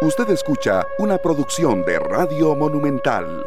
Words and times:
Usted 0.00 0.30
escucha 0.30 0.86
una 0.98 1.18
producción 1.18 1.84
de 1.84 1.98
Radio 1.98 2.54
Monumental. 2.54 3.44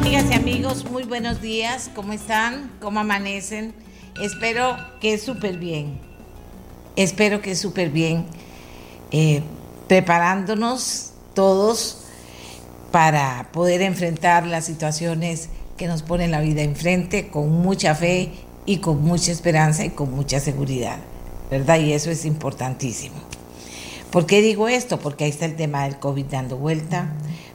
Amigas 0.00 0.24
y 0.30 0.34
amigos, 0.34 0.84
muy 0.88 1.02
buenos 1.02 1.40
días. 1.40 1.90
¿Cómo 1.96 2.12
están? 2.12 2.70
¿Cómo 2.80 3.00
amanecen? 3.00 3.74
Espero 4.22 4.76
que 5.00 5.18
súper 5.18 5.56
bien. 5.56 5.98
Espero 6.94 7.42
que 7.42 7.56
súper 7.56 7.90
bien. 7.90 8.24
Eh, 9.10 9.42
preparándonos 9.88 11.10
todos 11.34 12.05
para 12.90 13.48
poder 13.52 13.82
enfrentar 13.82 14.46
las 14.46 14.64
situaciones 14.64 15.48
que 15.76 15.86
nos 15.86 16.02
ponen 16.02 16.30
la 16.30 16.40
vida 16.40 16.62
enfrente 16.62 17.28
con 17.28 17.50
mucha 17.50 17.94
fe 17.94 18.30
y 18.64 18.78
con 18.78 19.02
mucha 19.02 19.32
esperanza 19.32 19.84
y 19.84 19.90
con 19.90 20.12
mucha 20.12 20.40
seguridad, 20.40 20.98
¿verdad? 21.50 21.78
Y 21.78 21.92
eso 21.92 22.10
es 22.10 22.24
importantísimo. 22.24 23.16
¿Por 24.10 24.26
qué 24.26 24.40
digo 24.40 24.68
esto? 24.68 24.98
Porque 24.98 25.24
ahí 25.24 25.30
está 25.30 25.44
el 25.44 25.56
tema 25.56 25.84
del 25.84 25.98
COVID 25.98 26.24
dando 26.24 26.56
vuelta, 26.56 27.12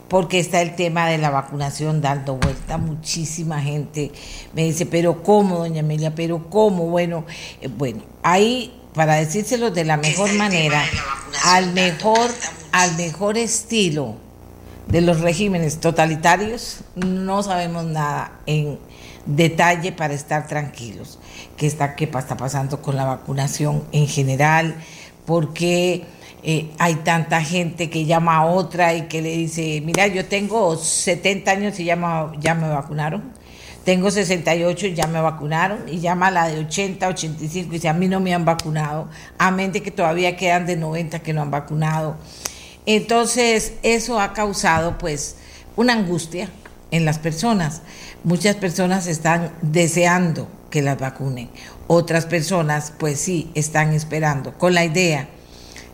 porque 0.07 0.40
está 0.40 0.62
el 0.62 0.76
tema 0.76 1.07
de 1.07 1.17
la 1.17 1.30
vacunación 1.30 2.02
dando 2.02 2.35
vuelta. 2.35 2.77
Muchísima 2.77 3.62
gente 3.62 4.12
me 4.54 4.63
dice, 4.66 4.85
pero 4.85 5.23
¿cómo, 5.23 5.59
doña 5.59 5.79
Amelia? 5.79 6.13
¿Pero 6.13 6.49
cómo? 6.49 6.88
Bueno, 6.88 7.26
eh, 7.62 7.68
bueno, 7.68 8.04
ahí 8.21 8.73
para 8.93 9.16
decírselo 9.16 9.71
de 9.71 9.85
la 9.85 9.98
mejor 9.98 10.34
manera, 10.34 10.84
al 11.45 11.73
mejor, 11.73 12.29
al 12.73 12.95
mejor 12.98 13.38
estilo 13.38 14.16
de 14.91 15.00
los 15.00 15.22
regímenes 15.22 15.80
totalitarios, 15.80 16.82
no 16.96 17.41
sabemos 17.43 17.85
nada 17.85 18.40
en 18.46 18.77
detalle 19.26 19.93
para 19.93 20.13
estar 20.13 20.48
tranquilos. 20.48 21.18
¿Qué 21.55 21.66
está, 21.66 21.96
qué 21.96 22.05
está 22.13 22.35
pasando 22.35 22.82
con 22.82 22.98
la 22.98 23.05
vacunación 23.05 23.85
en 23.93 24.07
general? 24.07 24.76
¿Por 25.26 25.54
qué 25.54 26.04
eh, 26.43 26.71
hay 26.77 26.96
tanta 26.96 27.41
gente 27.41 27.90
que 27.90 28.05
llama 28.05 28.35
a 28.35 28.46
otra 28.46 28.93
y 28.93 29.04
que 29.04 29.21
le 29.21 29.29
dice, 29.38 29.82
mira, 29.85 30.07
yo 30.07 30.26
tengo 30.26 30.76
70 30.76 31.49
años 31.49 31.79
y 31.79 31.85
ya 31.85 31.96
me, 31.96 32.38
ya 32.40 32.54
me 32.54 32.68
vacunaron? 32.68 33.32
Tengo 33.85 34.12
68 34.12 34.88
y 34.88 34.94
ya 34.94 35.07
me 35.07 35.21
vacunaron. 35.21 35.88
Y 35.88 36.01
llama 36.01 36.27
a 36.27 36.32
la 36.32 36.48
de 36.49 36.60
80, 36.60 37.07
85 37.07 37.70
y 37.70 37.71
dice, 37.71 37.88
a 37.88 37.94
mí 37.94 38.10
no 38.10 38.20
me 38.20 38.34
han 38.34 38.44
vacunado. 38.44 39.07
A 39.38 39.51
mente 39.51 39.82
que 39.82 39.91
todavía 39.91 40.35
quedan 40.35 40.66
de 40.66 40.76
90 40.76 41.20
que 41.20 41.32
no 41.32 41.41
han 41.41 41.49
vacunado. 41.49 42.18
Entonces, 42.85 43.74
eso 43.84 44.20
ha 44.20 44.34
causado 44.34 44.98
pues 44.98 45.35
una 45.76 45.93
angustia 45.93 46.49
en 46.91 47.05
las 47.05 47.20
personas. 47.20 47.82
Muchas 48.23 48.55
personas 48.55 49.07
están 49.07 49.54
deseando 49.62 50.48
que 50.70 50.82
las 50.82 50.98
vacunen. 50.98 51.49
Otras 51.88 52.26
personas 52.26 52.93
pues 52.98 53.20
sí 53.20 53.51
están 53.54 53.93
esperando 53.93 54.57
con 54.57 54.73
la 54.73 54.85
idea 54.85 55.29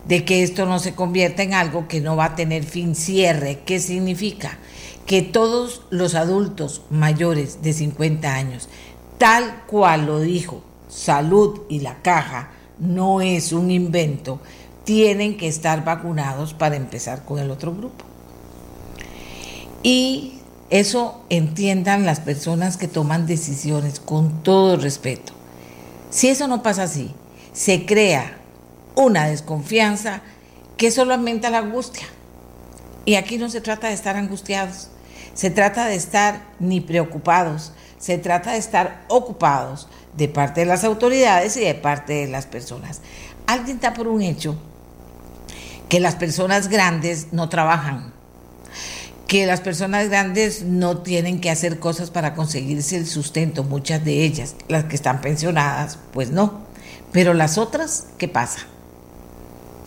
de 0.08 0.24
que 0.24 0.44
esto 0.44 0.66
no 0.66 0.80
se 0.80 0.96
convierta 0.96 1.44
en 1.44 1.54
algo 1.54 1.88
que 1.88 2.00
no 2.00 2.16
va 2.16 2.26
a 2.26 2.36
tener 2.36 2.64
fin 2.64 2.96
cierre. 2.96 3.60
¿Qué 3.66 3.80
significa? 3.80 4.58
Que 5.06 5.22
todos 5.22 5.82
los 5.90 6.16
adultos 6.16 6.82
mayores 6.90 7.62
de 7.62 7.74
50 7.74 8.34
años, 8.34 8.70
tal 9.18 9.64
cual 9.68 10.06
lo 10.06 10.20
dijo 10.20 10.62
Salud 10.88 11.62
y 11.70 11.80
la 11.80 12.02
Caja, 12.02 12.52
no 12.80 13.22
es 13.22 13.52
un 13.52 13.72
invento, 13.72 14.40
tienen 14.88 15.36
que 15.36 15.50
estar 15.50 15.84
vacunados 15.84 16.54
para 16.54 16.78
empezar 16.78 17.26
con 17.26 17.40
el 17.40 17.52
otro 17.52 17.76
grupo. 17.76 18.06
Y 19.84 20.40
eso 20.70 21.26
entiendan 21.30 22.06
las 22.06 22.22
personas 22.22 22.78
que 22.78 22.88
toman 22.88 23.28
decisiones 23.28 24.00
con 24.00 24.44
todo 24.44 24.78
respeto. 24.78 25.34
Si 26.10 26.30
eso 26.30 26.48
no 26.48 26.64
pasa 26.64 26.84
así, 26.84 27.14
se 27.52 27.86
crea 27.86 28.38
una 28.96 29.28
desconfianza 29.28 30.22
que 30.78 30.90
solo 30.90 31.16
aumenta 31.16 31.50
la 31.50 31.58
angustia. 31.58 32.08
Y 33.04 33.16
aquí 33.16 33.38
no 33.38 33.50
se 33.50 33.60
trata 33.60 33.90
de 33.90 33.94
estar 33.94 34.16
angustiados, 34.16 34.88
se 35.34 35.50
trata 35.50 35.86
de 35.88 35.96
estar 35.96 36.46
ni 36.62 36.80
preocupados, 36.80 37.74
se 38.00 38.18
trata 38.18 38.54
de 38.54 38.60
estar 38.60 39.04
ocupados 39.10 39.90
de 40.16 40.30
parte 40.30 40.62
de 40.62 40.68
las 40.68 40.86
autoridades 40.86 41.58
y 41.58 41.66
de 41.66 41.76
parte 41.76 42.14
de 42.14 42.28
las 42.28 42.46
personas. 42.46 43.02
Alguien 43.48 43.76
está 43.76 43.94
por 43.94 44.08
un 44.08 44.22
hecho 44.22 44.58
que 45.90 46.00
las 46.00 46.16
personas 46.16 46.68
grandes 46.68 47.28
no 47.32 47.50
trabajan, 47.50 48.14
que 49.28 49.46
las 49.46 49.62
personas 49.62 50.10
grandes 50.10 50.64
no 50.64 51.00
tienen 51.00 51.42
que 51.42 51.50
hacer 51.50 51.80
cosas 51.80 52.12
para 52.12 52.34
conseguirse 52.34 52.98
el 52.98 53.08
sustento, 53.08 53.64
muchas 53.64 54.04
de 54.04 54.24
ellas, 54.24 54.56
las 54.70 54.86
que 54.86 54.96
están 54.96 55.22
pensionadas, 55.22 56.00
pues 56.14 56.32
no. 56.32 56.66
Pero 57.12 57.34
las 57.34 57.58
otras, 57.58 58.08
¿qué 58.18 58.28
pasa? 58.28 58.60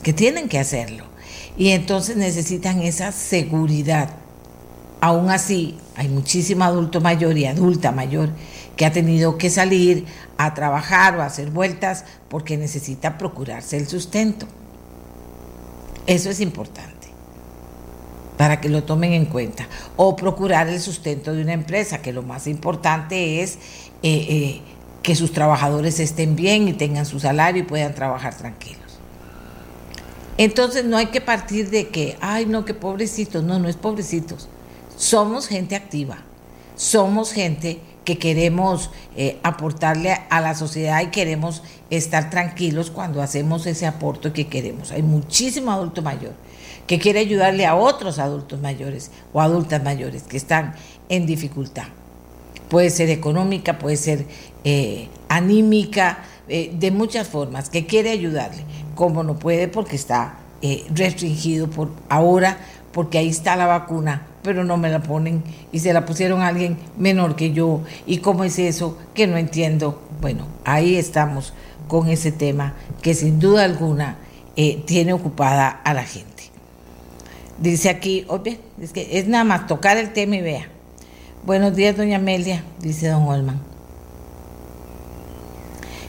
Que 0.03 0.13
tienen 0.13 0.49
que 0.49 0.59
hacerlo. 0.59 1.05
Y 1.57 1.71
entonces 1.71 2.17
necesitan 2.17 2.83
esa 2.83 3.13
seguridad. 3.13 4.11
Aún 5.01 5.31
así, 5.31 5.79
hay 5.97 6.09
muchísimo 6.09 6.65
adulto 6.65 7.01
mayor 7.01 7.37
y 7.37 7.47
adulta 7.47 7.93
mayor 7.93 8.31
que 8.77 8.87
ha 8.87 8.93
tenido 8.93 9.37
que 9.37 9.51
salir 9.51 10.07
a 10.39 10.55
trabajar 10.55 11.17
o 11.17 11.23
a 11.23 11.27
hacer 11.27 11.51
vueltas 11.51 12.05
porque 12.29 12.57
necesita 12.57 13.19
procurarse 13.19 13.77
el 13.77 13.89
sustento. 13.89 14.47
Eso 16.07 16.31
es 16.31 16.41
importante 16.41 17.01
para 18.41 18.59
que 18.59 18.71
lo 18.71 18.85
tomen 18.85 19.13
en 19.13 19.27
cuenta. 19.27 19.69
O 19.97 20.17
procurar 20.17 20.67
el 20.69 20.81
sustento 20.81 21.35
de 21.35 21.43
una 21.43 21.53
empresa, 21.53 22.01
que 22.01 22.11
lo 22.11 22.23
más 22.23 22.47
importante 22.47 23.43
es 23.43 23.57
eh, 24.03 24.27
eh, 24.31 24.61
que 25.03 25.15
sus 25.15 25.33
trabajadores 25.33 26.01
estén 26.01 26.37
bien 26.37 26.67
y 26.67 26.73
tengan 26.73 27.05
su 27.05 27.21
salario 27.21 27.63
y 27.63 27.67
puedan 27.67 27.95
trabajar 27.95 28.35
tranquilos. 28.35 28.99
Entonces 30.39 30.87
no 30.87 30.97
hay 30.97 31.09
que 31.09 31.21
partir 31.21 31.69
de 31.69 31.89
que, 31.89 32.17
ay 32.23 32.47
no, 32.47 32.65
que 32.65 32.73
pobrecitos, 32.73 33.45
no, 33.45 33.59
no 33.59 33.69
es 33.69 33.77
pobrecitos. 33.77 34.49
Somos 34.97 35.47
gente 35.47 35.77
activa, 35.77 36.17
somos 36.77 37.35
gente 37.35 37.79
que 38.11 38.19
queremos 38.19 38.91
eh, 39.17 39.39
aportarle 39.45 40.19
a 40.31 40.41
la 40.41 40.57
sociedad 40.57 41.01
y 41.01 41.13
queremos 41.13 41.63
estar 41.91 42.29
tranquilos 42.29 42.91
cuando 42.91 43.23
hacemos 43.23 43.67
ese 43.67 43.87
aporte 43.87 44.33
que 44.33 44.49
queremos. 44.49 44.91
Hay 44.91 45.03
muchísimo 45.03 45.71
adulto 45.71 46.03
mayor 46.03 46.33
que 46.89 46.99
quiere 46.99 47.21
ayudarle 47.21 47.67
a 47.67 47.77
otros 47.77 48.19
adultos 48.19 48.61
mayores 48.61 49.13
o 49.33 49.41
adultas 49.41 49.81
mayores 49.85 50.25
que 50.25 50.37
están 50.37 50.75
en 51.09 51.25
dificultad. 51.25 51.85
Puede 52.69 52.91
ser 52.91 53.11
económica, 53.11 53.79
puede 53.79 53.97
ser 53.97 54.27
eh, 54.65 55.09
anímica, 55.29 56.25
eh, 56.49 56.73
de 56.75 56.91
muchas 56.91 57.29
formas, 57.29 57.71
que 57.71 57.87
quiere 57.87 58.11
ayudarle, 58.11 58.65
como 58.97 59.23
no 59.23 59.39
puede 59.39 59.69
porque 59.69 59.95
está 59.95 60.35
restringido 60.95 61.71
por 61.71 61.91
ahora, 62.09 62.59
porque 62.93 63.19
ahí 63.19 63.29
está 63.29 63.55
la 63.55 63.67
vacuna 63.67 64.27
pero 64.43 64.65
no 64.65 64.77
me 64.77 64.91
la 64.91 65.03
ponen 65.03 65.43
y 65.73 65.81
se 65.81 65.93
la 65.93 66.07
pusieron 66.07 66.41
a 66.41 66.49
alguien 66.49 66.79
menor 66.97 67.37
que 67.37 67.53
yo. 67.53 67.83
¿Y 68.07 68.19
cómo 68.19 68.45
es 68.45 68.59
eso? 68.59 68.99
Que 69.15 69.27
no 69.27 69.37
entiendo. 69.37 70.01
Bueno, 70.21 70.47
ahí 70.65 70.97
estamos 70.97 71.53
con 71.89 72.09
ese 72.09 72.33
tema 72.33 72.75
que 73.03 73.15
sin 73.15 73.39
duda 73.39 73.65
alguna 73.65 74.17
eh, 74.57 74.83
tiene 74.87 75.13
ocupada 75.13 75.69
a 75.69 75.95
la 75.95 76.05
gente. 76.05 76.45
Dice 77.59 77.91
aquí, 77.91 78.25
oye, 78.29 78.59
es 78.81 78.93
que 78.93 79.19
es 79.19 79.29
nada 79.29 79.45
más 79.45 79.67
tocar 79.67 79.97
el 79.97 80.13
tema 80.13 80.37
y 80.37 80.41
vea. 80.41 80.69
Buenos 81.45 81.75
días, 81.75 81.97
doña 81.97 82.17
Amelia, 82.17 82.65
dice 82.81 83.09
don 83.09 83.25
Olman. 83.25 83.61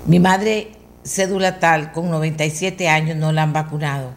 Mi 0.05 0.19
madre, 0.19 0.71
cédula 1.03 1.59
tal, 1.59 1.91
con 1.91 2.09
97 2.09 2.87
años, 2.87 3.17
no 3.17 3.31
la 3.31 3.43
han 3.43 3.53
vacunado. 3.53 4.13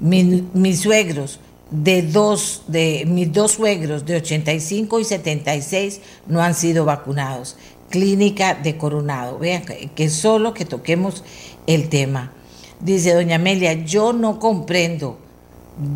mis 0.00 0.80
suegros, 0.80 1.40
de 1.70 2.02
dos 2.02 2.62
de 2.66 3.04
mis 3.06 3.32
dos 3.32 3.52
suegros 3.52 4.06
de 4.06 4.16
85 4.16 5.00
y 5.00 5.04
76 5.04 6.00
no 6.26 6.42
han 6.42 6.54
sido 6.54 6.84
vacunados. 6.84 7.56
Clínica 7.90 8.54
de 8.54 8.76
Coronado. 8.76 9.38
Vean 9.38 9.62
que, 9.64 10.10
solo 10.10 10.54
que 10.54 10.64
toquemos 10.64 11.24
el 11.66 11.88
tema. 11.88 12.32
Dice 12.80 13.14
doña 13.14 13.36
Amelia, 13.36 13.72
yo 13.84 14.12
no 14.12 14.38
comprendo, 14.38 15.18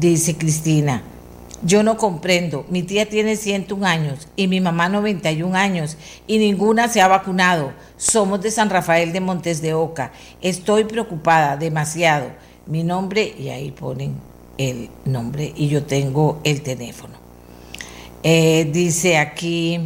dice 0.00 0.36
Cristina, 0.36 1.02
yo 1.62 1.82
no 1.82 1.96
comprendo. 1.96 2.66
Mi 2.70 2.82
tía 2.82 3.08
tiene 3.08 3.36
101 3.36 3.86
años 3.86 4.28
y 4.34 4.48
mi 4.48 4.60
mamá 4.60 4.88
91 4.88 5.54
años 5.54 5.96
y 6.26 6.38
ninguna 6.38 6.88
se 6.88 7.00
ha 7.00 7.08
vacunado. 7.08 7.72
Somos 7.96 8.40
de 8.40 8.50
San 8.50 8.68
Rafael 8.68 9.12
de 9.12 9.20
Montes 9.20 9.62
de 9.62 9.74
Oca. 9.74 10.12
Estoy 10.40 10.84
preocupada 10.84 11.56
demasiado. 11.56 12.30
Mi 12.66 12.82
nombre, 12.82 13.34
y 13.38 13.48
ahí 13.50 13.70
ponen 13.70 14.31
el 14.68 14.90
nombre 15.04 15.52
y 15.56 15.68
yo 15.68 15.84
tengo 15.84 16.40
el 16.44 16.62
teléfono. 16.62 17.14
Eh, 18.22 18.70
dice 18.72 19.18
aquí, 19.18 19.80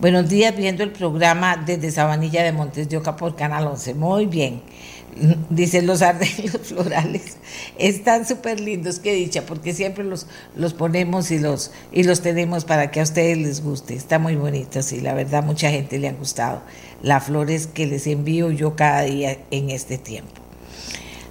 buenos 0.00 0.28
días 0.28 0.56
viendo 0.56 0.84
el 0.84 0.92
programa 0.92 1.56
desde 1.56 1.90
Sabanilla 1.90 2.42
de 2.44 2.52
Montes 2.52 2.88
de 2.88 2.96
Oca 2.96 3.16
por 3.16 3.34
Canal 3.34 3.66
11. 3.66 3.94
Muy 3.94 4.26
bien. 4.26 4.62
Dicen 5.50 5.86
los 5.86 6.02
arreglos 6.02 6.58
florales. 6.62 7.38
Están 7.76 8.26
súper 8.26 8.60
lindos, 8.60 9.00
qué 9.00 9.14
dicha, 9.14 9.44
porque 9.44 9.74
siempre 9.74 10.04
los, 10.04 10.26
los 10.54 10.74
ponemos 10.74 11.32
y 11.32 11.38
los, 11.38 11.72
y 11.90 12.04
los 12.04 12.20
tenemos 12.20 12.64
para 12.64 12.92
que 12.92 13.00
a 13.00 13.02
ustedes 13.02 13.38
les 13.38 13.62
guste. 13.64 13.94
Está 13.94 14.20
muy 14.20 14.36
bonitos 14.36 14.92
y 14.92 15.00
la 15.00 15.14
verdad 15.14 15.42
mucha 15.42 15.70
gente 15.70 15.98
le 15.98 16.08
ha 16.08 16.12
gustado 16.12 16.62
las 17.02 17.24
flores 17.24 17.66
que 17.66 17.86
les 17.86 18.06
envío 18.06 18.50
yo 18.52 18.76
cada 18.76 19.02
día 19.02 19.38
en 19.50 19.70
este 19.70 19.98
tiempo. 19.98 20.47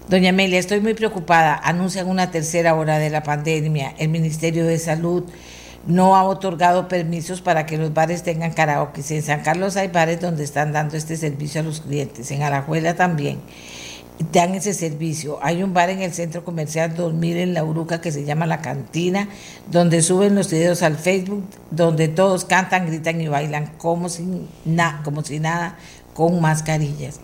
Doña 0.09 0.29
Amelia, 0.29 0.57
estoy 0.57 0.79
muy 0.79 0.93
preocupada. 0.93 1.59
Anuncian 1.61 2.07
una 2.07 2.31
tercera 2.31 2.75
hora 2.75 2.97
de 2.97 3.09
la 3.09 3.23
pandemia. 3.23 3.93
El 3.97 4.07
Ministerio 4.07 4.65
de 4.65 4.79
Salud 4.79 5.25
no 5.85 6.15
ha 6.15 6.23
otorgado 6.23 6.87
permisos 6.87 7.41
para 7.41 7.65
que 7.65 7.77
los 7.77 7.93
bares 7.93 8.23
tengan 8.23 8.53
karaoke. 8.53 9.01
En 9.09 9.21
San 9.21 9.41
Carlos 9.41 9.75
hay 9.75 9.89
bares 9.89 10.21
donde 10.21 10.45
están 10.45 10.71
dando 10.71 10.95
este 10.95 11.17
servicio 11.17 11.59
a 11.59 11.65
los 11.65 11.81
clientes. 11.81 12.31
En 12.31 12.41
Alajuela 12.41 12.95
también 12.95 13.39
dan 14.31 14.55
ese 14.55 14.73
servicio. 14.73 15.39
Hay 15.41 15.61
un 15.61 15.73
bar 15.73 15.89
en 15.89 16.01
el 16.01 16.13
centro 16.13 16.45
comercial 16.45 16.95
2000 16.95 17.37
en 17.39 17.53
La 17.53 17.65
Uruca 17.65 17.99
que 17.99 18.13
se 18.13 18.23
llama 18.23 18.47
La 18.47 18.61
Cantina, 18.61 19.27
donde 19.69 20.01
suben 20.01 20.35
los 20.35 20.49
videos 20.49 20.83
al 20.83 20.95
Facebook, 20.95 21.43
donde 21.69 22.07
todos 22.07 22.45
cantan, 22.45 22.87
gritan 22.87 23.19
y 23.19 23.27
bailan 23.27 23.73
como 23.77 24.07
si, 24.07 24.47
como 25.03 25.21
si 25.25 25.41
nada, 25.41 25.77
con 26.13 26.39
mascarillas. 26.39 27.19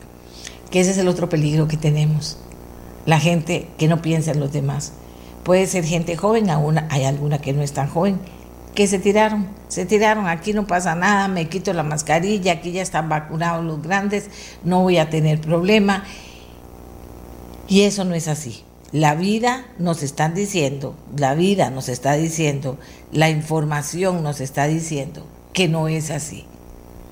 Que 0.70 0.82
ese 0.82 0.92
es 0.92 0.98
el 0.98 1.08
otro 1.08 1.30
peligro 1.30 1.70
que 1.70 1.78
tenemos. 1.78 2.43
La 3.06 3.20
gente 3.20 3.68
que 3.78 3.88
no 3.88 4.02
piensa 4.02 4.32
en 4.32 4.40
los 4.40 4.52
demás. 4.52 4.94
Puede 5.44 5.68
ser 5.68 5.84
gente 5.84 6.16
joven, 6.16 6.50
aún 6.50 6.80
hay 6.90 7.04
alguna 7.04 7.40
que 7.40 7.52
no 7.52 7.62
es 7.62 7.74
tan 7.74 7.90
joven, 7.90 8.20
que 8.76 8.88
se 8.88 8.98
tiraron, 8.98 9.48
se 9.68 9.86
tiraron, 9.86 10.28
aquí 10.28 10.54
no 10.54 10.66
pasa 10.66 10.96
nada, 10.96 11.28
me 11.28 11.50
quito 11.50 11.74
la 11.74 11.84
mascarilla, 11.84 12.54
aquí 12.54 12.72
ya 12.72 12.82
están 12.82 13.10
vacunados 13.10 13.64
los 13.66 13.82
grandes, 13.82 14.30
no 14.64 14.82
voy 14.82 14.98
a 14.98 15.10
tener 15.10 15.42
problema 15.42 16.06
y 17.68 17.82
eso 17.82 18.06
no 18.06 18.16
es 18.16 18.28
así. 18.28 18.64
La 18.92 19.16
vida 19.16 19.66
nos 19.80 20.04
están 20.04 20.34
diciendo, 20.34 20.96
la 21.18 21.34
vida 21.34 21.72
nos 21.72 21.90
está 21.90 22.14
diciendo, 22.14 22.78
la 23.12 23.30
información 23.30 24.24
nos 24.24 24.40
está 24.40 24.68
diciendo 24.68 25.26
que 25.52 25.68
no 25.68 25.88
es 25.88 26.10
así. 26.10 26.46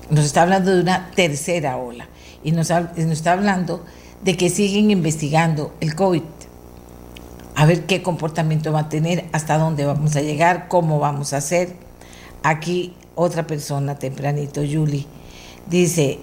Nos 0.08 0.24
está 0.24 0.42
hablando 0.42 0.74
de 0.74 0.80
una 0.80 1.10
tercera 1.14 1.76
ola 1.76 2.08
y 2.44 2.52
nos 2.52 2.70
está 2.70 3.32
hablando 3.32 3.84
de 4.22 4.36
que 4.36 4.50
siguen 4.50 4.90
investigando 4.90 5.72
el 5.80 5.94
COVID. 5.94 6.22
A 7.54 7.66
ver 7.66 7.86
qué 7.86 8.02
comportamiento 8.02 8.72
va 8.72 8.80
a 8.80 8.88
tener, 8.88 9.26
hasta 9.32 9.58
dónde 9.58 9.84
vamos 9.84 10.16
a 10.16 10.22
llegar, 10.22 10.68
cómo 10.68 10.98
vamos 10.98 11.32
a 11.32 11.38
hacer. 11.38 11.76
Aquí 12.42 12.94
otra 13.14 13.46
persona 13.46 13.98
tempranito, 13.98 14.62
Julie, 14.62 15.06
dice, 15.68 16.18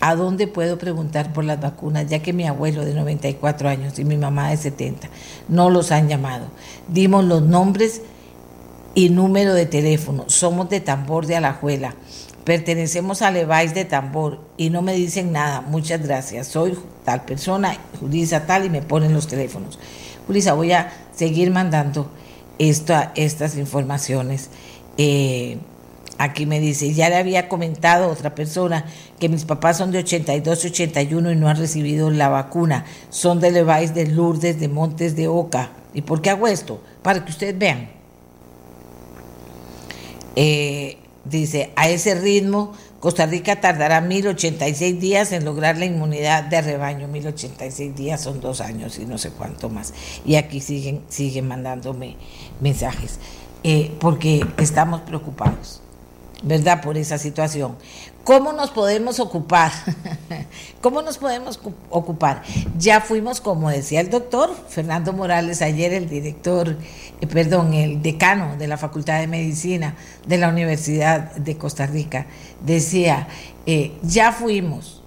¿A 0.00 0.14
dónde 0.14 0.46
puedo 0.46 0.76
preguntar 0.78 1.32
por 1.32 1.44
las 1.44 1.60
vacunas? 1.60 2.06
Ya 2.08 2.18
que 2.20 2.32
mi 2.32 2.46
abuelo 2.46 2.84
de 2.84 2.94
94 2.94 3.68
años 3.68 3.98
y 3.98 4.04
mi 4.04 4.16
mamá 4.16 4.50
de 4.50 4.58
70 4.58 5.08
no 5.48 5.70
los 5.70 5.90
han 5.90 6.08
llamado. 6.08 6.48
Dimos 6.88 7.24
los 7.24 7.42
nombres 7.42 8.02
y 8.94 9.08
número 9.08 9.54
de 9.54 9.64
teléfono. 9.64 10.24
Somos 10.26 10.68
de 10.68 10.80
Tambor 10.80 11.26
de 11.26 11.36
Alajuela. 11.36 11.94
Pertenecemos 12.46 13.22
a 13.22 13.32
Leváis 13.32 13.74
de 13.74 13.84
Tambor 13.84 14.40
y 14.56 14.70
no 14.70 14.80
me 14.80 14.94
dicen 14.94 15.32
nada. 15.32 15.62
Muchas 15.62 16.00
gracias. 16.00 16.46
Soy 16.46 16.78
tal 17.04 17.24
persona, 17.24 17.76
Julisa 18.00 18.46
tal, 18.46 18.64
y 18.64 18.70
me 18.70 18.82
ponen 18.82 19.12
los 19.12 19.26
teléfonos. 19.26 19.78
Julisa, 20.28 20.54
voy 20.54 20.70
a 20.70 20.92
seguir 21.12 21.50
mandando 21.50 22.08
estas 22.58 23.56
informaciones. 23.56 24.50
Eh, 24.96 25.58
Aquí 26.18 26.46
me 26.46 26.60
dice, 26.60 26.94
ya 26.94 27.10
le 27.10 27.16
había 27.16 27.48
comentado 27.48 28.08
otra 28.08 28.34
persona 28.34 28.86
que 29.18 29.28
mis 29.28 29.44
papás 29.44 29.76
son 29.76 29.90
de 29.90 29.98
82 29.98 30.64
y 30.64 30.68
81 30.68 31.32
y 31.32 31.36
no 31.36 31.48
han 31.48 31.58
recibido 31.58 32.10
la 32.10 32.30
vacuna. 32.30 32.86
Son 33.10 33.38
de 33.38 33.50
Leváis, 33.50 33.92
de 33.94 34.06
Lourdes, 34.06 34.58
de 34.58 34.68
Montes 34.68 35.14
de 35.14 35.28
Oca. 35.28 35.72
¿Y 35.92 36.02
por 36.02 36.22
qué 36.22 36.30
hago 36.30 36.46
esto? 36.46 36.80
Para 37.02 37.22
que 37.22 37.30
ustedes 37.30 37.58
vean. 37.58 37.90
Eh, 40.36 40.96
dice, 41.28 41.72
a 41.76 41.88
ese 41.88 42.14
ritmo, 42.14 42.72
Costa 43.00 43.26
Rica 43.26 43.60
tardará 43.60 44.00
1086 44.00 45.00
días 45.00 45.32
en 45.32 45.44
lograr 45.44 45.78
la 45.78 45.84
inmunidad 45.84 46.44
de 46.44 46.60
rebaño. 46.60 47.08
1086 47.08 47.94
días 47.94 48.20
son 48.20 48.40
dos 48.40 48.60
años 48.60 48.98
y 48.98 49.06
no 49.06 49.18
sé 49.18 49.30
cuánto 49.30 49.68
más. 49.68 49.92
Y 50.24 50.36
aquí 50.36 50.60
siguen, 50.60 51.02
siguen 51.08 51.48
mandándome 51.48 52.16
mensajes, 52.60 53.18
eh, 53.62 53.92
porque 54.00 54.46
estamos 54.58 55.02
preocupados. 55.02 55.82
¿verdad? 56.42 56.82
Por 56.82 56.96
esa 56.96 57.18
situación. 57.18 57.76
¿Cómo 58.26 58.52
nos 58.52 58.70
podemos 58.70 59.20
ocupar? 59.20 59.70
¿Cómo 60.80 61.00
nos 61.00 61.16
podemos 61.16 61.60
ocupar? 61.90 62.42
Ya 62.76 63.00
fuimos, 63.00 63.40
como 63.40 63.70
decía 63.70 64.00
el 64.00 64.10
doctor 64.10 64.52
Fernando 64.68 65.12
Morales 65.12 65.62
ayer, 65.62 65.92
el 65.92 66.08
director, 66.08 66.76
eh, 67.20 67.26
perdón, 67.28 67.72
el 67.72 68.02
decano 68.02 68.56
de 68.56 68.66
la 68.66 68.78
Facultad 68.78 69.20
de 69.20 69.28
Medicina 69.28 69.94
de 70.26 70.38
la 70.38 70.48
Universidad 70.48 71.36
de 71.36 71.56
Costa 71.56 71.86
Rica, 71.86 72.26
decía, 72.62 73.28
eh, 73.64 73.92
ya 74.02 74.32
fuimos, 74.32 75.04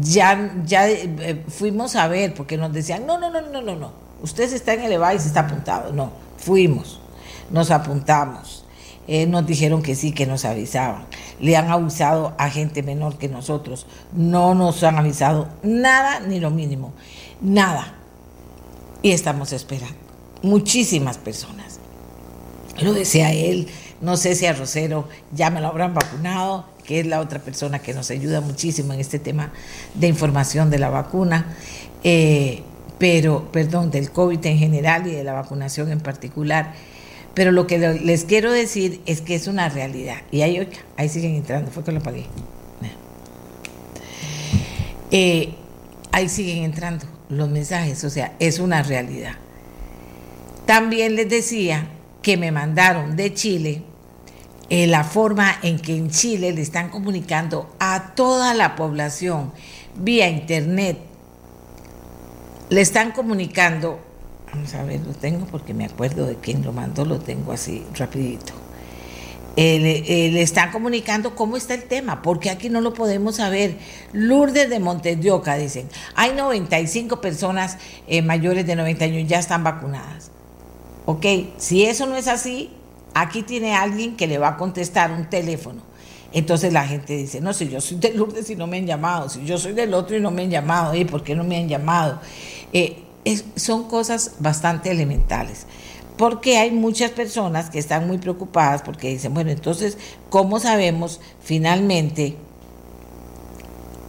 ya, 0.00 0.54
ya 0.64 0.88
eh, 0.88 1.44
fuimos 1.48 1.94
a 1.94 2.08
ver, 2.08 2.32
porque 2.32 2.56
nos 2.56 2.72
decían, 2.72 3.04
no, 3.04 3.18
no, 3.18 3.30
no, 3.30 3.42
no, 3.42 3.60
no, 3.60 3.76
no, 3.76 3.92
usted 4.22 4.50
está 4.50 4.72
en 4.72 4.90
el 4.90 4.92
y 5.14 5.18
se 5.18 5.28
está 5.28 5.40
apuntado. 5.40 5.92
No, 5.92 6.10
fuimos, 6.38 7.02
nos 7.50 7.70
apuntamos 7.70 8.61
eh, 9.08 9.26
nos 9.26 9.46
dijeron 9.46 9.82
que 9.82 9.94
sí, 9.94 10.12
que 10.12 10.26
nos 10.26 10.44
avisaban. 10.44 11.06
Le 11.40 11.56
han 11.56 11.70
avisado 11.70 12.34
a 12.38 12.50
gente 12.50 12.82
menor 12.82 13.18
que 13.18 13.28
nosotros. 13.28 13.86
No 14.12 14.54
nos 14.54 14.82
han 14.84 14.96
avisado 14.96 15.48
nada 15.62 16.20
ni 16.20 16.38
lo 16.38 16.50
mínimo. 16.50 16.92
Nada. 17.40 17.94
Y 19.02 19.10
estamos 19.10 19.52
esperando. 19.52 19.96
Muchísimas 20.42 21.18
personas. 21.18 21.80
Lo 22.80 22.92
decía 22.92 23.32
él, 23.32 23.68
no 24.00 24.16
sé 24.16 24.34
si 24.34 24.46
a 24.46 24.52
Rosero 24.52 25.08
ya 25.32 25.50
me 25.50 25.60
lo 25.60 25.68
habrán 25.68 25.94
vacunado, 25.94 26.64
que 26.84 27.00
es 27.00 27.06
la 27.06 27.20
otra 27.20 27.38
persona 27.40 27.80
que 27.80 27.94
nos 27.94 28.10
ayuda 28.10 28.40
muchísimo 28.40 28.92
en 28.92 29.00
este 29.00 29.18
tema 29.18 29.52
de 29.94 30.08
información 30.08 30.70
de 30.70 30.78
la 30.78 30.90
vacuna. 30.90 31.54
Eh, 32.02 32.62
pero, 32.98 33.50
perdón, 33.50 33.90
del 33.90 34.10
COVID 34.10 34.44
en 34.46 34.58
general 34.58 35.06
y 35.06 35.10
de 35.10 35.24
la 35.24 35.32
vacunación 35.32 35.90
en 35.90 36.00
particular 36.00 36.72
pero 37.34 37.50
lo 37.50 37.66
que 37.66 37.78
les 37.78 38.24
quiero 38.24 38.52
decir 38.52 39.00
es 39.06 39.20
que 39.20 39.34
es 39.34 39.46
una 39.46 39.68
realidad. 39.68 40.18
Y 40.30 40.42
ahí, 40.42 40.68
ahí 40.96 41.08
siguen 41.08 41.34
entrando, 41.36 41.70
fue 41.70 41.82
que 41.84 41.92
lo 41.92 42.00
pagué. 42.00 42.26
Eh, 45.10 45.54
ahí 46.10 46.28
siguen 46.28 46.64
entrando 46.64 47.04
los 47.28 47.48
mensajes, 47.48 48.02
o 48.04 48.10
sea, 48.10 48.34
es 48.38 48.58
una 48.58 48.82
realidad. 48.82 49.34
También 50.66 51.16
les 51.16 51.28
decía 51.28 51.88
que 52.22 52.36
me 52.36 52.50
mandaron 52.50 53.16
de 53.16 53.34
Chile 53.34 53.82
eh, 54.70 54.86
la 54.86 55.04
forma 55.04 55.54
en 55.62 55.78
que 55.78 55.94
en 55.94 56.08
Chile 56.08 56.52
le 56.52 56.62
están 56.62 56.88
comunicando 56.88 57.74
a 57.78 58.14
toda 58.14 58.54
la 58.54 58.74
población 58.74 59.52
vía 59.96 60.28
internet, 60.28 60.98
le 62.70 62.80
están 62.80 63.12
comunicando 63.12 64.00
Vamos 64.52 64.74
a 64.74 64.84
ver, 64.84 65.00
lo 65.00 65.14
tengo 65.14 65.46
porque 65.46 65.72
me 65.72 65.86
acuerdo 65.86 66.26
de 66.26 66.36
quién 66.36 66.62
lo 66.62 66.72
mandó, 66.72 67.04
lo 67.06 67.18
tengo 67.18 67.52
así 67.52 67.84
rapidito. 67.94 68.52
Le 69.56 70.42
están 70.42 70.70
comunicando 70.70 71.34
cómo 71.34 71.56
está 71.56 71.74
el 71.74 71.84
tema, 71.84 72.22
porque 72.22 72.50
aquí 72.50 72.68
no 72.68 72.80
lo 72.80 72.92
podemos 72.92 73.36
saber. 73.36 73.76
Lourdes 74.12 74.68
de 74.68 74.78
Montedioca 74.78 75.56
dicen, 75.56 75.88
hay 76.14 76.32
95 76.34 77.20
personas 77.20 77.78
eh, 78.06 78.22
mayores 78.22 78.66
de 78.66 78.76
90 78.76 79.04
años 79.04 79.28
ya 79.28 79.38
están 79.38 79.64
vacunadas. 79.64 80.30
Ok, 81.06 81.26
si 81.56 81.84
eso 81.84 82.06
no 82.06 82.16
es 82.16 82.28
así, 82.28 82.70
aquí 83.14 83.42
tiene 83.42 83.74
alguien 83.74 84.16
que 84.16 84.26
le 84.26 84.38
va 84.38 84.48
a 84.48 84.56
contestar 84.56 85.12
un 85.12 85.28
teléfono. 85.28 85.82
Entonces 86.34 86.72
la 86.72 86.86
gente 86.86 87.14
dice, 87.16 87.40
no, 87.40 87.52
si 87.52 87.68
yo 87.68 87.80
soy 87.80 87.98
de 87.98 88.14
Lourdes 88.14 88.48
y 88.48 88.56
no 88.56 88.66
me 88.66 88.78
han 88.78 88.86
llamado, 88.86 89.28
si 89.28 89.44
yo 89.44 89.58
soy 89.58 89.72
del 89.72 89.92
otro 89.92 90.16
y 90.16 90.20
no 90.20 90.30
me 90.30 90.42
han 90.42 90.50
llamado, 90.50 90.94
¿y 90.94 91.04
por 91.04 91.22
qué 91.22 91.34
no 91.34 91.44
me 91.44 91.58
han 91.58 91.68
llamado? 91.68 92.20
Eh, 92.72 93.02
son 93.56 93.84
cosas 93.84 94.32
bastante 94.38 94.90
elementales. 94.90 95.66
Porque 96.16 96.58
hay 96.58 96.70
muchas 96.70 97.10
personas 97.10 97.70
que 97.70 97.78
están 97.78 98.06
muy 98.06 98.18
preocupadas 98.18 98.82
porque 98.82 99.08
dicen, 99.08 99.32
bueno, 99.34 99.50
entonces, 99.50 99.96
¿cómo 100.28 100.60
sabemos 100.60 101.20
finalmente 101.40 102.36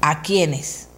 a 0.01 0.21
quiénes? 0.21 0.89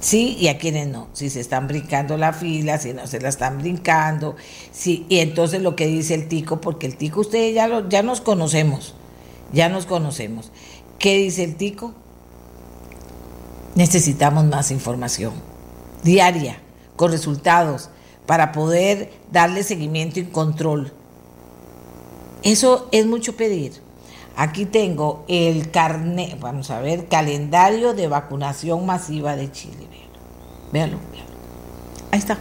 Sí 0.00 0.36
y 0.38 0.48
a 0.48 0.58
quiénes 0.58 0.88
no. 0.88 1.08
Si 1.14 1.30
se 1.30 1.40
están 1.40 1.66
brincando 1.66 2.18
la 2.18 2.34
fila, 2.34 2.76
si 2.78 2.92
no 2.92 3.06
se 3.06 3.20
la 3.20 3.30
están 3.30 3.58
brincando. 3.58 4.36
Sí, 4.70 5.06
y 5.08 5.20
entonces 5.20 5.62
lo 5.62 5.74
que 5.76 5.86
dice 5.86 6.14
el 6.14 6.28
tico, 6.28 6.60
porque 6.60 6.86
el 6.86 6.96
tico 6.96 7.20
ustedes 7.20 7.54
ya, 7.54 7.66
lo, 7.66 7.88
ya 7.88 8.02
nos 8.02 8.20
conocemos, 8.20 8.94
ya 9.52 9.70
nos 9.70 9.86
conocemos. 9.86 10.52
¿Qué 10.98 11.16
dice 11.16 11.42
el 11.42 11.56
tico? 11.56 11.94
Necesitamos 13.76 14.44
más 14.44 14.70
información 14.70 15.32
diaria 16.04 16.58
con 16.96 17.10
resultados 17.10 17.90
para 18.26 18.52
poder 18.52 19.12
darle 19.30 19.62
seguimiento 19.62 20.20
y 20.20 20.24
control. 20.24 20.92
Eso 22.42 22.88
es 22.92 23.06
mucho 23.06 23.36
pedir. 23.36 23.82
Aquí 24.36 24.66
tengo 24.66 25.24
el 25.28 25.70
carnet, 25.70 26.38
vamos 26.40 26.70
a 26.70 26.80
ver, 26.80 27.06
calendario 27.06 27.94
de 27.94 28.08
vacunación 28.08 28.84
masiva 28.84 29.36
de 29.36 29.50
Chile. 29.52 29.86
véalo, 30.72 30.98
véalo. 31.12 31.30
Ahí 32.10 32.18
está, 32.18 32.38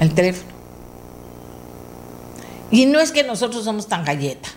el 0.00 0.14
teléfono. 0.14 0.52
Y 2.70 2.86
no 2.86 3.00
es 3.00 3.12
que 3.12 3.24
nosotros 3.24 3.64
somos 3.64 3.86
tan 3.86 4.04
galleta. 4.04 4.48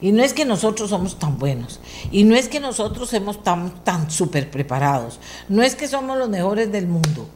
Y 0.00 0.12
no 0.12 0.22
es 0.22 0.34
que 0.34 0.44
nosotros 0.44 0.90
somos 0.90 1.18
tan 1.18 1.38
buenos. 1.38 1.80
Y 2.12 2.24
no 2.24 2.36
es 2.36 2.48
que 2.48 2.60
nosotros 2.60 3.10
somos 3.10 3.42
tan, 3.42 3.82
tan 3.82 4.10
súper 4.10 4.50
preparados. 4.50 5.18
No 5.48 5.62
es 5.62 5.74
que 5.74 5.88
somos 5.88 6.18
los 6.18 6.28
mejores 6.28 6.70
del 6.70 6.86
mundo. 6.86 7.28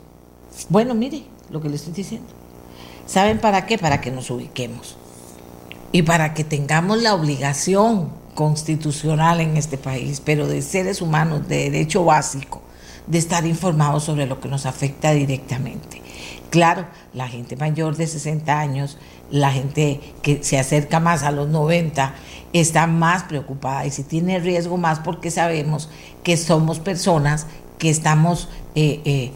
Bueno, 0.69 0.95
mire 0.95 1.25
lo 1.50 1.61
que 1.61 1.69
le 1.69 1.76
estoy 1.76 1.92
diciendo. 1.92 2.28
¿Saben 3.07 3.38
para 3.38 3.66
qué? 3.66 3.78
Para 3.78 4.00
que 4.00 4.11
nos 4.11 4.30
ubiquemos. 4.30 4.97
Y 5.92 6.02
para 6.02 6.35
que 6.35 6.45
tengamos 6.45 7.02
la 7.02 7.14
obligación 7.14 8.11
constitucional 8.35 9.40
en 9.40 9.57
este 9.57 9.76
país, 9.76 10.23
pero 10.25 10.47
de 10.47 10.62
seres 10.62 11.02
humanos, 11.02 11.49
de 11.49 11.71
derecho 11.71 12.04
básico, 12.04 12.62
de 13.07 13.19
estar 13.19 13.45
informados 13.47 14.04
sobre 14.04 14.26
lo 14.26 14.40
que 14.40 14.49
nos 14.49 14.66
afecta 14.66 15.11
directamente. 15.12 16.00
Claro, 16.50 16.87
la 17.12 17.28
gente 17.28 17.57
mayor 17.57 17.97
de 17.97 18.07
60 18.07 18.59
años, 18.59 18.99
la 19.30 19.52
gente 19.52 20.00
que 20.23 20.42
se 20.42 20.59
acerca 20.59 21.00
más 21.00 21.23
a 21.23 21.30
los 21.30 21.49
90, 21.49 22.14
está 22.52 22.87
más 22.87 23.25
preocupada 23.25 23.87
y 23.87 23.90
si 23.90 24.02
tiene 24.02 24.38
riesgo 24.40 24.76
más 24.76 24.99
porque 25.00 25.30
sabemos 25.30 25.88
que 26.25 26.37
somos 26.37 26.80
personas 26.80 27.47
que 27.78 27.90
estamos 27.90 28.49
eh, 28.75 29.00
eh, 29.04 29.33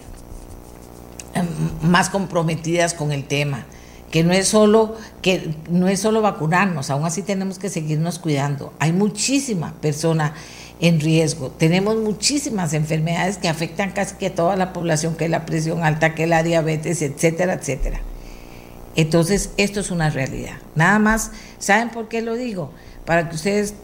más 1.83 2.11
comprometidas 2.11 2.95
con 2.95 3.13
el 3.13 3.25
tema 3.25 3.67
que 4.15 4.23
no 4.23 4.33
es 4.33 4.47
solo 4.47 4.97
que 5.23 5.57
no 5.69 5.89
es 5.89 5.99
solo 5.99 6.23
vacunarnos, 6.23 6.89
aún 6.91 7.05
así 7.05 7.23
tenemos 7.23 7.59
que 7.59 7.69
seguirnos 7.69 8.21
cuidando. 8.21 8.73
Hay 8.79 8.93
muchísimas 8.93 9.73
personas 9.73 10.35
en 10.79 11.01
riesgo. 11.01 11.51
Tenemos 11.51 11.97
muchísimas 11.97 12.75
enfermedades 12.75 13.39
que 13.39 13.49
afectan 13.49 13.91
casi 13.91 14.15
que 14.15 14.27
a 14.27 14.35
toda 14.37 14.55
la 14.55 14.73
población, 14.73 15.17
que 15.17 15.29
la 15.29 15.45
presión 15.45 15.83
alta, 15.83 16.15
que 16.15 16.29
la 16.29 16.45
diabetes, 16.45 17.03
etcétera, 17.03 17.55
etcétera. 17.55 18.01
Entonces, 18.95 19.51
esto 19.57 19.81
es 19.81 19.91
una 19.91 20.11
realidad. 20.11 20.59
Nada 20.77 21.01
más, 21.01 21.33
¿saben 21.59 21.91
por 21.91 22.07
qué 22.07 22.23
lo 22.23 22.35
digo? 22.35 22.71
Para 23.05 23.29
que 23.29 23.35
ustedes 23.35 23.75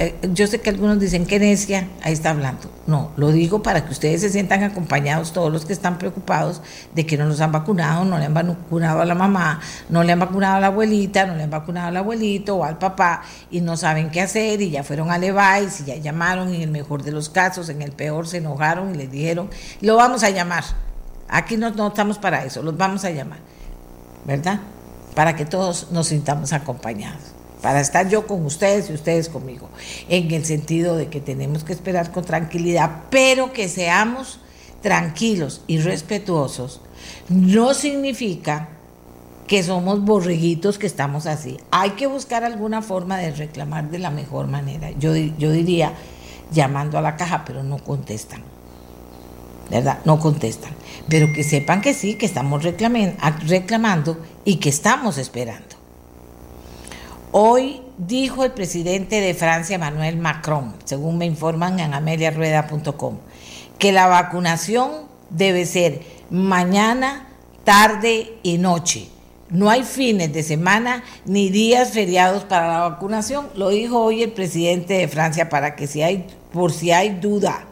eh, 0.00 0.14
yo 0.32 0.46
sé 0.46 0.60
que 0.60 0.70
algunos 0.70 1.00
dicen 1.00 1.26
que 1.26 1.40
necia, 1.40 1.88
ahí 2.02 2.12
está 2.12 2.30
hablando. 2.30 2.70
No, 2.86 3.10
lo 3.16 3.32
digo 3.32 3.62
para 3.62 3.84
que 3.84 3.90
ustedes 3.90 4.20
se 4.20 4.30
sientan 4.30 4.62
acompañados, 4.62 5.32
todos 5.32 5.52
los 5.52 5.64
que 5.64 5.72
están 5.72 5.98
preocupados 5.98 6.62
de 6.94 7.04
que 7.04 7.16
no 7.16 7.24
los 7.26 7.40
han 7.40 7.50
vacunado, 7.50 8.04
no 8.04 8.16
le 8.16 8.26
han 8.26 8.34
vacunado 8.34 9.00
a 9.00 9.04
la 9.04 9.16
mamá, 9.16 9.60
no 9.88 10.04
le 10.04 10.12
han 10.12 10.20
vacunado 10.20 10.56
a 10.58 10.60
la 10.60 10.68
abuelita, 10.68 11.26
no 11.26 11.34
le 11.34 11.42
han 11.42 11.50
vacunado 11.50 11.88
al 11.88 11.96
abuelito 11.96 12.58
o 12.58 12.64
al 12.64 12.78
papá 12.78 13.22
y 13.50 13.60
no 13.60 13.76
saben 13.76 14.10
qué 14.10 14.20
hacer 14.20 14.62
y 14.62 14.70
ya 14.70 14.84
fueron 14.84 15.10
a 15.10 15.18
Levi's 15.18 15.80
y 15.80 15.86
ya 15.86 15.96
llamaron 15.96 16.54
en 16.54 16.62
el 16.62 16.70
mejor 16.70 17.02
de 17.02 17.10
los 17.10 17.28
casos, 17.28 17.68
en 17.68 17.82
el 17.82 17.90
peor 17.90 18.28
se 18.28 18.36
enojaron 18.36 18.94
y 18.94 18.98
les 18.98 19.10
dijeron, 19.10 19.50
lo 19.80 19.96
vamos 19.96 20.22
a 20.22 20.30
llamar. 20.30 20.62
Aquí 21.28 21.56
no, 21.56 21.70
no 21.70 21.88
estamos 21.88 22.18
para 22.18 22.44
eso, 22.44 22.62
los 22.62 22.76
vamos 22.76 23.04
a 23.04 23.10
llamar, 23.10 23.40
¿verdad? 24.24 24.60
Para 25.16 25.34
que 25.34 25.44
todos 25.44 25.88
nos 25.90 26.06
sintamos 26.06 26.52
acompañados 26.52 27.37
para 27.62 27.80
estar 27.80 28.08
yo 28.08 28.26
con 28.26 28.44
ustedes 28.44 28.90
y 28.90 28.94
ustedes 28.94 29.28
conmigo, 29.28 29.68
en 30.08 30.30
el 30.30 30.44
sentido 30.44 30.96
de 30.96 31.08
que 31.08 31.20
tenemos 31.20 31.64
que 31.64 31.72
esperar 31.72 32.12
con 32.12 32.24
tranquilidad, 32.24 33.02
pero 33.10 33.52
que 33.52 33.68
seamos 33.68 34.40
tranquilos 34.82 35.62
y 35.66 35.78
respetuosos, 35.78 36.80
no 37.28 37.74
significa 37.74 38.68
que 39.46 39.62
somos 39.62 40.04
borreguitos 40.04 40.78
que 40.78 40.86
estamos 40.86 41.26
así. 41.26 41.56
Hay 41.70 41.90
que 41.90 42.06
buscar 42.06 42.44
alguna 42.44 42.82
forma 42.82 43.16
de 43.16 43.32
reclamar 43.32 43.90
de 43.90 43.98
la 43.98 44.10
mejor 44.10 44.46
manera. 44.46 44.90
Yo, 44.92 45.16
yo 45.16 45.50
diría 45.50 45.94
llamando 46.52 46.98
a 46.98 47.02
la 47.02 47.16
caja, 47.16 47.44
pero 47.44 47.62
no 47.62 47.78
contestan. 47.78 48.42
¿Verdad? 49.70 49.98
No 50.04 50.18
contestan. 50.20 50.72
Pero 51.08 51.32
que 51.34 51.42
sepan 51.44 51.80
que 51.80 51.94
sí, 51.94 52.14
que 52.14 52.26
estamos 52.26 52.62
reclamando 52.62 54.18
y 54.44 54.56
que 54.56 54.68
estamos 54.68 55.18
esperando. 55.18 55.77
Hoy 57.30 57.82
dijo 57.98 58.42
el 58.42 58.52
presidente 58.52 59.20
de 59.20 59.34
Francia, 59.34 59.74
Emmanuel 59.74 60.16
Macron, 60.16 60.74
según 60.84 61.18
me 61.18 61.26
informan 61.26 61.78
en 61.78 61.92
ameliarueda.com, 61.92 63.18
que 63.78 63.92
la 63.92 64.06
vacunación 64.06 64.90
debe 65.28 65.66
ser 65.66 66.00
mañana, 66.30 67.28
tarde 67.64 68.38
y 68.42 68.56
noche. 68.56 69.08
No 69.50 69.68
hay 69.68 69.82
fines 69.82 70.32
de 70.32 70.42
semana 70.42 71.04
ni 71.26 71.50
días 71.50 71.90
feriados 71.90 72.44
para 72.44 72.68
la 72.68 72.88
vacunación. 72.88 73.48
Lo 73.54 73.68
dijo 73.68 74.00
hoy 74.00 74.22
el 74.22 74.32
presidente 74.32 74.94
de 74.94 75.08
Francia 75.08 75.50
para 75.50 75.76
que 75.76 75.86
si 75.86 76.00
hay, 76.00 76.26
por 76.50 76.72
si 76.72 76.92
hay 76.92 77.10
duda, 77.10 77.66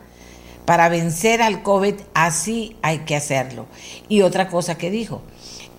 para 0.66 0.90
vencer 0.90 1.40
al 1.40 1.62
COVID, 1.62 1.94
así 2.12 2.76
hay 2.82 3.00
que 3.00 3.16
hacerlo. 3.16 3.66
Y 4.08 4.20
otra 4.20 4.48
cosa 4.48 4.76
que 4.76 4.90
dijo, 4.90 5.22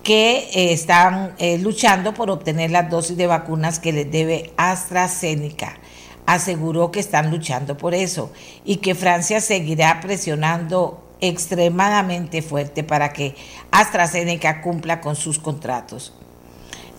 que 0.08 0.48
eh, 0.54 0.72
están 0.72 1.34
eh, 1.36 1.58
luchando 1.58 2.14
por 2.14 2.30
obtener 2.30 2.70
las 2.70 2.88
dosis 2.88 3.14
de 3.18 3.26
vacunas 3.26 3.78
que 3.78 3.92
les 3.92 4.10
debe 4.10 4.54
AstraZeneca. 4.56 5.76
Aseguró 6.24 6.90
que 6.90 6.98
están 6.98 7.30
luchando 7.30 7.76
por 7.76 7.92
eso 7.92 8.32
y 8.64 8.76
que 8.76 8.94
Francia 8.94 9.42
seguirá 9.42 10.00
presionando 10.00 11.04
extremadamente 11.20 12.40
fuerte 12.40 12.84
para 12.84 13.12
que 13.12 13.34
AstraZeneca 13.70 14.62
cumpla 14.62 15.02
con 15.02 15.14
sus 15.14 15.38
contratos. 15.38 16.14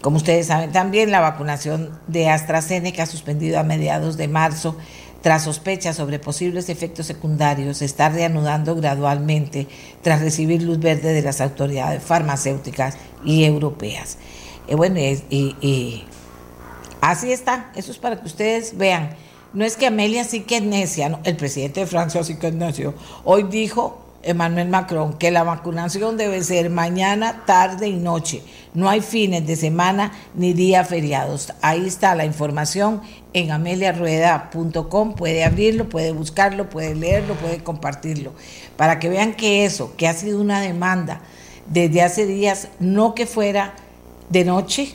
Como 0.02 0.18
ustedes 0.18 0.46
saben 0.46 0.72
también, 0.72 1.10
la 1.10 1.20
vacunación 1.20 2.00
de 2.06 2.30
AstraZeneca 2.30 3.08
suspendido 3.08 3.60
a 3.60 3.64
mediados 3.64 4.18
de 4.18 4.28
marzo 4.28 4.78
tras 5.22 5.44
sospechas 5.44 5.98
sobre 5.98 6.20
posibles 6.20 6.70
efectos 6.70 7.06
secundarios, 7.06 7.78
se 7.78 7.86
está 7.86 8.10
reanudando 8.10 8.76
gradualmente 8.76 9.68
tras 10.02 10.22
recibir 10.22 10.64
luz 10.64 10.80
verde 10.80 11.14
de 11.14 11.22
las 11.22 11.42
autoridades 11.42 12.02
farmacéuticas 12.02 12.98
y 13.24 13.44
europeas. 13.44 14.18
Y 14.68 14.76
bueno, 14.76 15.00
y, 15.00 16.06
así 17.02 17.32
está, 17.32 17.72
eso 17.76 17.92
es 17.92 17.98
para 17.98 18.20
que 18.20 18.28
ustedes 18.28 18.78
vean. 18.78 19.16
No 19.54 19.66
es 19.66 19.76
que 19.76 19.88
Amelia 19.88 20.24
sí 20.24 20.42
que 20.42 20.58
es 20.58 20.64
necia, 20.64 21.20
el 21.24 21.36
presidente 21.36 21.82
de 21.82 21.88
Francia 21.88 22.24
sí 22.24 22.36
que 22.36 22.48
es 22.48 22.54
necio. 22.54 22.94
Hoy 23.24 23.44
dijo 23.44 24.06
Emmanuel 24.22 24.70
Macron 24.70 25.14
que 25.14 25.32
la 25.32 25.44
vacunación 25.44 26.18
debe 26.18 26.44
ser 26.44 26.70
mañana, 26.70 27.44
tarde 27.46 27.88
y 27.88 27.96
noche. 27.96 28.44
No 28.80 28.90
hay 28.90 29.02
fines 29.02 29.46
de 29.46 29.58
semana 29.58 30.14
ni 30.36 30.54
días 30.54 30.88
feriados. 30.88 31.52
Ahí 31.62 31.86
está 31.86 32.16
la 32.16 32.24
información 32.24 33.02
en 33.34 33.52
ameliarueda.com. 33.52 35.16
Puede 35.16 35.44
abrirlo, 35.44 35.90
puede 35.90 36.14
buscarlo, 36.14 36.70
puede 36.70 36.96
leerlo, 36.96 37.34
puede 37.36 37.62
compartirlo. 37.62 38.32
Para 38.78 38.98
que 38.98 39.10
vean 39.10 39.34
que 39.34 39.66
eso, 39.66 39.98
que 39.98 40.08
ha 40.08 40.14
sido 40.14 40.40
una 40.40 40.62
demanda 40.62 41.20
desde 41.68 42.02
hace 42.04 42.26
días, 42.26 42.70
no 42.80 43.16
que 43.16 43.26
fuera 43.26 43.74
de 44.30 44.46
noche, 44.46 44.94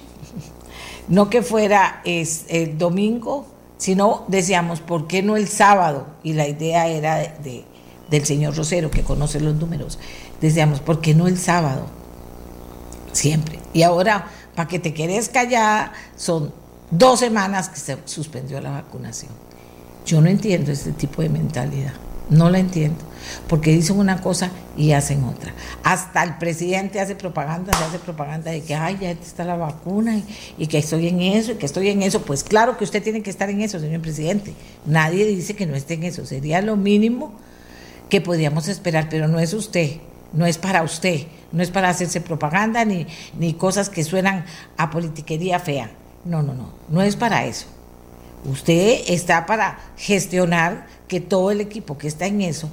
no 1.09 1.29
que 1.29 1.43
fuera 1.43 2.01
es, 2.07 2.47
el 2.49 2.79
domingo, 2.79 3.45
sino 3.77 4.25
decíamos, 4.29 4.81
¿por 4.81 5.07
qué 5.07 5.23
no 5.23 5.37
el 5.37 5.47
sábado? 5.47 6.07
Y 6.23 6.33
la 6.33 6.49
idea 6.49 6.89
era 6.89 7.19
de 7.19 7.67
del 8.11 8.25
señor 8.25 8.57
Rosero, 8.57 8.91
que 8.91 9.03
conoce 9.03 9.41
los 9.41 9.55
números, 9.55 9.99
decíamos, 10.41 10.81
¿por 10.81 11.01
qué 11.01 11.15
no 11.15 11.27
el 11.27 11.39
sábado? 11.39 12.04
Siempre. 13.15 13.61
Y 13.73 13.83
ahora, 13.83 14.27
para 14.55 14.69
que 14.69 14.79
te 14.79 14.93
quedes 14.93 15.29
callada, 15.29 15.93
son 16.17 16.53
dos 16.91 17.21
semanas 17.21 17.69
que 17.69 17.79
se 17.79 17.97
suspendió 18.05 18.61
la 18.61 18.71
vacunación. 18.71 19.33
Yo 20.05 20.21
no 20.21 20.29
entiendo 20.29 20.73
este 20.73 20.93
tipo 20.93 21.23
de 21.23 21.29
mentalidad. 21.31 21.95
No 22.29 22.51
la 22.51 22.59
entiendo. 22.59 22.99
Porque 23.49 23.71
dicen 23.71 23.99
una 23.99 24.21
cosa 24.21 24.51
y 24.77 24.93
hacen 24.93 25.25
otra. 25.25 25.53
Hasta 25.83 26.23
el 26.25 26.37
presidente 26.39 27.01
hace 27.01 27.15
propaganda, 27.15 27.73
se 27.77 27.85
hace 27.85 27.99
propaganda 27.99 28.51
de 28.51 28.63
que, 28.63 28.75
ay, 28.75 28.99
ya 29.01 29.11
está 29.13 29.45
la 29.45 29.57
vacuna 29.57 30.17
y, 30.17 30.25
y, 30.59 30.67
que 30.67 30.79
estoy 30.79 31.09
en 31.09 31.21
eso 31.23 31.53
y 31.53 31.55
que 31.55 31.67
estoy 31.67 31.89
en 31.89 32.03
eso. 32.03 32.23
Pues 32.23 32.45
claro 32.45 32.77
que 32.77 32.85
usted 32.85 33.03
tiene 33.03 33.23
que 33.23 33.31
estar 33.31 33.49
en 33.49 33.61
eso, 33.61 33.79
señor 33.79 34.01
presidente. 34.03 34.55
Nadie 34.85 35.25
dice 35.27 35.55
que 35.55 35.67
no 35.67 35.75
esté 35.75 35.95
en 35.95 36.05
eso. 36.05 36.27
Sería 36.27 36.61
lo 36.61 36.77
mínimo 36.77 37.33
que 38.09 38.21
podríamos 38.21 38.69
esperar, 38.69 39.09
pero 39.09 39.29
no 39.29 39.39
es 39.39 39.55
usted, 39.55 40.01
no 40.35 40.47
es 40.47 40.59
para 40.59 40.83
usted, 40.83 41.27
no 41.53 41.63
es 41.63 41.71
para 41.71 41.89
hacerse 41.89 42.21
propaganda 42.21 42.85
ni, 42.85 43.07
ni 43.39 43.55
cosas 43.55 43.89
que 43.89 44.05
suenan 44.05 44.45
a 44.77 44.91
politiquería 44.91 45.61
fea. 45.61 45.91
No, 46.25 46.43
no, 46.43 46.55
no, 46.55 46.71
no 46.89 47.03
es 47.03 47.17
para 47.17 47.45
eso. 47.47 47.67
Usted 48.45 49.03
está 49.07 49.47
para 49.47 49.79
gestionar 49.97 50.87
que 51.09 51.21
todo 51.21 51.51
el 51.51 51.61
equipo 51.61 51.97
que 51.97 52.09
está 52.09 52.27
en 52.27 52.43
eso, 52.43 52.69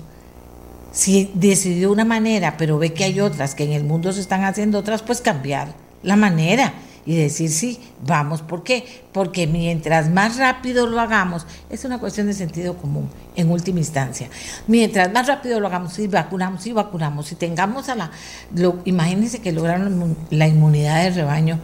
si 0.91 1.31
decidió 1.33 1.91
una 1.91 2.03
manera, 2.03 2.57
pero 2.57 2.77
ve 2.77 2.93
que 2.93 3.05
hay 3.05 3.21
otras, 3.21 3.55
que 3.55 3.63
en 3.63 3.71
el 3.71 3.83
mundo 3.83 4.11
se 4.11 4.19
están 4.19 4.43
haciendo 4.43 4.79
otras, 4.79 5.01
pues 5.01 5.21
cambiar 5.21 5.73
la 6.03 6.15
manera 6.15 6.73
y 7.05 7.15
decir 7.15 7.49
sí, 7.49 7.79
vamos. 8.05 8.41
¿Por 8.41 8.63
qué? 8.63 9.03
Porque 9.11 9.47
mientras 9.47 10.09
más 10.09 10.37
rápido 10.37 10.87
lo 10.87 10.99
hagamos, 10.99 11.45
es 11.69 11.85
una 11.85 11.99
cuestión 11.99 12.27
de 12.27 12.33
sentido 12.33 12.77
común 12.77 13.09
en 13.35 13.49
última 13.51 13.79
instancia. 13.79 14.29
Mientras 14.67 15.11
más 15.11 15.27
rápido 15.27 15.59
lo 15.59 15.67
hagamos 15.67 15.97
y 15.99 16.07
vacunamos 16.07 16.65
y 16.67 16.73
vacunamos 16.73 17.31
y 17.31 17.35
tengamos 17.35 17.89
a 17.89 17.95
la... 17.95 18.11
Lo, 18.55 18.79
imagínense 18.85 19.39
que 19.39 19.51
lograron 19.51 20.15
la 20.29 20.47
inmunidad 20.47 21.03
del 21.03 21.15
rebaño 21.15 21.59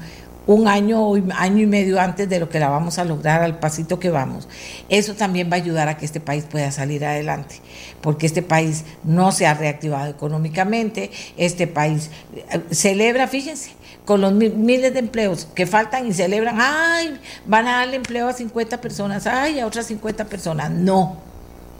un 0.48 0.68
año 0.68 1.14
año 1.36 1.62
y 1.62 1.66
medio 1.66 2.00
antes 2.00 2.28
de 2.28 2.40
lo 2.40 2.50
que 2.50 2.60
la 2.60 2.70
vamos 2.70 2.98
a 2.98 3.04
lograr 3.04 3.44
al 3.44 3.60
pasito 3.60 4.00
que 4.00 4.10
vamos. 4.10 4.48
Eso 4.90 5.14
también 5.14 5.50
va 5.52 5.58
a 5.58 5.60
ayudar 5.60 5.90
a 5.90 5.98
que 5.98 6.06
este 6.06 6.20
país 6.20 6.46
pueda 6.46 6.72
salir 6.72 7.06
adelante, 7.06 7.62
porque 8.02 8.26
este 8.26 8.42
país 8.42 8.86
no 9.04 9.32
se 9.32 9.46
ha 9.46 9.54
reactivado 9.54 10.10
económicamente, 10.10 11.12
este 11.36 11.68
país 11.68 12.10
eh, 12.36 12.62
celebra, 12.72 13.28
fíjense, 13.28 13.72
con 14.06 14.22
los 14.22 14.32
miles 14.34 14.94
de 14.94 15.00
empleos 15.00 15.48
que 15.54 15.68
faltan 15.68 16.08
y 16.08 16.14
celebran, 16.14 16.56
ay, 16.60 17.20
van 17.46 17.68
a 17.68 17.80
darle 17.80 17.98
empleo 17.98 18.30
a 18.30 18.34
50 18.34 18.80
personas, 18.80 19.28
ay, 19.28 19.60
a 19.60 19.68
otras 19.68 19.86
50 19.88 20.26
personas. 20.26 20.72
No, 20.72 21.18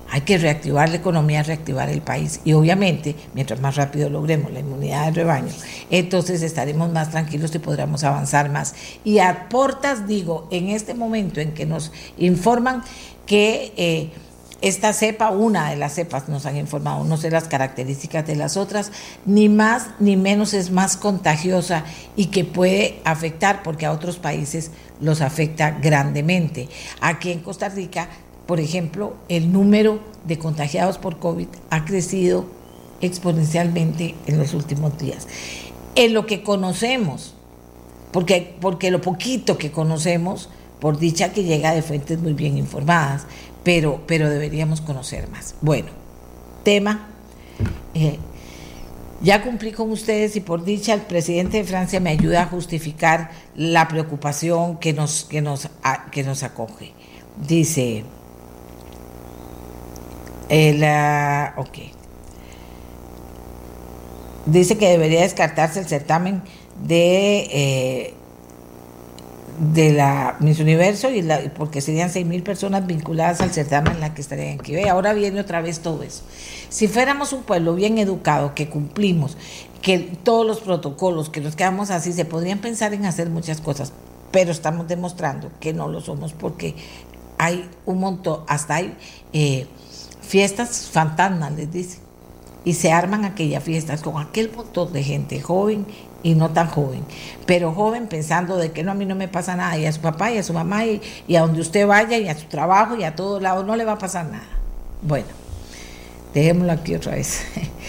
hay 0.10 0.22
que 0.22 0.38
reactivar 0.38 0.90
la 0.90 0.98
economía, 0.98 1.44
reactivar 1.44 1.90
el 1.90 2.02
país. 2.02 2.40
Y 2.46 2.54
obviamente, 2.54 3.16
mientras 3.34 3.60
más 3.60 3.76
rápido 3.76 4.10
logremos 4.10 4.52
la 4.52 4.60
inmunidad 4.60 5.06
del 5.06 5.16
rebaño, 5.16 5.52
entonces 5.90 6.42
estaremos 6.42 6.92
más 6.92 7.12
tranquilos 7.12 7.54
y 7.56 7.60
podremos 7.60 8.04
avanzar 8.04 8.50
más. 8.50 8.76
Y 9.04 9.20
a 9.20 9.50
portas, 9.50 10.08
digo, 10.08 10.48
en 10.52 10.70
este 10.70 10.94
momento 10.94 11.42
en 11.42 11.54
que 11.54 11.66
nos 11.66 11.92
informan 12.18 12.84
que 13.26 13.74
eh, 13.76 14.10
esta 14.62 14.92
cepa, 14.94 15.30
una 15.30 15.70
de 15.70 15.76
las 15.76 15.94
cepas 15.94 16.30
nos 16.30 16.46
han 16.46 16.58
informado, 16.58 17.04
no 17.04 17.18
sé 17.18 17.30
las 17.30 17.48
características 17.48 18.26
de 18.26 18.36
las 18.36 18.58
otras, 18.58 18.92
ni 19.26 19.50
más 19.50 19.90
ni 20.00 20.18
menos 20.18 20.54
es 20.54 20.72
más 20.72 20.98
contagiosa 20.98 21.84
y 22.16 22.28
que 22.28 22.44
puede 22.44 23.00
afectar, 23.04 23.62
porque 23.62 23.86
a 23.86 23.92
otros 23.92 24.18
países 24.18 24.72
los 25.00 25.22
afecta 25.22 25.72
grandemente. 25.72 26.70
Aquí 27.02 27.32
en 27.32 27.42
Costa 27.42 27.70
Rica 27.70 28.10
por 28.48 28.60
ejemplo, 28.60 29.14
el 29.30 29.52
número 29.52 30.00
de 30.26 30.40
contagiados 30.40 30.98
por 30.98 31.20
COVID 31.20 31.48
ha 31.70 31.86
crecido 31.86 32.46
exponencialmente 33.02 34.16
en 34.26 34.40
los 34.40 34.54
últimos 34.54 34.98
días. 34.98 35.28
En 35.96 36.14
lo 36.14 36.26
que 36.26 36.44
conocemos, 36.44 37.36
porque, 38.12 38.56
porque 38.60 38.90
lo 38.90 39.02
poquito 39.02 39.58
que 39.58 39.72
conocemos, 39.72 40.50
por 40.80 40.98
dicha 40.98 41.34
que 41.34 41.44
llega 41.44 41.74
de 41.74 41.82
fuentes 41.82 42.20
muy 42.20 42.34
bien 42.34 42.58
informadas, 42.58 43.26
pero, 43.64 44.02
pero 44.08 44.30
deberíamos 44.30 44.82
conocer 44.82 45.28
más. 45.30 45.56
Bueno, 45.62 45.90
tema. 46.64 47.10
Eh, 47.94 48.18
ya 49.22 49.44
cumplí 49.44 49.72
con 49.72 49.92
ustedes 49.92 50.36
y 50.36 50.42
por 50.42 50.64
dicha 50.64 50.94
el 50.94 51.02
presidente 51.02 51.58
de 51.58 51.64
Francia 51.64 52.00
me 52.00 52.12
ayuda 52.12 52.44
a 52.44 52.46
justificar 52.46 53.32
la 53.56 53.88
preocupación 53.88 54.78
que 54.78 54.94
nos, 54.94 55.24
que 55.24 55.42
nos, 55.42 55.70
que 56.12 56.24
nos 56.24 56.44
acoge. 56.44 56.94
Dice, 57.48 58.04
el, 60.50 60.84
ok. 61.58 61.78
Dice 64.46 64.78
que 64.78 64.88
debería 64.88 65.22
descartarse 65.22 65.80
el 65.80 65.88
certamen 65.88 66.42
de, 66.82 67.40
eh, 67.52 68.14
de 69.74 69.92
la 69.92 70.38
Miss 70.40 70.60
Universo 70.60 71.10
y 71.10 71.22
la, 71.22 71.42
porque 71.58 71.82
serían 71.82 72.10
seis 72.10 72.26
mil 72.26 72.44
personas 72.44 72.88
vinculadas 72.88 73.42
al 73.42 73.52
certamen 73.52 73.96
en 73.96 74.00
la 74.00 74.14
que 74.14 74.22
estarían 74.22 74.60
aquí. 74.60 74.76
Y 74.78 74.88
ahora 74.88 75.14
viene 75.14 75.42
otra 75.42 75.62
vez 75.62 75.82
todo 75.82 76.02
eso. 76.04 76.24
Si 76.70 76.88
fuéramos 76.88 77.34
un 77.34 77.44
pueblo 77.44 77.76
bien 77.76 77.98
educado, 77.98 78.56
que 78.56 78.70
cumplimos, 78.70 79.36
que 79.82 80.00
todos 80.00 80.48
los 80.48 80.62
protocolos, 80.62 81.30
que 81.30 81.42
nos 81.42 81.58
quedamos 81.58 81.90
así, 81.90 82.14
se 82.14 82.24
podrían 82.24 82.60
pensar 82.60 82.94
en 82.94 83.06
hacer 83.06 83.30
muchas 83.30 83.60
cosas, 83.60 83.92
pero 84.32 84.52
estamos 84.52 84.88
demostrando 84.88 85.52
que 85.60 85.74
no 85.74 85.90
lo 85.90 86.00
somos 86.00 86.32
porque 86.32 86.76
hay 87.38 87.70
un 87.86 88.00
montón, 88.00 88.44
hasta 88.48 88.76
hay... 88.76 88.98
Eh, 89.34 89.68
fiestas 90.28 90.90
fantasmas, 90.92 91.54
les 91.54 91.72
dice. 91.72 92.00
Y 92.66 92.74
se 92.74 92.92
arman 92.92 93.24
aquellas 93.24 93.64
fiestas 93.64 94.02
con 94.02 94.22
aquel 94.22 94.52
montón 94.54 94.92
de 94.92 95.02
gente 95.02 95.40
joven 95.40 95.86
y 96.24 96.36
no 96.36 96.50
tan 96.50 96.68
joven, 96.68 97.04
pero 97.46 97.74
joven 97.74 98.08
pensando 98.08 98.58
de 98.58 98.72
que 98.72 98.84
no, 98.84 98.92
a 98.92 98.96
mí 98.96 99.06
no 99.06 99.16
me 99.16 99.28
pasa 99.28 99.56
nada, 99.56 99.78
y 99.78 99.86
a 99.86 99.92
su 99.92 100.02
papá 100.02 100.32
y 100.32 100.38
a 100.38 100.44
su 100.44 100.54
mamá, 100.54 100.86
y, 100.86 101.02
a 101.36 101.42
donde 101.42 101.62
usted 101.62 101.88
vaya, 101.88 102.18
y 102.18 102.28
a 102.28 102.38
su 102.38 102.48
trabajo, 102.48 102.96
y 102.96 103.04
a 103.04 103.16
todos 103.16 103.42
lados, 103.42 103.66
no 103.66 103.76
le 103.76 103.86
va 103.86 103.94
a 103.94 103.98
pasar 103.98 104.26
nada. 104.26 104.48
Bueno, 105.02 105.28
dejémoslo 106.34 106.74
aquí 106.74 106.96
otra 106.96 107.16
vez. 107.16 107.44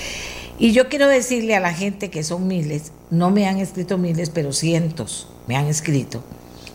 y 0.59 0.73
yo 0.73 0.88
quiero 0.88 1.09
decirle 1.09 1.57
a 1.57 1.61
la 1.61 1.73
gente 1.73 2.11
que 2.11 2.23
son 2.23 2.47
miles, 2.47 2.92
no 3.11 3.30
me 3.30 3.49
han 3.49 3.59
escrito 3.59 3.99
miles, 3.99 4.30
pero 4.30 4.52
cientos 4.52 5.28
me 5.47 5.57
han 5.57 5.66
escrito, 5.66 6.23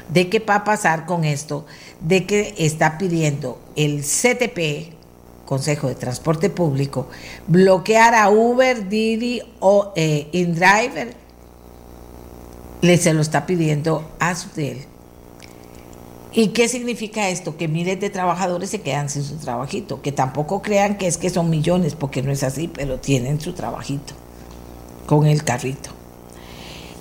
de 0.09 0.29
qué 0.29 0.39
va 0.39 0.55
a 0.55 0.63
pasar 0.63 1.05
con 1.05 1.23
esto, 1.23 1.65
de 2.01 2.25
que 2.25 2.55
está 2.57 2.97
pidiendo 2.97 3.61
el 3.75 4.01
CTP, 4.01 4.93
Consejo 5.45 5.87
de 5.87 5.95
Transporte 5.95 6.49
Público, 6.49 7.07
bloquear 7.47 8.15
a 8.15 8.29
Uber, 8.29 8.87
Didi 8.87 9.41
o 9.59 9.91
eh, 9.95 10.29
InDriver, 10.31 11.15
le 12.81 12.97
se 12.97 13.13
lo 13.13 13.21
está 13.21 13.45
pidiendo 13.45 14.09
a 14.19 14.35
Sudel. 14.35 14.85
¿Y 16.31 16.47
qué 16.47 16.67
significa 16.67 17.29
esto? 17.29 17.57
Que 17.57 17.67
miles 17.67 17.99
de 17.99 18.09
trabajadores 18.09 18.69
se 18.71 18.81
quedan 18.81 19.09
sin 19.09 19.23
su 19.23 19.37
trabajito, 19.37 20.01
que 20.01 20.11
tampoco 20.11 20.61
crean 20.61 20.97
que 20.97 21.07
es 21.07 21.17
que 21.17 21.29
son 21.29 21.49
millones, 21.49 21.93
porque 21.93 22.23
no 22.23 22.31
es 22.31 22.41
así, 22.41 22.67
pero 22.67 22.99
tienen 22.99 23.39
su 23.39 23.53
trabajito 23.53 24.15
con 25.05 25.27
el 25.27 25.43
carrito. 25.43 25.91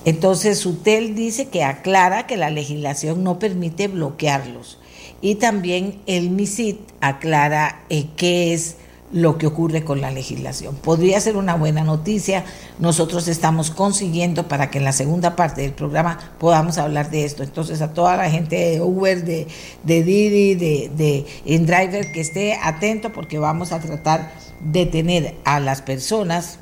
Entonces, 0.05 0.59
Sutel 0.59 1.15
dice 1.15 1.49
que 1.49 1.63
aclara 1.63 2.27
que 2.27 2.37
la 2.37 2.51
legislación 2.51 3.23
no 3.23 3.39
permite 3.39 3.89
bloquearlos 3.89 4.79
y 5.23 5.37
también 5.37 6.03
el 6.07 6.31
MISIT 6.31 6.81
aclara 7.01 7.85
eh, 7.89 8.09
qué 8.17 8.53
es 8.53 8.77
lo 9.13 9.39
que 9.39 9.47
ocurre 9.47 9.85
con 9.85 10.01
la 10.01 10.11
legislación. 10.11 10.75
Podría 10.75 11.21
ser 11.21 11.37
una 11.37 11.55
buena 11.55 11.85
noticia. 11.85 12.45
Nosotros 12.79 13.29
estamos 13.29 13.71
consiguiendo 13.71 14.49
para 14.49 14.71
que 14.71 14.79
en 14.79 14.85
la 14.85 14.93
segunda 14.93 15.37
parte 15.37 15.61
del 15.61 15.73
programa 15.73 16.19
podamos 16.39 16.79
hablar 16.79 17.11
de 17.11 17.25
esto. 17.25 17.43
Entonces, 17.43 17.83
a 17.83 17.93
toda 17.93 18.17
la 18.17 18.31
gente 18.31 18.57
de 18.57 18.81
Uber, 18.81 19.23
de, 19.25 19.47
de 19.85 20.03
Didi, 20.03 20.55
de, 20.55 20.91
de 20.97 21.27
InDriver, 21.45 22.11
que 22.11 22.21
esté 22.21 22.59
atento 22.61 23.13
porque 23.13 23.39
vamos 23.39 23.73
a 23.73 23.81
tratar 23.81 24.33
de 24.61 24.87
tener 24.87 25.37
a 25.45 25.61
las 25.61 25.83
personas. 25.83 26.59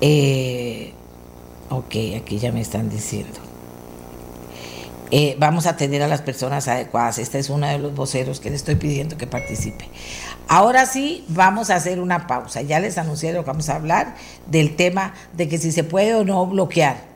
Eh, 0.00 0.92
ok, 1.68 1.94
aquí 2.16 2.38
ya 2.38 2.52
me 2.52 2.60
están 2.60 2.88
diciendo. 2.88 3.47
Eh, 5.10 5.36
vamos 5.38 5.66
a 5.66 5.70
atender 5.70 6.02
a 6.02 6.08
las 6.08 6.20
personas 6.20 6.68
adecuadas. 6.68 7.18
Este 7.18 7.38
es 7.38 7.48
uno 7.48 7.66
de 7.66 7.78
los 7.78 7.94
voceros 7.94 8.40
que 8.40 8.50
le 8.50 8.56
estoy 8.56 8.74
pidiendo 8.74 9.16
que 9.16 9.26
participe. 9.26 9.88
Ahora 10.48 10.84
sí, 10.84 11.24
vamos 11.28 11.70
a 11.70 11.76
hacer 11.76 11.98
una 12.00 12.26
pausa. 12.26 12.60
Ya 12.62 12.78
les 12.78 12.98
anuncié 12.98 13.32
lo 13.32 13.42
que 13.42 13.50
vamos 13.50 13.68
a 13.70 13.76
hablar 13.76 14.16
del 14.46 14.76
tema 14.76 15.14
de 15.34 15.48
que 15.48 15.58
si 15.58 15.72
se 15.72 15.84
puede 15.84 16.14
o 16.14 16.24
no 16.24 16.46
bloquear 16.46 17.08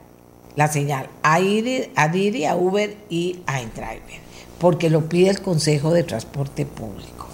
la 0.56 0.68
señal 0.68 1.08
a, 1.22 1.36
a 1.36 2.08
Didi, 2.08 2.44
a 2.44 2.56
Uber 2.56 2.96
y 3.10 3.40
a 3.46 3.60
Entriver, 3.60 4.20
porque 4.58 4.90
lo 4.90 5.08
pide 5.08 5.30
el 5.30 5.40
Consejo 5.40 5.92
de 5.92 6.02
Transporte 6.02 6.66
Público. 6.66 7.28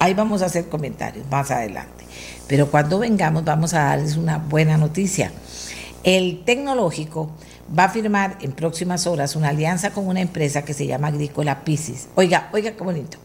Ahí 0.00 0.14
vamos 0.14 0.42
a 0.42 0.46
hacer 0.46 0.68
comentarios 0.68 1.26
más 1.28 1.50
adelante. 1.50 2.04
Pero 2.46 2.70
cuando 2.70 3.00
vengamos 3.00 3.44
vamos 3.44 3.74
a 3.74 3.84
darles 3.84 4.16
una 4.16 4.38
buena 4.38 4.76
noticia. 4.76 5.32
El 6.04 6.44
tecnológico 6.44 7.30
va 7.76 7.84
a 7.84 7.88
firmar 7.88 8.38
en 8.40 8.52
próximas 8.52 9.06
horas 9.06 9.36
una 9.36 9.50
alianza 9.50 9.90
con 9.90 10.06
una 10.06 10.20
empresa 10.20 10.64
que 10.64 10.74
se 10.74 10.86
llama 10.86 11.08
Agrícola 11.08 11.64
Piscis. 11.64 12.08
Oiga, 12.14 12.48
oiga 12.52 12.72
qué 12.72 12.82
bonito. 12.82 13.18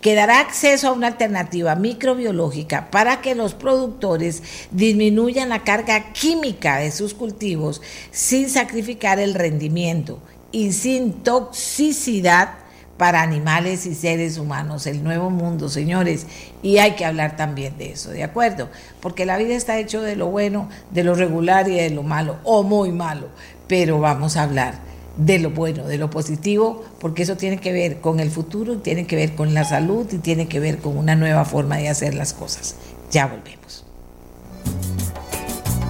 Que 0.00 0.14
dará 0.14 0.40
acceso 0.40 0.88
a 0.88 0.92
una 0.92 1.08
alternativa 1.08 1.74
microbiológica 1.74 2.90
para 2.90 3.20
que 3.20 3.34
los 3.34 3.54
productores 3.54 4.42
disminuyan 4.70 5.48
la 5.48 5.64
carga 5.64 6.12
química 6.12 6.76
de 6.76 6.92
sus 6.92 7.14
cultivos 7.14 7.82
sin 8.10 8.48
sacrificar 8.48 9.18
el 9.18 9.34
rendimiento 9.34 10.20
y 10.52 10.72
sin 10.72 11.12
toxicidad 11.12 12.66
para 12.96 13.20
animales 13.20 13.84
y 13.86 13.94
seres 13.94 14.38
humanos, 14.38 14.86
el 14.86 15.04
nuevo 15.04 15.28
mundo, 15.30 15.68
señores, 15.68 16.26
y 16.62 16.78
hay 16.78 16.92
que 16.92 17.04
hablar 17.04 17.36
también 17.36 17.76
de 17.76 17.92
eso, 17.92 18.10
¿de 18.10 18.24
acuerdo? 18.24 18.70
Porque 19.00 19.26
la 19.26 19.36
vida 19.36 19.54
está 19.54 19.78
hecho 19.78 20.00
de 20.00 20.16
lo 20.16 20.28
bueno, 20.28 20.70
de 20.92 21.04
lo 21.04 21.14
regular 21.14 21.68
y 21.68 21.74
de 21.74 21.90
lo 21.90 22.02
malo, 22.02 22.38
o 22.42 22.62
muy 22.62 22.92
malo, 22.92 23.28
pero 23.68 23.98
vamos 23.98 24.36
a 24.36 24.42
hablar 24.44 24.86
de 25.16 25.38
lo 25.38 25.50
bueno, 25.50 25.86
de 25.86 25.98
lo 25.98 26.10
positivo, 26.10 26.84
porque 27.00 27.22
eso 27.22 27.36
tiene 27.36 27.58
que 27.58 27.72
ver 27.72 28.00
con 28.00 28.20
el 28.20 28.30
futuro, 28.30 28.78
tiene 28.78 29.06
que 29.06 29.16
ver 29.16 29.34
con 29.34 29.54
la 29.54 29.64
salud 29.64 30.06
y 30.12 30.18
tiene 30.18 30.46
que 30.46 30.60
ver 30.60 30.78
con 30.78 30.96
una 30.96 31.16
nueva 31.16 31.44
forma 31.44 31.76
de 31.78 31.88
hacer 31.88 32.14
las 32.14 32.32
cosas. 32.34 32.76
Ya 33.10 33.26
volvemos. 33.26 33.84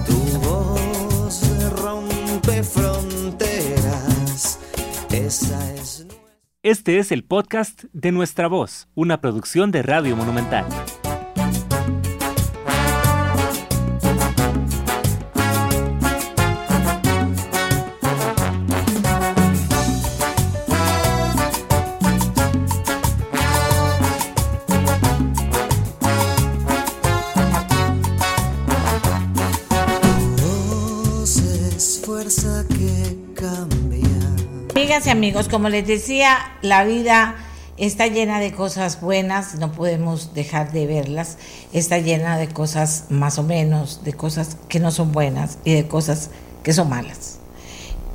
Tu 0.05 0.39
voz 0.39 1.41
rompe 1.81 2.63
fronteras. 2.63 4.59
Esa 5.11 5.73
es... 5.73 6.05
Este 6.63 6.99
es 6.99 7.11
el 7.11 7.23
podcast 7.23 7.83
de 7.93 8.11
Nuestra 8.11 8.47
Voz, 8.47 8.87
una 8.93 9.21
producción 9.21 9.71
de 9.71 9.83
Radio 9.83 10.15
Monumental. 10.15 10.65
Amigas 34.87 35.07
y 35.07 35.09
amigos, 35.09 35.49
como 35.49 35.67
les 35.67 35.85
decía, 35.85 36.37
la 36.61 36.85
vida 36.85 37.35
está 37.75 38.07
llena 38.07 38.39
de 38.39 38.53
cosas 38.53 39.01
buenas, 39.01 39.55
no 39.55 39.73
podemos 39.73 40.33
dejar 40.33 40.71
de 40.71 40.87
verlas. 40.87 41.37
Está 41.73 41.97
llena 41.97 42.37
de 42.37 42.47
cosas 42.47 43.03
más 43.09 43.37
o 43.37 43.43
menos, 43.43 44.05
de 44.05 44.13
cosas 44.13 44.55
que 44.69 44.79
no 44.79 44.91
son 44.91 45.11
buenas 45.11 45.57
y 45.65 45.73
de 45.73 45.89
cosas 45.89 46.29
que 46.63 46.71
son 46.71 46.87
malas. 46.87 47.39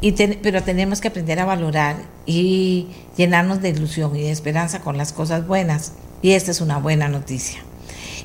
Y 0.00 0.12
pero 0.12 0.62
tenemos 0.62 1.02
que 1.02 1.08
aprender 1.08 1.40
a 1.40 1.44
valorar 1.44 1.96
y 2.24 2.88
llenarnos 3.18 3.61
de 3.61 3.68
ilusión 3.68 4.16
y 4.16 4.22
de 4.22 4.30
esperanza 4.30 4.80
con 4.80 4.96
las 4.96 5.12
cosas 5.12 5.46
buenas. 5.46 5.92
Y 6.22 6.30
esta 6.30 6.52
es 6.52 6.62
una 6.62 6.78
buena 6.78 7.06
noticia. 7.06 7.61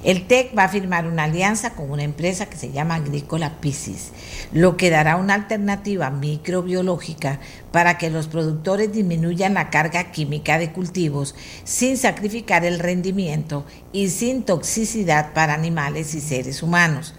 El 0.03 0.27
TEC 0.27 0.57
va 0.57 0.65
a 0.65 0.69
firmar 0.69 1.07
una 1.07 1.23
alianza 1.23 1.73
con 1.73 1.89
una 1.89 2.03
empresa 2.03 2.45
que 2.45 2.57
se 2.57 2.71
llama 2.71 2.95
Agrícola 2.95 3.60
Piscis, 3.60 4.12
lo 4.51 4.77
que 4.77 4.89
dará 4.89 5.15
una 5.15 5.33
alternativa 5.33 6.10
microbiológica 6.12 7.39
para 7.71 7.97
que 7.97 8.10
los 8.10 8.27
productores 8.27 8.93
disminuyan 8.93 9.55
la 9.55 9.69
carga 9.69 10.12
química 10.12 10.60
de 10.60 10.71
cultivos 10.71 11.36
sin 11.63 11.97
sacrificar 11.97 12.63
el 12.63 12.79
rendimiento 12.79 13.65
y 13.91 14.10
sin 14.10 14.43
toxicidad 14.43 15.33
para 15.33 15.55
animales 15.55 16.13
y 16.13 16.21
seres 16.21 16.62
humanos. 16.62 17.13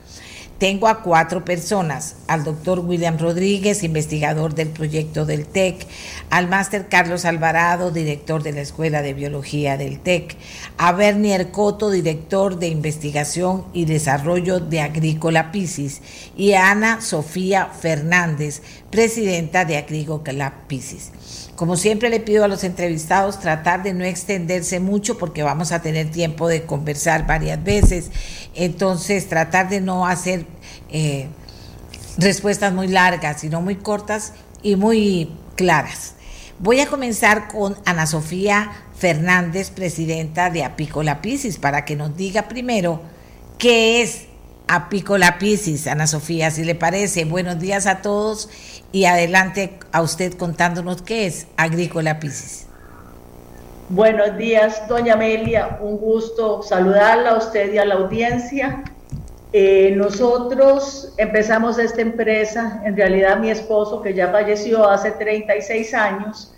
Tengo 0.59 0.89
a 0.89 1.03
cuatro 1.03 1.45
personas, 1.45 2.17
al 2.27 2.43
doctor 2.43 2.81
William 2.81 3.17
Rodríguez, 3.17 3.85
investigador 3.85 4.57
del 4.57 4.71
proyecto 4.71 5.25
del 5.25 5.47
TEC, 5.47 5.87
al 6.31 6.49
máster 6.49 6.89
Carlos 6.89 7.25
Alvarado, 7.25 7.93
director 7.93 8.43
de 8.43 8.51
la 8.51 8.63
Escuela 8.63 9.01
de 9.01 9.15
Biología 9.15 9.77
del 9.77 10.01
TEC, 10.01 10.37
a 10.77 10.91
Bernier 10.91 11.53
Coto, 11.53 11.93
director 11.93 12.59
de 12.59 12.67
investigación 12.67 13.67
y 13.73 13.85
desarrollo 13.85 14.59
de 14.59 14.81
Agrícola 14.81 15.53
Piscis, 15.53 16.03
y 16.37 16.55
a 16.55 16.73
Ana 16.73 17.03
Sofía 17.03 17.67
Fernández, 17.67 18.61
presidenta 18.91 19.65
de 19.65 19.77
Agrícola 19.77 20.55
Piscis. 20.67 21.11
Como 21.57 21.77
siempre 21.77 22.09
le 22.09 22.21
pido 22.21 22.45
a 22.45 22.49
los 22.49 22.65
entrevistados 22.65 23.41
tratar 23.41 23.83
de 23.83 23.93
no 23.93 24.05
extenderse 24.05 24.81
mucho 24.81 25.19
porque 25.19 25.43
vamos 25.43 25.73
a 25.73 25.83
tener 25.83 26.11
tiempo 26.11 26.49
de 26.49 26.65
conversar 26.65 27.27
varias 27.27 27.63
veces. 27.63 28.11
Entonces 28.55 29.29
tratar 29.29 29.69
de 29.69 29.81
no 29.81 30.07
hacer 30.07 30.47
eh, 30.91 31.29
respuestas 32.17 32.73
muy 32.73 32.89
largas, 32.89 33.41
sino 33.41 33.61
muy 33.61 33.77
cortas 33.77 34.33
y 34.63 34.77
muy 34.77 35.33
claras. 35.57 36.15
Voy 36.61 36.81
a 36.81 36.87
comenzar 36.87 37.49
con 37.49 37.77
Ana 37.85 38.07
Sofía 38.07 38.73
Fernández, 38.97 39.71
presidenta 39.71 40.51
de 40.51 40.65
Apícola 40.65 41.21
Piscis, 41.21 41.59
para 41.59 41.85
que 41.85 41.95
nos 41.95 42.17
diga 42.17 42.49
primero 42.49 43.01
qué 43.59 44.03
es 44.03 44.29
Apícola 44.67 45.39
Piscis, 45.39 45.87
Ana 45.87 46.07
Sofía, 46.07 46.51
si 46.51 46.65
le 46.65 46.75
parece. 46.75 47.25
Buenos 47.25 47.59
días 47.59 47.87
a 47.87 48.03
todos 48.03 48.51
y 48.93 49.05
adelante 49.05 49.79
a 49.93 50.03
usted 50.03 50.35
contándonos 50.35 51.03
qué 51.03 51.27
es 51.27 51.47
Agrícola 51.57 52.19
Piscis. 52.19 52.67
Buenos 53.91 54.37
días, 54.37 54.87
doña 54.87 55.15
Amelia, 55.15 55.79
un 55.81 55.97
gusto 55.97 56.63
saludarla 56.63 57.31
a 57.31 57.39
usted 57.39 57.73
y 57.73 57.79
a 57.79 57.87
la 57.87 57.95
audiencia. 57.95 58.85
Eh, 59.53 59.95
nosotros 59.97 61.15
empezamos 61.17 61.79
esta 61.79 62.03
empresa, 62.03 62.83
en 62.85 62.97
realidad 62.97 63.39
mi 63.39 63.51
esposo, 63.51 64.03
que 64.03 64.13
ya 64.13 64.29
falleció 64.29 64.89
hace 64.89 65.13
36 65.13 65.95
años, 65.95 66.55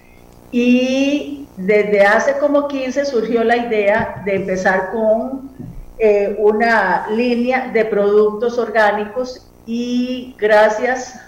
y 0.51 1.47
desde 1.57 2.03
hace 2.05 2.37
como 2.39 2.67
15 2.67 3.05
surgió 3.05 3.45
la 3.45 3.57
idea 3.57 4.23
de 4.25 4.35
empezar 4.35 4.91
con 4.91 5.53
eh, 5.99 6.35
una 6.39 7.07
línea 7.11 7.69
de 7.69 7.85
productos 7.85 8.59
orgánicos 8.59 9.47
y 9.67 10.35
gracias 10.37 11.21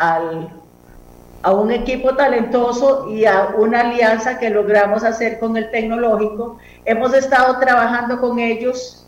a 0.00 1.52
un 1.52 1.70
equipo 1.70 2.16
talentoso 2.16 3.08
y 3.10 3.24
a 3.24 3.54
una 3.56 3.80
alianza 3.80 4.38
que 4.38 4.50
logramos 4.50 5.04
hacer 5.04 5.38
con 5.38 5.56
el 5.56 5.70
tecnológico. 5.70 6.58
Hemos 6.84 7.14
estado 7.14 7.58
trabajando 7.58 8.20
con 8.20 8.38
ellos 8.38 9.06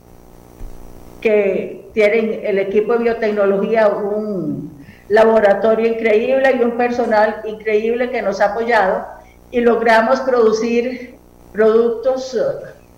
que 1.20 1.90
tienen 1.94 2.40
el 2.44 2.58
equipo 2.58 2.94
de 2.94 3.04
biotecnología 3.04 3.88
un 3.88 4.72
laboratorio 5.08 5.86
increíble 5.86 6.56
y 6.58 6.62
un 6.62 6.76
personal 6.76 7.42
increíble 7.44 8.10
que 8.10 8.22
nos 8.22 8.40
ha 8.40 8.52
apoyado 8.52 9.06
y 9.50 9.60
logramos 9.60 10.20
producir 10.20 11.16
productos 11.52 12.34
eh, 12.34 12.40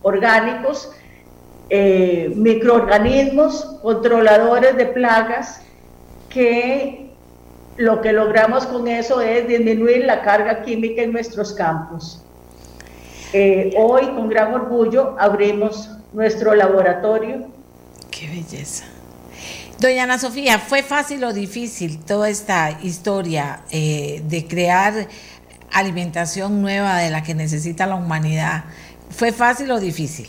orgánicos, 0.03 0.93
eh, 1.71 2.33
microorganismos, 2.37 3.79
controladores 3.83 4.77
de 4.77 4.87
plagas 4.87 5.61
que 6.29 7.04
lo 7.77 8.01
que 8.01 8.13
logramos 8.13 8.67
con 8.67 8.87
eso 8.89 9.21
es 9.21 9.49
disminuir 9.49 10.05
la 10.05 10.23
carga 10.23 10.63
química 10.63 11.03
en 11.03 11.13
nuestros 11.13 11.53
campos. 11.53 12.23
Eh, 13.33 13.75
hoy, 13.77 14.07
con 14.15 14.29
gran 14.29 14.55
orgullo, 14.55 15.17
abrimos 15.19 15.91
nuestro 16.13 16.55
laboratorio. 16.55 17.49
Qué 18.11 18.29
belleza. 18.29 18.85
Doña 19.81 20.05
Ana 20.05 20.19
Sofía, 20.19 20.61
¿fue 20.61 20.85
fácil 20.85 21.25
o 21.25 21.33
difícil 21.33 21.99
toda 22.05 22.29
esta 22.29 22.79
historia 22.83 23.63
eh, 23.73 24.23
de 24.25 24.47
crear 24.47 25.09
alimentación 25.73 26.63
nueva 26.63 26.99
de 26.99 27.11
la 27.11 27.25
que 27.25 27.35
necesita 27.35 27.87
la 27.87 27.97
humanidad? 27.97 28.65
¿Fue 29.11 29.33
fácil 29.33 29.73
o 29.73 29.81
difícil? 29.81 30.29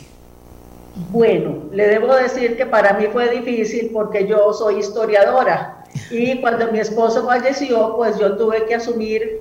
Bueno, 1.10 1.64
le 1.70 1.86
debo 1.86 2.12
decir 2.16 2.56
que 2.56 2.66
para 2.66 2.94
mí 2.94 3.06
fue 3.12 3.30
difícil 3.30 3.90
porque 3.92 4.26
yo 4.26 4.52
soy 4.52 4.78
historiadora 4.78 5.84
y 6.10 6.40
cuando 6.40 6.70
mi 6.72 6.80
esposo 6.80 7.24
falleció, 7.26 7.96
pues 7.96 8.18
yo 8.18 8.36
tuve 8.36 8.64
que 8.66 8.74
asumir 8.74 9.40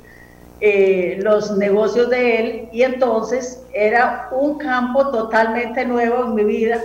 eh, 0.62 1.18
los 1.22 1.58
negocios 1.58 2.10
de 2.10 2.39
él. 2.39 2.70
Y 2.72 2.84
entonces 2.84 3.63
era 3.74 4.30
un 4.32 4.58
campo 4.58 5.10
totalmente 5.12 5.86
nuevo 5.86 6.26
en 6.26 6.36
mi 6.36 6.44
vida, 6.44 6.82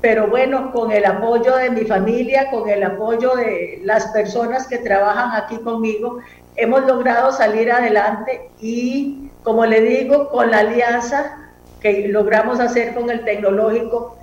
pero 0.00 0.28
bueno, 0.28 0.72
con 0.72 0.92
el 0.92 1.04
apoyo 1.04 1.56
de 1.56 1.70
mi 1.70 1.82
familia, 1.82 2.50
con 2.50 2.68
el 2.68 2.82
apoyo 2.84 3.34
de 3.34 3.80
las 3.84 4.06
personas 4.08 4.66
que 4.68 4.78
trabajan 4.78 5.40
aquí 5.40 5.56
conmigo, 5.58 6.18
hemos 6.56 6.84
logrado 6.86 7.32
salir 7.32 7.72
adelante. 7.72 8.50
Y 8.60 9.30
como 9.42 9.64
le 9.66 9.80
digo, 9.80 10.28
con 10.28 10.50
la 10.50 10.60
alianza 10.60 11.36
que 11.80 12.08
logramos 12.08 12.60
hacer 12.60 12.94
con 12.94 13.10
el 13.10 13.24
tecnológico, 13.24 14.16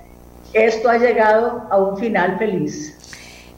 esto 0.54 0.90
ha 0.90 0.98
llegado 0.98 1.68
a 1.70 1.78
un 1.78 1.98
final 1.98 2.38
feliz 2.38 2.95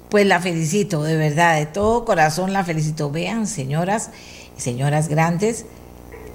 pues 0.10 0.26
la 0.26 0.39
felicito, 0.39 1.04
de 1.04 1.17
verdad, 1.17 1.58
de 1.58 1.65
todo 1.65 2.06
corazón 2.06 2.54
la 2.54 2.63
felicito. 2.63 3.12
Vean, 3.12 3.48
señoras 3.48 4.10
y 4.58 4.62
señoras 4.62 5.10
grandes, 5.10 5.65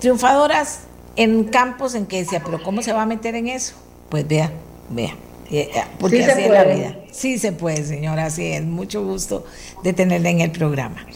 triunfadoras 0.00 0.80
en 1.16 1.44
campos 1.44 1.94
en 1.94 2.06
que 2.06 2.18
decía, 2.18 2.42
pero 2.44 2.62
¿cómo 2.62 2.82
se 2.82 2.92
va 2.92 3.02
a 3.02 3.06
meter 3.06 3.34
en 3.34 3.48
eso? 3.48 3.74
Pues 4.08 4.26
vea, 4.26 4.50
vea. 4.90 5.14
Eh, 5.50 5.70
eh, 5.74 5.82
porque 5.98 6.24
así 6.24 6.42
es 6.42 6.50
la 6.50 6.64
vida. 6.64 6.96
Sí 7.10 7.38
se 7.38 7.52
puede, 7.52 7.84
señora, 7.84 8.30
sí, 8.30 8.52
es 8.52 8.64
mucho 8.64 9.04
gusto 9.04 9.44
de 9.82 9.92
tenerla 9.92 10.30
en 10.30 10.40
el 10.40 10.50
programa. 10.50 11.06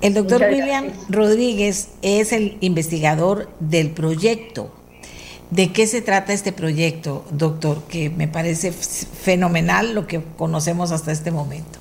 El 0.00 0.14
doctor 0.14 0.46
William 0.50 0.92
Rodríguez 1.08 1.88
es 2.02 2.32
el 2.32 2.56
investigador 2.60 3.48
del 3.58 3.90
proyecto. 3.90 4.72
¿De 5.50 5.72
qué 5.72 5.86
se 5.86 6.02
trata 6.02 6.32
este 6.32 6.52
proyecto, 6.52 7.24
doctor? 7.30 7.82
Que 7.84 8.10
me 8.10 8.28
parece 8.28 8.70
fenomenal 8.70 9.94
lo 9.94 10.06
que 10.06 10.22
conocemos 10.36 10.92
hasta 10.92 11.10
este 11.10 11.30
momento. 11.30 11.78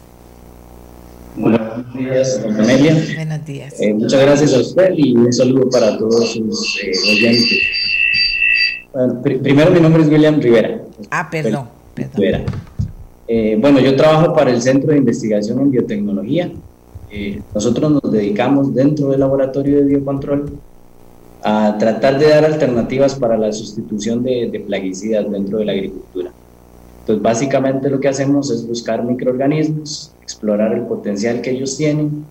Buenos 1.38 1.93
días, 1.93 2.41
Amelia. 2.43 2.95
Buenos 3.15 3.45
días. 3.45 3.80
Eh, 3.80 3.93
muchas 3.93 4.19
gracias 4.21 4.54
a 4.56 4.60
usted 4.60 4.93
y 4.97 5.15
un 5.15 5.32
saludo 5.32 5.69
para 5.69 5.95
todos 5.97 6.34
sus 6.34 6.80
eh, 6.84 6.91
oyentes. 7.13 7.60
Bueno, 8.91 9.21
primero, 9.21 9.71
mi 9.71 9.80
nombre 9.80 10.02
es 10.02 10.10
William 10.10 10.39
Rivera. 10.39 10.82
Ah, 11.12 11.28
perdón. 11.30 11.67
perdón. 11.93 12.45
Eh, 13.28 13.56
bueno, 13.62 13.80
yo 13.80 13.95
trabajo 13.95 14.34
para 14.34 14.50
el 14.50 14.62
Centro 14.62 14.91
de 14.91 14.97
Investigación 14.97 15.60
en 15.60 15.71
Biotecnología. 15.71 16.52
nosotros 17.54 17.91
nos 17.91 18.12
dedicamos 18.12 18.73
dentro 18.73 19.10
del 19.10 19.19
laboratorio 19.19 19.78
de 19.78 19.84
biocontrol 19.84 20.58
a 21.43 21.78
tratar 21.78 22.17
de 22.17 22.30
dar 22.30 22.45
alternativas 22.45 23.13
para 23.13 23.38
la 23.38 23.52
sustitución 23.54 24.23
de, 24.23 24.50
de 24.52 24.60
plaguicidas 24.60 25.30
dentro 25.32 25.60
de 25.60 25.65
la 25.65 25.71
agricultura. 25.73 26.32
Entonces, 27.08 27.24
básicamente 27.24 27.89
lo 27.89 28.02
que 28.02 28.10
hacemos 28.10 28.52
es 28.52 28.67
buscar 28.67 29.02
microorganismos, 29.02 30.12
explorar 30.22 30.74
el 30.74 30.82
potencial 30.82 31.39
que 31.39 31.52
ellos 31.52 31.78
tienen. 31.78 32.26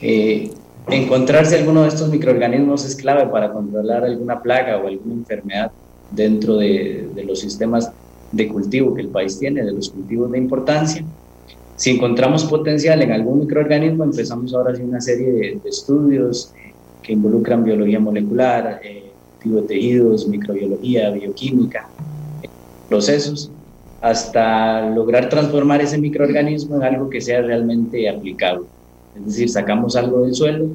Eh, 0.00 0.50
encontrar 0.88 1.44
si 1.44 1.56
alguno 1.56 1.82
de 1.82 1.88
estos 1.88 2.08
microorganismos 2.08 2.86
es 2.86 2.96
clave 2.96 3.26
para 3.26 3.52
controlar 3.52 4.02
alguna 4.02 4.40
plaga 4.40 4.78
o 4.78 4.86
alguna 4.86 5.12
enfermedad 5.12 5.72
dentro 6.10 6.56
de, 6.56 7.10
los 7.26 7.38
sistemas 7.38 7.92
de 8.32 8.48
cultivo 8.48 8.94
que 8.94 9.02
el 9.02 9.08
país 9.08 9.38
tiene, 9.38 9.62
de 9.62 9.72
los 9.72 9.90
cultivos 9.90 10.32
de 10.32 10.38
importancia. 10.38 11.04
Si 11.76 11.90
encontramos 11.90 12.44
potencial 12.44 13.02
en 13.02 13.12
algún 13.12 13.40
microorganismo, 13.40 14.04
empezamos 14.04 14.54
ahora 14.54 14.72
hacer 14.72 14.86
una 14.86 15.02
serie 15.02 15.32
de, 15.32 15.60
estudios 15.68 16.50
que 17.02 17.12
involucran 17.12 17.62
biología 17.62 18.00
molecular, 18.00 18.80
eh, 18.82 19.10
tejidos, 19.68 20.26
microbiología, 20.26 21.10
bioquímica, 21.10 21.90
procesos 22.88 23.50
hasta 24.04 24.90
lograr 24.90 25.30
transformar 25.30 25.80
ese 25.80 25.96
microorganismo 25.96 26.76
en 26.76 26.82
algo 26.82 27.08
que 27.08 27.22
sea 27.22 27.40
realmente 27.40 28.06
aplicable. 28.06 28.66
es 29.16 29.24
decir, 29.24 29.48
sacamos 29.48 29.96
algo 29.96 30.20
del 30.20 30.34
suelo 30.34 30.66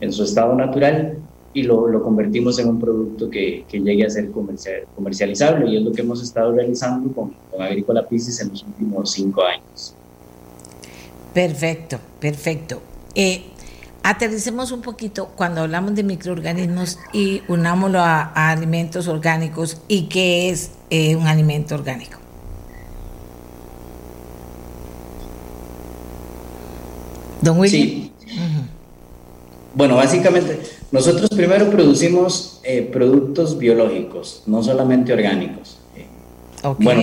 en 0.00 0.10
su 0.10 0.24
estado 0.24 0.54
natural 0.54 1.18
y 1.52 1.64
lo, 1.64 1.88
lo 1.88 2.02
convertimos 2.02 2.58
en 2.58 2.70
un 2.70 2.80
producto 2.80 3.28
que, 3.28 3.66
que 3.68 3.80
llegue 3.80 4.06
a 4.06 4.08
ser 4.08 4.30
comercial, 4.30 4.84
comercializable 4.96 5.68
y 5.68 5.76
es 5.76 5.82
lo 5.82 5.92
que 5.92 6.00
hemos 6.00 6.22
estado 6.22 6.52
realizando 6.52 7.12
con, 7.12 7.34
con 7.50 7.60
Agrícola 7.60 8.08
Piscis 8.08 8.40
en 8.40 8.48
los 8.48 8.62
últimos 8.62 9.12
cinco 9.12 9.42
años. 9.44 9.94
Perfecto, 11.34 11.98
perfecto. 12.18 12.80
Eh, 13.14 13.42
aterricemos 14.02 14.72
un 14.72 14.80
poquito 14.80 15.32
cuando 15.36 15.60
hablamos 15.60 15.94
de 15.94 16.02
microorganismos 16.02 16.98
y 17.12 17.42
unámoslo 17.46 18.00
a, 18.00 18.32
a 18.34 18.52
alimentos 18.52 19.06
orgánicos 19.06 19.82
y 19.86 20.08
qué 20.08 20.48
es 20.48 20.70
eh, 20.88 21.14
un 21.14 21.26
alimento 21.26 21.74
orgánico. 21.74 22.19
Don 27.42 27.58
William. 27.58 27.88
Sí. 27.88 28.12
Bueno, 29.74 29.96
básicamente, 29.96 30.58
nosotros 30.90 31.30
primero 31.30 31.70
producimos 31.70 32.60
eh, 32.64 32.88
productos 32.92 33.56
biológicos, 33.56 34.42
no 34.46 34.62
solamente 34.62 35.12
orgánicos. 35.12 35.78
Eh, 35.96 36.06
Ok. 36.62 36.80
Bueno, 36.80 37.02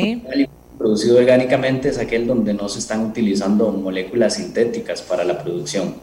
producido 0.78 1.18
orgánicamente 1.18 1.90
es 1.90 1.98
aquel 1.98 2.28
donde 2.28 2.54
no 2.54 2.70
se 2.70 2.80
están 2.80 3.06
utilizando 3.06 3.72
moléculas 3.72 4.36
sintéticas 4.36 5.02
para 5.02 5.24
la 5.24 5.42
producción. 5.42 5.96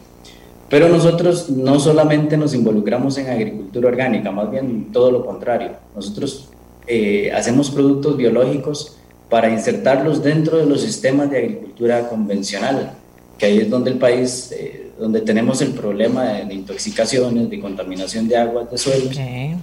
Pero 0.68 0.88
nosotros 0.88 1.50
no 1.50 1.78
solamente 1.78 2.36
nos 2.36 2.54
involucramos 2.54 3.16
en 3.18 3.28
agricultura 3.28 3.88
orgánica, 3.88 4.32
más 4.32 4.50
bien 4.50 4.88
todo 4.92 5.10
lo 5.12 5.24
contrario. 5.24 5.72
Nosotros 5.94 6.48
eh, 6.86 7.30
hacemos 7.32 7.70
productos 7.70 8.16
biológicos 8.16 8.96
para 9.30 9.50
insertarlos 9.50 10.22
dentro 10.22 10.58
de 10.58 10.66
los 10.66 10.80
sistemas 10.80 11.30
de 11.30 11.38
agricultura 11.38 12.08
convencional, 12.08 12.94
que 13.44 13.50
ahí 13.52 13.58
es 13.58 13.70
donde 13.70 13.90
el 13.90 13.98
país, 13.98 14.52
eh, 14.52 14.90
donde 14.98 15.20
tenemos 15.20 15.60
el 15.60 15.72
problema 15.72 16.24
de, 16.24 16.44
de 16.46 16.54
intoxicaciones, 16.54 17.50
de 17.50 17.60
contaminación 17.60 18.26
de 18.26 18.36
aguas, 18.38 18.70
de 18.70 18.78
suelos. 18.78 19.08
Ok. 19.16 19.58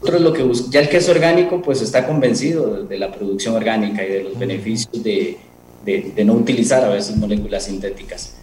Nosotros 0.00 0.22
lo 0.22 0.32
que 0.32 0.42
bus- 0.44 0.70
ya 0.70 0.80
el 0.80 0.88
que 0.88 0.96
es 0.96 1.08
orgánico, 1.08 1.60
pues 1.60 1.82
está 1.82 2.06
convencido 2.06 2.84
de, 2.84 2.98
la 2.98 3.12
producción 3.12 3.54
orgánica 3.54 4.04
y 4.04 4.08
de 4.10 4.22
los 4.22 4.38
beneficios 4.38 5.02
de, 5.02 5.36
de- 5.84 6.12
de 6.16 6.24
no 6.24 6.34
utilizar 6.34 6.84
a 6.84 6.88
veces 6.88 7.16
moléculas 7.16 7.64
sintéticas. 7.64 8.36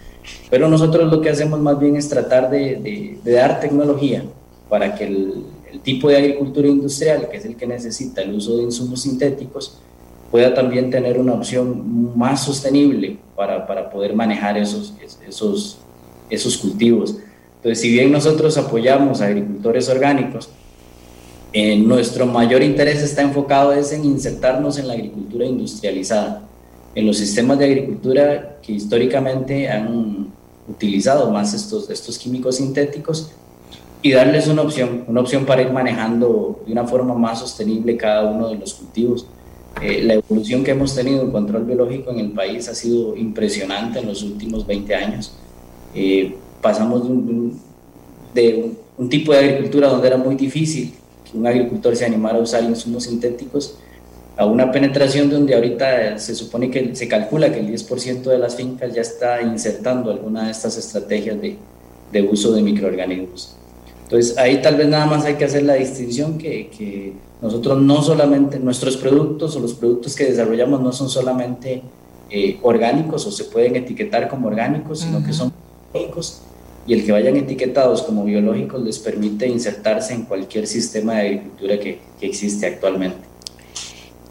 Pero 0.49 0.67
nosotros 0.67 1.11
lo 1.11 1.21
que 1.21 1.29
hacemos 1.29 1.59
más 1.59 1.79
bien 1.79 1.95
es 1.95 2.07
tratar 2.09 2.49
de, 2.49 2.75
de- 2.75 3.17
de 3.23 3.31
dar 3.31 3.59
tecnología 3.61 4.23
para 4.69 4.93
que 4.95 5.05
el, 5.05 5.45
el 5.71 5.79
tipo 5.79 6.09
de 6.09 6.17
agricultura 6.17 6.67
industrial, 6.67 7.27
que 7.29 7.37
es 7.37 7.45
el 7.45 7.55
que 7.55 7.65
necesita 7.65 8.21
el 8.21 8.33
uso 8.35 8.57
de 8.57 8.63
insumos 8.63 9.01
sintéticos, 9.01 9.79
pueda 10.35 10.53
también 10.53 10.89
tener 10.89 11.17
una 11.17 11.31
opción 11.31 12.13
más 12.13 12.43
sostenible 12.43 13.19
para, 13.37 13.65
para 13.65 13.89
poder 13.89 14.13
manejar 14.13 14.57
esos, 14.57 14.93
esos, 15.25 15.77
esos 16.29 16.57
cultivos. 16.57 17.15
Entonces, 17.55 17.79
si 17.79 17.89
bien 17.89 18.11
nosotros 18.11 18.57
apoyamos 18.57 19.21
a 19.21 19.27
agricultores 19.27 19.87
orgánicos, 19.87 20.49
eh, 21.53 21.77
nuestro 21.77 22.25
mayor 22.25 22.63
interés 22.63 23.01
está 23.01 23.21
enfocado 23.21 23.71
es 23.71 23.93
en 23.93 24.03
insertarnos 24.03 24.77
en 24.77 24.89
la 24.89 24.95
agricultura 24.95 25.45
industrializada, 25.45 26.41
en 26.95 27.07
los 27.07 27.17
sistemas 27.17 27.57
de 27.57 27.65
agricultura 27.67 28.57
que 28.61 28.73
históricamente 28.73 29.69
han 29.69 30.33
utilizado 30.67 31.31
más 31.31 31.53
estos, 31.53 31.89
estos 31.89 32.17
químicos 32.17 32.57
sintéticos 32.57 33.31
y 34.01 34.11
darles 34.11 34.49
una 34.49 34.63
opción, 34.63 35.05
una 35.07 35.21
opción 35.21 35.45
para 35.45 35.61
ir 35.61 35.71
manejando 35.71 36.61
de 36.65 36.73
una 36.73 36.85
forma 36.85 37.13
más 37.13 37.39
sostenible 37.39 37.95
cada 37.95 38.29
uno 38.29 38.49
de 38.49 38.55
los 38.55 38.73
cultivos. 38.73 39.27
Eh, 39.81 40.01
la 40.03 40.15
evolución 40.15 40.63
que 40.63 40.71
hemos 40.71 40.95
tenido 40.95 41.21
en 41.21 41.31
control 41.31 41.65
biológico 41.65 42.11
en 42.11 42.19
el 42.19 42.31
país 42.31 42.67
ha 42.69 42.75
sido 42.75 43.15
impresionante 43.15 43.99
en 43.99 44.07
los 44.07 44.23
últimos 44.23 44.65
20 44.65 44.95
años. 44.95 45.33
Eh, 45.93 46.35
pasamos 46.61 47.03
de 47.03 47.09
un, 47.09 47.61
de 48.33 48.55
un, 48.55 48.77
un 48.97 49.09
tipo 49.09 49.33
de 49.33 49.39
agricultura 49.39 49.89
donde 49.89 50.07
era 50.07 50.17
muy 50.17 50.35
difícil 50.35 50.93
que 51.29 51.37
un 51.37 51.45
agricultor 51.45 51.95
se 51.95 52.05
animara 52.05 52.37
a 52.37 52.41
usar 52.41 52.63
insumos 52.63 53.03
sintéticos 53.03 53.77
a 54.37 54.45
una 54.45 54.71
penetración 54.71 55.29
donde 55.29 55.55
ahorita 55.55 56.19
se 56.19 56.35
supone 56.35 56.69
que 56.69 56.95
se 56.95 57.07
calcula 57.07 57.51
que 57.51 57.59
el 57.59 57.67
10% 57.69 58.23
de 58.23 58.37
las 58.37 58.55
fincas 58.55 58.93
ya 58.93 59.01
está 59.01 59.41
insertando 59.41 60.11
alguna 60.11 60.45
de 60.45 60.51
estas 60.51 60.77
estrategias 60.77 61.39
de, 61.39 61.57
de 62.11 62.21
uso 62.21 62.51
de 62.51 62.61
microorganismos. 62.61 63.55
Entonces 64.03 64.37
ahí 64.37 64.61
tal 64.61 64.75
vez 64.75 64.87
nada 64.87 65.05
más 65.05 65.25
hay 65.25 65.35
que 65.35 65.45
hacer 65.45 65.63
la 65.63 65.75
distinción 65.75 66.37
que, 66.37 66.69
que, 66.69 67.13
nosotros 67.41 67.81
no 67.81 68.01
solamente, 68.01 68.59
nuestros 68.59 68.97
productos 68.97 69.55
o 69.55 69.59
los 69.59 69.73
productos 69.73 70.15
que 70.15 70.25
desarrollamos 70.25 70.81
no 70.81 70.91
son 70.91 71.09
solamente 71.09 71.81
eh, 72.29 72.59
orgánicos 72.63 73.25
o 73.27 73.31
se 73.31 73.45
pueden 73.45 73.75
etiquetar 73.75 74.27
como 74.27 74.47
orgánicos, 74.47 75.01
sino 75.01 75.17
uh 75.17 75.21
-huh. 75.21 75.25
que 75.25 75.33
son 75.33 75.53
biológicos 75.93 76.41
y 76.87 76.93
el 76.93 77.05
que 77.05 77.11
vayan 77.11 77.35
etiquetados 77.35 78.03
como 78.03 78.23
biológicos 78.23 78.81
les 78.81 78.99
permite 78.99 79.47
insertarse 79.47 80.13
en 80.13 80.23
cualquier 80.23 80.67
sistema 80.67 81.13
de 81.13 81.21
agricultura 81.21 81.79
que, 81.79 81.99
que 82.19 82.27
existe 82.27 82.67
actualmente. 82.67 83.17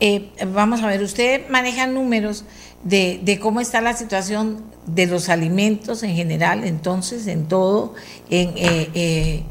Eh, 0.00 0.30
vamos 0.52 0.82
a 0.82 0.86
ver, 0.86 1.02
usted 1.02 1.48
maneja 1.48 1.86
números 1.86 2.44
de, 2.82 3.20
de, 3.22 3.38
cómo 3.38 3.60
está 3.60 3.80
la 3.80 3.94
situación 3.94 4.62
de 4.86 5.06
los 5.06 5.28
alimentos 5.28 6.02
en 6.02 6.14
general, 6.14 6.64
entonces, 6.64 7.26
en 7.26 7.46
todo, 7.46 7.94
en, 8.28 8.50
eh, 8.56 8.90
eh, 8.94 9.42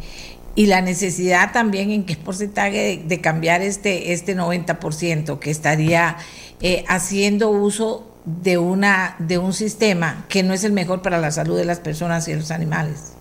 y 0.55 0.67
la 0.67 0.81
necesidad 0.81 1.51
también 1.51 1.91
en 1.91 2.05
qué 2.05 2.15
porcentaje 2.15 2.77
de, 2.77 3.03
de 3.07 3.21
cambiar 3.21 3.61
este, 3.61 4.13
este 4.13 4.35
90% 4.35 5.39
que 5.39 5.49
estaría 5.49 6.17
eh, 6.61 6.83
haciendo 6.87 7.49
uso 7.49 8.03
de, 8.25 8.57
una, 8.57 9.15
de 9.19 9.37
un 9.37 9.53
sistema 9.53 10.25
que 10.29 10.43
no 10.43 10.53
es 10.53 10.63
el 10.63 10.71
mejor 10.71 11.01
para 11.01 11.19
la 11.19 11.31
salud 11.31 11.57
de 11.57 11.65
las 11.65 11.79
personas 11.79 12.27
y 12.27 12.33
los 12.33 12.51
animales. 12.51 13.13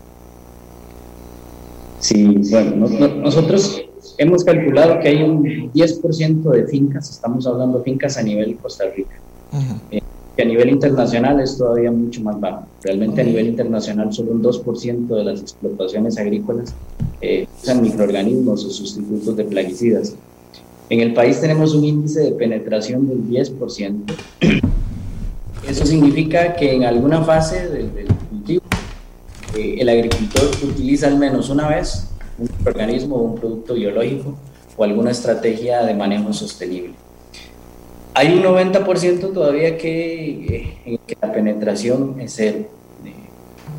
Sí, 1.99 2.25
bueno, 2.51 2.77
no, 2.77 2.89
no, 2.89 3.09
nosotros 3.17 3.83
hemos 4.19 4.45
calculado 4.45 5.01
que 5.01 5.09
hay 5.09 5.23
un 5.23 5.73
10% 5.73 6.51
de 6.51 6.67
fincas, 6.67 7.11
estamos 7.11 7.47
hablando 7.47 7.79
de 7.79 7.85
fincas 7.85 8.17
a 8.17 8.23
nivel 8.23 8.57
Costa 8.57 8.85
Rica, 8.95 9.17
uh 9.53 9.57
-huh. 9.57 9.81
eh, 9.93 10.02
que 10.37 10.43
a 10.43 10.47
nivel 10.47 10.71
internacional 10.71 11.41
es 11.41 11.59
todavía 11.59 11.91
mucho 11.91 12.23
más 12.23 12.41
bajo. 12.41 12.67
Realmente 12.83 13.21
a 13.21 13.25
nivel 13.25 13.49
internacional 13.49 14.13
solo 14.13 14.33
un 14.33 14.43
2% 14.43 15.07
de 15.07 15.25
las 15.25 15.41
explotaciones 15.41 16.19
agrícolas 16.19 16.75
eh, 17.21 17.47
usan 17.63 17.83
microorganismos 17.83 18.65
o 18.65 18.71
sustitutos 18.71 19.37
de 19.37 19.45
plaguicidas. 19.45 20.15
En 20.89 21.01
el 21.01 21.15
país 21.15 21.41
tenemos 21.41 21.75
un 21.75 21.85
índice 21.85 22.21
de 22.21 22.33
penetración 22.33 23.09
del 23.09 23.29
10%. 23.29 24.15
Eso 25.69 25.87
significa 25.87 26.57
que 26.57 26.75
en 26.75 26.85
alguna 26.85 27.23
fase 27.23 27.69
del, 27.69 27.95
del 27.95 28.07
cultivo 28.31 28.63
eh, 29.57 29.77
el 29.79 29.89
agricultor 29.89 30.51
utiliza 30.65 31.07
al 31.07 31.19
menos 31.19 31.51
una 31.51 31.69
vez 31.69 32.09
un 32.39 32.49
organismo 32.67 33.17
o 33.17 33.23
un 33.23 33.35
producto 33.37 33.75
biológico 33.75 34.35
o 34.77 34.85
alguna 34.85 35.11
estrategia 35.11 35.83
de 35.83 35.95
manejo 35.95 36.33
sostenible. 36.33 36.95
Hay 38.15 38.35
un 38.35 38.43
90% 38.43 39.33
todavía 39.33 39.79
que, 39.79 40.75
eh, 40.85 40.99
que, 41.07 41.17
la 41.21 41.33
penetración 41.33 42.21
es 42.21 42.35
cero. 42.37 42.67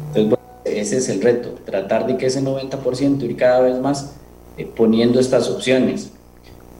Entonces, 0.07 0.29
bueno, 0.29 0.43
ese 0.65 0.97
es 0.97 1.09
el 1.09 1.21
reto, 1.21 1.55
tratar 1.65 2.07
de 2.07 2.17
que 2.17 2.27
ese 2.27 2.41
90% 2.41 3.23
ir 3.23 3.35
cada 3.35 3.61
vez 3.61 3.79
más 3.79 4.13
eh, 4.57 4.65
poniendo 4.65 5.19
estas 5.19 5.49
opciones. 5.49 6.11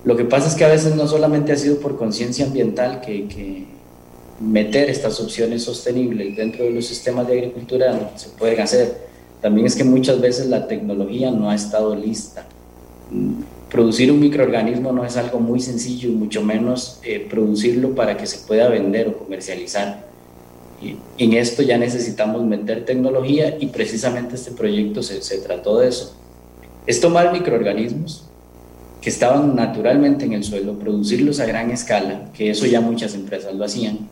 Lo 0.04 0.18
que 0.18 0.26
pasa 0.26 0.48
es 0.48 0.56
que 0.56 0.66
a 0.66 0.68
veces 0.68 0.96
no 0.96 1.08
solamente 1.08 1.52
ha 1.52 1.58
sido 1.58 1.78
por 1.78 1.98
conciencia 1.98 2.46
ambiental 2.46 3.02
que, 3.02 3.28
que, 3.28 3.66
meter 4.40 4.90
estas 4.90 5.20
opciones 5.20 5.64
sostenibles 5.64 6.36
dentro 6.36 6.66
de 6.66 6.72
los 6.72 6.86
sistemas 6.86 7.28
de 7.28 7.34
agricultura 7.34 8.12
se 8.16 8.30
pueden 8.30 8.60
hacer, 8.60 8.98
también 9.42 9.68
es 9.68 9.76
que 9.76 9.84
muchas 9.84 10.20
veces 10.20 10.48
la 10.48 10.68
tecnología 10.68 11.32
no 11.32 11.50
ha 11.50 11.56
estado 11.56 11.96
lista. 11.96 12.46
Producir 13.74 14.12
un 14.12 14.20
microorganismo 14.20 14.92
no 14.92 15.04
es 15.04 15.18
algo 15.18 15.40
muy 15.40 15.60
sencillo, 15.60 16.08
y 16.10 16.12
mucho 16.12 16.44
menos 16.44 17.00
eh, 17.04 17.26
producirlo 17.28 17.96
para 17.96 18.16
que 18.16 18.28
se 18.28 18.46
pueda 18.46 18.70
vender 18.70 19.08
o 19.08 19.18
comercializar. 19.18 20.06
Y 20.80 20.98
en 21.18 21.34
esto 21.34 21.64
ya 21.64 21.80
necesitamos 21.80 22.46
meter 22.46 22.86
tecnología 22.86 23.58
y 23.60 23.68
precisamente 23.68 24.36
este 24.36 24.52
proyecto 24.52 25.02
se, 25.02 25.24
se 25.24 25.40
trató 25.40 25.80
de 25.80 25.90
eso. 25.90 26.16
Es 26.86 27.02
tomar 27.02 27.34
microorganismos 27.34 28.26
que 29.02 29.10
estaban 29.10 29.56
naturalmente 29.56 30.24
en 30.24 30.34
el 30.34 30.44
suelo, 30.44 30.78
producirlos 30.78 31.40
a 31.40 31.48
gran 31.48 31.72
escala, 31.72 32.32
que 32.32 32.52
eso 32.52 32.68
ya 32.68 32.80
muchas 32.80 33.16
empresas 33.16 33.56
lo 33.56 33.66
hacían, 33.66 34.08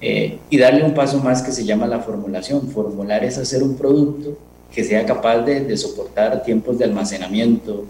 eh, 0.00 0.38
y 0.48 0.56
darle 0.56 0.84
un 0.84 0.94
paso 0.94 1.18
más 1.18 1.42
que 1.42 1.50
se 1.50 1.64
llama 1.64 1.88
la 1.88 1.98
formulación. 1.98 2.68
Formular 2.68 3.24
es 3.24 3.38
hacer 3.38 3.64
un 3.64 3.76
producto 3.76 4.38
que 4.72 4.84
sea 4.84 5.04
capaz 5.04 5.38
de, 5.40 5.76
soportar 5.76 6.44
tiempos 6.44 6.78
de 6.78 6.84
almacenamiento 6.84 7.86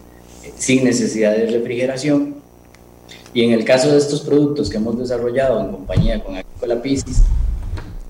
sin 0.56 0.84
necesidad 0.84 1.32
de 1.36 1.46
refrigeración. 1.46 2.36
Y 3.32 3.42
en 3.42 3.52
el 3.52 3.64
caso 3.64 3.90
de 3.90 3.98
estos 3.98 4.20
productos 4.20 4.70
que 4.70 4.76
hemos 4.76 4.98
desarrollado 4.98 5.60
en 5.60 5.72
compañía 5.72 6.22
con 6.22 6.36
Agricola 6.36 6.80
Piscis, 6.80 7.22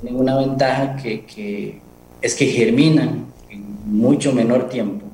tienen 0.01 0.21
una 0.21 0.37
ventaja 0.37 0.97
que, 0.97 1.25
que, 1.25 1.81
es 2.21 2.35
que 2.35 2.47
germinan 2.47 3.27
en 3.51 3.65
mucho 3.87 4.33
menor 4.33 4.69
tiempo. 4.69 5.07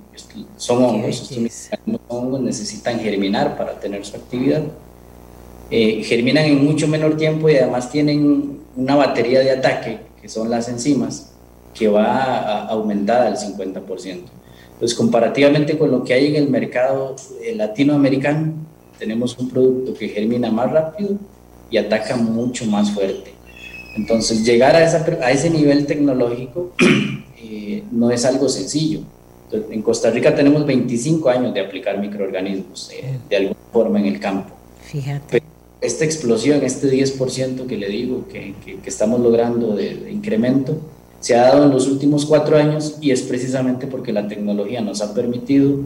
Son 0.57 0.83
hongos, 0.85 1.31
estos 1.31 2.01
hongos 2.09 2.41
necesitan 2.41 2.99
germinar 3.01 3.57
para 3.57 3.79
tener 3.79 4.05
su 4.05 4.17
actividad. 4.17 4.63
Eh, 5.71 6.03
germinan 6.05 6.45
en 6.45 6.65
mucho 6.65 6.89
menor 6.89 7.17
tiempo 7.17 7.49
y 7.49 7.57
además 7.57 7.91
tienen 7.91 8.61
una 8.77 8.97
batería 8.97 9.41
de 9.41 9.53
ataque, 9.53 10.01
que 10.21 10.29
son 10.29 10.51
las 10.51 10.69
enzimas, 10.69 11.33
que 11.75 11.87
va 11.89 12.67
aumentada 12.67 13.29
al 13.29 13.37
50%. 13.37 14.23
Entonces, 14.81 14.97
comparativamente 14.97 15.77
con 15.77 15.91
lo 15.91 16.03
que 16.03 16.15
hay 16.15 16.29
en 16.29 16.37
el 16.37 16.49
mercado 16.49 17.15
eh, 17.45 17.55
latinoamericano, 17.55 18.55
tenemos 18.99 19.37
un 19.37 19.51
producto 19.51 19.93
que 19.93 20.09
germina 20.09 20.51
más 20.51 20.73
rápido 20.73 21.19
y 21.71 21.77
ataca 21.77 22.17
mucho 22.17 22.65
más 22.65 22.91
fuerte. 22.91 23.35
Entonces, 23.95 24.43
llegar 24.43 24.75
a, 24.75 24.79
a 24.79 25.31
ese 25.33 25.51
nivel 25.51 25.85
tecnológico 25.85 26.73
eh, 27.43 27.83
no 27.93 28.11
es 28.11 28.25
algo 28.25 28.49
sencillo. 28.49 29.01
en 29.53 29.83
Costa 29.83 30.11
Rica 30.11 30.35
tenemos 30.35 30.65
25 30.65 31.29
años 31.29 31.53
de 31.53 31.61
aplicar 31.61 31.99
microorganismos 31.99 32.91
eh, 32.91 33.19
de 33.29 33.37
alguna 33.37 33.61
forma 33.71 34.01
en 34.01 34.07
el 34.07 34.19
campo. 34.19 34.55
Fíjate. 34.83 35.43
esta 35.83 36.07
explosión, 36.07 36.65
este 36.65 36.91
10% 36.91 37.67
que 37.67 37.77
le 37.77 37.89
digo 37.89 38.27
que, 38.29 38.55
que, 38.65 38.89
estamos 38.89 39.21
logrando 39.21 39.77
de, 39.77 40.11
incremento, 40.11 40.79
se 41.21 41.37
ha 41.37 41.43
dado 41.43 41.65
en 41.65 41.71
los 41.71 41.87
últimos 41.87 42.27
cuatro 42.27 42.57
años 42.57 42.97
y 43.01 43.11
es 43.11 43.23
precisamente 43.23 43.87
porque 43.87 44.13
la 44.13 44.27
tecnología 44.27 44.81
nos 44.81 45.03
ha 45.03 45.15
permitido 45.15 45.77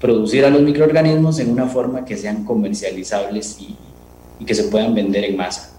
producir 0.00 0.44
a 0.44 0.50
los 0.50 0.62
microorganismos 0.62 1.38
en 1.38 1.50
una 1.50 1.66
forma 1.66 2.04
que 2.04 2.16
sean 2.16 2.44
comercializables 2.44 3.58
y, 3.60 3.76
que 4.44 4.54
se 4.54 4.64
puedan 4.64 4.94
vender 4.94 5.24
en 5.24 5.36
masa. 5.36 5.70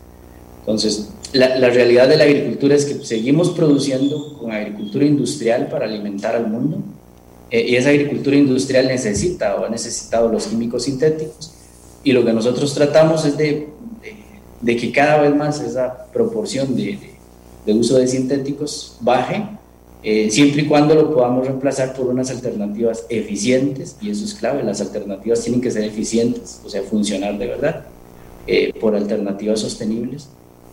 Entonces, 0.60 1.10
la, 1.34 1.70
realidad 1.70 2.08
de 2.08 2.18
la 2.18 2.26
agricultura 2.26 2.76
es 2.76 2.86
que 2.86 3.04
seguimos 3.04 3.50
produciendo 3.50 4.38
con 4.38 4.52
agricultura 4.52 5.06
industrial 5.06 5.68
para 5.68 5.86
alimentar 5.86 6.36
al 6.36 6.48
mundo 6.48 6.78
eh, 7.50 7.66
y 7.68 7.76
esa 7.76 7.90
agricultura 7.90 8.36
industrial 8.36 8.88
necesita 8.88 9.56
o 9.56 9.66
ha 9.66 9.70
necesitado 9.70 10.30
los 10.30 10.46
químicos 10.46 10.84
sintéticos 10.84 11.54
y 12.04 12.12
lo 12.14 12.24
que 12.24 12.34
nosotros 12.34 12.74
tratamos 12.74 13.26
es 13.26 13.38
de, 13.38 13.68
que 14.64 14.92
cada 14.92 15.22
vez 15.22 15.36
más 15.36 15.60
esa 15.62 16.06
proporción 16.14 16.76
de 16.76 17.11
uso 17.68 17.98
de 17.98 18.08
sintéticos 18.08 18.98
baje, 19.02 19.44
eh, 20.04 20.32
siempre 20.32 20.64
y 20.64 20.68
cuando 20.68 20.96
lo 20.96 21.14
podamos 21.14 21.46
reemplazar 21.46 21.94
por 21.94 22.08
unas 22.08 22.32
alternativas 22.32 23.06
eficientes, 23.10 23.96
y 24.02 24.10
eso 24.10 24.26
es 24.26 24.34
clave, 24.34 24.64
las 24.64 24.82
alternativas 24.82 25.42
tienen 25.42 25.62
que 25.62 25.70
ser 25.70 25.84
eficientes, 25.84 26.60
o 26.66 26.70
sea, 26.70 26.82
funcionar 26.82 27.38
de 27.38 27.48
verdad, 27.48 27.86
eh, 28.48 28.74
por 28.80 28.96
alternativas 28.96 29.60
sostenibles 29.60 30.30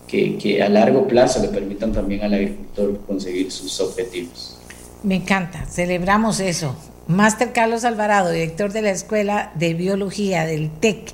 que, 0.06 0.38
que 0.38 0.62
a 0.62 0.70
largo 0.70 1.06
plazo 1.06 1.42
le 1.42 1.48
permitan 1.48 1.92
también 1.92 2.22
al 2.22 2.32
agricultor 2.32 2.98
conseguir 3.06 3.52
sus 3.52 3.78
objetivos. 3.80 4.58
Me 5.02 5.16
encanta, 5.16 5.66
celebramos 5.66 6.40
eso. 6.40 6.74
Máster 7.06 7.52
Carlos 7.52 7.84
Alvarado, 7.84 8.30
director 8.30 8.72
de 8.72 8.82
la 8.82 8.90
Escuela 8.90 9.52
de 9.54 9.74
Biología 9.74 10.44
del 10.44 10.70
TEC. 10.70 11.12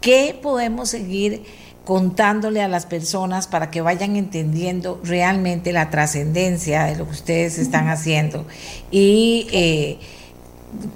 ¿Qué 0.00 0.36
podemos 0.40 0.90
seguir 0.90 1.42
contándole 1.84 2.62
a 2.62 2.68
las 2.68 2.86
personas 2.86 3.46
para 3.46 3.70
que 3.70 3.80
vayan 3.80 4.16
entendiendo 4.16 5.00
realmente 5.04 5.72
la 5.72 5.90
trascendencia 5.90 6.84
de 6.84 6.96
lo 6.96 7.04
que 7.06 7.12
ustedes 7.12 7.58
están 7.58 7.88
haciendo? 7.88 8.46
Y 8.90 9.46
eh, 9.52 9.98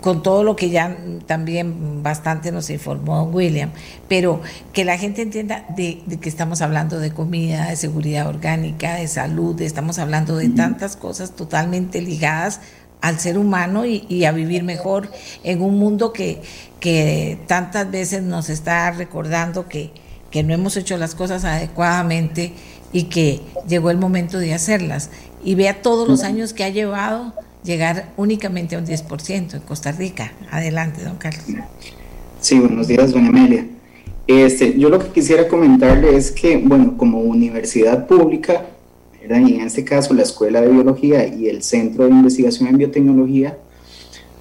con 0.01 0.23
todo 0.23 0.43
lo 0.43 0.57
que 0.57 0.71
ya 0.71 0.97
también 1.27 2.03
bastante 2.03 2.53
nos 2.53 2.71
informó 2.71 3.25
William, 3.25 3.71
pero 4.09 4.41
que 4.73 4.85
la 4.85 4.99
gente 4.99 5.23
entienda 5.23 5.67
de, 5.77 6.03
que 6.21 6.29
estamos 6.29 6.63
hablando 6.63 6.99
de 6.99 7.13
comida, 7.13 7.69
de 7.69 7.77
seguridad 7.77 8.29
orgánica, 8.29 8.95
de 8.95 9.09
salud, 9.09 9.61
estamos 9.61 9.99
hablando 9.99 10.37
de 10.37 10.49
tantas 10.51 10.97
cosas 10.97 11.33
totalmente 11.33 12.01
ligadas 12.01 12.61
al 13.01 13.21
ser 13.21 13.39
humano 13.39 13.85
y, 13.87 14.25
a 14.25 14.33
vivir 14.33 14.65
mejor 14.65 15.11
en 15.45 15.63
un 15.63 15.79
mundo 15.79 16.13
que, 16.13 16.43
que 16.81 17.39
tantas 17.47 17.91
veces 17.91 18.23
nos 18.23 18.51
está 18.51 18.91
recordando 18.91 19.69
que, 19.69 19.93
que 20.31 20.43
no 20.43 20.55
hemos 20.55 20.77
hecho 20.77 20.97
las 20.99 21.15
cosas 21.15 21.45
adecuadamente 21.45 22.53
y 22.93 23.05
que 23.05 23.41
llegó 23.69 23.91
el 23.91 23.99
momento 23.99 24.39
de 24.39 24.55
hacerlas. 24.55 25.11
Y 25.45 25.55
vea 25.55 25.83
todos 25.83 26.09
los 26.09 26.23
años 26.23 26.53
que 26.53 26.65
ha 26.65 26.69
llevado 26.69 27.33
llegar 27.65 28.13
únicamente 28.17 28.77
a 28.77 28.79
un 28.79 28.87
10% 28.87 29.55
en 29.55 29.61
Costa 29.61 29.93
Rica. 29.93 30.33
Adelante, 30.51 31.03
don 31.05 31.17
Carlos. 31.17 31.45
Sí, 32.41 32.59
buenos 32.59 32.89
días, 32.89 33.13
doña 33.13 33.29
Amelia. 33.29 33.67
Este, 34.27 34.79
yo 34.79 34.91
lo 34.91 34.99
que 34.99 35.09
quisiera 35.09 35.49
comentarle 35.49 36.17
es 36.17 36.31
que, 36.31 36.59
bueno, 36.59 36.97
como 36.97 37.21
universidad 37.21 38.07
pública, 38.07 38.67
y 39.23 39.55
en 39.55 39.61
este 39.63 39.85
caso 39.85 40.15
la 40.15 40.23
Escuela 40.23 40.61
de 40.61 40.69
Biología 40.69 41.27
y 41.27 41.49
el 41.49 41.63
Centro 41.63 42.05
de 42.05 42.11
Investigación 42.11 42.69
en 42.69 42.79
Biotecnología, 42.79 43.59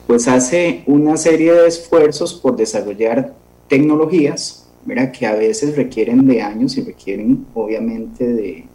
pues 0.07 0.27
hace 0.27 0.83
una 0.85 1.17
serie 1.17 1.53
de 1.53 1.67
esfuerzos 1.67 2.33
por 2.33 2.55
desarrollar 2.55 3.33
tecnologías, 3.67 4.66
¿verdad? 4.87 5.11
que 5.11 5.27
a 5.27 5.35
veces 5.35 5.75
requieren 5.75 6.25
de 6.25 6.41
años 6.41 6.77
y 6.77 6.81
requieren 6.81 7.45
obviamente 7.53 8.25
de, 8.25 8.65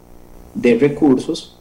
de 0.53 0.75
recursos, 0.75 1.59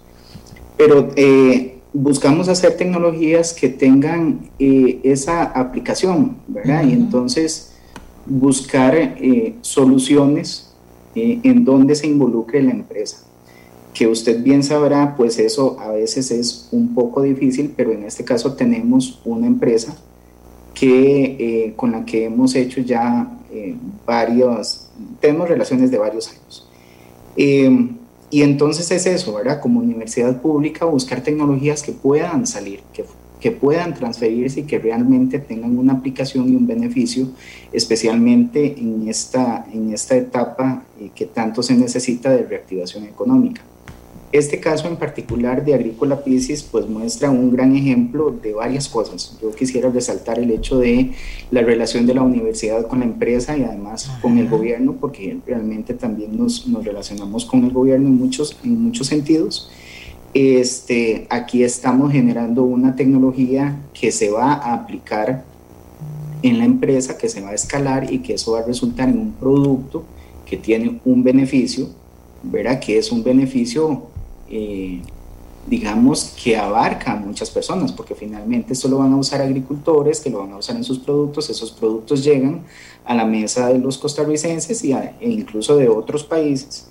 pero 0.77 1.11
eh, 1.17 1.73
buscamos 1.93 2.49
hacer 2.49 2.77
tecnologías 2.77 3.53
que 3.53 3.69
tengan 3.69 4.51
eh, 4.59 5.01
esa 5.03 5.45
aplicación, 5.45 6.39
¿verdad? 6.49 6.85
Y 6.85 6.93
entonces 6.93 7.73
buscar 8.25 8.95
eh, 8.97 9.57
soluciones 9.61 10.73
eh, 11.15 11.41
en 11.43 11.65
donde 11.65 11.95
se 11.95 12.07
involucre 12.07 12.63
la 12.63 12.71
empresa. 12.71 13.25
Que 13.93 14.07
usted 14.07 14.43
bien 14.43 14.63
sabrá, 14.63 15.17
pues 15.17 15.39
eso 15.39 15.77
a 15.79 15.91
veces 15.91 16.31
es 16.31 16.69
un 16.73 16.95
poco 16.95 17.21
difícil, 17.21 17.75
pero 17.77 17.93
en 17.93 18.05
este 18.05 18.25
caso 18.25 18.55
tenemos 18.55 19.21
una 19.25 19.47
empresa 19.47 19.95
que, 20.73 21.75
con 21.77 21.93
la 21.93 22.05
que 22.07 22.25
hemos 22.25 22.55
hecho 22.55 22.81
ya 22.81 23.39
varios, 24.07 24.89
tenemos 25.21 25.49
relaciones 25.49 25.91
de 25.91 25.99
varios 25.99 26.29
años. 26.29 26.69
Y 28.33 28.43
entonces 28.43 28.91
es 28.91 29.05
eso, 29.05 29.35
¿verdad? 29.35 29.61
Como 29.61 29.81
universidad 29.81 30.41
pública, 30.41 30.87
buscar 30.87 31.23
tecnologías 31.23 31.83
que 31.83 31.93
puedan 31.93 32.47
salir, 32.47 32.81
que, 32.95 33.05
que 33.39 33.51
puedan 33.51 33.93
transferirse 33.93 34.61
y 34.61 34.63
que 34.63 34.79
realmente 34.79 35.39
tengan 35.39 35.77
una 35.77 35.93
aplicación 35.93 36.51
y 36.51 36.57
un 36.57 36.67
beneficio, 36.67 37.29
especialmente 37.75 38.75
en 38.79 39.07
esta, 39.07 39.67
en 39.71 39.93
esta 39.93 40.17
etapa 40.17 40.83
eh, 40.99 41.11
que 41.15 41.27
tanto 41.27 41.63
se 41.63 41.75
necesita 41.75 42.31
de 42.31 42.45
reactivación 42.45 43.05
económica. 43.05 43.61
Este 44.33 44.61
caso 44.61 44.89
en 44.89 44.97
particular 44.97 45.63
de 45.63 45.75
Agrícola 45.75 46.25
Piscis 46.25 46.63
pues 46.63 46.89
muestra 46.89 47.31
un 47.31 47.53
gran 47.53 47.77
ejemplo 47.77 48.31
de 48.31 48.55
varias 48.55 48.89
cosas. 48.89 49.37
Yo 49.43 49.51
quisiera 49.51 49.91
resaltar 49.91 50.39
el 50.39 50.51
hecho 50.51 50.79
de 50.79 51.13
la 51.51 51.61
relación 51.61 52.07
de 52.07 52.15
la 52.15 52.23
universidad 52.23 52.87
con 52.87 53.01
la 53.01 53.05
empresa 53.05 53.59
y 53.59 53.63
además 53.63 54.11
con 54.23 54.39
el 54.39 54.49
gobierno, 54.49 54.97
porque 54.99 55.37
realmente 55.47 55.93
también 55.93 56.39
nos, 56.39 56.67
nos, 56.67 56.83
relacionamos 56.83 57.45
con 57.45 57.63
el 57.65 57.73
gobierno 57.73 58.09
en 58.09 58.17
muchos, 58.17 58.57
en 58.65 58.83
muchos 58.83 59.07
sentidos. 59.07 59.71
Este, 60.33 61.27
aquí 61.29 61.63
estamos 61.63 62.11
generando 62.11 62.63
una 62.63 62.97
tecnología 62.97 63.77
que 63.93 64.11
se 64.11 64.31
va 64.31 64.55
a 64.55 64.73
aplicar 64.73 65.45
en 66.43 66.57
la 66.57 66.65
empresa, 66.65 67.19
que 67.19 67.29
se 67.29 67.43
va 67.43 67.51
a 67.51 67.55
escalar 67.55 68.11
y 68.11 68.21
que 68.21 68.33
eso 68.33 68.53
va 68.53 68.61
a 68.61 68.65
resultar 68.65 69.11
en 69.11 69.19
un 69.19 69.33
producto 69.33 70.05
que 70.47 70.57
tiene 70.57 71.01
un 71.05 71.23
beneficio, 71.23 71.91
¿verdad? 72.43 72.81
Que 72.81 72.97
es 72.97 73.13
un 73.13 73.23
beneficio 73.23 74.11
eh, 74.53 75.01
digamos, 75.67 76.35
que 76.43 76.57
abarca 76.57 77.13
a 77.13 77.17
muchas 77.17 77.51
personas, 77.51 77.93
porque 77.93 78.15
finalmente 78.15 78.73
esto 78.73 78.89
lo 78.89 78.99
van 78.99 79.13
a 79.13 79.17
usar 79.17 79.41
agricultores, 79.41 80.21
que 80.21 80.29
lo 80.31 80.41
van 80.41 80.53
a 80.53 80.57
usar 80.57 80.77
en 80.77 80.85
sus 80.85 80.99
productos, 80.99 81.49
esos 81.51 81.71
productos 81.71 82.23
llegan 82.25 82.63
a 83.05 83.15
la 83.15 83.25
mesa 83.25 83.69
de 83.69 83.79
los 83.79 83.97
costarricenses 83.99 84.85
y 84.85 84.93
e 84.93 85.15
incluso 85.21 85.77
de 85.77 85.89
otros 85.89 86.25
países, 86.25 86.87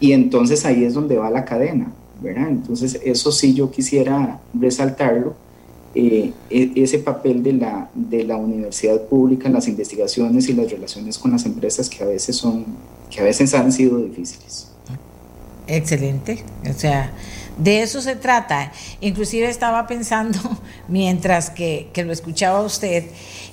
y 0.00 0.12
entonces 0.12 0.64
ahí 0.64 0.84
es 0.84 0.94
donde 0.94 1.18
va 1.18 1.30
la 1.30 1.44
cadena, 1.44 1.92
¿verdad? 2.20 2.48
Entonces 2.48 3.00
eso 3.04 3.30
sí 3.30 3.54
yo 3.54 3.70
quisiera 3.70 4.40
resaltarlo, 4.52 5.34
eh, 5.94 6.32
e, 6.50 6.72
ese 6.76 6.98
papel 6.98 7.42
de 7.42 7.52
la, 7.52 7.90
de 7.94 8.24
la 8.24 8.36
universidad 8.36 9.02
pública 9.02 9.48
en 9.48 9.54
las 9.54 9.66
investigaciones 9.68 10.48
y 10.48 10.52
las 10.52 10.70
relaciones 10.70 11.18
con 11.18 11.32
las 11.32 11.46
empresas 11.46 11.88
que 11.88 12.02
a 12.02 12.06
veces 12.06 12.36
son, 12.36 12.64
que 13.08 13.20
a 13.20 13.24
veces 13.24 13.54
han 13.54 13.72
sido 13.72 13.98
difíciles. 13.98 14.69
Excelente. 15.70 16.42
O 16.68 16.72
sea, 16.72 17.12
de 17.56 17.82
eso 17.82 18.02
se 18.02 18.16
trata. 18.16 18.72
Inclusive 19.00 19.48
estaba 19.48 19.86
pensando, 19.86 20.38
mientras 20.88 21.50
que, 21.50 21.88
lo 22.04 22.12
escuchaba 22.12 22.60
usted, 22.62 23.04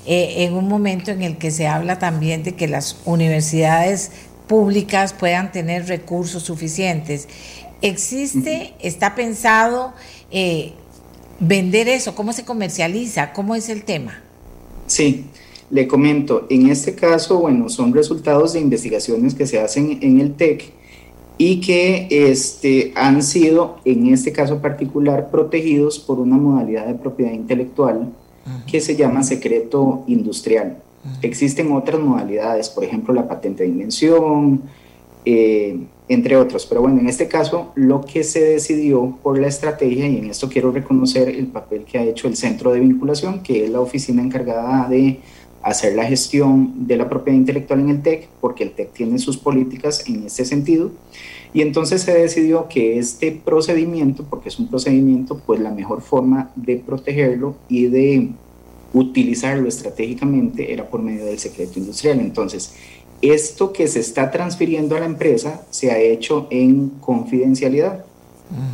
eh, 0.05 0.33
en 0.37 0.53
un 0.53 0.67
momento 0.67 1.11
en 1.11 1.21
el 1.21 1.37
que 1.37 1.51
se 1.51 1.67
habla 1.67 1.99
también 1.99 2.43
de 2.43 2.55
que 2.55 2.67
las 2.67 2.97
universidades 3.05 4.11
públicas 4.47 5.13
puedan 5.13 5.51
tener 5.51 5.87
recursos 5.87 6.43
suficientes. 6.43 7.27
¿Existe, 7.81 8.73
está 8.79 9.13
pensado 9.13 9.93
eh, 10.31 10.73
vender 11.39 11.87
eso? 11.87 12.15
¿Cómo 12.15 12.33
se 12.33 12.45
comercializa? 12.45 13.31
¿Cómo 13.33 13.53
es 13.53 13.69
el 13.69 13.83
tema? 13.83 14.23
Sí, 14.87 15.25
le 15.69 15.87
comento, 15.87 16.47
en 16.49 16.69
este 16.69 16.95
caso, 16.95 17.39
bueno, 17.39 17.69
son 17.69 17.93
resultados 17.93 18.53
de 18.53 18.61
investigaciones 18.61 19.35
que 19.35 19.45
se 19.45 19.59
hacen 19.59 19.99
en 20.01 20.19
el 20.19 20.33
TEC 20.33 20.76
y 21.37 21.61
que 21.61 22.07
este, 22.09 22.91
han 22.95 23.21
sido, 23.21 23.77
en 23.85 24.07
este 24.13 24.31
caso 24.31 24.59
particular, 24.59 25.29
protegidos 25.29 25.99
por 25.99 26.19
una 26.19 26.37
modalidad 26.37 26.87
de 26.87 26.95
propiedad 26.95 27.31
intelectual 27.31 28.11
que 28.65 28.79
se 28.79 28.95
llama 28.95 29.23
secreto 29.23 30.03
industrial. 30.07 30.77
Existen 31.21 31.71
otras 31.71 31.99
modalidades, 31.99 32.69
por 32.69 32.83
ejemplo, 32.83 33.13
la 33.13 33.27
patente 33.27 33.63
de 33.63 33.69
invención, 33.69 34.61
eh, 35.25 35.77
entre 36.07 36.37
otros. 36.37 36.65
Pero 36.65 36.81
bueno, 36.81 36.99
en 36.99 37.07
este 37.07 37.27
caso 37.27 37.71
lo 37.75 38.01
que 38.01 38.23
se 38.23 38.41
decidió 38.41 39.17
por 39.21 39.37
la 39.37 39.47
estrategia, 39.47 40.07
y 40.07 40.17
en 40.17 40.29
esto 40.29 40.49
quiero 40.49 40.71
reconocer 40.71 41.29
el 41.29 41.47
papel 41.47 41.83
que 41.83 41.97
ha 41.97 42.03
hecho 42.03 42.27
el 42.27 42.35
centro 42.35 42.71
de 42.71 42.79
vinculación, 42.79 43.41
que 43.41 43.65
es 43.65 43.69
la 43.69 43.81
oficina 43.81 44.21
encargada 44.21 44.87
de 44.89 45.19
hacer 45.67 45.95
la 45.95 46.05
gestión 46.05 46.87
de 46.87 46.95
la 46.95 47.09
propiedad 47.09 47.37
intelectual 47.37 47.81
en 47.81 47.89
el 47.89 48.01
TEC, 48.01 48.29
porque 48.39 48.63
el 48.63 48.71
TEC 48.71 48.93
tiene 48.93 49.19
sus 49.19 49.37
políticas 49.37 50.07
en 50.07 50.25
este 50.25 50.45
sentido. 50.45 50.91
Y 51.53 51.61
entonces 51.61 52.01
se 52.01 52.13
decidió 52.13 52.67
que 52.67 52.97
este 52.97 53.31
procedimiento, 53.31 54.23
porque 54.29 54.49
es 54.49 54.59
un 54.59 54.67
procedimiento, 54.67 55.41
pues 55.45 55.59
la 55.59 55.71
mejor 55.71 56.01
forma 56.01 56.51
de 56.55 56.77
protegerlo 56.77 57.55
y 57.67 57.87
de 57.87 58.29
utilizarlo 58.93 59.67
estratégicamente 59.67 60.71
era 60.71 60.89
por 60.89 61.01
medio 61.01 61.25
del 61.25 61.39
secreto 61.39 61.79
industrial. 61.79 62.19
Entonces, 62.19 62.73
esto 63.21 63.73
que 63.73 63.87
se 63.87 63.99
está 63.99 64.31
transfiriendo 64.31 64.95
a 64.95 64.99
la 64.99 65.05
empresa 65.05 65.65
se 65.69 65.91
ha 65.91 65.99
hecho 65.99 66.47
en 66.49 66.89
confidencialidad. 67.01 68.05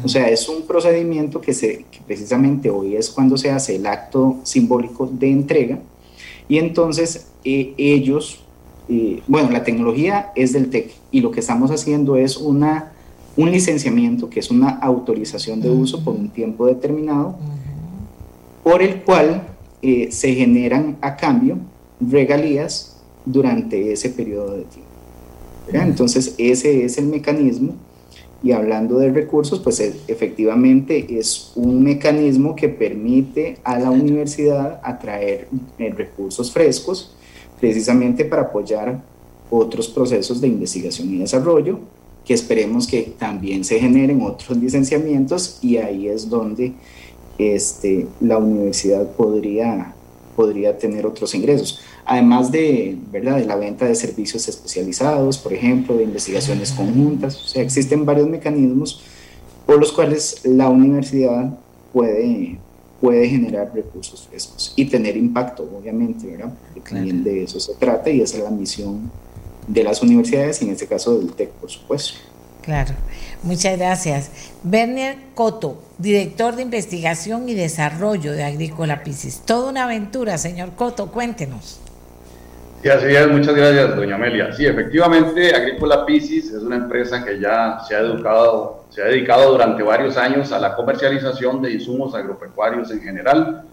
O 0.04 0.08
sea, 0.08 0.30
es 0.30 0.48
un 0.48 0.68
procedimiento 0.68 1.42
que, 1.42 1.52
se, 1.56 1.86
que 1.90 2.00
precisamente 2.06 2.70
hoy 2.70 2.96
es 2.96 3.10
cuando 3.10 3.38
se 3.38 3.50
hace 3.50 3.78
el 3.78 3.88
acto 3.88 4.38
simbólico 4.44 5.10
de 5.12 5.32
entrega 5.32 5.80
y 6.54 6.60
entonces 6.60 7.30
eh, 7.44 7.74
ellos, 7.80 8.38
eh, 8.88 9.24
bueno, 9.28 9.50
la 9.50 9.64
tecnología 9.64 10.32
es 10.36 10.54
del 10.54 10.70
TEC 10.70 10.92
y 11.10 11.22
lo 11.22 11.32
que 11.32 11.40
estamos 11.40 11.72
haciendo 11.72 12.16
es 12.16 12.38
una, 12.38 12.92
un 13.36 13.50
licenciamiento, 13.50 14.30
que 14.30 14.40
es 14.40 14.52
una 14.52 14.70
autorización 14.70 15.62
de 15.62 15.72
uso 15.72 16.04
por 16.04 16.14
un 16.14 16.30
tiempo 16.30 16.68
determinado, 16.68 17.34
por 18.64 18.84
el 18.84 19.02
cual 19.02 19.48
eh, 19.82 20.10
se 20.12 20.36
generan 20.36 20.96
a 21.02 21.16
cambio 21.16 21.58
regalías 22.00 22.98
durante 23.26 23.92
ese 23.92 24.12
periodo 24.12 24.56
de 24.56 24.66
tiempo. 24.66 24.92
Entonces, 25.72 26.36
ese 26.38 26.86
es 26.86 27.00
el 27.00 27.08
mecanismo. 27.08 27.74
Y 28.44 28.52
hablando 28.52 29.00
de 29.00 29.10
recursos, 29.10 29.60
pues 29.62 29.80
e, 29.80 29.94
efectivamente 30.08 31.18
es 31.18 31.54
un 31.56 31.82
mecanismo 31.82 32.56
que 32.56 32.68
permite 32.68 33.58
a 33.64 33.80
la 33.80 33.90
universidad 33.90 34.82
atraer 34.84 35.48
eh, 35.80 35.94
recursos 35.96 36.52
frescos, 36.52 37.16
precisamente 37.60 38.26
para 38.26 38.44
apoyar 38.44 39.02
otros 39.50 39.88
procesos 39.88 40.42
de 40.42 40.50
investigación 40.50 41.14
y 41.14 41.20
desarrollo, 41.20 41.80
que 42.26 42.34
esperemos 42.34 42.88
que 42.88 43.14
también 43.18 43.64
se 43.64 43.80
generen 43.80 44.22
otros 44.22 44.58
licenciamientos 44.58 45.60
y 45.62 45.78
ahí 45.78 46.08
es 46.08 46.30
donde 46.30 46.74
este, 47.38 48.08
la 48.22 48.38
universidad 48.38 49.08
podría, 49.12 49.94
podría 50.36 50.78
tener 50.78 51.06
otros 51.06 51.34
ingresos 51.36 51.80
además 52.06 52.52
de, 52.52 52.98
¿verdad? 53.12 53.38
de 53.38 53.46
la 53.46 53.56
venta 53.56 53.86
de 53.86 53.96
servicios 53.96 54.48
especializados, 54.48 55.38
por 55.38 55.54
ejemplo, 55.54 55.96
de 55.96 56.04
investigaciones 56.04 56.72
conjuntas. 56.72 57.36
O 57.44 57.48
sea, 57.48 57.62
existen 57.62 58.06
varios 58.06 58.28
mecanismos 58.28 59.02
por 59.66 59.80
los 59.80 59.92
cuales 59.92 60.42
la 60.44 60.70
universidad 60.70 61.58
puede, 61.94 62.58
puede 63.00 63.28
generar 63.30 63.72
recursos 63.74 64.28
frescos 64.28 64.74
y 64.76 64.86
tener 64.86 65.16
impacto, 65.16 65.64
obviamente, 65.64 66.28
¿verdad? 66.28 66.54
Porque 66.74 66.90
también 66.90 67.24
de 67.24 67.44
eso 67.44 67.60
se 67.60 67.74
trata 67.76 68.10
y 68.10 68.22
esa 68.22 68.38
es 68.38 68.44
la 68.44 68.52
misión 68.52 69.12
de 69.68 69.84
las 69.84 70.02
universidades 70.02 70.62
y 70.62 70.66
en 70.66 70.72
este 70.72 70.88
caso 70.88 71.18
del 71.18 71.32
TEC, 71.32 71.50
por 71.52 71.70
supuesto. 71.70 72.16
Claro, 72.64 72.92
muchas 73.44 73.78
gracias. 73.78 74.32
Werner 74.64 75.18
Coto, 75.36 75.84
director 75.98 76.56
de 76.56 76.62
investigación 76.62 77.50
y 77.50 77.56
desarrollo 77.56 78.32
de 78.32 78.46
Agrícola 78.46 79.04
Piscis. 79.04 79.42
Toda 79.46 79.70
una 79.70 79.84
aventura, 79.84 80.38
señor 80.38 80.70
Coto, 80.76 81.12
cuéntenos. 81.12 81.82
Sí, 82.82 82.90
así 82.90 83.08
es, 83.08 83.28
muchas 83.30 83.54
gracias, 83.54 83.96
doña 83.98 84.16
Amelia. 84.16 84.54
Sí, 84.54 84.66
efectivamente, 84.66 85.54
Agrícola 85.54 86.06
Piscis 86.06 86.52
es 86.52 86.64
una 86.64 86.78
empresa 86.78 87.24
que 87.26 87.38
ya 87.38 87.80
se 87.86 87.96
ha 87.96 88.00
educado, 88.00 88.86
se 88.90 89.02
ha 89.02 89.06
dedicado 89.06 89.52
durante 89.52 89.84
varios 89.84 90.16
años 90.16 90.54
a 90.54 90.60
la 90.60 90.74
comercialización 90.74 91.62
de 91.62 91.74
insumos 91.74 92.16
agropecuarios 92.16 92.92
en 92.92 93.02
general. 93.02 93.64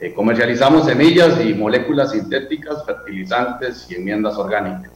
Eh, 0.00 0.14
comercializamos 0.14 0.86
semillas 0.86 1.40
y 1.44 1.52
moléculas 1.52 2.12
sintéticas, 2.12 2.84
fertilizantes 2.86 3.90
y 3.90 3.96
enmiendas 3.96 4.36
orgánicas. 4.36 4.95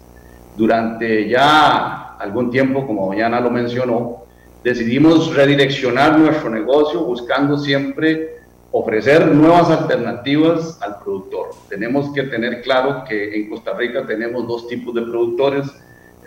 Durante 0.57 1.29
ya 1.29 2.17
algún 2.19 2.51
tiempo, 2.51 2.87
como 2.87 3.07
doña 3.07 3.27
Ana 3.27 3.41
lo 3.41 3.51
mencionó, 3.51 4.25
decidimos 4.63 5.35
redireccionar 5.35 6.19
nuestro 6.19 6.51
negocio 6.51 7.05
buscando 7.05 7.57
siempre 7.59 8.41
ofrecer 8.73 9.27
nuevas 9.29 9.71
alternativas 9.71 10.79
al 10.83 10.99
productor. 10.99 11.51
Tenemos 11.69 12.13
que 12.13 12.25
tener 12.25 12.63
claro 12.63 13.05
que 13.09 13.35
en 13.35 13.49
Costa 13.49 13.73
Rica 13.75 14.07
tenemos 14.07 14.47
dos 14.47 14.69
tipos 14.69 14.95
de 14.95 15.03
productores. 15.03 15.67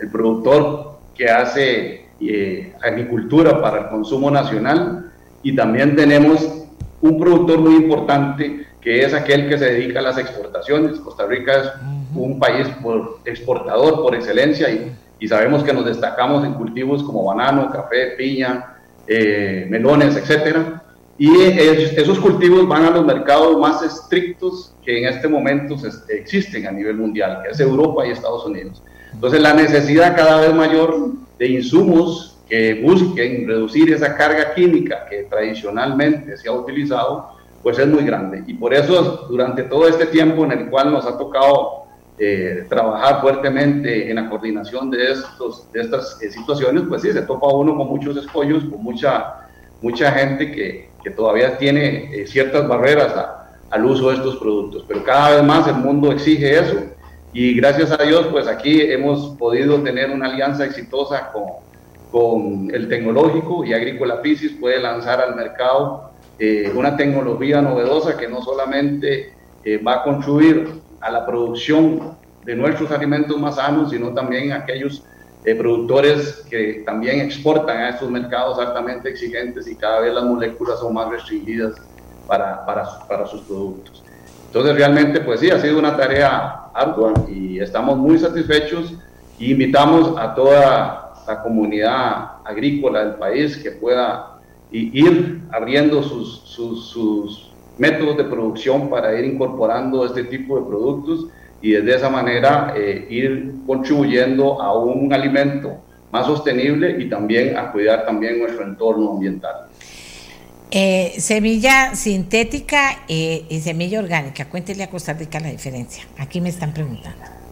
El 0.00 0.10
productor 0.10 0.98
que 1.14 1.28
hace 1.28 2.06
eh, 2.20 2.74
agricultura 2.82 3.62
para 3.62 3.82
el 3.82 3.88
consumo 3.88 4.30
nacional 4.30 5.12
y 5.42 5.54
también 5.54 5.96
tenemos 5.96 6.64
un 7.00 7.18
productor 7.18 7.58
muy 7.60 7.76
importante 7.76 8.66
que 8.80 9.00
es 9.00 9.14
aquel 9.14 9.48
que 9.48 9.58
se 9.58 9.66
dedica 9.66 10.00
a 10.00 10.02
las 10.02 10.18
exportaciones. 10.18 10.98
Costa 11.00 11.26
Rica 11.26 11.52
es 11.54 11.68
un 12.22 12.38
país 12.38 12.68
por 12.82 13.18
exportador 13.24 14.02
por 14.02 14.14
excelencia 14.14 14.70
y, 14.70 14.92
y, 15.18 15.28
sabemos 15.28 15.62
que 15.62 15.72
nos 15.72 15.84
destacamos 15.84 16.44
en 16.44 16.54
cultivos 16.54 17.02
como 17.02 17.24
banano, 17.24 17.70
café, 17.70 18.14
piña, 18.16 18.76
eh, 19.06 19.66
melones, 19.68 20.16
etcétera 20.16 20.82
y 21.16 21.30
esos 21.40 22.18
cultivos 22.18 22.66
van 22.66 22.84
a 22.86 22.90
los 22.90 23.04
mercados 23.04 23.56
más 23.58 23.82
estrictos 23.82 24.74
que 24.84 24.98
en 24.98 25.08
este 25.08 25.28
momento 25.28 25.76
existen 26.08 26.66
a 26.66 26.72
nivel 26.72 26.96
mundial, 26.96 27.40
que 27.42 27.50
es 27.50 27.60
Europa 27.60 28.04
y 28.04 28.10
Estados 28.10 28.44
Unidos. 28.46 28.82
Entonces 29.12 29.40
la 29.40 29.54
necesidad 29.54 30.16
cada 30.16 30.40
vez 30.40 30.52
mayor 30.52 31.12
de 31.38 31.48
insumos 31.48 32.36
que 32.48 32.82
busquen 32.82 33.46
reducir 33.46 33.92
esa 33.92 34.16
carga 34.16 34.54
química 34.54 35.06
que 35.08 35.22
tradicionalmente 35.24 36.36
se 36.36 36.48
ha 36.48 36.52
utilizado, 36.52 37.30
pues 37.62 37.78
es 37.78 37.86
muy 37.86 38.04
grande. 38.04 38.42
Y 38.48 38.54
por 38.54 38.74
eso 38.74 39.26
durante 39.30 39.62
todo 39.62 39.86
este 39.86 40.06
tiempo 40.06 40.44
en 40.44 40.52
el 40.52 40.68
cual 40.68 40.92
nos 40.92 41.06
ha 41.06 41.16
tocado 41.16 41.83
eh, 42.18 42.66
trabajar 42.68 43.20
fuertemente 43.20 44.08
en 44.08 44.16
la 44.16 44.28
coordinación 44.28 44.90
de, 44.90 45.12
estos, 45.12 45.70
de 45.72 45.80
estas 45.80 46.22
eh, 46.22 46.30
situaciones, 46.30 46.84
pues 46.88 47.02
sí, 47.02 47.12
se 47.12 47.22
topa 47.22 47.48
uno 47.48 47.76
con 47.76 47.88
muchos 47.88 48.16
escollos, 48.16 48.64
con 48.64 48.82
mucha, 48.82 49.48
mucha 49.82 50.12
gente 50.12 50.52
que, 50.52 50.90
que 51.02 51.10
todavía 51.10 51.58
tiene 51.58 52.14
eh, 52.14 52.26
ciertas 52.26 52.66
barreras 52.66 53.14
al 53.70 53.84
uso 53.84 54.10
de 54.10 54.16
estos 54.16 54.36
productos, 54.36 54.84
pero 54.86 55.02
cada 55.04 55.36
vez 55.36 55.44
más 55.44 55.66
el 55.68 55.74
mundo 55.74 56.12
exige 56.12 56.58
eso. 56.58 56.76
Y 57.32 57.54
gracias 57.54 57.90
a 57.90 58.02
Dios 58.02 58.28
pues 58.28 58.46
aquí 58.46 58.80
hemos 58.80 59.36
podido 59.36 59.82
tener 59.82 60.10
una 60.10 60.26
alianza 60.26 60.64
exitosa 60.64 61.32
con, 61.32 61.46
con 62.12 62.72
el 62.72 62.88
tecnológico 62.88 63.64
y 63.64 63.72
Agrícola 63.72 64.22
Piscis 64.22 64.52
puede 64.52 64.78
lanzar 64.78 65.20
al 65.20 65.34
mercado 65.34 66.12
eh, 66.38 66.72
una 66.74 66.96
tecnología 66.96 67.60
novedosa 67.60 68.16
que 68.16 68.28
no 68.28 68.40
solamente 68.40 69.32
eh, 69.64 69.78
va 69.78 69.94
a 69.94 70.02
contribuir 70.04 70.80
a 71.04 71.10
la 71.10 71.26
producción 71.26 72.16
de 72.44 72.56
nuestros 72.56 72.90
alimentos 72.90 73.38
más 73.38 73.56
sanos, 73.56 73.90
sino 73.90 74.08
también 74.14 74.52
a 74.52 74.56
aquellos 74.56 75.04
productores 75.52 76.42
que 76.48 76.82
también 76.86 77.20
exportan 77.20 77.76
a 77.76 77.90
estos 77.90 78.10
mercados 78.10 78.58
altamente 78.58 79.10
exigentes 79.10 79.68
y 79.68 79.76
cada 79.76 80.00
vez 80.00 80.14
las 80.14 80.24
moléculas 80.24 80.78
son 80.78 80.94
más 80.94 81.10
restringidas 81.10 81.74
para, 82.26 82.64
para, 82.64 82.84
para, 83.06 83.26
sus 83.26 83.42
productos. 83.42 84.02
Entonces 84.46 84.74
realmente 84.74 85.20
pues 85.20 85.40
sí, 85.40 85.50
ha 85.50 85.60
sido 85.60 85.78
una 85.78 85.94
tarea 85.94 86.70
ardua 86.72 87.12
y 87.28 87.60
estamos 87.60 87.98
muy 87.98 88.18
satisfechos 88.18 88.94
y 89.38 89.52
invitamos 89.52 90.16
a 90.18 90.34
toda 90.34 91.12
la 91.26 91.42
comunidad 91.42 92.30
agrícola 92.44 93.04
del 93.04 93.14
país 93.16 93.58
que 93.58 93.72
pueda 93.72 94.38
ir 94.70 95.42
abriendo 95.52 96.02
sus, 96.02 96.40
sus, 96.46 96.86
sus 96.88 97.43
métodos 97.78 98.16
de 98.16 98.24
producción 98.24 98.88
para 98.88 99.18
ir 99.18 99.24
incorporando 99.24 100.04
este 100.06 100.24
tipo 100.24 100.58
de 100.58 100.66
productos 100.66 101.26
y 101.60 101.72
de 101.72 101.94
esa 101.94 102.10
manera 102.10 102.74
eh, 102.76 103.06
ir 103.08 103.54
contribuyendo 103.66 104.60
a 104.60 104.78
un 104.78 105.12
alimento 105.12 105.78
más 106.12 106.26
sostenible 106.26 106.96
y 107.02 107.08
también 107.08 107.56
a 107.56 107.72
cuidar 107.72 108.04
también 108.04 108.38
nuestro 108.38 108.64
entorno 108.64 109.12
ambiental. 109.12 109.68
Eh, 110.70 111.14
semilla 111.18 111.94
sintética 111.94 113.04
eh, 113.08 113.44
y 113.48 113.60
semilla 113.60 114.00
orgánica, 114.00 114.48
cuéntele 114.48 114.82
a 114.84 114.90
Costa 114.90 115.12
Rica 115.12 115.40
la 115.40 115.50
diferencia. 115.50 116.04
Aquí 116.18 116.40
me 116.40 116.48
están 116.48 116.72
preguntando. 116.72 117.43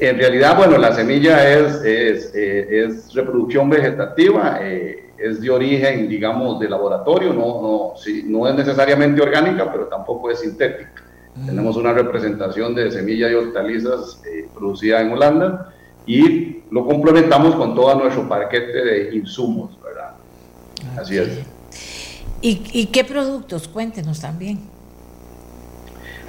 En 0.00 0.18
realidad, 0.18 0.56
bueno, 0.56 0.78
la 0.78 0.94
semilla 0.94 1.48
es, 1.48 1.74
es, 1.84 2.34
es 2.34 3.14
reproducción 3.14 3.68
vegetativa, 3.68 4.60
es 5.20 5.40
de 5.40 5.50
origen, 5.50 6.08
digamos, 6.08 6.58
de 6.58 6.68
laboratorio, 6.68 7.34
no, 7.34 7.60
no, 7.60 7.92
sí, 7.96 8.24
no 8.26 8.48
es 8.48 8.54
necesariamente 8.54 9.20
orgánica, 9.20 9.70
pero 9.70 9.86
tampoco 9.86 10.30
es 10.30 10.40
sintética. 10.40 10.90
Tenemos 11.46 11.76
una 11.76 11.92
representación 11.92 12.74
de 12.74 12.90
semilla 12.90 13.30
y 13.30 13.34
hortalizas 13.34 14.20
eh, 14.26 14.48
producida 14.52 15.00
en 15.00 15.12
Holanda 15.12 15.72
y 16.06 16.62
lo 16.70 16.84
complementamos 16.84 17.54
con 17.54 17.74
todo 17.74 17.94
nuestro 17.94 18.28
paquete 18.28 18.84
de 18.84 19.14
insumos, 19.14 19.78
¿verdad? 19.82 20.14
Así 20.98 21.18
es. 21.18 21.28
¿Y, 22.42 22.86
qué 22.86 23.04
productos? 23.04 23.68
Cuéntenos 23.68 24.20
también. 24.20 24.58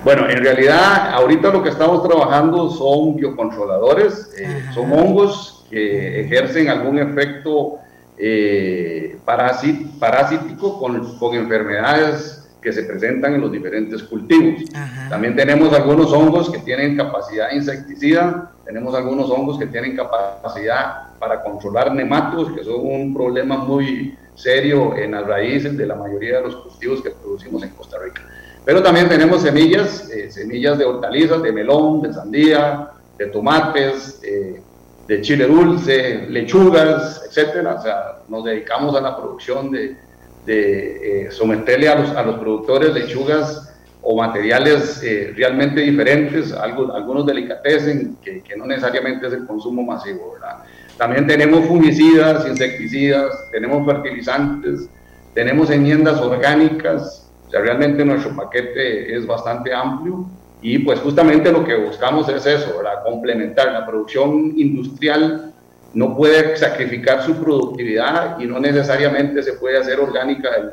Bueno, 0.04 0.28
en 0.28 0.38
realidad 0.38 1.14
ahorita 1.14 1.52
lo 1.52 1.62
que 1.62 1.70
estamos 1.70 2.02
trabajando 2.08 2.72
son 2.72 3.16
biocontroladores, 3.16 4.34
eh, 4.36 4.64
son 4.74 4.92
hongos 4.94 5.64
que 5.70 6.22
ejercen 6.22 6.70
algún 6.70 6.98
efecto 6.98 7.76
eh, 8.18 9.18
parasítico 9.24 10.80
con, 10.80 11.18
con, 11.20 11.36
enfermedades 11.36 12.50
que 12.64 12.74
se 12.74 12.84
presentan 12.84 13.36
en 13.36 13.42
los 13.42 13.52
diferentes 13.52 14.02
cultivos. 14.02 14.64
También 15.08 15.36
tenemos 15.36 15.72
algunos 15.74 16.12
hongos 16.12 16.50
que 16.50 16.60
tienen 16.60 16.98
capacidad 16.98 17.52
insecticida, 17.52 18.52
tenemos 18.66 18.96
algunos 18.96 19.30
hongos 19.30 19.60
que 19.60 19.68
tienen 19.68 19.96
capacidad 19.96 21.10
para 21.20 21.44
controlar 21.44 21.94
nematos, 21.94 22.52
que 22.54 22.64
son 22.64 22.86
un 22.86 23.14
problema 23.14 23.58
muy 23.58 24.18
serio 24.34 24.96
en 24.96 25.12
las 25.12 25.28
raíces 25.28 25.78
de 25.78 25.86
la 25.86 25.94
mayoría 25.94 26.38
de 26.38 26.44
los 26.44 26.56
cultivos 26.56 27.04
que 27.04 27.12
producimos 27.12 27.62
en 27.62 27.70
Costa 27.70 27.98
Rica. 28.04 28.22
Pero 28.64 28.84
también 28.84 29.10
tenemos 29.10 29.42
semillas, 29.42 30.10
eh, 30.12 30.30
semillas 30.30 30.78
de 30.78 30.86
hortalizas, 30.86 31.42
de 31.42 31.52
melón, 31.52 32.02
de 32.02 32.14
sandía, 32.14 32.90
de 33.18 33.26
tomates, 33.28 34.22
eh, 34.24 34.62
de 35.08 35.22
chile 35.22 35.48
dulce, 35.48 36.28
lechugas, 36.30 37.24
etcétera. 37.28 37.76
O 37.76 37.82
sea, 37.82 38.20
nos 38.28 38.44
dedicamos 38.44 38.96
a 38.96 39.02
la 39.02 39.18
producción 39.18 39.72
de, 39.72 39.98
de 40.46 41.26
eh, 41.26 41.32
someterle 41.32 41.90
a 41.90 41.96
los, 41.96 42.12
a 42.12 42.24
los 42.24 42.40
productores 42.40 42.94
lechugas 42.94 43.68
o 44.04 44.18
materiales 44.18 45.00
realmente 45.36 45.82
diferentes, 45.82 46.52
algo, 46.54 46.92
algunos 46.92 47.24
delicatecen 47.24 48.18
que, 48.24 48.42
que, 48.42 48.58
no 48.58 48.66
necesariamente 48.66 49.28
es 49.28 49.34
el 49.34 49.46
consumo 49.46 49.84
masivo. 49.84 50.34
¿verdad? 50.34 50.64
También 50.98 51.28
tenemos 51.28 51.68
fungicidas, 51.68 52.48
insecticidas, 52.48 53.48
tenemos 53.52 53.86
fertilizantes, 53.86 54.90
tenemos 55.36 55.70
enmiendas 55.70 56.20
orgánicas, 56.20 57.31
o 57.52 57.54
sea, 57.54 57.60
realmente 57.60 58.06
nuestro 58.06 58.34
paquete 58.34 59.14
es 59.14 59.28
bastante 59.28 59.74
amplio 59.74 60.26
y 60.62 60.80
pues 60.80 61.02
justamente 61.02 61.52
lo 61.52 61.66
que 61.66 61.76
buscamos 61.76 62.30
es 62.30 62.46
eso, 62.46 62.78
¿verdad? 62.78 63.04
complementar 63.04 63.74
la 63.74 63.86
producción 63.86 64.54
industrial 64.56 65.52
no 65.94 66.16
puede 66.16 66.56
sacrificar 66.56 67.22
su 67.24 67.36
productividad 67.44 68.40
y 68.40 68.46
no 68.46 68.58
necesariamente 68.58 69.44
se 69.44 69.52
puede 69.54 69.80
hacer 69.80 70.00
orgánica 70.00 70.50
de, 70.50 70.70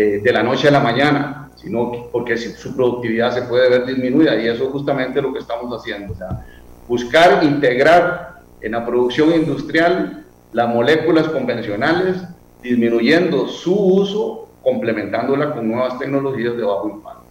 eh, 0.00 0.20
de 0.22 0.32
la 0.32 0.44
noche 0.44 0.68
a 0.68 0.70
la 0.70 0.78
mañana, 0.78 1.50
sino 1.56 2.08
porque 2.12 2.36
su 2.36 2.76
productividad 2.76 3.34
se 3.34 3.42
puede 3.42 3.68
ver 3.68 3.84
disminuida 3.84 4.40
y 4.40 4.46
eso 4.46 4.66
es 4.66 4.70
justamente 4.70 5.20
lo 5.20 5.32
que 5.32 5.40
estamos 5.40 5.76
haciendo, 5.76 6.12
o 6.12 6.16
sea, 6.16 6.46
buscar 6.86 7.42
integrar 7.42 8.42
en 8.60 8.70
la 8.70 8.86
producción 8.86 9.32
industrial 9.32 10.24
las 10.52 10.68
moléculas 10.68 11.26
convencionales, 11.26 12.18
disminuyendo 12.62 13.48
su 13.48 13.74
uso 13.74 14.42
complementándola 14.62 15.54
con 15.54 15.68
nuevas 15.68 15.98
tecnologías 15.98 16.56
de 16.56 16.62
bajo 16.62 16.88
impacto. 16.88 17.22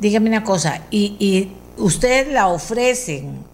Dígame 0.00 0.30
una 0.30 0.42
cosa, 0.42 0.82
¿y, 0.90 1.16
y 1.18 1.52
ustedes 1.76 2.32
la 2.32 2.48
ofrecen, 2.48 3.44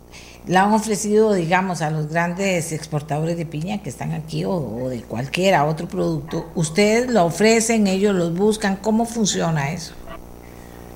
la 0.46 0.62
han 0.62 0.72
ofrecido, 0.72 1.32
digamos, 1.32 1.82
a 1.82 1.90
los 1.90 2.08
grandes 2.08 2.70
exportadores 2.72 3.36
de 3.36 3.46
piña 3.46 3.82
que 3.82 3.88
están 3.88 4.12
aquí 4.12 4.44
o, 4.44 4.88
de 4.88 5.02
cualquiera 5.02 5.64
otro 5.64 5.88
producto? 5.88 6.46
¿Ustedes 6.54 7.10
lo 7.10 7.24
ofrecen, 7.24 7.88
ellos 7.88 8.14
los 8.14 8.32
buscan? 8.32 8.76
¿Cómo 8.76 9.06
funciona 9.06 9.72
eso? 9.72 9.94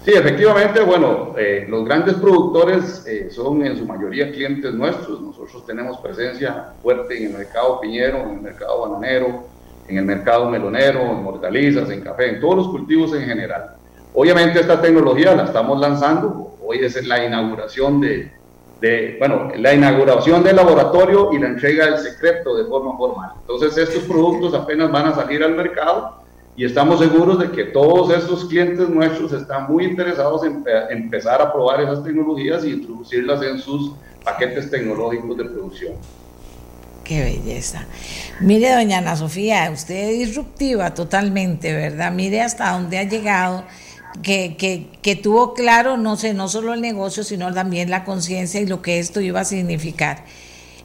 Sí, 0.04 0.12
efectivamente, 0.14 0.80
bueno, 0.82 1.34
eh, 1.36 1.66
los 1.68 1.84
grandes 1.84 2.14
productores 2.14 3.04
eh, 3.06 3.28
son 3.30 3.66
en 3.66 3.76
su 3.76 3.84
mayoría 3.84 4.30
clientes 4.30 4.72
nuestros. 4.72 5.20
Nosotros 5.20 5.66
tenemos 5.66 5.98
presencia 5.98 6.72
fuerte 6.82 7.18
en 7.18 7.32
el 7.32 7.38
mercado 7.38 7.80
piñero, 7.80 8.18
en 8.20 8.30
el 8.30 8.40
mercado 8.40 8.88
bananero, 8.88 9.44
en 9.90 9.98
el 9.98 10.04
mercado 10.04 10.48
melonero, 10.48 11.00
en 11.02 11.26
hortalizas, 11.26 11.90
en 11.90 12.00
café, 12.00 12.30
en 12.30 12.40
todos 12.40 12.56
los 12.56 12.68
cultivos 12.68 13.12
en 13.14 13.22
general. 13.22 13.76
Obviamente 14.14 14.60
esta 14.60 14.80
tecnología 14.80 15.34
la 15.34 15.44
estamos 15.44 15.80
lanzando, 15.80 16.56
hoy 16.64 16.78
es 16.78 17.04
la 17.06 17.24
inauguración 17.24 18.00
de, 18.00 18.30
de, 18.80 19.16
bueno, 19.18 19.50
la 19.56 19.74
inauguración 19.74 20.44
del 20.44 20.56
laboratorio 20.56 21.32
y 21.32 21.38
la 21.38 21.48
entrega 21.48 21.86
del 21.86 21.98
secreto 21.98 22.56
de 22.56 22.64
forma 22.64 22.96
formal. 22.96 23.32
Entonces 23.40 23.76
estos 23.76 24.04
productos 24.04 24.54
apenas 24.54 24.92
van 24.92 25.06
a 25.08 25.14
salir 25.14 25.42
al 25.42 25.54
mercado 25.54 26.20
y 26.56 26.64
estamos 26.64 27.00
seguros 27.00 27.40
de 27.40 27.50
que 27.50 27.64
todos 27.64 28.10
estos 28.10 28.44
clientes 28.44 28.88
nuestros 28.88 29.32
están 29.32 29.70
muy 29.70 29.84
interesados 29.84 30.44
en 30.44 30.64
empezar 30.90 31.42
a 31.42 31.52
probar 31.52 31.80
esas 31.80 32.04
tecnologías 32.04 32.64
y 32.64 32.72
introducirlas 32.72 33.42
en 33.42 33.58
sus 33.58 33.92
paquetes 34.24 34.70
tecnológicos 34.70 35.36
de 35.36 35.44
producción. 35.46 35.94
Qué 37.10 37.24
belleza. 37.24 37.86
Mire, 38.38 38.72
doña 38.72 38.98
Ana 38.98 39.16
Sofía, 39.16 39.68
usted 39.72 40.10
es 40.10 40.28
disruptiva 40.28 40.94
totalmente, 40.94 41.72
¿verdad? 41.72 42.12
Mire 42.12 42.40
hasta 42.40 42.70
dónde 42.70 42.98
ha 42.98 43.02
llegado, 43.02 43.64
que, 44.22 44.54
que, 44.56 44.86
que 45.02 45.16
tuvo 45.16 45.52
claro, 45.52 45.96
no 45.96 46.14
sé, 46.14 46.34
no 46.34 46.46
solo 46.46 46.72
el 46.72 46.80
negocio, 46.80 47.24
sino 47.24 47.52
también 47.52 47.90
la 47.90 48.04
conciencia 48.04 48.60
y 48.60 48.66
lo 48.66 48.80
que 48.80 49.00
esto 49.00 49.20
iba 49.20 49.40
a 49.40 49.44
significar. 49.44 50.24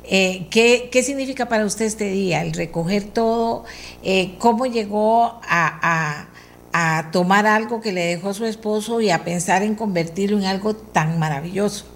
Eh, 0.04 0.48
¿qué, 0.50 0.90
¿qué, 0.92 1.04
significa 1.04 1.48
para 1.48 1.64
usted 1.64 1.86
este 1.86 2.10
día? 2.10 2.42
El 2.42 2.54
recoger 2.54 3.04
todo, 3.04 3.64
eh, 4.02 4.34
cómo 4.40 4.66
llegó 4.66 5.26
a, 5.48 6.26
a, 6.74 6.98
a 6.98 7.12
tomar 7.12 7.46
algo 7.46 7.82
que 7.82 7.92
le 7.92 8.04
dejó 8.04 8.34
su 8.34 8.46
esposo 8.46 9.00
y 9.00 9.12
a 9.12 9.24
pensar 9.24 9.62
en 9.62 9.76
convertirlo 9.76 10.40
en 10.40 10.46
algo 10.46 10.76
tan 10.76 11.20
maravilloso. 11.20 11.95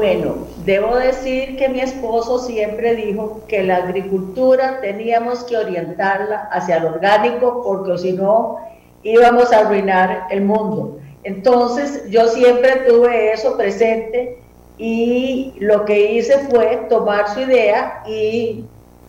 Bueno, 0.00 0.46
debo 0.64 0.96
decir 0.96 1.58
que 1.58 1.68
mi 1.68 1.80
esposo 1.80 2.38
siempre 2.38 2.94
dijo 2.94 3.42
que 3.46 3.62
la 3.62 3.76
agricultura 3.76 4.80
teníamos 4.80 5.44
que 5.44 5.58
orientarla 5.58 6.48
hacia 6.52 6.80
lo 6.80 6.88
orgánico 6.94 7.62
porque 7.62 7.98
si 7.98 8.12
no 8.14 8.56
íbamos 9.02 9.52
a 9.52 9.58
arruinar 9.58 10.26
el 10.30 10.40
mundo. 10.40 10.98
Entonces 11.22 12.08
yo 12.08 12.28
siempre 12.28 12.76
tuve 12.88 13.34
eso 13.34 13.58
presente 13.58 14.38
y 14.78 15.52
lo 15.58 15.84
que 15.84 16.12
hice 16.12 16.48
fue 16.48 16.86
tomar 16.88 17.28
su 17.34 17.40
idea 17.40 18.02
y 18.06 18.64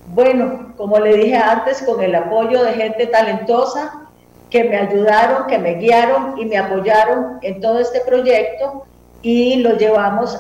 bueno, 0.08 0.74
como 0.76 1.00
le 1.00 1.16
dije 1.16 1.38
antes, 1.38 1.84
con 1.84 2.04
el 2.04 2.14
apoyo 2.16 2.66
de 2.66 2.74
gente 2.74 3.08
talentosa 3.08 4.10
que 4.50 4.66
me 4.66 4.76
ayudaron, 4.76 5.48
que 5.48 5.58
me 5.58 5.76
guiaron 5.76 6.38
y 6.38 6.44
me 6.44 6.58
apoyaron 6.58 7.38
en 7.44 7.62
todo 7.62 7.80
este 7.80 8.02
proyecto 8.02 8.84
y 9.22 9.56
lo 9.58 9.78
llevamos 9.78 10.38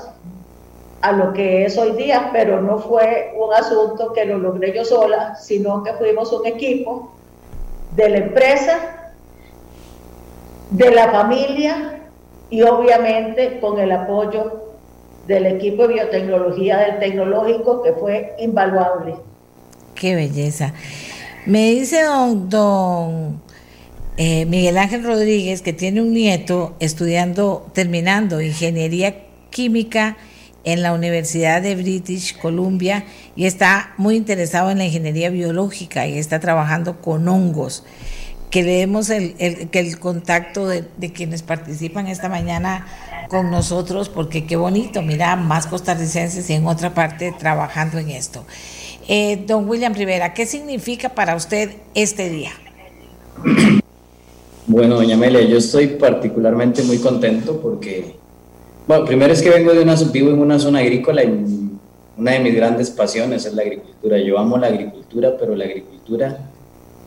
a 1.02 1.12
lo 1.12 1.34
que 1.34 1.66
es 1.66 1.78
hoy 1.78 1.93
día, 1.93 2.30
pero 2.32 2.62
no 2.62 2.80
fue 2.80 3.34
un 3.38 3.54
asunto 3.54 4.14
que 4.14 4.26
lo 4.26 4.38
logré 4.38 4.74
yo 4.74 4.86
sola, 4.86 5.36
sino 5.36 5.84
que 5.84 5.93
fuimos 5.93 6.32
un 6.32 6.45
equipo 6.45 7.12
de 7.95 8.10
la 8.10 8.18
empresa, 8.18 9.14
de 10.70 10.91
la 10.91 11.12
familia 11.12 12.02
y 12.49 12.62
obviamente 12.62 13.60
con 13.60 13.80
el 13.80 13.91
apoyo 13.91 14.62
del 15.28 15.45
equipo 15.45 15.88
de 15.88 15.95
biotecnología 15.95 16.78
del 16.78 16.99
tecnológico 16.99 17.82
que 17.82 17.93
fue 17.93 18.36
invaluable. 18.39 19.16
Qué 19.95 20.16
belleza. 20.16 20.74
Me 21.45 21.72
dice 21.72 22.04
don, 22.04 22.49
don 22.49 23.41
eh, 24.18 24.45
Miguel 24.45 24.78
Ángel 24.78 25.04
Rodríguez 25.04 25.62
que 25.62 25.74
tiene 25.74 26.02
un 26.02 26.14
nieto 26.14 26.74
estudiando, 26.80 27.66
terminando 27.74 28.41
ingeniería 28.41 29.16
química 29.49 30.18
en 30.64 30.82
la 30.82 30.93
Universidad 30.93 31.62
de 31.62 31.76
British 31.76 32.38
Columbia 32.38 33.05
y 33.36 33.45
está 33.45 33.93
muy 33.97 34.16
interesado 34.16 34.70
en 34.72 34.78
la 34.78 34.86
ingeniería 34.86 35.30
biológica 35.30 36.07
y 36.07 36.18
está 36.18 36.39
trabajando 36.39 37.01
con 37.01 37.28
hongos. 37.28 37.84
Queremos 38.49 39.09
el, 39.09 39.36
el, 39.39 39.70
que 39.70 39.80
el 39.80 39.97
contacto 39.97 40.68
de, 40.68 40.84
quienes 41.14 41.41
participan 41.41 42.07
esta 42.07 42.28
mañana 42.28 42.86
con 43.30 43.49
nosotros, 43.49 44.09
porque 44.09 44.45
qué 44.45 44.57
bonito, 44.57 45.01
mira, 45.01 45.38
más 45.38 45.68
costarricenses 45.68 46.49
y 46.49 46.53
en 46.53 46.68
otra 46.68 46.93
parte 46.93 47.34
trabajando 47.38 47.97
en 47.97 48.09
esto. 48.09 48.45
Eh, 49.07 49.45
don 49.47 49.70
William 49.70 49.93
Rivera, 49.93 50.34
¿qué 50.34 50.45
significa 50.45 51.09
para 51.09 51.36
usted 51.36 51.72
este 51.95 52.30
día? 52.30 52.51
Bueno, 54.68 54.95
doña 54.95 55.16
Amelia, 55.16 55.41
yo 55.41 55.57
estoy 55.57 55.88
particularmente 55.88 56.84
muy 56.84 56.97
contento 56.99 57.59
porque 57.62 58.20
bueno, 58.88 59.05
primero 59.05 59.34
es 59.34 59.41
que 59.41 59.49
vengo 59.49 59.73
de 59.73 59.82
una, 59.82 59.95
vivo 60.11 60.29
en 60.32 60.39
una 60.39 60.59
zona 60.59 60.79
agrícola 60.79 61.23
y 61.23 61.69
una 62.17 62.32
de 62.32 62.39
mis 62.39 62.55
grandes 62.55 62.89
pasiones 62.89 63.45
es 63.45 63.53
la 63.53 63.61
agricultura. 63.61 64.17
Yo 64.19 64.38
amo 64.38 64.57
la 64.57 64.67
agricultura, 64.67 65.36
pero 65.39 65.55
la 65.55 65.65
agricultura 65.65 66.38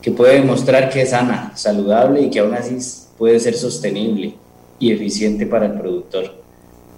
que 0.00 0.10
puede 0.10 0.34
demostrar 0.34 0.90
que 0.90 1.02
es 1.02 1.10
sana, 1.10 1.52
saludable 1.56 2.22
y 2.22 2.30
que 2.30 2.40
aún 2.40 2.54
así 2.54 2.76
puede 3.16 3.40
ser 3.40 3.54
sostenible 3.54 4.34
y 4.78 4.92
eficiente 4.92 5.46
para 5.46 5.66
el 5.66 5.72
productor. 5.72 6.34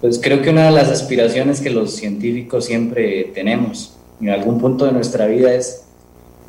Pues 0.01 0.19
creo 0.21 0.41
que 0.41 0.49
una 0.49 0.65
de 0.65 0.71
las 0.71 0.89
aspiraciones 0.89 1.61
que 1.61 1.69
los 1.69 1.91
científicos 1.91 2.65
siempre 2.65 3.31
tenemos 3.33 3.95
en 4.19 4.29
algún 4.29 4.59
punto 4.59 4.85
de 4.85 4.91
nuestra 4.91 5.25
vida 5.25 5.53
es 5.53 5.85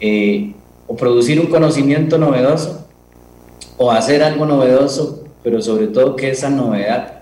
eh, 0.01 0.53
o 0.87 0.97
producir 0.97 1.41
un 1.41 1.47
conocimiento 1.47 2.19
novedoso 2.19 2.87
o 3.77 3.93
hacer 3.93 4.23
algo 4.23 4.45
novedoso, 4.45 5.25
pero 5.43 5.63
sobre 5.63 5.87
todo 5.87 6.17
que 6.17 6.31
esa 6.31 6.51
novedad 6.51 7.18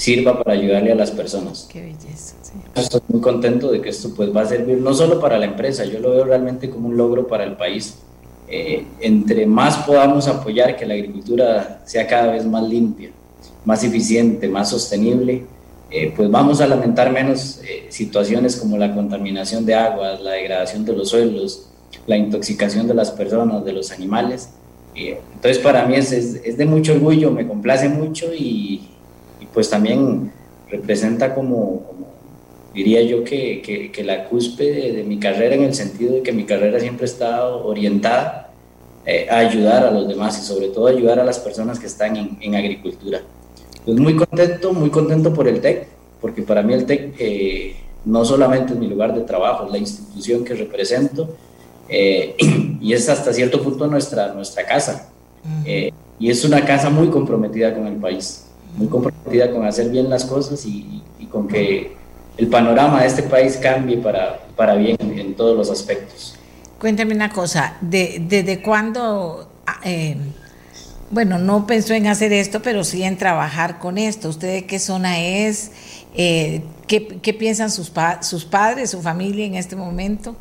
sirva 0.00 0.42
para 0.42 0.58
ayudarle 0.58 0.92
a 0.92 0.94
las 0.94 1.10
personas. 1.10 1.68
Qué 1.70 1.82
belleza. 1.82 2.34
Sí. 2.40 2.52
Estoy 2.74 3.02
muy 3.08 3.20
contento 3.20 3.70
de 3.70 3.82
que 3.82 3.90
esto 3.90 4.14
pues 4.16 4.34
va 4.34 4.40
a 4.40 4.46
servir 4.46 4.78
no 4.78 4.94
solo 4.94 5.20
para 5.20 5.36
la 5.36 5.44
empresa, 5.44 5.84
yo 5.84 6.00
lo 6.00 6.12
veo 6.12 6.24
realmente 6.24 6.70
como 6.70 6.88
un 6.88 6.96
logro 6.96 7.26
para 7.26 7.44
el 7.44 7.54
país. 7.58 7.98
Eh, 8.48 8.86
entre 9.00 9.44
más 9.44 9.76
podamos 9.76 10.26
apoyar 10.26 10.74
que 10.74 10.86
la 10.86 10.94
agricultura 10.94 11.82
sea 11.84 12.06
cada 12.06 12.32
vez 12.32 12.46
más 12.46 12.66
limpia, 12.66 13.10
más 13.66 13.84
eficiente, 13.84 14.48
más 14.48 14.70
sostenible, 14.70 15.44
eh, 15.90 16.14
pues 16.16 16.30
vamos 16.30 16.62
a 16.62 16.66
lamentar 16.66 17.12
menos 17.12 17.60
eh, 17.62 17.84
situaciones 17.90 18.56
como 18.56 18.78
la 18.78 18.94
contaminación 18.94 19.66
de 19.66 19.74
aguas, 19.74 20.22
la 20.22 20.30
degradación 20.30 20.86
de 20.86 20.94
los 20.94 21.10
suelos, 21.10 21.68
la 22.06 22.16
intoxicación 22.16 22.88
de 22.88 22.94
las 22.94 23.10
personas, 23.10 23.66
de 23.66 23.74
los 23.74 23.92
animales. 23.92 24.48
entonces 24.94 25.58
para 25.58 25.84
mí 25.84 25.96
es, 25.96 26.10
es, 26.10 26.56
de 26.56 26.64
mucho 26.64 26.94
orgullo, 26.94 27.30
me 27.30 27.46
complace 27.46 27.90
mucho 27.90 28.32
y 28.32 28.88
pues 29.52 29.70
también 29.70 30.32
representa 30.68 31.34
como, 31.34 31.82
diría 32.74 33.02
yo 33.02 33.24
que, 33.24 33.62
que, 33.62 33.90
que, 33.90 34.04
la 34.04 34.24
cúspide 34.24 34.92
de, 34.92 35.04
mi 35.04 35.18
carrera 35.18 35.54
en 35.54 35.64
el 35.64 35.74
sentido 35.74 36.14
de 36.14 36.22
que 36.22 36.32
mi 36.32 36.44
carrera 36.44 36.78
siempre 36.78 37.04
ha 37.04 37.08
estado 37.08 37.66
orientada 37.66 38.50
eh, 39.06 39.26
a 39.30 39.38
ayudar 39.38 39.84
a 39.86 39.90
los 39.90 40.06
demás 40.06 40.38
y 40.38 40.42
sobre 40.42 40.68
todo 40.68 40.86
ayudar 40.86 41.18
a 41.18 41.24
las 41.24 41.38
personas 41.38 41.78
que 41.78 41.86
están 41.86 42.16
en, 42.16 42.38
en 42.40 42.54
agricultura. 42.54 43.22
Pues 43.84 43.98
muy 43.98 44.14
contento, 44.14 44.72
muy 44.74 44.90
contento 44.90 45.32
por 45.32 45.48
el 45.48 45.60
TEC, 45.60 45.88
porque 46.20 46.42
para 46.42 46.62
mí 46.62 46.74
el 46.74 46.84
TEC 46.84 47.14
eh, 47.18 47.76
no 48.04 48.24
solamente 48.24 48.74
es 48.74 48.78
mi 48.78 48.88
lugar 48.88 49.14
de 49.14 49.22
trabajo, 49.22 49.66
es 49.66 49.72
la 49.72 49.78
institución 49.78 50.44
que 50.44 50.54
represento 50.54 51.34
eh, 51.88 52.36
y 52.80 52.92
es 52.92 53.08
hasta 53.08 53.32
cierto 53.32 53.62
punto 53.62 53.86
nuestra, 53.86 54.34
nuestra 54.34 54.66
casa. 54.66 55.10
Y 56.18 56.28
es 56.28 56.44
una 56.44 56.66
casa 56.66 56.90
muy 56.90 57.08
comprometida 57.08 57.74
con 57.74 57.86
el 57.86 57.96
país, 57.96 58.49
muy 58.80 58.88
comprometida 58.88 59.52
con 59.52 59.64
hacer 59.64 59.90
bien 59.90 60.08
las 60.10 60.24
cosas 60.24 60.64
y, 60.64 61.02
y 61.18 61.26
con 61.26 61.46
que 61.46 61.92
el 62.36 62.48
panorama 62.48 63.02
de 63.02 63.06
este 63.06 63.22
país 63.22 63.58
cambie 63.58 63.98
para, 63.98 64.40
para 64.56 64.74
bien 64.74 64.96
en, 65.00 65.34
todos 65.34 65.56
los 65.56 65.70
aspectos. 65.70 66.34
Cuéntame 66.80 67.14
una 67.14 67.30
cosa, 67.30 67.76
¿de, 67.82 68.24
¿desde 68.26 68.62
cuándo 68.62 69.46
bueno, 71.10 71.38
no 71.38 71.66
pensó 71.66 71.94
en 71.94 72.06
hacer 72.06 72.32
esto, 72.32 72.62
pero 72.62 72.84
sí 72.84 73.02
en 73.02 73.16
trabajar 73.16 73.78
con 73.78 73.98
esto. 73.98 74.28
¿Usted 74.28 74.52
de 74.52 74.66
qué 74.66 74.78
zona 74.78 75.20
es? 75.20 75.72
Eh, 76.14 76.62
¿qué, 76.86 77.34
piensan 77.34 77.70
sus, 77.70 77.92
sus 78.20 78.44
padres, 78.44 78.90
su 78.90 79.02
familia 79.02 79.44
en 79.44 79.56
este 79.56 79.74
momento? 79.74 80.36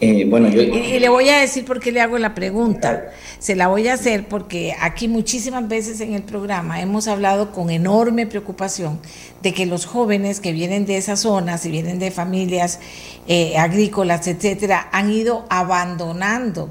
Eh, 0.00 0.26
bueno, 0.28 0.48
yo... 0.48 0.62
y, 0.62 0.98
le 1.00 1.08
voy 1.08 1.28
a 1.28 1.40
decir 1.40 1.64
por 1.64 1.80
qué 1.80 1.90
le 1.90 2.00
hago 2.00 2.18
la 2.18 2.34
pregunta. 2.34 3.10
Se 3.46 3.54
la 3.54 3.68
voy 3.68 3.86
a 3.86 3.94
hacer 3.94 4.26
porque 4.26 4.74
aquí 4.80 5.06
muchísimas 5.06 5.68
veces 5.68 6.00
en 6.00 6.14
el 6.14 6.24
programa 6.24 6.80
hemos 6.80 7.06
hablado 7.06 7.52
con 7.52 7.70
enorme 7.70 8.26
preocupación 8.26 8.98
de 9.40 9.54
que 9.54 9.66
los 9.66 9.86
jóvenes 9.86 10.40
que 10.40 10.50
vienen 10.50 10.84
de 10.84 10.96
esas 10.96 11.20
zonas 11.20 11.64
y 11.64 11.70
vienen 11.70 12.00
de 12.00 12.10
familias 12.10 12.80
eh, 13.28 13.56
agrícolas, 13.56 14.26
etcétera, 14.26 14.88
han 14.90 15.12
ido 15.12 15.46
abandonando 15.48 16.70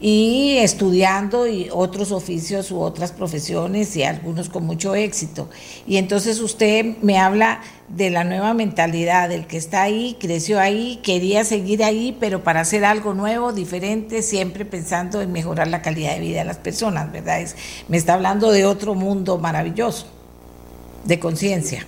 y 0.00 0.58
estudiando 0.58 1.48
y 1.48 1.68
otros 1.72 2.12
oficios 2.12 2.70
u 2.70 2.80
otras 2.80 3.10
profesiones 3.10 3.96
y 3.96 4.04
algunos 4.04 4.48
con 4.48 4.64
mucho 4.64 4.94
éxito. 4.94 5.48
Y 5.86 5.96
entonces 5.96 6.40
usted 6.40 6.96
me 7.02 7.18
habla 7.18 7.60
de 7.88 8.10
la 8.10 8.22
nueva 8.22 8.54
mentalidad, 8.54 9.28
del 9.28 9.46
que 9.46 9.56
está 9.56 9.82
ahí, 9.82 10.16
creció 10.20 10.60
ahí, 10.60 11.00
quería 11.02 11.42
seguir 11.44 11.82
ahí, 11.82 12.16
pero 12.20 12.44
para 12.44 12.60
hacer 12.60 12.84
algo 12.84 13.14
nuevo, 13.14 13.52
diferente, 13.52 14.22
siempre 14.22 14.64
pensando 14.64 15.20
en 15.20 15.32
mejorar 15.32 15.68
la 15.68 15.82
calidad 15.82 16.14
de 16.14 16.20
vida 16.20 16.40
de 16.40 16.44
las 16.44 16.58
personas, 16.58 17.10
¿verdad? 17.10 17.40
Es, 17.40 17.56
me 17.88 17.96
está 17.96 18.14
hablando 18.14 18.52
de 18.52 18.66
otro 18.66 18.94
mundo 18.94 19.38
maravilloso, 19.38 20.06
de 21.04 21.18
conciencia. 21.18 21.86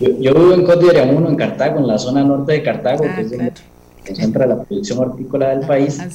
Yo, 0.00 0.34
vivo 0.34 0.54
en 0.54 0.64
Cote 0.64 0.86
1, 1.02 1.28
en 1.28 1.36
Cartago, 1.36 1.78
en 1.78 1.86
la 1.86 1.98
zona 1.98 2.24
norte 2.24 2.52
de 2.52 2.62
Cartago, 2.62 3.04
ah, 3.06 3.14
que 3.14 3.20
es 3.20 3.30
donde 3.30 3.52
se 3.54 4.06
concentra 4.06 4.46
la 4.46 4.62
producción 4.62 4.98
hortícola 4.98 5.50
del 5.50 5.66
país. 5.66 6.00
Ah, 6.00 6.08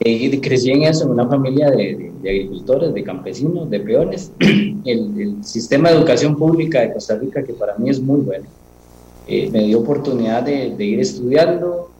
eh, 0.00 0.40
crecí 0.40 0.70
en 0.70 0.82
eso, 0.82 1.04
en 1.04 1.10
una 1.10 1.26
familia 1.26 1.70
de, 1.70 2.12
agricultores, 2.22 2.92
de 2.92 3.04
campesinos, 3.04 3.70
de 3.70 3.80
peones. 3.80 4.32
El, 4.84 5.44
sistema 5.44 5.90
de 5.90 5.96
educación 5.96 6.36
pública 6.36 6.80
de 6.80 6.92
Costa 6.92 7.16
Rica, 7.16 7.42
que 7.42 7.52
para 7.52 7.76
mí 7.76 7.90
es 7.90 8.00
muy 8.00 8.20
bueno, 8.20 8.46
eh, 9.28 9.48
me 9.50 9.64
dio 9.64 9.80
oportunidad 9.80 10.42
de, 10.42 10.74
ir 10.84 11.00
estudiando, 11.00 11.90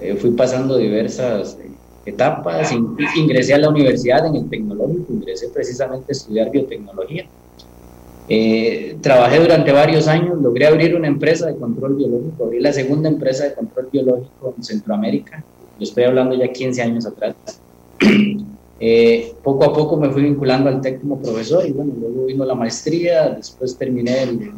eh, 0.00 0.16
fui 0.16 0.30
pasando 0.32 0.76
diversas 0.76 1.56
etapas, 2.04 2.70
ingresé 3.16 3.54
a 3.54 3.58
la 3.58 3.70
universidad 3.70 4.26
en 4.26 4.36
el 4.36 4.48
tecnológico, 4.50 5.12
ingresé 5.12 5.48
precisamente 5.48 6.06
a 6.08 6.12
estudiar 6.12 6.50
biotecnología. 6.50 7.26
trabajé 9.00 9.40
durante 9.40 9.72
varios 9.72 10.06
años, 10.06 10.38
logré 10.42 10.66
abrir 10.66 10.94
una 10.94 11.08
empresa 11.08 11.46
de 11.46 11.56
control 11.56 11.94
biológico, 11.94 12.44
abrí 12.44 12.60
la 12.60 12.72
segunda 12.74 13.08
empresa 13.08 13.44
de 13.44 13.54
control 13.54 13.88
biológico 13.90 14.54
en 14.54 14.62
Centroamérica, 14.62 15.42
yo 15.78 15.84
estoy 15.84 16.04
hablando 16.04 16.34
ya 16.34 16.52
15 16.52 16.82
años 16.82 17.06
atrás. 17.06 17.34
Eh, 18.80 19.32
poco 19.42 19.64
a 19.64 19.72
poco 19.72 19.96
me 19.96 20.10
fui 20.10 20.24
vinculando 20.24 20.68
al 20.68 20.80
TEC 20.80 21.00
como 21.00 21.22
profesor 21.22 21.64
y 21.64 21.70
bueno, 21.70 21.92
luego 21.98 22.26
vino 22.26 22.44
la 22.44 22.56
maestría, 22.56 23.30
después 23.30 23.78
terminé 23.78 24.24
el, 24.24 24.50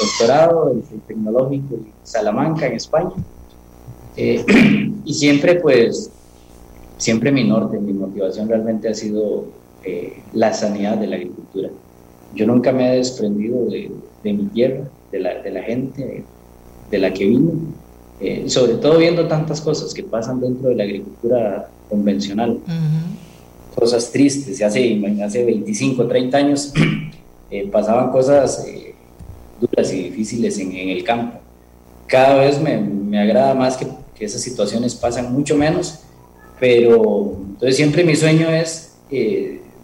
doctorado, 0.00 0.72
el, 0.72 0.82
tecnológico 1.02 1.74
en 1.74 1.92
Salamanca, 2.02 2.66
en 2.66 2.72
España. 2.72 3.12
Eh, 4.16 4.44
y 5.04 5.14
siempre 5.14 5.56
pues, 5.56 6.10
siempre 6.96 7.30
mi 7.30 7.44
norte, 7.44 7.78
mi 7.78 7.92
motivación 7.92 8.48
realmente 8.48 8.88
ha 8.88 8.94
sido 8.94 9.44
eh, 9.84 10.22
la 10.32 10.54
sanidad 10.54 10.96
de 10.96 11.06
la 11.06 11.16
agricultura. 11.16 11.68
Yo 12.34 12.46
nunca 12.46 12.72
me 12.72 12.90
he 12.90 12.96
desprendido 12.96 13.66
de, 13.66 13.92
de 14.24 14.32
mi 14.32 14.44
tierra, 14.46 14.88
de 15.12 15.20
la, 15.20 15.34
de 15.42 15.50
la 15.50 15.62
gente 15.62 16.24
de 16.90 16.98
la 16.98 17.12
que 17.12 17.26
vine 17.26 17.52
eh, 18.20 18.44
sobre 18.48 18.74
todo 18.74 18.98
viendo 18.98 19.26
tantas 19.26 19.60
cosas 19.60 19.92
que 19.92 20.02
pasan 20.02 20.40
dentro 20.40 20.68
de 20.68 20.76
la 20.76 20.84
agricultura 20.84 21.68
convencional, 21.88 22.58
cosas 23.74 24.10
tristes, 24.10 24.62
hace, 24.62 25.00
hace 25.24 25.44
25, 25.44 26.06
30 26.06 26.36
años 26.36 26.72
eh, 27.50 27.68
pasaban 27.70 28.10
cosas 28.10 28.64
eh, 28.66 28.94
duras 29.60 29.92
y 29.92 30.04
difíciles 30.04 30.58
en, 30.58 30.72
el 30.72 31.02
campo. 31.04 31.38
Cada 32.06 32.36
vez 32.36 32.60
me, 32.60 32.78
me 32.78 33.18
agrada 33.18 33.54
más 33.54 33.76
que, 33.76 33.86
que, 34.14 34.24
esas 34.24 34.40
situaciones 34.40 34.94
pasan 34.94 35.32
mucho 35.32 35.56
menos, 35.56 36.00
pero 36.60 37.36
entonces 37.48 37.76
siempre 37.76 38.04
mi 38.04 38.14
sueño 38.14 38.50
es 38.50 38.90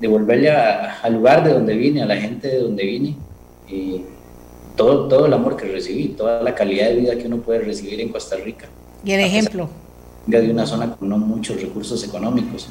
devolverle 0.00 0.50
al 0.50 1.12
lugar 1.12 1.44
de 1.44 1.52
donde 1.52 1.74
vine, 1.74 2.02
a 2.02 2.06
la 2.06 2.16
gente 2.16 2.48
de 2.48 2.60
donde 2.60 2.84
vine 2.84 3.16
todo, 4.78 5.08
todo 5.08 5.26
el 5.26 5.32
amor 5.34 5.56
que 5.56 5.66
recibí, 5.66 6.08
toda 6.08 6.40
la 6.42 6.54
calidad 6.54 6.88
de 6.88 6.94
vida 6.94 7.18
que 7.18 7.26
uno 7.26 7.38
puede 7.38 7.58
recibir 7.58 8.00
en 8.00 8.10
Costa 8.10 8.36
Rica. 8.36 8.68
Y 9.04 9.12
el 9.12 9.20
ejemplo. 9.20 9.68
De 10.26 10.50
una 10.50 10.64
zona 10.66 10.94
con 10.94 11.08
no 11.08 11.18
muchos 11.18 11.60
recursos 11.60 12.02
económicos. 12.04 12.68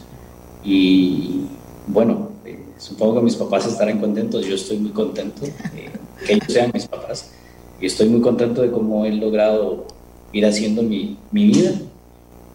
Y 0.63 1.41
bueno, 1.85 2.29
eh, 2.45 2.59
supongo 2.77 3.15
que 3.15 3.21
mis 3.21 3.35
papás 3.35 3.67
estarán 3.67 3.99
contentos, 3.99 4.45
yo 4.45 4.55
estoy 4.55 4.77
muy 4.77 4.91
contento 4.91 5.45
eh, 5.45 5.89
que 6.25 6.33
ellos 6.33 6.47
sean 6.47 6.71
mis 6.73 6.87
papás. 6.87 7.31
Y 7.79 7.85
estoy 7.85 8.07
muy 8.09 8.21
contento 8.21 8.61
de 8.61 8.71
cómo 8.71 9.05
he 9.05 9.11
logrado 9.11 9.85
ir 10.31 10.45
haciendo 10.45 10.83
mi, 10.83 11.17
mi 11.31 11.47
vida. 11.47 11.71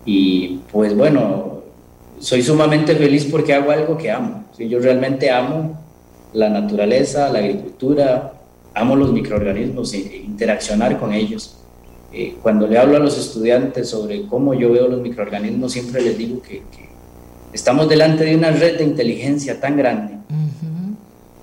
Y 0.06 0.60
pues 0.72 0.96
bueno, 0.96 1.62
soy 2.18 2.42
sumamente 2.42 2.96
feliz 2.96 3.26
porque 3.30 3.52
hago 3.52 3.70
algo 3.70 3.98
que 3.98 4.10
amo. 4.10 4.44
Yo 4.58 4.78
realmente 4.78 5.30
amo 5.30 5.78
la 6.32 6.48
naturaleza, 6.48 7.28
la 7.28 7.40
agricultura, 7.40 8.32
amo 8.74 8.96
los 8.96 9.12
microorganismos 9.12 9.92
e 9.94 10.22
interaccionar 10.26 10.98
con 10.98 11.12
ellos. 11.12 11.56
Eh, 12.12 12.36
cuando 12.42 12.66
le 12.66 12.78
hablo 12.78 12.96
a 12.96 13.00
los 13.00 13.18
estudiantes 13.18 13.88
sobre 13.88 14.26
cómo 14.26 14.52
yo 14.54 14.70
veo 14.72 14.88
los 14.88 15.00
microorganismos, 15.00 15.72
siempre 15.72 16.02
les 16.02 16.18
digo 16.18 16.42
que, 16.42 16.62
estamos 17.52 17.88
delante 17.88 18.24
de 18.24 18.36
una 18.36 18.50
red 18.50 18.78
de 18.78 18.84
inteligencia 18.84 19.60
tan 19.60 19.76
grande 19.76 20.14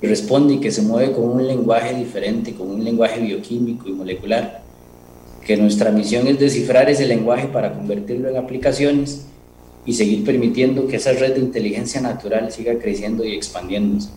que 0.02 0.08
responde 0.08 0.56
y 0.56 0.60
que 0.60 0.72
se 0.72 0.82
mueve 0.82 1.12
con 1.12 1.26
un 1.26 1.46
lenguaje 1.46 1.94
diferente, 1.94 2.54
con 2.54 2.70
un 2.70 2.84
lenguaje 2.84 3.20
bioquímico 3.20 3.90
y 3.90 3.92
molecular, 3.92 4.62
que 5.46 5.58
nuestra 5.58 5.92
misión 5.92 6.28
es 6.28 6.40
descifrar 6.40 6.90
ese 6.90 7.06
lenguaje 7.06 7.48
para 7.48 7.74
convertirlo 7.74 8.30
en 8.30 8.38
aplicaciones 8.38 9.26
y 9.86 9.94
seguir 9.94 10.24
permitiendo 10.24 10.88
que 10.88 10.98
esa 10.98 11.12
red 11.14 11.34
de 11.34 11.42
inteligencia 11.42 12.00
natural 12.00 12.52
siga 12.52 12.78
creciendo 12.80 13.26
y 13.26 13.34
expandiéndose. 13.34 14.10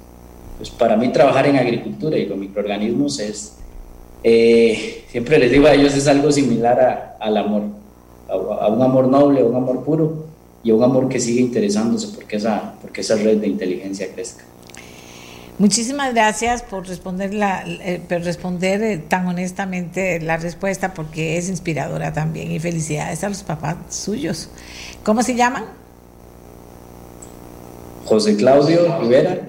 Pues 0.62 0.70
para 0.70 0.96
mí 0.96 1.08
trabajar 1.08 1.44
en 1.46 1.56
agricultura 1.56 2.16
y 2.16 2.28
con 2.28 2.38
microorganismos 2.38 3.18
es, 3.18 3.54
eh, 4.22 5.02
siempre 5.08 5.36
les 5.36 5.50
digo 5.50 5.66
a 5.66 5.74
ellos, 5.74 5.92
es 5.92 6.06
algo 6.06 6.30
similar 6.30 7.16
al 7.18 7.36
amor, 7.36 7.62
a, 8.28 8.68
un 8.68 8.80
amor 8.80 9.08
noble, 9.08 9.40
a 9.40 9.44
un 9.44 9.56
amor 9.56 9.82
puro 9.82 10.24
y 10.62 10.70
a 10.70 10.76
un 10.76 10.84
amor 10.84 11.08
que 11.08 11.18
sigue 11.18 11.40
interesándose 11.40 12.14
porque 12.14 12.36
esa, 12.36 12.74
porque 12.80 13.00
esa 13.00 13.16
red 13.16 13.38
de 13.38 13.48
inteligencia 13.48 14.06
crezca. 14.14 14.44
Muchísimas 15.58 16.14
gracias 16.14 16.62
por 16.62 16.86
responder, 16.86 17.34
la, 17.34 17.64
eh, 17.66 18.00
por 18.08 18.20
responder 18.20 18.84
eh, 18.84 18.98
tan 18.98 19.26
honestamente 19.26 20.20
la 20.20 20.36
respuesta 20.36 20.94
porque 20.94 21.38
es 21.38 21.48
inspiradora 21.48 22.12
también 22.12 22.52
y 22.52 22.60
felicidades 22.60 23.24
a 23.24 23.28
los 23.28 23.42
papás 23.42 23.78
suyos. 23.88 24.48
¿Cómo 25.02 25.24
se 25.24 25.34
llaman? 25.34 25.64
José 28.04 28.36
Claudio 28.36 29.00
Rivera 29.00 29.40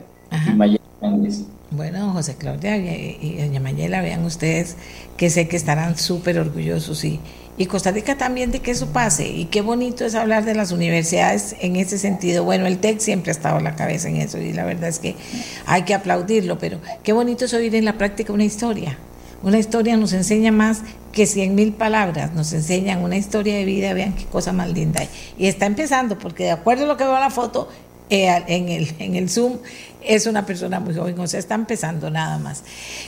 y 0.48 0.56
Mayela 0.56 0.83
bueno, 1.72 2.14
José 2.14 2.36
Claudia 2.36 2.78
y, 2.78 3.38
doña 3.40 3.60
Mayela, 3.60 4.02
vean 4.02 4.24
ustedes 4.26 4.76
que 5.18 5.30
sé 5.30 5.48
que 5.48 5.58
estarán 5.58 5.98
súper 5.98 6.38
orgullosos 6.38 7.04
y, 7.04 7.20
y 7.58 7.66
Costa 7.66 7.92
Rica 7.92 8.18
también 8.18 8.52
de 8.52 8.60
que 8.60 8.72
eso 8.72 8.88
pase. 8.88 9.28
Y 9.28 9.46
qué 9.46 9.62
bonito 9.62 10.06
es 10.06 10.16
hablar 10.16 10.46
de 10.46 10.54
las 10.54 10.72
universidades 10.72 11.56
en 11.62 11.76
ese 11.76 11.98
sentido. 11.98 12.44
Bueno, 12.44 12.68
el 12.68 12.78
TEC 12.78 13.00
siempre 13.00 13.32
ha 13.32 13.36
estado 13.36 13.58
a 13.58 13.62
la 13.62 13.76
cabeza 13.76 14.08
en 14.10 14.18
eso 14.18 14.38
y 14.38 14.54
la 14.54 14.66
verdad 14.66 14.90
es 14.90 15.00
que 15.00 15.16
hay 15.66 15.84
que 15.84 15.94
aplaudirlo, 15.94 16.60
pero 16.60 16.80
qué 17.04 17.12
bonito 17.12 17.46
es 17.46 17.54
oír 17.54 17.74
en 17.76 17.86
la 17.86 17.98
práctica 17.98 18.32
una 18.32 18.46
historia 18.46 18.98
Una 19.42 19.58
historia 19.58 19.98
nos 19.98 20.14
enseña 20.14 20.52
más 20.52 20.84
que 21.12 21.26
cien 21.26 21.54
mil 21.56 21.74
palabras, 21.74 22.34
nos 22.34 22.54
enseñan 22.54 23.04
una 23.04 23.18
historia 23.18 23.56
de 23.56 23.66
vida, 23.66 23.94
vean 23.94 24.14
qué 24.14 24.26
cosa 24.26 24.54
más 24.54 24.70
linda. 24.70 25.02
Y 25.38 25.48
está 25.48 25.66
empezando, 25.66 26.18
porque 26.18 26.46
de 26.46 26.52
acuerdo 26.52 26.86
a 26.86 26.88
lo 26.88 26.98
que 26.98 27.04
veo 27.04 27.16
en 27.16 27.22
la 27.22 27.30
foto, 27.30 27.68
eh, 28.10 28.44
en, 28.48 28.70
el, 28.70 28.94
en 29.00 29.16
el 29.16 29.30
Zoom, 29.30 29.58
es 30.06 30.28
una 30.28 30.46
persona 30.46 30.80
muy 30.80 30.96
joven, 30.96 31.20
o 31.20 31.28
sea, 31.28 31.40
está 31.40 31.56
empezando 31.56 32.10
nada 32.10 32.38
más. 32.40 32.64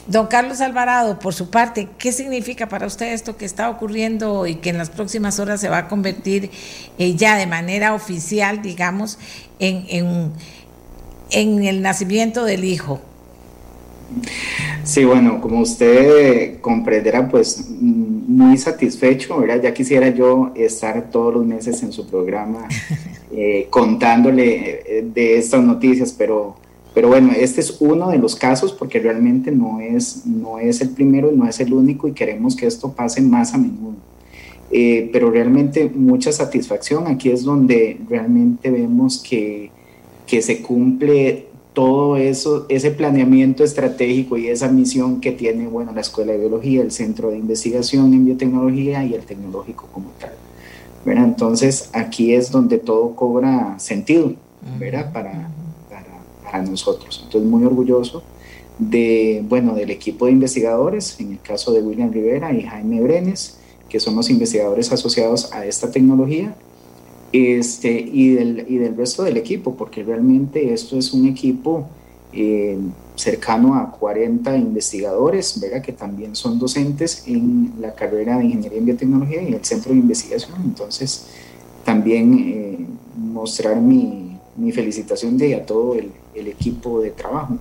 Don 0.07 0.27
Carlos 0.27 0.61
Alvarado, 0.61 1.19
por 1.19 1.33
su 1.33 1.49
parte, 1.49 1.89
¿qué 1.97 2.11
significa 2.11 2.67
para 2.67 2.87
usted 2.87 3.13
esto 3.13 3.37
que 3.37 3.45
está 3.45 3.69
ocurriendo 3.69 4.47
y 4.47 4.55
que 4.55 4.69
en 4.69 4.77
las 4.77 4.89
próximas 4.89 5.39
horas 5.39 5.61
se 5.61 5.69
va 5.69 5.79
a 5.79 5.87
convertir 5.87 6.51
eh, 6.97 7.15
ya 7.15 7.37
de 7.37 7.47
manera 7.47 7.93
oficial, 7.93 8.61
digamos, 8.61 9.17
en, 9.59 9.85
en, 9.89 10.31
en 11.31 11.63
el 11.63 11.81
nacimiento 11.81 12.45
del 12.45 12.63
hijo? 12.63 13.01
Sí, 14.83 15.03
bueno, 15.03 15.41
como 15.41 15.61
usted 15.61 16.59
comprenderá, 16.61 17.27
pues 17.27 17.69
muy 17.69 18.57
satisfecho, 18.57 19.39
¿verdad? 19.39 19.61
Ya 19.63 19.73
quisiera 19.73 20.09
yo 20.09 20.51
estar 20.55 21.09
todos 21.09 21.33
los 21.33 21.45
meses 21.45 21.81
en 21.81 21.91
su 21.91 22.07
programa 22.07 22.67
eh, 23.31 23.67
contándole 23.69 24.81
eh, 24.85 25.05
de 25.13 25.37
estas 25.37 25.63
noticias, 25.63 26.13
pero, 26.15 26.55
pero 26.95 27.09
bueno, 27.09 27.33
este 27.37 27.59
es 27.59 27.75
uno 27.81 28.09
de 28.09 28.17
los 28.17 28.37
casos 28.37 28.71
porque 28.71 28.99
realmente 28.99 29.51
no 29.51 29.81
es, 29.81 30.25
no 30.25 30.59
es 30.59 30.79
el 30.79 30.91
primero 30.91 31.29
y 31.29 31.35
no 31.35 31.45
es 31.45 31.59
el 31.59 31.73
único 31.73 32.07
y 32.07 32.13
queremos 32.13 32.55
que 32.55 32.65
esto 32.65 32.93
pase 32.93 33.21
más 33.21 33.53
a 33.53 33.57
menudo. 33.57 33.95
Eh, 34.71 35.09
pero 35.11 35.29
realmente 35.29 35.91
mucha 35.93 36.31
satisfacción, 36.31 37.05
aquí 37.07 37.29
es 37.29 37.43
donde 37.43 37.99
realmente 38.09 38.71
vemos 38.71 39.21
que, 39.21 39.71
que 40.25 40.41
se 40.41 40.61
cumple 40.61 41.47
todo 41.73 42.15
eso, 42.15 42.65
ese 42.69 42.91
planeamiento 42.91 43.65
estratégico 43.65 44.37
y 44.37 44.47
esa 44.47 44.69
misión 44.69 45.19
que 45.19 45.33
tiene, 45.33 45.67
bueno, 45.67 45.91
la 45.93 45.99
Escuela 45.99 46.31
de 46.31 46.39
Biología, 46.39 46.81
el 46.81 46.91
Centro 46.91 47.29
de 47.29 47.37
Investigación 47.37 48.13
en 48.13 48.23
Biotecnología 48.23 49.03
y 49.03 49.13
el 49.13 49.25
Tecnológico 49.25 49.89
como 49.91 50.11
tal. 50.17 50.31
Entonces, 51.05 51.89
aquí 51.91 52.33
es 52.33 52.51
donde 52.51 52.77
todo 52.77 53.15
cobra 53.15 53.77
sentido, 53.79 54.33
¿verdad? 54.79 55.11
Para, 55.11 55.49
para, 56.45 56.63
nosotros. 56.63 57.21
Entonces, 57.25 57.49
muy 57.49 57.63
orgulloso 57.63 58.23
de, 58.77 59.43
bueno, 59.47 59.73
del 59.73 59.91
equipo 59.91 60.25
de 60.25 60.33
investigadores, 60.33 61.19
en 61.19 61.33
el 61.33 61.41
caso 61.41 61.71
de 61.73 61.81
William 61.81 62.11
Rivera 62.11 62.53
y 62.53 62.63
Jaime 62.63 63.01
Brenes, 63.01 63.57
que 63.89 63.99
son 63.99 64.15
los 64.15 64.29
investigadores 64.29 64.91
asociados 64.91 65.51
a 65.53 65.65
esta 65.65 65.91
tecnología, 65.91 66.55
este, 67.31 67.91
y, 67.91 68.29
del, 68.29 68.65
y 68.67 68.77
del 68.77 68.95
resto 68.95 69.23
del 69.23 69.37
equipo, 69.37 69.75
porque 69.75 70.03
realmente 70.03 70.73
esto 70.73 70.97
es 70.97 71.13
un 71.13 71.27
equipo 71.27 71.87
eh, 72.33 72.77
cercano 73.15 73.75
a 73.75 73.91
40 73.91 74.57
investigadores, 74.57 75.59
¿verdad? 75.59 75.81
que 75.81 75.93
también 75.93 76.35
son 76.35 76.59
docentes 76.59 77.23
en 77.27 77.73
la 77.79 77.93
carrera 77.93 78.37
de 78.37 78.45
Ingeniería 78.45 78.79
en 78.79 78.85
Biotecnología 78.85 79.41
y 79.41 79.53
el 79.53 79.63
Centro 79.63 79.93
de 79.93 79.99
Investigación. 79.99 80.59
Entonces, 80.63 81.27
también 81.85 82.33
eh, 82.37 82.85
mostrar 83.17 83.79
mi, 83.79 84.24
mi, 84.55 84.71
felicitación 84.71 85.37
de 85.37 85.55
a 85.55 85.65
todo 85.65 85.95
el, 85.95 86.11
el 86.33 86.47
equipo 86.47 87.01
de 87.01 87.11
trabajo. 87.11 87.57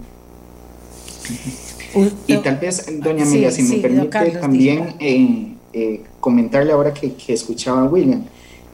Y 2.27 2.37
tal 2.39 2.57
vez, 2.57 2.87
doña 3.01 3.25
Amelia, 3.25 3.51
si 3.51 3.63
me 3.63 3.77
permite 3.79 4.31
también 4.33 4.95
eh, 4.99 6.01
comentarle 6.21 6.73
ahora 6.73 6.93
que, 6.93 7.15
que 7.15 7.33
escuchaba 7.33 7.83
a 7.83 7.85
William, 7.85 8.25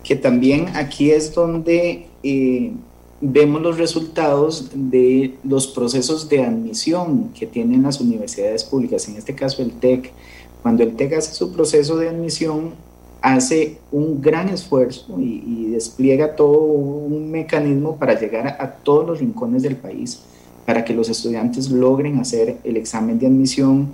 que 0.03 0.17
también 0.17 0.69
aquí 0.75 1.11
es 1.11 1.35
donde 1.35 2.07
eh, 2.23 2.73
vemos 3.21 3.61
los 3.61 3.79
resultados 3.79 4.71
de 4.75 5.35
los 5.45 5.67
procesos 5.67 6.29
de 6.29 6.45
admisión 6.45 7.31
que 7.39 7.47
tienen 7.47 7.83
las 7.83 8.01
universidades 8.01 8.65
públicas, 8.65 9.09
en 9.09 9.17
este 9.17 9.35
caso 9.35 9.63
el 9.63 9.73
TEC. 9.73 10.13
Cuando 10.63 10.83
el 10.83 10.95
TEC 10.95 11.15
hace 11.15 11.35
su 11.35 11.53
proceso 11.53 11.97
de 11.97 12.09
admisión, 12.09 12.73
hace 13.23 13.79
un 13.93 14.21
gran 14.21 14.49
esfuerzo 14.49 15.19
y, 15.19 15.71
despliega 15.71 16.37
todo 16.37 16.61
un 16.61 17.31
mecanismo 17.31 17.97
para 17.97 18.19
llegar 18.19 18.57
a, 18.59 18.71
todos 18.71 19.07
los 19.07 19.21
rincones 19.21 19.63
del 19.63 19.77
país, 19.77 20.21
para 20.67 20.85
que 20.85 20.93
los 20.93 21.09
estudiantes 21.09 21.71
logren 21.71 22.19
hacer 22.19 22.59
el 22.65 22.77
examen 22.77 23.19
de 23.19 23.27
admisión 23.27 23.93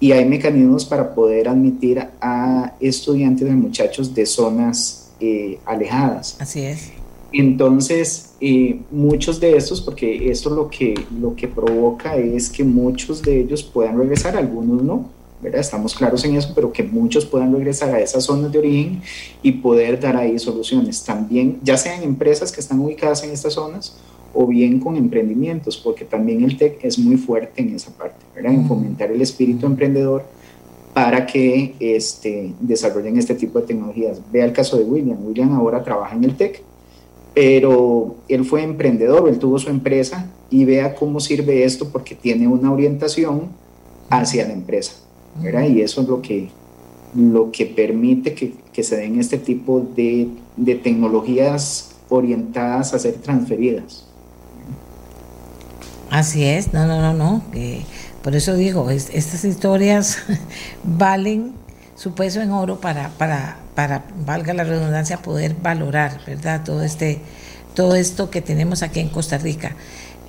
y 0.00 0.12
hay 0.12 0.24
mecanismos 0.24 0.84
para 0.84 1.14
poder 1.14 1.48
admitir 1.48 2.02
a 2.20 2.74
estudiantes 2.80 3.46
y 3.46 3.52
muchachos 3.52 4.12
de 4.14 4.26
zonas 4.26 5.12
eh, 5.20 5.58
alejadas. 5.66 6.36
Así 6.40 6.62
es. 6.62 6.90
Entonces, 7.32 8.32
eh, 8.40 8.80
muchos 8.90 9.38
de 9.38 9.56
estos, 9.56 9.80
porque 9.80 10.30
esto 10.30 10.50
lo 10.50 10.68
que, 10.68 10.94
lo 11.20 11.36
que 11.36 11.46
provoca 11.46 12.16
es 12.16 12.48
que 12.48 12.64
muchos 12.64 13.22
de 13.22 13.40
ellos 13.40 13.62
puedan 13.62 13.98
regresar, 13.98 14.36
algunos 14.36 14.82
no, 14.82 15.10
¿verdad? 15.42 15.60
Estamos 15.60 15.94
claros 15.94 16.24
en 16.24 16.36
eso, 16.36 16.52
pero 16.54 16.72
que 16.72 16.82
muchos 16.82 17.24
puedan 17.24 17.52
regresar 17.52 17.94
a 17.94 18.00
esas 18.00 18.24
zonas 18.24 18.52
de 18.52 18.58
origen 18.58 19.02
y 19.42 19.52
poder 19.52 19.98
dar 19.98 20.16
ahí 20.16 20.38
soluciones. 20.38 21.02
También, 21.04 21.58
ya 21.62 21.76
sean 21.76 22.02
empresas 22.02 22.52
que 22.52 22.60
están 22.60 22.80
ubicadas 22.80 23.22
en 23.24 23.30
estas 23.30 23.54
zonas 23.54 23.96
o 24.32 24.46
bien 24.46 24.78
con 24.78 24.96
emprendimientos, 24.96 25.76
porque 25.76 26.04
también 26.04 26.44
el 26.44 26.56
TEC 26.56 26.84
es 26.84 26.98
muy 26.98 27.16
fuerte 27.16 27.62
en 27.62 27.74
esa 27.74 27.90
parte, 27.90 28.24
¿verdad? 28.34 28.52
En 28.52 28.66
fomentar 28.66 29.10
el 29.10 29.20
espíritu 29.20 29.66
emprendedor 29.66 30.24
para 30.94 31.26
que 31.26 31.74
este, 31.80 32.52
desarrollen 32.60 33.16
este 33.16 33.34
tipo 33.34 33.60
de 33.60 33.66
tecnologías. 33.66 34.20
Vea 34.30 34.44
el 34.44 34.52
caso 34.52 34.76
de 34.76 34.84
William. 34.84 35.18
William 35.24 35.52
ahora 35.52 35.82
trabaja 35.82 36.16
en 36.16 36.24
el 36.24 36.36
TEC, 36.36 36.62
pero 37.34 38.16
él 38.28 38.44
fue 38.44 38.62
emprendedor, 38.62 39.28
él 39.28 39.38
tuvo 39.38 39.58
su 39.58 39.70
empresa 39.70 40.30
y 40.50 40.64
vea 40.64 40.94
cómo 40.94 41.20
sirve 41.20 41.64
esto 41.64 41.88
porque 41.88 42.14
tiene 42.14 42.48
una 42.48 42.72
orientación 42.72 43.48
hacia 44.08 44.46
la 44.46 44.52
empresa. 44.52 44.92
Y 45.42 45.80
eso 45.80 46.02
es 46.02 46.08
lo 46.08 46.20
que, 46.20 46.50
lo 47.14 47.50
que 47.50 47.66
permite 47.66 48.34
que, 48.34 48.54
que 48.72 48.82
se 48.82 48.96
den 48.96 49.18
este 49.18 49.38
tipo 49.38 49.80
de, 49.80 50.28
de 50.56 50.74
tecnologías 50.74 51.92
orientadas 52.08 52.92
a 52.94 52.98
ser 52.98 53.14
transferidas. 53.14 54.06
Así 56.10 56.44
es, 56.44 56.72
no, 56.72 56.86
no, 56.86 57.00
no, 57.00 57.14
no. 57.14 57.42
Por 58.22 58.34
eso 58.34 58.54
digo, 58.54 58.90
estas 58.90 59.44
historias 59.44 60.18
valen 60.84 61.52
su 61.94 62.14
peso 62.14 62.40
en 62.40 62.50
oro 62.50 62.80
para, 62.80 63.10
para, 63.10 63.58
para, 63.74 64.04
valga 64.26 64.52
la 64.52 64.64
redundancia, 64.64 65.22
poder 65.22 65.54
valorar, 65.62 66.20
¿verdad? 66.26 66.62
Todo 66.64 66.82
este, 66.82 67.20
todo 67.74 67.94
esto 67.94 68.30
que 68.30 68.42
tenemos 68.42 68.82
aquí 68.82 69.00
en 69.00 69.08
Costa 69.08 69.38
Rica. 69.38 69.76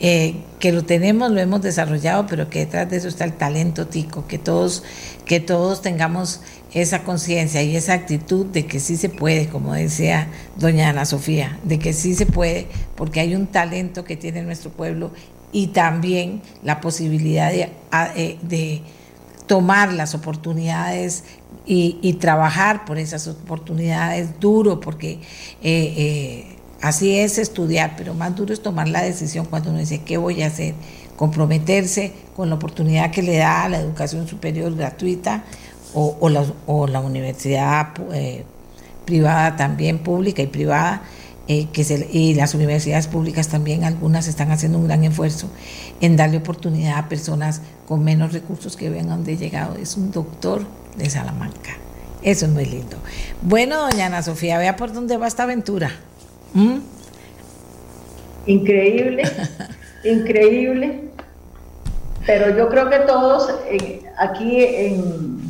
Eh, 0.03 0.33
que 0.59 0.71
lo 0.71 0.83
tenemos, 0.83 1.29
lo 1.31 1.39
hemos 1.39 1.61
desarrollado, 1.61 2.25
pero 2.25 2.49
que 2.49 2.59
detrás 2.59 2.89
de 2.89 2.97
eso 2.97 3.07
está 3.07 3.23
el 3.23 3.33
talento 3.33 3.85
tico, 3.85 4.25
que 4.25 4.39
todos, 4.39 4.81
que 5.25 5.39
todos 5.39 5.83
tengamos 5.83 6.41
esa 6.73 7.03
conciencia 7.03 7.61
y 7.61 7.75
esa 7.75 7.93
actitud 7.93 8.47
de 8.47 8.65
que 8.65 8.79
sí 8.79 8.97
se 8.97 9.09
puede, 9.09 9.47
como 9.47 9.75
decía 9.75 10.27
doña 10.57 10.89
Ana 10.89 11.05
Sofía, 11.05 11.59
de 11.63 11.77
que 11.77 11.93
sí 11.93 12.15
se 12.15 12.25
puede, 12.25 12.67
porque 12.95 13.19
hay 13.19 13.35
un 13.35 13.45
talento 13.45 14.03
que 14.03 14.17
tiene 14.17 14.41
nuestro 14.41 14.71
pueblo 14.71 15.11
y 15.51 15.67
también 15.67 16.41
la 16.63 16.81
posibilidad 16.81 17.51
de, 17.51 17.69
eh, 18.15 18.39
de 18.41 18.81
tomar 19.45 19.93
las 19.93 20.15
oportunidades 20.15 21.25
y, 21.67 22.13
trabajar 22.13 22.85
por 22.85 22.97
esas 22.97 23.27
oportunidades 23.27 24.39
duro, 24.39 24.79
porque 24.79 25.19
eh, 25.61 26.57
así 26.81 27.19
es 27.19 27.37
estudiar, 27.37 27.95
pero 27.97 28.13
más 28.13 28.35
duro 28.35 28.53
es 28.53 28.61
tomar 28.61 28.87
la 28.87 29.01
decisión 29.01 29.45
cuando 29.45 29.69
uno 29.69 29.79
dice, 29.79 30.01
¿qué 30.01 30.17
voy 30.17 30.41
a 30.43 30.47
hacer? 30.47 30.75
Comprometerse 31.15 32.13
con 32.35 32.49
la 32.49 32.55
oportunidad 32.55 33.11
que 33.11 33.21
le 33.21 33.37
da 33.37 33.69
la 33.69 33.79
educación 33.79 34.27
superior 34.27 34.75
gratuita 34.75 35.43
o, 35.93 36.29
la, 36.29 36.99
universidad 36.99 37.89
privada 39.05 39.55
también, 39.55 39.99
pública 39.99 40.41
y 40.41 40.47
privada, 40.47 41.03
eh, 41.47 41.67
y 42.11 42.33
las 42.35 42.53
universidades 42.53 43.07
públicas 43.07 43.49
también, 43.49 43.83
algunas 43.83 44.27
están 44.27 44.51
haciendo 44.51 44.77
un 44.77 44.85
gran 44.87 45.03
esfuerzo 45.03 45.49
en 45.99 46.15
darle 46.15 46.37
oportunidad 46.37 46.97
a 46.97 47.09
personas 47.09 47.61
con 47.87 48.03
menos 48.03 48.31
recursos 48.31 48.77
que 48.77 48.89
vean 48.89 49.09
a 49.09 49.15
donde 49.15 49.33
he 49.33 49.37
llegado. 49.37 49.75
Es 49.75 49.97
un 49.97 50.11
doctor 50.11 50.65
de 50.97 51.09
Salamanca. 51.09 51.71
Eso 52.21 52.45
es 52.45 52.51
muy 52.51 52.65
lindo. 52.65 52.97
Bueno, 53.41 53.81
doña 53.81 54.05
Ana 54.05 54.21
Sofía, 54.21 54.59
vea 54.59 54.75
por 54.75 54.93
dónde 54.93 55.17
va 55.17 55.27
esta 55.27 55.43
aventura. 55.43 55.91
¿Mm? 56.53 56.79
Increíble, 58.45 59.23
increíble. 60.03 61.09
Pero 62.25 62.55
yo 62.55 62.69
creo 62.69 62.89
que 62.89 62.99
todos 62.99 63.53
eh, 63.67 64.03
aquí 64.17 64.63
en 64.63 65.41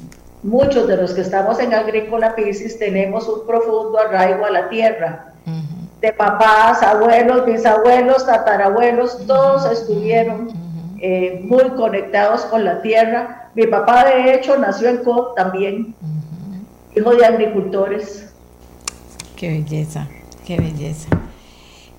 muchos 0.43 0.87
de 0.87 0.97
los 0.97 1.13
que 1.13 1.21
estamos 1.21 1.59
en 1.59 1.73
Agrícola 1.73 2.35
Piscis 2.35 2.79
tenemos 2.79 3.27
un 3.27 3.45
profundo 3.45 3.99
arraigo 3.99 4.45
a 4.45 4.51
la 4.51 4.69
tierra 4.69 5.31
de 6.01 6.11
papás, 6.13 6.81
abuelos, 6.81 7.45
bisabuelos, 7.45 8.25
tatarabuelos, 8.25 9.25
todos 9.27 9.71
estuvieron 9.71 10.49
eh, 10.99 11.39
muy 11.43 11.69
conectados 11.71 12.41
con 12.45 12.65
la 12.65 12.81
tierra. 12.81 13.49
Mi 13.53 13.67
papá, 13.67 14.05
de 14.05 14.33
hecho, 14.33 14.57
nació 14.57 14.89
en 14.89 14.97
COP 15.03 15.35
también, 15.35 15.93
hijo 16.95 17.15
de 17.15 17.25
agricultores. 17.25 18.33
Qué 19.35 19.49
belleza, 19.49 20.07
qué 20.51 20.61
belleza. 20.61 21.07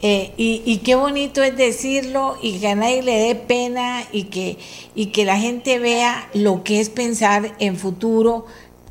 Eh, 0.05 0.33
y, 0.37 0.79
qué 0.79 0.97
bonito 0.97 1.45
es 1.45 1.57
decirlo 1.57 2.37
y 2.43 2.59
que 2.59 2.69
a 2.69 2.75
nadie 2.75 3.03
le 3.03 3.17
dé 3.19 3.35
pena 3.37 4.03
y 4.11 4.25
que, 4.25 4.59
y 4.97 5.07
que 5.07 5.25
la 5.25 5.39
gente 5.39 5.79
vea 5.79 6.29
lo 6.35 6.65
que 6.65 6.81
es 6.81 6.91
pensar 6.91 7.55
en 7.61 7.77
futuro 7.77 8.45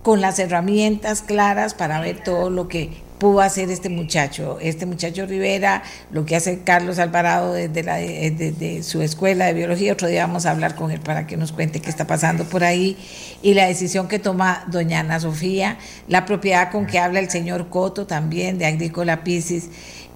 con 0.04 0.22
las 0.22 0.40
herramientas 0.40 1.22
claras 1.22 1.74
para 1.74 2.00
ver 2.00 2.24
todo 2.24 2.50
lo 2.50 2.70
que 2.70 2.92
pudo 3.22 3.42
hacer 3.42 3.70
este 3.70 3.88
muchacho, 3.88 4.58
este 4.60 4.88
muchacho 4.88 5.28
Rivera, 5.28 5.84
lo 6.10 6.26
que 6.26 6.36
hace 6.36 6.62
Carlos 6.64 6.98
Alvarado 6.98 7.54
desde, 7.54 7.84
la, 7.84 7.98
desde 7.98 8.82
su 8.82 9.04
escuela 9.04 9.46
de 9.46 9.54
biología, 9.54 9.94
otro 9.94 10.08
día 10.08 10.26
vamos 10.26 10.48
a 10.48 10.52
hablar 10.52 10.74
con 10.74 10.90
él 10.90 11.02
para 11.02 11.28
que 11.28 11.38
nos 11.38 11.52
cuente 11.52 11.82
qué 11.82 11.92
está 11.92 12.08
pasando 12.08 12.46
por 12.46 12.64
ahí, 12.64 12.98
y 13.44 13.54
la 13.54 13.68
decisión 13.68 14.08
que 14.08 14.18
toma 14.18 14.66
doña 14.72 15.02
Ana 15.02 15.20
Sofía, 15.20 15.78
la 16.08 16.26
propiedad 16.26 16.72
con 16.72 16.88
que 16.88 16.98
habla 16.98 17.20
el 17.20 17.30
señor 17.30 17.70
Coto 17.70 18.08
también 18.08 18.58
de 18.58 18.66
Agrícola 18.66 19.24
Piscis, 19.24 19.66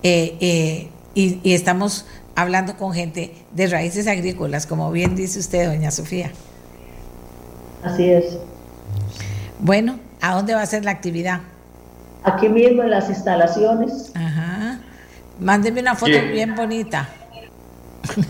eh, 0.02 0.36
eh, 0.40 0.88
y, 1.14 1.40
y 1.44 1.54
estamos 1.54 2.08
hablando 2.34 2.76
con 2.76 2.92
gente 2.92 3.36
de 3.52 3.68
raíces 3.68 4.08
agrícolas, 4.08 4.66
como 4.66 4.92
bien 4.92 5.16
dice 5.16 5.38
usted, 5.38 5.68
doña 5.68 5.92
Sofía. 5.92 6.32
Así 7.84 8.10
es. 8.10 8.40
Bueno, 9.60 10.00
¿a 10.22 10.34
dónde 10.34 10.56
va 10.56 10.64
a 10.64 10.66
ser 10.66 10.84
la 10.84 10.90
actividad? 10.90 11.42
Aquí 12.26 12.50
mismo 12.50 12.84
en 12.84 12.90
las 12.90 13.10
instalaciones. 13.10 14.12
Ajá. 14.16 14.80
Mándeme 15.40 15.80
una 15.82 15.96
foto 15.96 16.18
bien 16.32 16.56
bonita. 16.56 17.10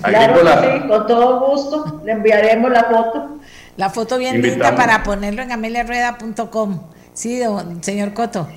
Claro 0.01 0.35
que 0.35 0.47
sí, 0.47 0.87
con 0.87 1.05
todo 1.05 1.47
gusto, 1.47 2.01
le 2.05 2.13
enviaremos 2.13 2.71
la 2.71 2.85
foto. 2.85 3.39
La 3.77 3.89
foto 3.89 4.17
bien 4.17 4.41
linda 4.41 4.73
para 4.75 5.03
ponerlo 5.03 5.41
en 5.41 5.51
ameliarrueda.com. 5.51 6.79
Sí, 7.13 7.41
señor 7.81 8.13
Coto. 8.13 8.47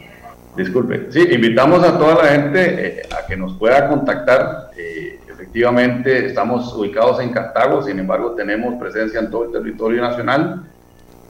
Disculpe, 0.57 1.09
sí, 1.11 1.27
invitamos 1.31 1.83
a 1.85 1.99
toda 1.99 2.23
la 2.23 2.29
gente 2.31 3.01
eh, 3.01 3.03
a 3.11 3.27
que 3.27 3.37
nos 3.37 3.59
pueda 3.59 3.89
contactar. 3.89 4.71
Eh, 4.77 5.19
efectivamente, 5.29 6.27
estamos 6.27 6.73
ubicados 6.75 7.21
en 7.21 7.31
Cartago, 7.31 7.83
sin 7.83 7.99
embargo, 7.99 8.33
tenemos 8.33 8.75
presencia 8.75 9.19
en 9.21 9.31
todo 9.31 9.45
el 9.45 9.53
territorio 9.53 10.03
nacional. 10.03 10.65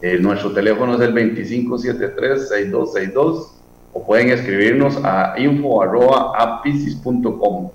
Eh, 0.01 0.19
nuestro 0.21 0.53
teléfono 0.53 0.95
es 0.95 1.01
el 1.01 1.13
2573-6262 1.15 3.58
o 3.99 4.05
pueden 4.05 4.31
escribirnos 4.31 4.99
a 5.03 5.35
info.apisis.com 5.37 7.71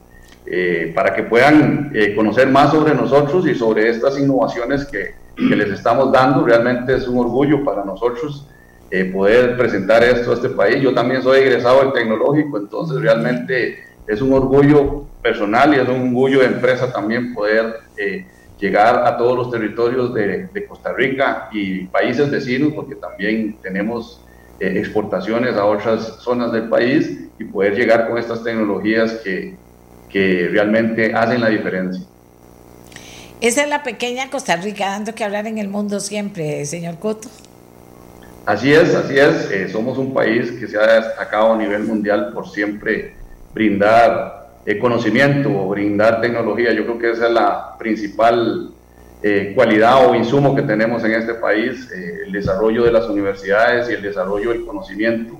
eh, 0.46 0.92
para 0.96 1.14
que 1.14 1.24
puedan 1.24 1.92
eh, 1.94 2.16
conocer 2.16 2.48
más 2.50 2.72
sobre 2.72 2.96
nosotros 2.96 3.46
y 3.48 3.56
sobre 3.56 3.90
estas 3.90 4.18
innovaciones 4.18 4.86
que, 4.86 5.16
que, 5.36 5.56
les 5.56 5.70
estamos 5.70 6.14
dando. 6.14 6.46
Realmente 6.46 6.96
es 6.96 7.06
un 7.08 7.20
orgullo 7.20 7.66
para 7.66 7.84
nosotros 7.84 8.48
eh, 8.90 9.04
poder 9.06 9.58
presentar 9.58 10.04
esto 10.04 10.32
a 10.32 10.36
este 10.36 10.50
país. 10.50 10.82
Yo 10.82 10.94
también 10.94 11.22
soy 11.22 11.42
egresado 11.42 11.82
del 11.82 11.92
tecnológico, 11.92 12.58
entonces 12.58 13.02
realmente 13.02 13.80
es 14.08 14.22
un 14.22 14.32
orgullo 14.34 15.04
personal 15.22 15.74
y 15.74 15.80
es 15.80 15.90
un 15.90 16.08
orgullo 16.10 16.40
de 16.40 16.46
empresa 16.46 16.90
también 16.92 17.34
poder 17.34 17.80
llegar 18.60 19.06
a 19.06 19.18
todos 19.18 19.38
los 19.38 19.52
territorios 19.52 20.14
de, 20.14 20.48
de 20.54 20.66
Costa 20.66 20.94
Rica 20.94 21.50
y 21.52 21.86
países 21.86 22.32
vecinos, 22.32 22.72
porque 22.74 22.96
también 22.96 23.58
tenemos 23.62 24.20
eh, 24.20 24.24
exportaciones 24.60 25.56
a 25.56 25.66
otras 25.66 26.18
zonas 26.20 26.51
del 26.51 26.70
país 26.70 27.28
y 27.39 27.43
poder 27.45 27.76
llegar 27.76 28.08
con 28.08 28.18
estas 28.18 28.43
tecnologías 28.43 29.14
que, 29.24 29.56
que 30.10 30.47
realmente 30.51 31.14
hacen 31.14 31.41
la 31.41 31.49
diferencia. 31.49 32.06
Esa 33.41 33.64
es 33.64 33.70
la 33.70 33.84
pequeña 33.84 34.30
Costa 34.30 34.56
Rica 34.56 34.86
dando 34.91 35.14
que 35.14 35.24
hablar 35.24 35.47
en 35.47 35.58
el 35.58 35.68
mundo 35.68 35.99
siempre, 35.99 36.66
señor 36.66 36.97
Coto. 36.99 37.28
Así 38.45 38.72
es, 38.72 38.93
así 38.95 39.18
es. 39.18 39.51
Eh, 39.51 39.70
somos 39.70 39.97
un 39.97 40.14
país 40.14 40.51
que 40.51 40.68
se 40.68 40.78
ha 40.78 41.01
destacado 41.01 41.54
a 41.54 41.58
nivel 41.58 41.84
mundial 41.84 42.32
por 42.34 42.49
siempre 42.49 43.14
brindar 43.54 44.60
eh, 44.66 44.78
conocimiento 44.80 45.49
o 45.49 45.70
brindar 45.70 46.22
tecnología. 46.22 46.74
Yo 46.74 46.86
creo 46.86 46.99
que 46.99 47.12
esa 47.12 47.28
es 47.28 47.34
la 47.34 47.78
principal 47.78 48.72
eh, 49.26 49.54
cualidad 49.56 50.06
o 50.06 50.16
insumo 50.16 50.54
que 50.54 50.64
tenemos 50.64 51.02
en 51.06 51.14
este 51.14 51.36
país, 51.36 51.90
eh, 51.92 52.24
el 52.26 52.32
desarrollo 52.34 52.84
de 52.84 52.92
las 52.92 53.08
universidades 53.08 53.90
y 53.90 53.94
el 53.94 54.02
desarrollo 54.02 54.50
del 54.50 54.66
conocimiento 54.66 55.38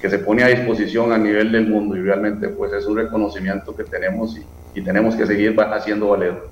que 0.00 0.10
se 0.10 0.18
pone 0.18 0.42
a 0.42 0.48
disposición 0.48 1.12
a 1.12 1.18
nivel 1.18 1.52
del 1.52 1.68
mundo. 1.68 1.96
Y 1.96 2.02
realmente 2.02 2.48
pues 2.48 2.72
es 2.72 2.86
un 2.86 2.96
reconocimiento 2.96 3.76
que 3.76 3.84
tenemos 3.84 4.36
y, 4.74 4.80
tenemos 4.82 5.14
que 5.14 5.26
seguir 5.26 5.54
haciendo 5.60 6.08
valer. 6.08 6.42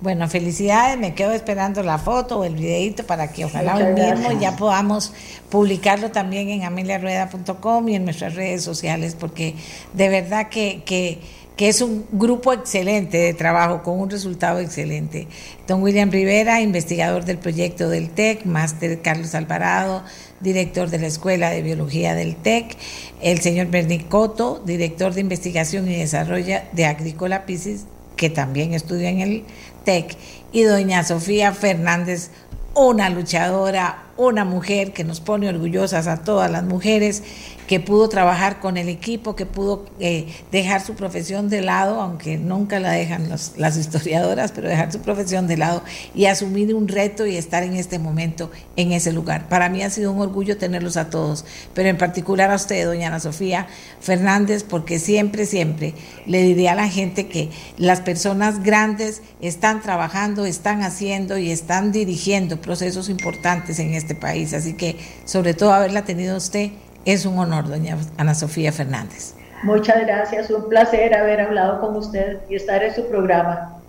Bueno, 0.00 0.28
felicidades, 0.28 0.98
me 0.98 1.14
quedo 1.14 1.32
esperando 1.32 1.82
la 1.82 1.98
foto 1.98 2.38
o 2.38 2.44
el 2.44 2.54
videito 2.54 3.04
para 3.04 3.32
que 3.32 3.44
ojalá 3.44 3.76
hoy 3.76 3.94
mismo 3.94 4.38
ya 4.40 4.54
podamos 4.56 5.12
publicarlo 5.50 6.10
también 6.10 6.50
en 6.50 6.62
ameliarueda.com 6.62 7.88
y 7.88 7.96
en 7.96 8.04
nuestras 8.04 8.34
redes 8.34 8.62
sociales, 8.62 9.16
porque 9.18 9.54
de 9.92 10.08
verdad 10.08 10.48
que, 10.48 10.82
que 10.84 11.20
que 11.56 11.68
es 11.68 11.80
un 11.80 12.04
grupo 12.10 12.52
excelente 12.52 13.16
de 13.16 13.34
trabajo 13.34 13.82
con 13.82 14.00
un 14.00 14.10
resultado 14.10 14.58
excelente. 14.58 15.28
Don 15.68 15.82
William 15.82 16.10
Rivera, 16.10 16.60
investigador 16.60 17.24
del 17.24 17.38
proyecto 17.38 17.88
del 17.88 18.10
TEC, 18.10 18.44
máster 18.44 19.00
Carlos 19.02 19.34
Alvarado, 19.34 20.02
director 20.40 20.90
de 20.90 20.98
la 20.98 21.06
Escuela 21.06 21.50
de 21.50 21.62
Biología 21.62 22.14
del 22.14 22.34
TEC, 22.36 22.76
el 23.22 23.40
señor 23.40 23.68
Bernie 23.68 24.06
Coto, 24.08 24.62
director 24.66 25.14
de 25.14 25.20
investigación 25.20 25.88
y 25.88 25.96
desarrollo 25.96 26.58
de 26.72 26.86
Agrícola 26.86 27.46
Piscis, 27.46 27.84
que 28.16 28.30
también 28.30 28.74
estudia 28.74 29.10
en 29.10 29.20
el 29.20 29.44
TEC, 29.84 30.16
y 30.52 30.62
doña 30.62 31.04
Sofía 31.04 31.52
Fernández, 31.52 32.30
una 32.74 33.08
luchadora, 33.10 34.04
una 34.16 34.44
mujer 34.44 34.92
que 34.92 35.04
nos 35.04 35.20
pone 35.20 35.48
orgullosas 35.48 36.06
a 36.06 36.22
todas 36.22 36.50
las 36.50 36.64
mujeres 36.64 37.22
que 37.66 37.80
pudo 37.80 38.08
trabajar 38.08 38.60
con 38.60 38.76
el 38.76 38.88
equipo, 38.88 39.36
que 39.36 39.46
pudo 39.46 39.86
eh, 39.98 40.26
dejar 40.52 40.84
su 40.84 40.94
profesión 40.94 41.48
de 41.48 41.62
lado, 41.62 42.00
aunque 42.00 42.36
nunca 42.36 42.78
la 42.78 42.92
dejan 42.92 43.28
las 43.28 43.76
historiadoras, 43.76 44.52
pero 44.52 44.68
dejar 44.68 44.92
su 44.92 45.00
profesión 45.00 45.46
de 45.46 45.56
lado 45.56 45.82
y 46.14 46.26
asumir 46.26 46.74
un 46.74 46.88
reto 46.88 47.26
y 47.26 47.36
estar 47.36 47.62
en 47.62 47.74
este 47.74 47.98
momento 47.98 48.50
en 48.76 48.92
ese 48.92 49.12
lugar. 49.12 49.48
Para 49.48 49.68
mí 49.68 49.82
ha 49.82 49.90
sido 49.90 50.12
un 50.12 50.20
orgullo 50.20 50.58
tenerlos 50.58 50.96
a 50.96 51.08
todos, 51.08 51.44
pero 51.72 51.88
en 51.88 51.96
particular 51.96 52.50
a 52.50 52.56
usted, 52.56 52.84
doña 52.84 53.08
Ana 53.08 53.20
Sofía 53.20 53.66
Fernández, 54.00 54.62
porque 54.62 54.98
siempre, 54.98 55.46
siempre 55.46 55.94
le 56.26 56.42
diría 56.42 56.72
a 56.72 56.76
la 56.76 56.88
gente 56.88 57.28
que 57.28 57.50
las 57.78 58.00
personas 58.00 58.62
grandes 58.62 59.22
están 59.40 59.80
trabajando, 59.80 60.44
están 60.44 60.82
haciendo 60.82 61.38
y 61.38 61.50
están 61.50 61.92
dirigiendo 61.92 62.60
procesos 62.60 63.08
importantes 63.08 63.78
en 63.78 63.94
este 63.94 64.03
país. 64.14 64.52
Así 64.52 64.74
que, 64.74 64.98
sobre 65.24 65.54
todo, 65.54 65.72
haberla 65.72 66.04
tenido 66.04 66.36
usted 66.36 66.72
es 67.04 67.26
un 67.26 67.38
honor, 67.38 67.68
doña 67.68 67.98
Ana 68.16 68.34
Sofía 68.34 68.72
Fernández. 68.72 69.34
Muchas 69.62 70.00
gracias, 70.00 70.50
un 70.50 70.68
placer 70.68 71.14
haber 71.14 71.40
hablado 71.40 71.80
con 71.80 71.96
usted 71.96 72.38
y 72.50 72.56
estar 72.56 72.82
en 72.82 72.94
su 72.94 73.06
programa. 73.08 73.80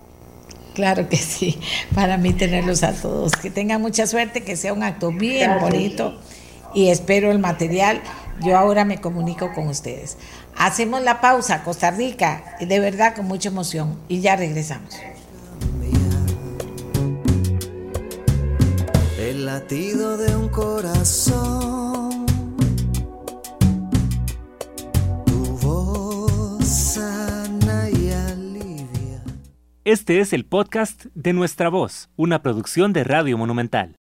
Claro 0.74 1.08
que 1.08 1.16
sí, 1.16 1.58
para 1.94 2.18
mí 2.18 2.32
tenerlos 2.32 2.82
a 2.82 2.92
todos. 2.92 3.32
Que 3.32 3.50
tengan 3.50 3.80
mucha 3.80 4.06
suerte, 4.06 4.42
que 4.42 4.56
sea 4.56 4.72
un 4.72 4.82
acto 4.82 5.10
bien 5.10 5.58
bonito 5.60 6.18
y 6.74 6.88
espero 6.88 7.30
el 7.30 7.38
material. 7.38 8.00
Yo 8.40 8.56
ahora 8.56 8.84
me 8.84 9.00
comunico 9.00 9.52
con 9.54 9.68
ustedes. 9.68 10.18
Hacemos 10.58 11.02
la 11.02 11.22
pausa, 11.22 11.62
Costa 11.64 11.90
Rica, 11.90 12.56
de 12.60 12.80
verdad 12.80 13.14
con 13.14 13.26
mucha 13.26 13.48
emoción 13.48 13.98
y 14.08 14.20
ya 14.20 14.36
regresamos. 14.36 14.94
El 19.36 19.44
latido 19.44 20.16
de 20.16 20.34
un 20.34 20.48
corazón 20.48 22.24
Este 29.84 30.20
es 30.20 30.32
el 30.32 30.46
podcast 30.46 31.04
de 31.14 31.34
Nuestra 31.34 31.68
Voz, 31.68 32.08
una 32.16 32.40
producción 32.42 32.94
de 32.94 33.04
Radio 33.04 33.36
Monumental. 33.36 33.94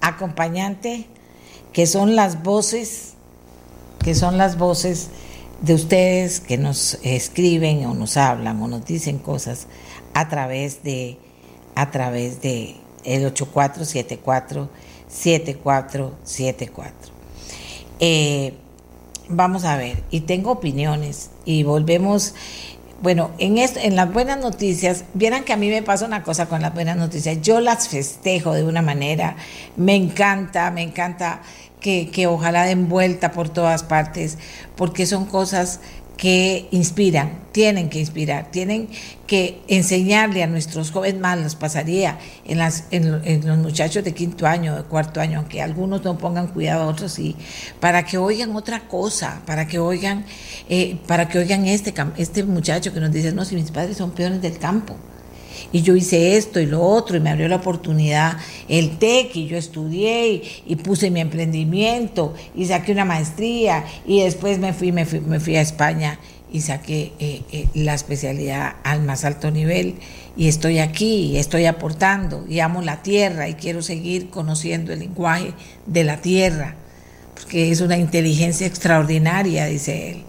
Acompañante, 0.00 1.06
que 1.72 1.86
son 1.86 2.16
las 2.16 2.42
voces, 2.42 3.14
que 4.02 4.14
son 4.14 4.38
las 4.38 4.58
voces 4.58 5.10
de 5.60 5.74
ustedes 5.74 6.40
que 6.40 6.58
nos 6.58 6.98
escriben 7.02 7.84
o 7.86 7.94
nos 7.94 8.16
hablan 8.16 8.60
o 8.62 8.68
nos 8.68 8.84
dicen 8.84 9.18
cosas 9.18 9.66
a 10.14 10.28
través 10.28 10.82
de 10.82 11.18
a 11.74 11.90
través 11.90 12.40
de 12.40 12.76
el 13.04 13.26
8474 13.26 14.68
7474. 15.08 17.12
Eh, 18.00 18.54
vamos 19.28 19.64
a 19.64 19.76
ver, 19.76 20.02
y 20.10 20.20
tengo 20.20 20.52
opiniones 20.52 21.30
y 21.44 21.62
volvemos 21.62 22.34
bueno, 23.02 23.30
en, 23.38 23.58
esto, 23.58 23.80
en 23.82 23.94
las 23.94 24.12
buenas 24.12 24.38
noticias, 24.38 25.04
vieran 25.14 25.44
que 25.44 25.52
a 25.52 25.56
mí 25.56 25.68
me 25.68 25.82
pasa 25.82 26.06
una 26.06 26.22
cosa 26.22 26.46
con 26.46 26.62
las 26.62 26.72
buenas 26.72 26.96
noticias, 26.96 27.40
yo 27.42 27.60
las 27.60 27.88
festejo 27.88 28.54
de 28.54 28.64
una 28.64 28.82
manera, 28.82 29.36
me 29.76 29.94
encanta, 29.94 30.70
me 30.70 30.82
encanta 30.82 31.42
que, 31.80 32.10
que 32.10 32.26
ojalá 32.26 32.64
den 32.64 32.88
vuelta 32.88 33.32
por 33.32 33.48
todas 33.48 33.82
partes, 33.82 34.38
porque 34.76 35.06
son 35.06 35.26
cosas 35.26 35.80
que 36.16 36.68
inspiran, 36.70 37.40
tienen 37.52 37.90
que 37.90 37.98
inspirar, 38.00 38.50
tienen 38.50 38.88
que 39.26 39.60
enseñarle 39.68 40.42
a 40.42 40.46
nuestros 40.46 40.90
jóvenes 40.90 41.20
más, 41.20 41.38
los 41.38 41.54
pasaría 41.56 42.18
en, 42.46 42.58
las, 42.58 42.84
en, 42.90 43.46
los 43.46 43.58
muchachos 43.58 44.02
de 44.02 44.14
quinto 44.14 44.46
año, 44.46 44.76
de 44.76 44.82
cuarto 44.84 45.20
año, 45.20 45.38
aunque 45.40 45.60
algunos 45.60 46.02
no 46.04 46.16
pongan 46.16 46.48
cuidado, 46.48 46.88
otros 46.88 47.12
sí, 47.12 47.36
para 47.80 48.04
que 48.04 48.16
oigan 48.16 48.56
otra 48.56 48.88
cosa, 48.88 49.42
para 49.46 49.66
que 49.66 49.78
oigan, 49.78 50.24
eh, 50.68 50.98
para 51.06 51.28
que 51.28 51.38
oigan 51.38 51.66
este, 51.66 51.92
este 52.16 52.44
muchacho 52.44 52.92
que 52.94 53.00
nos 53.00 53.12
dice, 53.12 53.32
no, 53.32 53.44
si 53.44 53.54
mis 53.54 53.70
padres 53.70 53.98
son 53.98 54.12
peones 54.12 54.40
del 54.40 54.58
campo 54.58 54.96
y 55.72 55.82
yo 55.82 55.96
hice 55.96 56.36
esto 56.36 56.60
y 56.60 56.66
lo 56.66 56.82
otro 56.82 57.16
y 57.16 57.20
me 57.20 57.30
abrió 57.30 57.48
la 57.48 57.56
oportunidad 57.56 58.36
el 58.68 58.98
TEC 58.98 59.36
y 59.36 59.46
yo 59.46 59.56
estudié 59.56 60.42
y, 60.66 60.76
puse 60.76 61.10
mi 61.10 61.20
emprendimiento 61.20 62.34
y 62.54 62.66
saqué 62.66 62.92
una 62.92 63.04
maestría 63.04 63.84
y 64.06 64.20
después 64.20 64.58
me 64.58 64.72
fui, 64.72 64.92
me 64.92 65.04
fui, 65.04 65.56
a 65.56 65.60
España 65.60 66.18
y 66.52 66.60
saqué 66.60 67.12
eh, 67.18 67.42
eh, 67.50 67.66
la 67.74 67.94
especialidad 67.94 68.76
al 68.84 69.02
más 69.02 69.24
alto 69.24 69.50
nivel 69.50 69.96
y 70.36 70.48
estoy 70.48 70.78
aquí 70.78 71.32
y 71.32 71.38
estoy 71.38 71.66
aportando 71.66 72.44
y 72.48 72.60
amo 72.60 72.82
la 72.82 73.02
tierra 73.02 73.48
y 73.48 73.54
quiero 73.54 73.82
seguir 73.82 74.28
conociendo 74.28 74.92
el 74.92 75.00
lenguaje 75.00 75.54
de 75.86 76.04
la 76.04 76.20
tierra 76.20 76.76
porque 77.36 77.70
es 77.70 77.82
una 77.82 77.98
inteligencia 77.98 78.66
extraordinaria, 78.66 79.66
dice 79.66 80.10
él. 80.10 80.24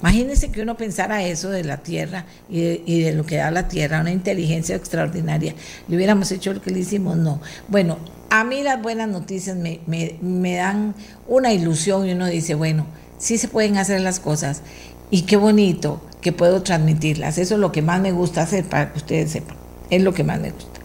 Imagínense 0.00 0.50
que 0.50 0.62
uno 0.62 0.76
pensara 0.76 1.24
eso 1.24 1.50
de 1.50 1.64
la 1.64 1.78
Tierra 1.78 2.26
y 2.50 3.02
de, 3.02 3.12
lo 3.12 3.24
que 3.24 3.36
da 3.36 3.50
la 3.50 3.66
Tierra, 3.68 4.00
una 4.00 4.12
inteligencia 4.12 4.76
extraordinaria. 4.76 5.54
¿Le 5.88 5.96
hubiéramos 5.96 6.30
hecho 6.32 6.52
lo 6.52 6.60
que 6.60 6.70
le 6.70 6.80
hicimos? 6.80 7.16
No. 7.16 7.40
Bueno, 7.68 7.98
a 8.28 8.44
mí 8.44 8.62
las 8.62 8.82
buenas 8.82 9.08
noticias 9.08 9.56
me, 9.56 9.80
me 9.86 10.54
dan 10.56 10.94
una 11.26 11.52
ilusión 11.52 12.06
y 12.06 12.12
uno 12.12 12.26
dice, 12.26 12.54
bueno, 12.54 12.86
sí 13.18 13.38
se 13.38 13.48
pueden 13.48 13.78
hacer 13.78 14.00
las 14.00 14.20
cosas 14.20 14.62
y 15.10 15.22
qué 15.22 15.36
bonito 15.36 16.02
que 16.20 16.32
puedo 16.32 16.62
transmitirlas. 16.62 17.38
Eso 17.38 17.54
es 17.54 17.60
lo 17.60 17.72
que 17.72 17.82
más 17.82 18.00
me 18.00 18.12
gusta 18.12 18.42
hacer 18.42 18.64
para 18.64 18.92
que 18.92 18.98
ustedes 18.98 19.30
sepan. 19.30 19.56
Es 19.90 20.02
lo 20.02 20.12
que 20.12 20.24
más 20.24 20.40
me 20.40 20.50
gusta. 20.50 20.80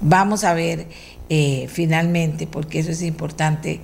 Vamos 0.00 0.44
a 0.44 0.54
ver 0.54 0.86
eh, 1.28 1.66
finalmente, 1.68 2.46
porque 2.46 2.78
eso 2.78 2.90
es 2.90 3.02
importante 3.02 3.80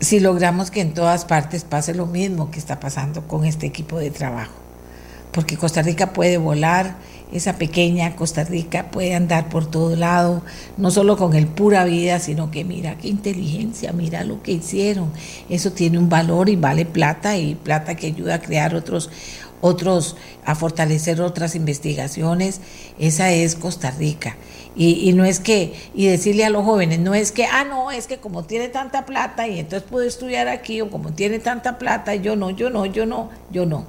si 0.00 0.20
logramos 0.20 0.70
que 0.70 0.80
en 0.80 0.94
todas 0.94 1.24
partes 1.24 1.64
pase 1.64 1.94
lo 1.94 2.06
mismo 2.06 2.50
que 2.50 2.58
está 2.58 2.80
pasando 2.80 3.26
con 3.26 3.44
este 3.44 3.66
equipo 3.66 3.98
de 3.98 4.10
trabajo. 4.10 4.52
Porque 5.32 5.56
Costa 5.56 5.82
Rica 5.82 6.12
puede 6.12 6.38
volar, 6.38 6.96
esa 7.32 7.54
pequeña 7.54 8.14
Costa 8.14 8.44
Rica 8.44 8.90
puede 8.90 9.14
andar 9.14 9.48
por 9.48 9.66
todo 9.66 9.96
lado, 9.96 10.42
no 10.76 10.90
solo 10.90 11.16
con 11.16 11.34
el 11.34 11.46
pura 11.46 11.84
vida, 11.84 12.20
sino 12.20 12.50
que 12.50 12.64
mira 12.64 12.96
qué 12.96 13.08
inteligencia, 13.08 13.92
mira 13.92 14.24
lo 14.24 14.42
que 14.42 14.52
hicieron. 14.52 15.10
Eso 15.50 15.72
tiene 15.72 15.98
un 15.98 16.08
valor 16.08 16.48
y 16.48 16.56
vale 16.56 16.86
plata 16.86 17.36
y 17.36 17.54
plata 17.54 17.96
que 17.96 18.06
ayuda 18.06 18.36
a 18.36 18.40
crear 18.40 18.74
otros 18.74 19.10
otros 19.60 20.16
a 20.44 20.54
fortalecer 20.54 21.20
otras 21.20 21.54
investigaciones. 21.54 22.60
Esa 22.98 23.32
es 23.32 23.56
Costa 23.56 23.90
Rica. 23.90 24.36
Y, 24.78 25.10
no 25.14 25.24
es 25.24 25.40
que, 25.40 25.72
y 25.94 26.06
decirle 26.06 26.44
a 26.44 26.50
los 26.50 26.62
jóvenes, 26.62 26.98
no 26.98 27.14
es 27.14 27.32
que, 27.32 27.46
ah, 27.46 27.64
no, 27.64 27.90
es 27.90 28.06
que 28.06 28.18
como 28.18 28.44
tiene 28.44 28.68
tanta 28.68 29.06
plata 29.06 29.48
y 29.48 29.58
entonces 29.58 29.88
puede 29.88 30.06
estudiar 30.06 30.48
aquí, 30.48 30.82
o 30.82 30.90
como 30.90 31.14
tiene 31.14 31.38
tanta 31.38 31.78
plata, 31.78 32.14
yo 32.14 32.36
no, 32.36 32.50
yo 32.50 32.68
no, 32.68 32.84
yo 32.84 33.06
no, 33.06 33.30
yo 33.50 33.64
no. 33.64 33.86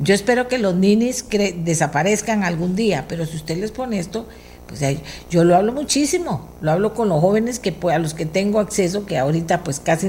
Yo 0.00 0.14
espero 0.14 0.48
que 0.48 0.58
los 0.58 0.74
ninis 0.74 1.24
desaparezcan 1.58 2.42
algún 2.42 2.74
día, 2.74 3.06
pero 3.08 3.26
si 3.26 3.36
usted 3.36 3.58
les 3.58 3.70
pone 3.70 4.00
esto, 4.00 4.26
pues 4.68 4.82
yo 5.30 5.44
lo 5.44 5.56
hablo 5.56 5.72
muchísimo, 5.72 6.46
lo 6.60 6.72
hablo 6.72 6.92
con 6.92 7.08
los 7.08 7.20
jóvenes 7.20 7.58
que 7.58 7.74
a 7.90 7.98
los 7.98 8.12
que 8.12 8.26
tengo 8.26 8.60
acceso, 8.60 9.06
que 9.06 9.16
ahorita 9.16 9.64
pues 9.64 9.80
casi 9.80 10.08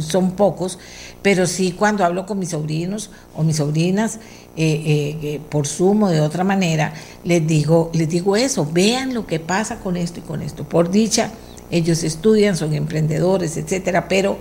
son 0.00 0.32
pocos, 0.32 0.78
pero 1.22 1.46
sí 1.46 1.72
cuando 1.72 2.04
hablo 2.04 2.26
con 2.26 2.38
mis 2.38 2.50
sobrinos 2.50 3.10
o 3.34 3.42
mis 3.44 3.56
sobrinas, 3.56 4.20
eh, 4.56 5.16
eh, 5.22 5.40
por 5.50 5.66
sumo 5.66 6.08
de 6.10 6.20
otra 6.20 6.44
manera, 6.44 6.94
les 7.24 7.46
digo, 7.46 7.90
les 7.92 8.08
digo 8.08 8.36
eso, 8.36 8.68
vean 8.70 9.14
lo 9.14 9.26
que 9.26 9.40
pasa 9.40 9.80
con 9.80 9.96
esto 9.96 10.20
y 10.20 10.22
con 10.22 10.42
esto. 10.42 10.64
Por 10.64 10.90
dicha, 10.90 11.30
ellos 11.70 12.04
estudian, 12.04 12.56
son 12.56 12.74
emprendedores, 12.74 13.56
etcétera, 13.56 14.06
pero 14.08 14.38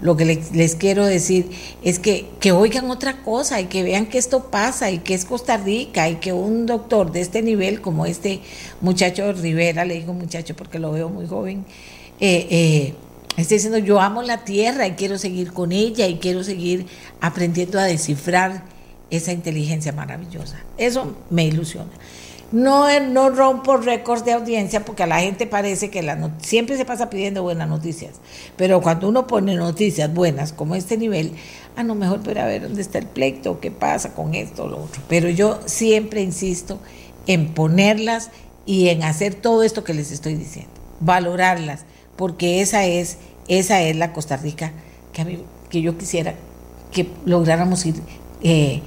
lo 0.00 0.16
que 0.16 0.24
les, 0.52 0.74
quiero 0.74 1.06
decir 1.06 1.50
es 1.82 1.98
que, 1.98 2.26
que, 2.40 2.52
oigan 2.52 2.90
otra 2.90 3.22
cosa 3.22 3.60
y 3.60 3.66
que 3.66 3.82
vean 3.82 4.06
que 4.06 4.18
esto 4.18 4.50
pasa 4.50 4.90
y 4.90 4.98
que 4.98 5.14
es 5.14 5.24
Costa 5.24 5.56
Rica 5.56 6.08
y 6.10 6.16
que 6.16 6.32
un 6.32 6.66
doctor 6.66 7.10
de 7.10 7.22
este 7.22 7.40
nivel, 7.40 7.80
como 7.80 8.04
este 8.04 8.40
muchacho 8.82 9.32
Rivera, 9.32 9.86
le 9.86 9.94
digo 9.94 10.12
muchacho 10.12 10.54
porque 10.56 10.78
lo 10.78 10.92
veo 10.92 11.08
muy 11.08 11.26
joven, 11.26 11.64
eh, 12.20 12.46
eh, 12.50 12.94
está 13.38 13.54
diciendo 13.54 13.78
yo 13.78 14.00
amo 14.00 14.22
la 14.22 14.44
tierra 14.44 14.86
y 14.86 14.92
quiero 14.92 15.16
seguir 15.16 15.52
con 15.52 15.72
ella 15.72 16.06
y 16.06 16.16
quiero 16.16 16.44
seguir 16.44 16.86
aprendiendo 17.20 17.78
a 17.78 17.84
descifrar 17.84 18.73
esa 19.10 19.32
inteligencia 19.32 19.92
maravillosa. 19.92 20.58
Eso 20.76 21.16
me 21.30 21.44
ilusiona. 21.44 21.90
No, 22.52 22.86
no 23.00 23.30
rompo 23.30 23.78
récords 23.78 24.24
de 24.24 24.32
audiencia 24.32 24.84
porque 24.84 25.02
a 25.02 25.06
la 25.08 25.20
gente 25.20 25.46
parece 25.46 25.90
que 25.90 26.02
la 26.02 26.30
siempre 26.40 26.76
se 26.76 26.84
pasa 26.84 27.10
pidiendo 27.10 27.42
buenas 27.42 27.68
noticias, 27.68 28.12
pero 28.56 28.80
cuando 28.80 29.08
uno 29.08 29.26
pone 29.26 29.56
noticias 29.56 30.12
buenas 30.12 30.52
como 30.52 30.76
este 30.76 30.96
nivel, 30.96 31.32
a 31.74 31.82
lo 31.82 31.96
mejor 31.96 32.20
para 32.20 32.46
ver 32.46 32.62
dónde 32.62 32.82
está 32.82 32.98
el 32.98 33.06
pleito, 33.06 33.58
qué 33.58 33.72
pasa 33.72 34.14
con 34.14 34.36
esto 34.36 34.64
o 34.64 34.68
lo 34.68 34.84
otro. 34.84 35.02
Pero 35.08 35.28
yo 35.30 35.58
siempre 35.64 36.22
insisto 36.22 36.78
en 37.26 37.54
ponerlas 37.54 38.30
y 38.66 38.88
en 38.88 39.02
hacer 39.02 39.34
todo 39.34 39.64
esto 39.64 39.82
que 39.82 39.94
les 39.94 40.12
estoy 40.12 40.34
diciendo, 40.34 40.70
valorarlas, 41.00 41.84
porque 42.14 42.60
esa 42.60 42.84
es, 42.84 43.18
esa 43.48 43.82
es 43.82 43.96
la 43.96 44.12
Costa 44.12 44.36
Rica 44.36 44.72
que, 45.12 45.22
a 45.22 45.26
que 45.70 45.82
yo 45.82 45.98
quisiera 45.98 46.34
que 46.92 47.08
lográramos 47.24 47.84
ir 47.84 47.96
eh, 48.44 48.82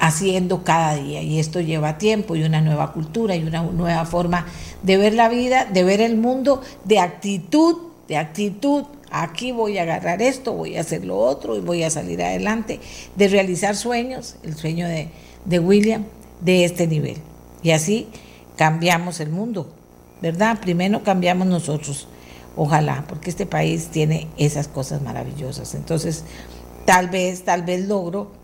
haciendo 0.00 0.64
cada 0.64 0.96
día. 0.96 1.22
Y 1.22 1.38
esto 1.38 1.60
lleva 1.60 1.96
tiempo 1.96 2.34
y 2.34 2.42
una 2.42 2.60
nueva 2.60 2.92
cultura 2.92 3.36
y 3.36 3.44
una 3.44 3.62
nueva 3.62 4.04
forma 4.04 4.46
de 4.82 4.96
ver 4.96 5.14
la 5.14 5.28
vida, 5.28 5.64
de 5.64 5.84
ver 5.84 6.00
el 6.00 6.16
mundo, 6.16 6.60
de 6.84 6.98
actitud, 6.98 7.76
de 8.08 8.16
actitud. 8.16 8.84
Aquí 9.12 9.52
voy 9.52 9.78
a 9.78 9.82
agarrar 9.82 10.20
esto, 10.20 10.54
voy 10.54 10.76
a 10.76 10.80
hacer 10.80 11.04
lo 11.04 11.18
otro 11.18 11.56
y 11.56 11.60
voy 11.60 11.84
a 11.84 11.90
salir 11.90 12.20
adelante, 12.20 12.80
de 13.14 13.28
realizar 13.28 13.76
sueños, 13.76 14.34
el 14.42 14.56
sueño 14.56 14.88
de, 14.88 15.08
de 15.44 15.58
William, 15.60 16.04
de 16.40 16.64
este 16.64 16.88
nivel. 16.88 17.18
Y 17.62 17.70
así 17.70 18.08
cambiamos 18.56 19.20
el 19.20 19.30
mundo, 19.30 19.72
¿verdad? 20.20 20.58
Primero 20.60 21.04
cambiamos 21.04 21.46
nosotros, 21.46 22.08
ojalá, 22.56 23.04
porque 23.08 23.30
este 23.30 23.46
país 23.46 23.88
tiene 23.92 24.26
esas 24.36 24.66
cosas 24.66 25.00
maravillosas. 25.00 25.76
Entonces, 25.76 26.24
tal 26.86 27.08
vez, 27.08 27.44
tal 27.44 27.62
vez 27.62 27.86
logro 27.86 28.41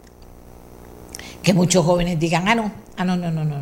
que 1.48 1.54
muchos 1.54 1.82
jóvenes 1.82 2.20
digan, 2.20 2.46
ah, 2.46 2.54
no, 2.54 2.70
ah, 2.98 3.06
no, 3.06 3.16
no, 3.16 3.30
no, 3.30 3.42
no, 3.42 3.56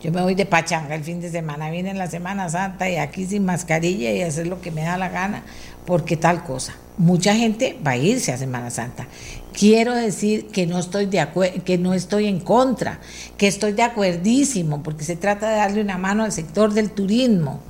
Yo 0.00 0.10
me 0.10 0.22
voy 0.22 0.34
de 0.34 0.46
pachanga 0.46 0.94
el 0.94 1.04
fin 1.04 1.20
de 1.20 1.30
semana, 1.30 1.70
viene 1.70 1.92
la 1.92 2.06
Semana 2.06 2.48
Santa 2.48 2.88
y 2.88 2.96
aquí 2.96 3.26
sin 3.26 3.44
mascarilla 3.44 4.10
y 4.12 4.22
hacer 4.22 4.46
lo 4.46 4.62
que 4.62 4.70
me 4.70 4.80
da 4.80 4.96
la 4.96 5.10
gana, 5.10 5.42
porque 5.84 6.16
tal 6.16 6.42
cosa. 6.42 6.72
Mucha 6.96 7.34
gente 7.34 7.78
va 7.86 7.90
a 7.90 7.96
irse 7.98 8.32
a 8.32 8.38
Semana 8.38 8.70
Santa. 8.70 9.06
Quiero 9.52 9.94
decir 9.94 10.46
que 10.46 10.66
no 10.66 10.78
estoy 10.78 11.04
de 11.04 11.28
que 11.66 11.76
no 11.76 11.92
estoy 11.92 12.28
en 12.28 12.40
contra, 12.40 12.98
que 13.36 13.46
estoy 13.46 13.72
de 13.72 13.82
acuerdísimo, 13.82 14.82
porque 14.82 15.04
se 15.04 15.16
trata 15.16 15.50
de 15.50 15.56
darle 15.56 15.82
una 15.82 15.98
mano 15.98 16.24
al 16.24 16.32
sector 16.32 16.72
del 16.72 16.92
turismo, 16.92 17.60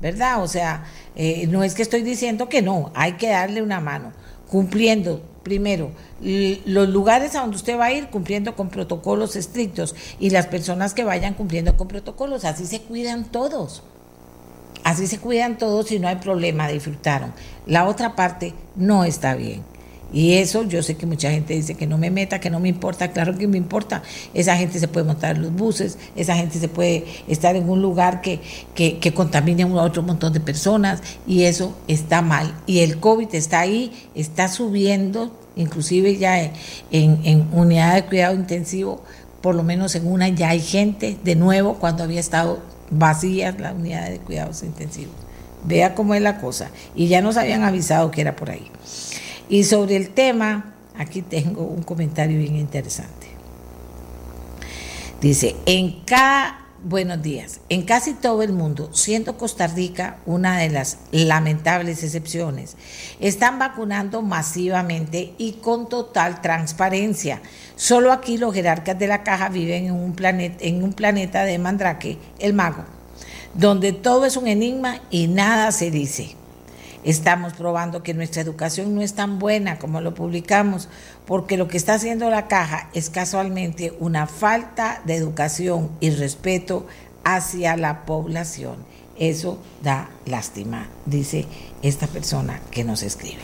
¿verdad? 0.00 0.42
O 0.42 0.48
sea, 0.48 0.84
eh, 1.16 1.46
no 1.48 1.64
es 1.64 1.74
que 1.74 1.82
estoy 1.82 2.00
diciendo 2.00 2.48
que 2.48 2.62
no, 2.62 2.90
hay 2.94 3.12
que 3.18 3.28
darle 3.28 3.60
una 3.60 3.78
mano, 3.78 4.10
cumpliendo 4.48 5.31
primero, 5.42 5.90
los 6.20 6.88
lugares 6.88 7.34
a 7.34 7.40
donde 7.40 7.56
usted 7.56 7.78
va 7.78 7.86
a 7.86 7.92
ir 7.92 8.08
cumpliendo 8.08 8.54
con 8.54 8.68
protocolos 8.68 9.36
estrictos 9.36 9.94
y 10.18 10.30
las 10.30 10.46
personas 10.46 10.94
que 10.94 11.04
vayan 11.04 11.34
cumpliendo 11.34 11.76
con 11.76 11.88
protocolos, 11.88 12.44
así 12.44 12.66
se 12.66 12.80
cuidan 12.80 13.24
todos. 13.24 13.82
Así 14.84 15.06
se 15.06 15.18
cuidan 15.18 15.58
todos 15.58 15.92
y 15.92 16.00
no 16.00 16.08
hay 16.08 16.16
problema, 16.16 16.68
disfrutaron. 16.68 17.32
La 17.66 17.86
otra 17.86 18.16
parte 18.16 18.54
no 18.74 19.04
está 19.04 19.34
bien. 19.34 19.71
Y 20.12 20.34
eso 20.34 20.64
yo 20.64 20.82
sé 20.82 20.96
que 20.96 21.06
mucha 21.06 21.30
gente 21.30 21.54
dice 21.54 21.74
que 21.74 21.86
no 21.86 21.98
me 21.98 22.10
meta, 22.10 22.38
que 22.38 22.50
no 22.50 22.60
me 22.60 22.68
importa, 22.68 23.12
claro 23.12 23.36
que 23.36 23.46
me 23.46 23.58
importa. 23.58 24.02
Esa 24.34 24.56
gente 24.56 24.78
se 24.78 24.88
puede 24.88 25.06
montar 25.06 25.36
en 25.36 25.42
los 25.42 25.52
buses, 25.52 25.98
esa 26.16 26.36
gente 26.36 26.58
se 26.58 26.68
puede 26.68 27.04
estar 27.28 27.56
en 27.56 27.68
un 27.68 27.80
lugar 27.80 28.20
que, 28.20 28.40
que, 28.74 28.98
que 28.98 29.14
contamine 29.14 29.62
a 29.62 29.66
otro 29.66 30.02
montón 30.02 30.32
de 30.32 30.40
personas 30.40 31.02
y 31.26 31.44
eso 31.44 31.76
está 31.88 32.22
mal. 32.22 32.54
Y 32.66 32.80
el 32.80 33.00
COVID 33.00 33.34
está 33.34 33.60
ahí, 33.60 33.92
está 34.14 34.48
subiendo, 34.48 35.34
inclusive 35.56 36.16
ya 36.18 36.42
en, 36.42 36.52
en 36.90 37.48
unidad 37.52 37.94
de 37.94 38.04
cuidado 38.04 38.34
intensivo, 38.34 39.02
por 39.40 39.54
lo 39.54 39.62
menos 39.62 39.94
en 39.94 40.06
una 40.06 40.28
ya 40.28 40.50
hay 40.50 40.60
gente 40.60 41.16
de 41.24 41.34
nuevo 41.34 41.74
cuando 41.74 42.04
había 42.04 42.20
estado 42.20 42.60
vacías 42.90 43.58
la 43.58 43.72
unidad 43.72 44.10
de 44.10 44.18
cuidados 44.18 44.62
intensivos. 44.62 45.14
Vea 45.64 45.94
cómo 45.94 46.14
es 46.14 46.22
la 46.22 46.38
cosa. 46.40 46.70
Y 46.94 47.08
ya 47.08 47.20
nos 47.20 47.36
habían 47.36 47.62
avisado 47.62 48.10
que 48.10 48.20
era 48.20 48.36
por 48.36 48.50
ahí. 48.50 48.70
Y 49.52 49.64
sobre 49.64 49.96
el 49.96 50.08
tema, 50.08 50.72
aquí 50.96 51.20
tengo 51.20 51.60
un 51.60 51.82
comentario 51.82 52.38
bien 52.38 52.56
interesante. 52.56 53.26
Dice, 55.20 55.56
en 55.66 56.00
cada, 56.06 56.68
buenos 56.82 57.20
días, 57.20 57.60
en 57.68 57.82
casi 57.82 58.14
todo 58.14 58.42
el 58.42 58.54
mundo, 58.54 58.88
siendo 58.94 59.36
Costa 59.36 59.66
Rica 59.66 60.16
una 60.24 60.56
de 60.56 60.70
las 60.70 61.00
lamentables 61.10 62.02
excepciones, 62.02 62.78
están 63.20 63.58
vacunando 63.58 64.22
masivamente 64.22 65.34
y 65.36 65.52
con 65.60 65.86
total 65.86 66.40
transparencia. 66.40 67.42
Solo 67.76 68.10
aquí 68.10 68.38
los 68.38 68.54
jerarcas 68.54 68.98
de 68.98 69.06
la 69.06 69.22
caja 69.22 69.50
viven 69.50 69.84
en 69.84 69.92
un 69.92 70.14
planeta, 70.14 70.64
en 70.64 70.82
un 70.82 70.94
planeta 70.94 71.44
de 71.44 71.58
Mandrake, 71.58 72.16
el 72.38 72.54
mago 72.54 72.86
donde 73.52 73.92
todo 73.92 74.24
es 74.24 74.38
un 74.38 74.46
enigma 74.46 75.02
y 75.10 75.26
nada 75.26 75.72
se 75.72 75.90
dice. 75.90 76.36
Estamos 77.04 77.54
probando 77.54 78.02
que 78.02 78.14
nuestra 78.14 78.42
educación 78.42 78.94
no 78.94 79.02
es 79.02 79.14
tan 79.14 79.38
buena 79.38 79.78
como 79.78 80.00
lo 80.00 80.14
publicamos, 80.14 80.88
porque 81.26 81.56
lo 81.56 81.68
que 81.68 81.76
está 81.76 81.94
haciendo 81.94 82.30
la 82.30 82.46
caja 82.46 82.88
es 82.94 83.10
casualmente 83.10 83.94
una 83.98 84.26
falta 84.26 85.02
de 85.04 85.16
educación 85.16 85.90
y 86.00 86.10
respeto 86.10 86.86
hacia 87.24 87.76
la 87.76 88.04
población. 88.04 88.76
Eso 89.18 89.58
da 89.82 90.10
lástima, 90.26 90.88
dice 91.06 91.46
esta 91.82 92.06
persona 92.06 92.60
que 92.70 92.84
nos 92.84 93.02
escribe. 93.02 93.42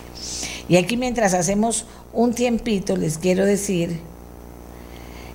Y 0.68 0.76
aquí 0.76 0.96
mientras 0.96 1.34
hacemos 1.34 1.86
un 2.12 2.32
tiempito, 2.34 2.96
les 2.96 3.18
quiero 3.18 3.44
decir, 3.44 4.00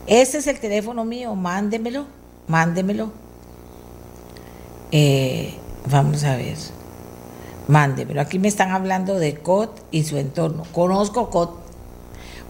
este 0.07 0.37
es 0.37 0.47
el 0.47 0.59
teléfono 0.59 1.05
mío, 1.05 1.35
mándemelo, 1.35 2.07
mándemelo 2.47 3.23
eh, 4.95 5.55
vamos 5.89 6.23
a 6.23 6.35
ver. 6.35 6.55
Mande, 7.67 8.05
pero 8.05 8.21
aquí 8.21 8.39
me 8.39 8.47
están 8.47 8.71
hablando 8.71 9.17
de 9.17 9.35
COT 9.35 9.79
y 9.91 10.03
su 10.03 10.17
entorno. 10.17 10.63
Conozco 10.71 11.29
COT. 11.29 11.63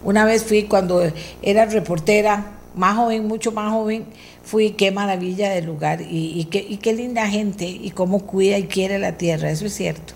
Una 0.02 0.24
vez 0.24 0.44
fui 0.44 0.64
cuando 0.64 1.02
era 1.40 1.66
reportera, 1.66 2.54
más 2.74 2.96
joven, 2.96 3.26
mucho 3.26 3.52
más 3.52 3.72
joven, 3.72 4.04
fui, 4.42 4.72
qué 4.72 4.90
maravilla 4.90 5.50
del 5.50 5.66
lugar 5.66 6.00
y, 6.02 6.44
qué, 6.46 6.92
linda 6.92 7.26
gente 7.28 7.66
y 7.66 7.90
cómo 7.90 8.26
cuida 8.26 8.58
y 8.58 8.64
quiere 8.64 8.98
la 8.98 9.16
tierra, 9.16 9.50
eso 9.50 9.66
es 9.66 9.74
cierto. 9.74 10.14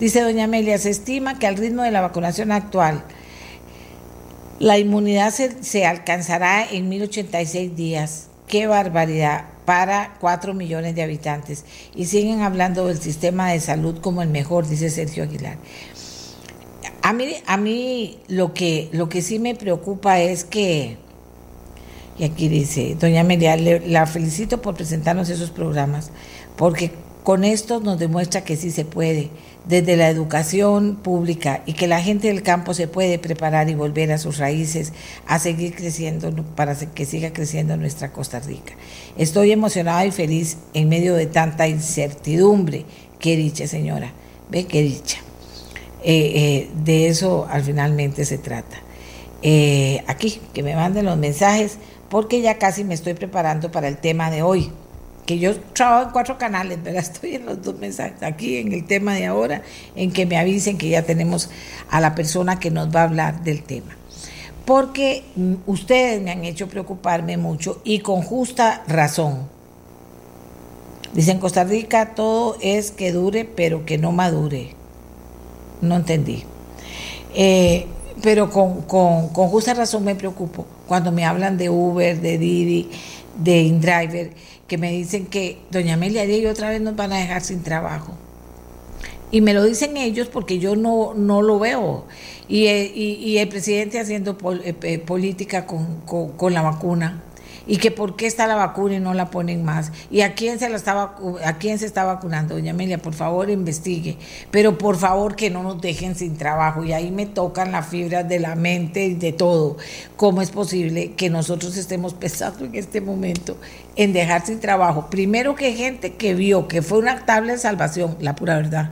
Dice 0.00 0.22
doña 0.22 0.44
Amelia, 0.44 0.78
se 0.78 0.90
estima 0.90 1.38
que 1.38 1.46
al 1.46 1.56
ritmo 1.56 1.82
de 1.82 1.90
la 1.90 2.00
vacunación 2.00 2.52
actual, 2.52 3.04
la 4.58 4.78
inmunidad 4.78 5.30
se, 5.30 5.62
se 5.62 5.86
alcanzará 5.86 6.66
en 6.68 6.88
1086 6.88 7.76
días. 7.76 8.28
Qué 8.46 8.66
barbaridad 8.66 9.44
para 9.70 10.14
4 10.18 10.52
millones 10.52 10.96
de 10.96 11.02
habitantes. 11.04 11.64
Y 11.94 12.06
siguen 12.06 12.40
hablando 12.40 12.88
del 12.88 13.00
sistema 13.00 13.52
de 13.52 13.60
salud 13.60 14.00
como 14.00 14.20
el 14.20 14.28
mejor, 14.28 14.66
dice 14.66 14.90
Sergio 14.90 15.22
Aguilar. 15.22 15.58
A 17.02 17.12
mí, 17.12 17.36
a 17.46 17.56
mí 17.56 18.18
lo, 18.26 18.52
que, 18.52 18.88
lo 18.90 19.08
que 19.08 19.22
sí 19.22 19.38
me 19.38 19.54
preocupa 19.54 20.18
es 20.18 20.42
que, 20.42 20.96
y 22.18 22.24
aquí 22.24 22.48
dice, 22.48 22.96
doña 22.98 23.20
Amelia, 23.20 23.56
la 23.56 24.06
felicito 24.08 24.60
por 24.60 24.74
presentarnos 24.74 25.28
esos 25.28 25.52
programas, 25.52 26.10
porque 26.56 26.90
con 27.22 27.44
esto 27.44 27.80
nos 27.80 27.98
demuestra 27.98 28.44
que 28.44 28.56
sí 28.56 28.70
se 28.70 28.84
puede 28.84 29.30
desde 29.68 29.96
la 29.96 30.08
educación 30.08 30.96
pública 30.96 31.62
y 31.66 31.74
que 31.74 31.86
la 31.86 32.00
gente 32.00 32.28
del 32.28 32.42
campo 32.42 32.72
se 32.72 32.88
puede 32.88 33.18
preparar 33.18 33.68
y 33.68 33.74
volver 33.74 34.10
a 34.10 34.18
sus 34.18 34.38
raíces, 34.38 34.92
a 35.26 35.38
seguir 35.38 35.74
creciendo 35.74 36.32
para 36.56 36.74
que 36.74 37.04
siga 37.04 37.32
creciendo 37.32 37.76
nuestra 37.76 38.12
Costa 38.12 38.40
Rica. 38.40 38.72
Estoy 39.18 39.52
emocionada 39.52 40.04
y 40.06 40.10
feliz 40.10 40.56
en 40.72 40.88
medio 40.88 41.14
de 41.14 41.26
tanta 41.26 41.68
incertidumbre. 41.68 42.86
Qué 43.18 43.36
dicha, 43.36 43.66
señora. 43.66 44.12
Ve 44.50 44.64
qué 44.64 44.82
dicha. 44.82 45.18
Eh, 46.02 46.32
eh, 46.34 46.70
de 46.82 47.08
eso 47.08 47.46
al 47.50 47.62
finalmente 47.62 48.24
se 48.24 48.38
trata. 48.38 48.78
Eh, 49.42 50.02
aquí, 50.06 50.40
que 50.54 50.62
me 50.62 50.74
manden 50.74 51.04
los 51.04 51.18
mensajes, 51.18 51.76
porque 52.08 52.40
ya 52.40 52.58
casi 52.58 52.82
me 52.82 52.94
estoy 52.94 53.14
preparando 53.14 53.70
para 53.70 53.88
el 53.88 53.98
tema 53.98 54.30
de 54.30 54.42
hoy 54.42 54.72
que 55.26 55.38
yo 55.38 55.56
trabajo 55.56 56.06
en 56.06 56.12
cuatro 56.12 56.38
canales, 56.38 56.78
pero 56.82 56.98
estoy 56.98 57.36
en 57.36 57.46
los 57.46 57.62
dos 57.62 57.78
mensajes, 57.78 58.22
aquí 58.22 58.58
en 58.58 58.72
el 58.72 58.86
tema 58.86 59.14
de 59.14 59.26
ahora, 59.26 59.62
en 59.94 60.12
que 60.12 60.26
me 60.26 60.38
avisen 60.38 60.78
que 60.78 60.88
ya 60.88 61.02
tenemos 61.02 61.50
a 61.90 62.00
la 62.00 62.14
persona 62.14 62.58
que 62.58 62.70
nos 62.70 62.94
va 62.94 63.00
a 63.00 63.04
hablar 63.04 63.42
del 63.42 63.62
tema. 63.62 63.96
Porque 64.64 65.24
mm, 65.36 65.54
ustedes 65.66 66.20
me 66.22 66.30
han 66.30 66.44
hecho 66.44 66.68
preocuparme 66.68 67.36
mucho 67.36 67.80
y 67.84 68.00
con 68.00 68.22
justa 68.22 68.84
razón. 68.86 69.48
Dicen 71.12 71.38
Costa 71.40 71.64
Rica 71.64 72.14
todo 72.14 72.56
es 72.60 72.92
que 72.92 73.10
dure, 73.10 73.44
pero 73.44 73.84
que 73.84 73.98
no 73.98 74.12
madure. 74.12 74.74
No 75.80 75.96
entendí. 75.96 76.44
Eh, 77.34 77.86
pero 78.22 78.50
con, 78.50 78.82
con, 78.82 79.28
con 79.30 79.48
justa 79.48 79.74
razón 79.74 80.04
me 80.04 80.14
preocupo 80.14 80.66
cuando 80.86 81.12
me 81.12 81.24
hablan 81.24 81.56
de 81.56 81.70
Uber, 81.70 82.20
de 82.20 82.36
Didi, 82.36 82.90
de 83.38 83.62
InDriver 83.62 84.32
que 84.70 84.78
me 84.78 84.92
dicen 84.92 85.26
que 85.26 85.58
doña 85.72 85.94
Amelia 85.94 86.24
y 86.24 86.46
otra 86.46 86.70
vez 86.70 86.80
nos 86.80 86.94
van 86.94 87.12
a 87.12 87.18
dejar 87.18 87.42
sin 87.42 87.64
trabajo. 87.64 88.12
Y 89.32 89.40
me 89.40 89.52
lo 89.52 89.64
dicen 89.64 89.96
ellos 89.96 90.28
porque 90.28 90.60
yo 90.60 90.76
no, 90.76 91.12
no 91.12 91.42
lo 91.42 91.58
veo. 91.58 92.06
Y, 92.46 92.66
eh, 92.66 92.92
y, 92.94 93.38
el 93.38 93.48
presidente 93.48 93.98
haciendo 93.98 94.38
eh, 94.62 94.76
eh, 94.82 94.98
política 95.00 95.66
con, 95.66 96.02
con 96.06 96.54
la 96.54 96.62
vacuna 96.62 97.20
y 97.70 97.76
que 97.76 97.92
por 97.92 98.16
qué 98.16 98.26
está 98.26 98.48
la 98.48 98.56
vacuna 98.56 98.96
y 98.96 98.98
no 98.98 99.14
la 99.14 99.30
ponen 99.30 99.64
más. 99.64 99.92
Y 100.10 100.22
a 100.22 100.34
quién 100.34 100.58
se 100.58 100.68
la 100.68 100.74
estaba 100.74 101.14
a 101.44 101.58
quién 101.58 101.78
se 101.78 101.86
está 101.86 102.02
vacunando 102.02 102.56
doña 102.56 102.72
Amelia 102.72 102.98
por 102.98 103.14
favor 103.14 103.48
investigue. 103.48 104.18
Pero 104.50 104.76
por 104.76 104.96
favor 104.96 105.36
que 105.36 105.50
no 105.50 105.62
nos 105.62 105.80
dejen 105.80 106.16
sin 106.16 106.36
trabajo. 106.36 106.82
Y 106.82 106.92
ahí 106.92 107.12
me 107.12 107.26
tocan 107.26 107.70
las 107.70 107.86
fibras 107.86 108.28
de 108.28 108.40
la 108.40 108.56
mente 108.56 109.06
y 109.06 109.14
de 109.14 109.32
todo. 109.32 109.76
Cómo 110.16 110.42
es 110.42 110.50
posible 110.50 111.12
que 111.12 111.30
nosotros 111.30 111.76
estemos 111.76 112.12
pensando 112.12 112.64
en 112.64 112.74
este 112.74 113.00
momento 113.00 113.56
en 113.94 114.12
dejar 114.12 114.44
sin 114.44 114.58
trabajo 114.58 115.08
primero 115.08 115.54
que 115.54 115.72
gente 115.72 116.14
que 116.14 116.34
vio 116.34 116.66
que 116.66 116.82
fue 116.82 116.98
una 116.98 117.24
tabla 117.24 117.52
de 117.52 117.58
salvación 117.60 118.16
la 118.18 118.34
pura 118.34 118.56
verdad. 118.56 118.90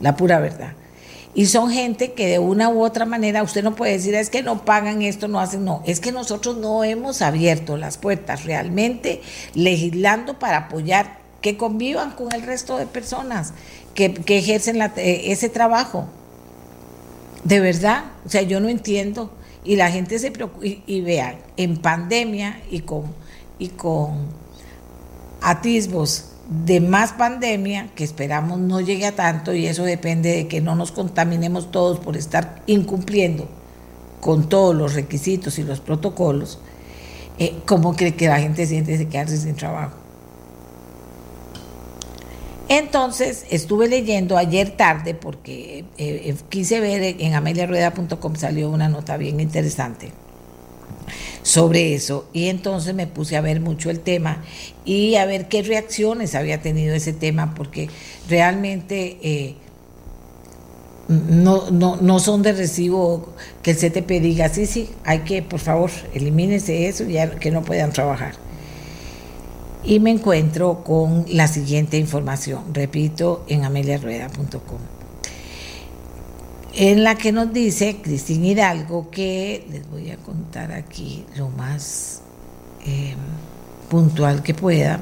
La 0.00 0.16
pura 0.16 0.40
verdad 0.40 0.72
y 1.34 1.46
son 1.46 1.70
gente 1.70 2.12
que 2.12 2.26
de 2.26 2.38
una 2.38 2.68
u 2.68 2.82
otra 2.82 3.06
manera 3.06 3.42
usted 3.42 3.62
no 3.62 3.76
puede 3.76 3.92
decir 3.92 4.14
es 4.14 4.30
que 4.30 4.42
no 4.42 4.64
pagan 4.64 5.02
esto, 5.02 5.28
no 5.28 5.38
hacen, 5.38 5.64
no, 5.64 5.82
es 5.86 6.00
que 6.00 6.10
nosotros 6.10 6.56
no 6.56 6.82
hemos 6.82 7.22
abierto 7.22 7.76
las 7.76 7.98
puertas 7.98 8.44
realmente 8.44 9.22
legislando 9.54 10.38
para 10.38 10.58
apoyar 10.58 11.20
que 11.40 11.56
convivan 11.56 12.12
con 12.12 12.32
el 12.32 12.42
resto 12.42 12.76
de 12.76 12.86
personas 12.86 13.54
que, 13.94 14.22
ejercen 14.26 14.80
eh, 14.82 15.32
ese 15.32 15.48
trabajo. 15.48 16.08
De 17.44 17.60
verdad, 17.60 18.04
o 18.26 18.28
sea, 18.28 18.42
yo 18.42 18.60
no 18.60 18.68
entiendo. 18.68 19.32
Y 19.64 19.76
la 19.76 19.90
gente 19.90 20.18
se 20.18 20.30
preocupa, 20.30 20.64
y, 20.64 20.82
y 20.86 21.00
vean, 21.02 21.36
en 21.56 21.76
pandemia 21.76 22.60
y 22.70 22.80
con, 22.80 23.14
y 23.58 23.68
con 23.68 24.28
atisbos 25.42 26.29
de 26.50 26.80
más 26.80 27.12
pandemia, 27.12 27.88
que 27.94 28.02
esperamos 28.02 28.58
no 28.58 28.80
llegue 28.80 29.06
a 29.06 29.14
tanto, 29.14 29.54
y 29.54 29.66
eso 29.66 29.84
depende 29.84 30.34
de 30.34 30.48
que 30.48 30.60
no 30.60 30.74
nos 30.74 30.90
contaminemos 30.90 31.70
todos 31.70 32.00
por 32.00 32.16
estar 32.16 32.62
incumpliendo 32.66 33.48
con 34.20 34.48
todos 34.48 34.74
los 34.74 34.94
requisitos 34.94 35.58
y 35.58 35.62
los 35.62 35.80
protocolos, 35.80 36.58
eh, 37.38 37.54
¿cómo 37.66 37.94
que 37.94 38.14
la 38.18 38.40
gente 38.40 38.66
siente 38.66 38.98
de 38.98 39.08
quedarse 39.08 39.38
sin 39.38 39.54
trabajo? 39.54 39.96
Entonces 42.68 43.46
estuve 43.50 43.88
leyendo 43.88 44.36
ayer 44.36 44.70
tarde 44.76 45.14
porque 45.14 45.78
eh, 45.78 45.84
eh, 45.98 46.36
quise 46.48 46.80
ver 46.80 47.16
en 47.18 47.34
ameliarueda.com 47.34 48.36
salió 48.36 48.70
una 48.70 48.88
nota 48.88 49.16
bien 49.16 49.40
interesante 49.40 50.12
sobre 51.42 51.94
eso 51.94 52.28
y 52.32 52.48
entonces 52.48 52.94
me 52.94 53.06
puse 53.06 53.36
a 53.36 53.40
ver 53.40 53.60
mucho 53.60 53.90
el 53.90 54.00
tema 54.00 54.44
y 54.84 55.16
a 55.16 55.24
ver 55.24 55.48
qué 55.48 55.62
reacciones 55.62 56.34
había 56.34 56.60
tenido 56.60 56.94
ese 56.94 57.12
tema 57.12 57.54
porque 57.54 57.88
realmente 58.28 59.18
eh, 59.22 59.54
no, 61.08 61.70
no, 61.70 61.96
no 61.96 62.18
son 62.20 62.42
de 62.42 62.52
recibo 62.52 63.34
que 63.62 63.72
el 63.72 63.76
CTP 63.76 64.08
diga, 64.20 64.48
sí, 64.48 64.66
sí, 64.66 64.88
hay 65.04 65.20
que, 65.20 65.42
por 65.42 65.58
favor, 65.58 65.90
elimínese 66.14 66.86
eso 66.88 67.04
ya 67.04 67.30
que 67.30 67.50
no 67.50 67.62
puedan 67.62 67.92
trabajar. 67.92 68.34
Y 69.82 69.98
me 69.98 70.10
encuentro 70.10 70.84
con 70.84 71.24
la 71.28 71.48
siguiente 71.48 71.96
información, 71.96 72.62
repito, 72.74 73.44
en 73.48 73.64
ameliarueda.com. 73.64 74.99
en 76.74 77.04
la 77.04 77.16
que 77.16 77.32
nos 77.32 77.52
dice 77.52 77.96
Cristín 78.02 78.44
Hidalgo 78.44 79.10
que, 79.10 79.66
les 79.70 79.88
voy 79.90 80.10
a 80.10 80.16
contar 80.16 80.72
aquí 80.72 81.24
lo 81.36 81.48
más 81.48 82.22
eh, 82.86 83.14
puntual 83.88 84.42
que 84.42 84.54
pueda, 84.54 85.00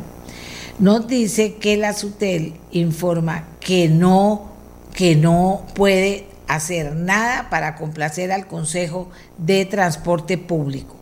nos 0.78 1.06
dice 1.06 1.56
que 1.56 1.76
la 1.76 1.92
SUTEL 1.92 2.54
informa 2.70 3.48
que 3.60 3.88
no, 3.88 4.52
que 4.94 5.16
no 5.16 5.66
puede 5.74 6.26
hacer 6.46 6.94
nada 6.94 7.50
para 7.50 7.76
complacer 7.76 8.32
al 8.32 8.46
Consejo 8.46 9.10
de 9.36 9.64
Transporte 9.66 10.38
Público, 10.38 10.96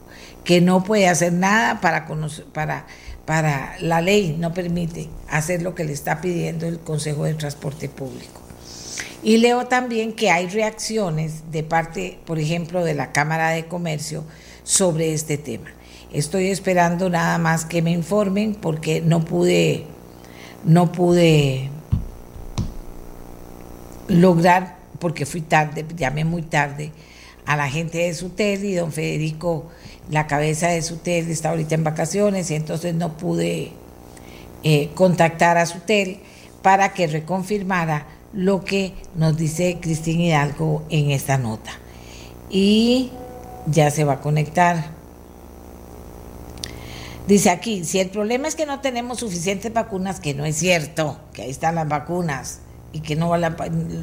que 0.44 0.60
no 0.60 0.82
puede 0.82 1.08
hacer 1.08 1.32
nada 1.32 1.80
para, 1.80 2.06
la 3.80 4.00
ley, 4.00 4.36
no 4.38 4.52
permite 4.52 5.08
hacer 5.28 5.62
lo 5.62 5.74
que 5.74 5.84
le 5.84 5.92
está 5.92 6.20
pidiendo 6.20 6.66
el 6.66 6.80
Consejo 6.80 7.24
de 7.24 7.34
Transporte 7.34 7.88
Público. 7.88 8.45
Y 9.26 9.38
leo 9.38 9.66
también 9.66 10.12
que 10.12 10.30
hay 10.30 10.46
reacciones 10.46 11.50
de 11.50 11.64
parte, 11.64 12.20
por 12.26 12.38
ejemplo, 12.38 12.84
de 12.84 12.94
la 12.94 13.10
Cámara 13.10 13.50
de 13.50 13.66
Comercio 13.66 14.22
sobre 14.62 15.14
este 15.14 15.36
tema. 15.36 15.68
Estoy 16.12 16.46
esperando 16.46 17.10
nada 17.10 17.36
más 17.38 17.64
que 17.64 17.82
me 17.82 17.90
informen 17.90 18.54
porque 18.54 19.00
no 19.00 19.24
pude, 19.24 19.84
no 20.64 20.92
pude 20.92 21.70
lograr, 24.06 24.76
porque 25.00 25.26
fui 25.26 25.40
tarde, 25.40 25.84
llamé 25.96 26.24
muy 26.24 26.42
tarde 26.42 26.92
a 27.46 27.56
la 27.56 27.68
gente 27.68 27.98
de 27.98 28.14
Sutel 28.14 28.64
y 28.64 28.74
don 28.74 28.92
Federico, 28.92 29.66
la 30.08 30.28
cabeza 30.28 30.68
de 30.68 30.82
Sutel, 30.82 31.28
está 31.32 31.50
ahorita 31.50 31.74
en 31.74 31.82
vacaciones 31.82 32.48
y 32.52 32.54
entonces 32.54 32.94
no 32.94 33.16
pude 33.16 33.72
eh, 34.62 34.90
contactar 34.94 35.58
a 35.58 35.66
Sutel 35.66 36.20
para 36.62 36.92
que 36.92 37.08
reconfirmara 37.08 38.06
lo 38.36 38.64
que 38.64 38.92
nos 39.16 39.36
dice 39.36 39.78
Cristina 39.80 40.22
Hidalgo 40.22 40.84
en 40.90 41.10
esta 41.10 41.38
nota. 41.38 41.70
Y 42.50 43.10
ya 43.66 43.90
se 43.90 44.04
va 44.04 44.14
a 44.14 44.20
conectar. 44.20 44.90
Dice 47.26 47.50
aquí, 47.50 47.84
si 47.84 47.98
el 47.98 48.10
problema 48.10 48.46
es 48.46 48.54
que 48.54 48.66
no 48.66 48.80
tenemos 48.80 49.18
suficientes 49.18 49.72
vacunas, 49.72 50.20
que 50.20 50.34
no 50.34 50.44
es 50.44 50.56
cierto, 50.56 51.18
que 51.32 51.42
ahí 51.42 51.50
están 51.50 51.74
las 51.74 51.88
vacunas 51.88 52.60
y 52.92 53.00
que 53.00 53.16
no 53.16 53.32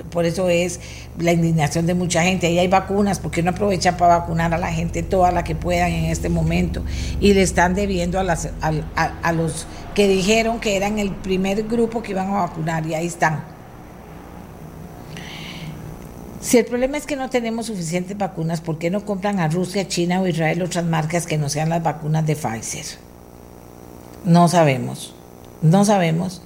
por 0.09 0.25
eso 0.25 0.49
es 0.49 0.79
la 1.17 1.31
indignación 1.31 1.85
de 1.85 1.93
mucha 1.93 2.23
gente. 2.23 2.47
Ahí 2.47 2.59
hay 2.59 2.67
vacunas, 2.67 3.19
porque 3.19 3.43
no 3.43 3.51
aprovechan 3.51 3.95
para 3.97 4.17
vacunar 4.17 4.53
a 4.53 4.57
la 4.57 4.73
gente 4.73 5.03
toda 5.03 5.31
la 5.31 5.43
que 5.43 5.55
puedan 5.55 5.91
en 5.91 6.05
este 6.05 6.27
momento 6.27 6.83
y 7.21 7.33
le 7.33 7.43
están 7.43 7.75
debiendo 7.75 8.19
a, 8.19 8.23
las, 8.23 8.49
a 8.61 9.31
los 9.31 9.67
que 9.93 10.07
dijeron 10.07 10.59
que 10.59 10.75
eran 10.75 10.97
el 10.97 11.11
primer 11.11 11.63
grupo 11.63 12.01
que 12.01 12.11
iban 12.11 12.29
a 12.31 12.41
vacunar 12.41 12.85
y 12.87 12.95
ahí 12.95 13.05
están. 13.05 13.52
Si 16.43 16.57
el 16.57 16.65
problema 16.65 16.97
es 16.97 17.05
que 17.05 17.15
no 17.15 17.29
tenemos 17.29 17.67
suficientes 17.67 18.17
vacunas, 18.17 18.59
¿por 18.59 18.77
qué 18.77 18.89
no 18.89 19.05
compran 19.05 19.39
a 19.39 19.47
Rusia, 19.47 19.87
China 19.87 20.19
o 20.19 20.27
Israel 20.27 20.61
otras 20.61 20.83
marcas 20.83 21.25
que 21.25 21.37
no 21.37 21.47
sean 21.47 21.69
las 21.69 21.81
vacunas 21.81 22.25
de 22.27 22.35
Pfizer? 22.35 22.85
No 24.25 24.49
sabemos, 24.49 25.15
no 25.61 25.85
sabemos. 25.85 26.41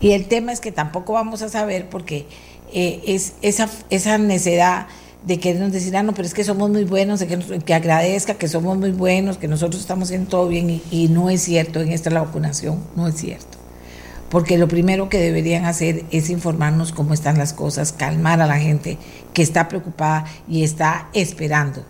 Y 0.00 0.12
el 0.12 0.28
tema 0.28 0.50
es 0.50 0.60
que 0.60 0.72
tampoco 0.72 1.12
vamos 1.12 1.42
a 1.42 1.50
saber 1.50 1.90
porque 1.90 2.26
eh, 2.72 3.02
es 3.06 3.34
esa, 3.42 3.68
esa 3.90 4.16
necedad 4.16 4.86
de 5.26 5.38
querernos 5.38 5.72
decir, 5.72 5.94
ah, 5.94 6.02
no, 6.02 6.14
pero 6.14 6.26
es 6.26 6.32
que 6.32 6.42
somos 6.42 6.70
muy 6.70 6.84
buenos, 6.84 7.22
que, 7.22 7.38
que 7.38 7.74
agradezca 7.74 8.36
que 8.36 8.48
somos 8.48 8.78
muy 8.78 8.92
buenos, 8.92 9.36
que 9.36 9.46
nosotros 9.46 9.82
estamos 9.82 10.08
haciendo 10.08 10.30
todo 10.30 10.48
bien 10.48 10.80
y 10.90 11.08
no 11.08 11.28
es 11.28 11.42
cierto 11.42 11.82
en 11.82 11.92
esta 11.92 12.08
la 12.08 12.22
vacunación, 12.22 12.82
no 12.96 13.08
es 13.08 13.16
cierto 13.16 13.61
porque 14.32 14.56
lo 14.56 14.66
primero 14.66 15.10
que 15.10 15.18
deberían 15.18 15.66
hacer 15.66 16.06
es 16.10 16.30
informarnos 16.30 16.92
cómo 16.92 17.12
están 17.12 17.36
las 17.36 17.52
cosas, 17.52 17.92
calmar 17.92 18.40
a 18.40 18.46
la 18.46 18.58
gente 18.58 18.96
que 19.34 19.42
está 19.42 19.68
preocupada 19.68 20.24
y 20.48 20.64
está 20.64 21.10
esperando. 21.12 21.84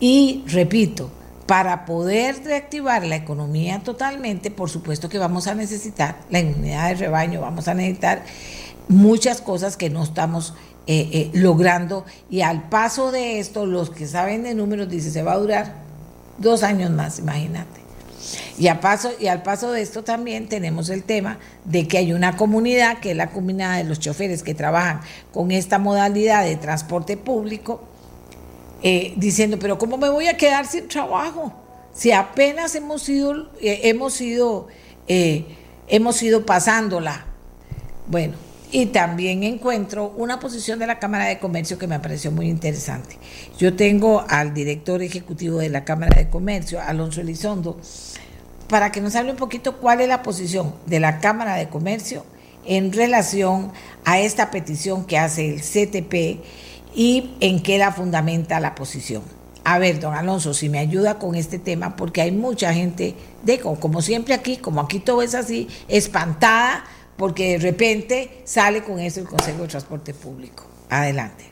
Y 0.00 0.42
repito, 0.48 1.08
para 1.46 1.84
poder 1.84 2.42
reactivar 2.42 3.06
la 3.06 3.14
economía 3.14 3.78
totalmente, 3.78 4.50
por 4.50 4.70
supuesto 4.70 5.08
que 5.08 5.20
vamos 5.20 5.46
a 5.46 5.54
necesitar 5.54 6.16
la 6.30 6.40
inmunidad 6.40 6.88
de 6.88 6.94
rebaño, 6.96 7.42
vamos 7.42 7.68
a 7.68 7.74
necesitar 7.74 8.24
muchas 8.88 9.40
cosas 9.40 9.76
que 9.76 9.88
no 9.88 10.02
estamos 10.02 10.52
eh, 10.88 11.08
eh, 11.12 11.30
logrando 11.32 12.04
y 12.28 12.40
al 12.40 12.68
paso 12.68 13.12
de 13.12 13.38
esto, 13.38 13.66
los 13.66 13.90
que 13.90 14.08
saben 14.08 14.42
de 14.42 14.56
números 14.56 14.88
dicen 14.88 15.12
se 15.12 15.22
va 15.22 15.34
a 15.34 15.38
durar 15.38 15.74
dos 16.38 16.64
años 16.64 16.90
más, 16.90 17.20
imagínate. 17.20 17.85
Y, 18.58 18.68
al 18.68 18.80
paso 18.80 19.72
de 19.72 19.82
esto 19.82 20.02
también 20.02 20.48
tenemos 20.48 20.88
el 20.88 21.02
tema 21.02 21.38
de 21.64 21.86
que 21.86 21.98
hay 21.98 22.12
una 22.12 22.36
comunidad, 22.36 23.00
que 23.00 23.10
es 23.10 23.16
la 23.16 23.30
comunidad 23.30 23.76
de 23.76 23.84
los 23.84 24.00
choferes 24.00 24.42
que 24.42 24.54
trabajan 24.54 25.00
con 25.32 25.50
esta 25.50 25.78
modalidad 25.78 26.44
de 26.44 26.56
transporte 26.56 27.16
público, 27.16 27.82
eh, 28.82 29.12
diciendo, 29.16 29.58
pero 29.58 29.78
¿cómo 29.78 29.98
me 29.98 30.08
voy 30.08 30.28
a 30.28 30.36
quedar 30.36 30.66
sin 30.66 30.88
trabajo? 30.88 31.52
Si 31.92 32.12
apenas 32.12 32.74
hemos 32.74 33.06
ido, 33.08 33.50
eh, 33.60 33.80
hemos 33.84 34.20
ido, 34.20 34.68
eh, 35.06 35.44
hemos 35.88 36.22
ido 36.22 36.46
pasándola. 36.46 37.26
Bueno, 38.06 38.34
y 38.72 38.86
también 38.86 39.42
encuentro 39.42 40.12
una 40.16 40.40
posición 40.40 40.78
de 40.78 40.86
la 40.86 40.98
Cámara 40.98 41.26
de 41.26 41.38
Comercio 41.38 41.78
que 41.78 41.86
me 41.86 42.00
pareció 42.00 42.30
muy 42.30 42.48
interesante. 42.48 43.18
Yo 43.58 43.74
tengo 43.74 44.24
al 44.28 44.54
director 44.54 45.02
ejecutivo 45.02 45.58
de 45.58 45.68
la 45.68 45.84
Cámara 45.84 46.16
de 46.16 46.28
Comercio, 46.28 46.80
Alonso 46.80 47.20
Elizondo, 47.20 47.78
para 48.68 48.92
que 48.92 49.00
nos 49.00 49.14
hable 49.14 49.30
un 49.30 49.36
poquito 49.36 49.76
cuál 49.78 50.00
es 50.00 50.08
la 50.08 50.22
posición 50.22 50.74
de 50.86 51.00
la 51.00 51.20
Cámara 51.20 51.56
de 51.56 51.68
Comercio 51.68 52.24
en 52.64 52.92
relación 52.92 53.72
a 54.04 54.20
esta 54.20 54.50
petición 54.50 55.04
que 55.04 55.18
hace 55.18 55.54
el 55.54 55.60
CTP 55.60 56.42
y 56.94 57.30
en 57.40 57.62
qué 57.62 57.78
la 57.78 57.92
fundamenta 57.92 58.58
la 58.60 58.74
posición. 58.74 59.22
A 59.64 59.78
ver, 59.78 60.00
don 60.00 60.14
Alonso, 60.14 60.54
si 60.54 60.68
me 60.68 60.78
ayuda 60.78 61.18
con 61.18 61.34
este 61.34 61.58
tema, 61.58 61.96
porque 61.96 62.22
hay 62.22 62.30
mucha 62.30 62.72
gente, 62.72 63.14
de, 63.42 63.58
como 63.58 64.00
siempre 64.00 64.34
aquí, 64.34 64.56
como 64.56 64.80
aquí 64.80 65.00
todo 65.00 65.22
es 65.22 65.34
así, 65.34 65.68
espantada 65.88 66.84
porque 67.16 67.52
de 67.52 67.58
repente 67.58 68.30
sale 68.44 68.82
con 68.82 69.00
eso 69.00 69.20
el 69.20 69.26
Consejo 69.26 69.62
de 69.62 69.68
Transporte 69.68 70.14
Público. 70.14 70.66
Adelante. 70.88 71.44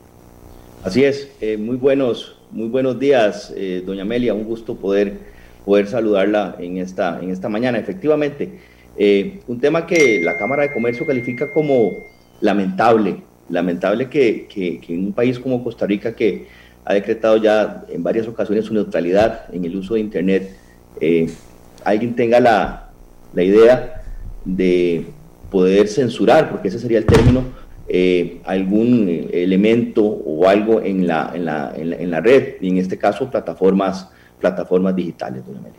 Así 0.82 1.02
es, 1.02 1.28
eh, 1.40 1.56
muy 1.56 1.76
buenos, 1.76 2.36
muy 2.50 2.68
buenos 2.68 2.98
días, 2.98 3.52
eh, 3.56 3.82
doña 3.84 4.02
Amelia, 4.02 4.34
un 4.34 4.44
gusto 4.44 4.76
poder, 4.76 5.34
poder 5.64 5.86
saludarla 5.86 6.56
en 6.58 6.78
esta, 6.78 7.20
en 7.22 7.30
esta 7.30 7.48
mañana. 7.48 7.78
Efectivamente, 7.78 8.58
eh, 8.96 9.40
un 9.46 9.60
tema 9.60 9.86
que 9.86 10.20
la 10.22 10.36
Cámara 10.36 10.62
de 10.62 10.72
Comercio 10.72 11.06
califica 11.06 11.52
como 11.52 11.92
lamentable, 12.40 13.22
lamentable 13.48 14.08
que, 14.08 14.46
que, 14.46 14.80
en 14.88 15.06
un 15.06 15.12
país 15.12 15.38
como 15.38 15.64
Costa 15.64 15.86
Rica 15.86 16.14
que 16.14 16.46
ha 16.84 16.94
decretado 16.94 17.38
ya 17.38 17.84
en 17.88 18.02
varias 18.02 18.28
ocasiones 18.28 18.66
su 18.66 18.74
neutralidad 18.74 19.46
en 19.54 19.64
el 19.64 19.76
uso 19.76 19.94
de 19.94 20.00
Internet, 20.00 20.56
alguien 21.84 22.14
tenga 22.14 22.40
la, 22.40 22.90
la 23.32 23.42
idea 23.42 24.02
de 24.44 25.06
poder 25.50 25.88
censurar, 25.88 26.50
porque 26.50 26.68
ese 26.68 26.78
sería 26.78 26.98
el 26.98 27.06
término, 27.06 27.44
eh, 27.86 28.40
algún 28.44 29.08
eh, 29.08 29.28
elemento 29.44 30.02
o 30.04 30.48
algo 30.48 30.80
en 30.80 31.06
la, 31.06 31.32
en, 31.34 31.44
la, 31.44 31.72
en, 31.76 32.10
la, 32.10 32.20
red, 32.20 32.54
y 32.60 32.68
en 32.68 32.78
este 32.78 32.98
caso 32.98 33.30
plataformas, 33.30 34.10
plataformas 34.44 34.94
digitales, 34.94 35.42
doña 35.46 35.70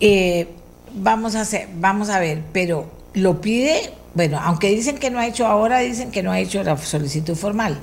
eh, 0.00 0.48
vamos, 0.92 1.36
a 1.36 1.42
hacer, 1.42 1.68
vamos 1.76 2.10
a 2.10 2.18
ver, 2.18 2.42
pero 2.52 2.86
lo 3.14 3.40
pide 3.40 3.92
bueno, 4.14 4.38
aunque 4.40 4.70
dicen 4.70 4.98
que 4.98 5.10
no 5.10 5.18
ha 5.18 5.26
hecho 5.26 5.44
ahora, 5.44 5.80
dicen 5.80 6.12
que 6.12 6.22
no 6.22 6.30
ha 6.30 6.38
hecho 6.38 6.62
la 6.62 6.76
solicitud 6.76 7.34
formal. 7.34 7.76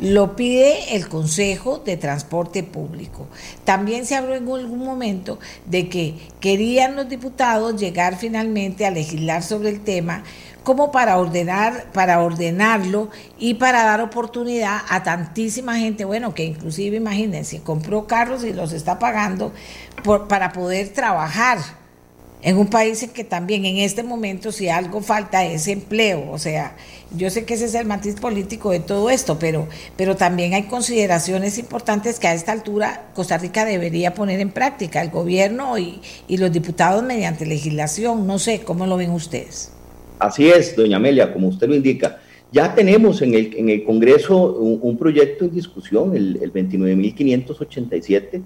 Lo 0.00 0.34
pide 0.34 0.96
el 0.96 1.08
Consejo 1.08 1.78
de 1.78 1.98
Transporte 1.98 2.62
Público. 2.62 3.26
También 3.64 4.06
se 4.06 4.14
habló 4.14 4.34
en 4.34 4.48
algún 4.48 4.78
momento 4.78 5.38
de 5.66 5.90
que 5.90 6.14
querían 6.40 6.96
los 6.96 7.10
diputados 7.10 7.78
llegar 7.78 8.16
finalmente 8.16 8.86
a 8.86 8.90
legislar 8.90 9.42
sobre 9.42 9.68
el 9.68 9.80
tema 9.80 10.24
como 10.64 10.90
para 10.90 11.18
ordenar, 11.18 11.92
para 11.92 12.20
ordenarlo 12.20 13.10
y 13.38 13.54
para 13.54 13.84
dar 13.84 14.00
oportunidad 14.00 14.80
a 14.88 15.02
tantísima 15.02 15.76
gente, 15.76 16.04
bueno, 16.04 16.34
que 16.34 16.44
inclusive 16.44 16.96
imagínense, 16.96 17.62
compró 17.62 18.06
carros 18.06 18.42
y 18.44 18.52
los 18.52 18.72
está 18.72 18.98
pagando 18.98 19.52
por, 20.02 20.26
para 20.26 20.52
poder 20.52 20.88
trabajar 20.88 21.58
en 22.44 22.58
un 22.58 22.66
país 22.66 23.02
en 23.02 23.10
que 23.10 23.24
también 23.24 23.64
en 23.64 23.78
este 23.78 24.02
momento 24.02 24.52
si 24.52 24.68
algo 24.68 25.00
falta 25.00 25.44
es 25.44 25.66
empleo, 25.66 26.30
o 26.30 26.38
sea, 26.38 26.76
yo 27.16 27.30
sé 27.30 27.46
que 27.46 27.54
ese 27.54 27.64
es 27.64 27.74
el 27.74 27.86
matiz 27.86 28.16
político 28.16 28.70
de 28.70 28.80
todo 28.80 29.08
esto, 29.08 29.38
pero, 29.38 29.66
pero 29.96 30.14
también 30.14 30.52
hay 30.52 30.64
consideraciones 30.64 31.56
importantes 31.56 32.18
que 32.18 32.28
a 32.28 32.34
esta 32.34 32.52
altura 32.52 33.06
Costa 33.14 33.38
Rica 33.38 33.64
debería 33.64 34.12
poner 34.12 34.40
en 34.40 34.50
práctica, 34.50 35.00
el 35.00 35.10
gobierno 35.10 35.78
y, 35.78 36.02
los 36.28 36.52
diputados 36.52 37.02
mediante 37.02 37.46
legislación, 37.46 38.26
no 38.26 38.38
sé, 38.38 38.60
¿cómo 38.60 38.86
lo 38.86 38.98
ven 38.98 39.10
ustedes? 39.10 39.70
Así 40.24 40.48
es, 40.48 40.74
doña 40.74 40.96
Amelia, 40.96 41.34
como 41.34 41.48
usted 41.48 41.68
lo 41.68 41.74
indica. 41.74 42.18
Ya 42.50 42.74
tenemos 42.74 43.20
en 43.20 43.34
el, 43.34 43.84
Congreso 43.84 44.54
un, 44.54 44.96
proyecto 44.96 45.44
en 45.44 45.50
discusión, 45.50 46.16
el, 46.16 46.38
el 46.40 46.50
29.587, 46.50 48.42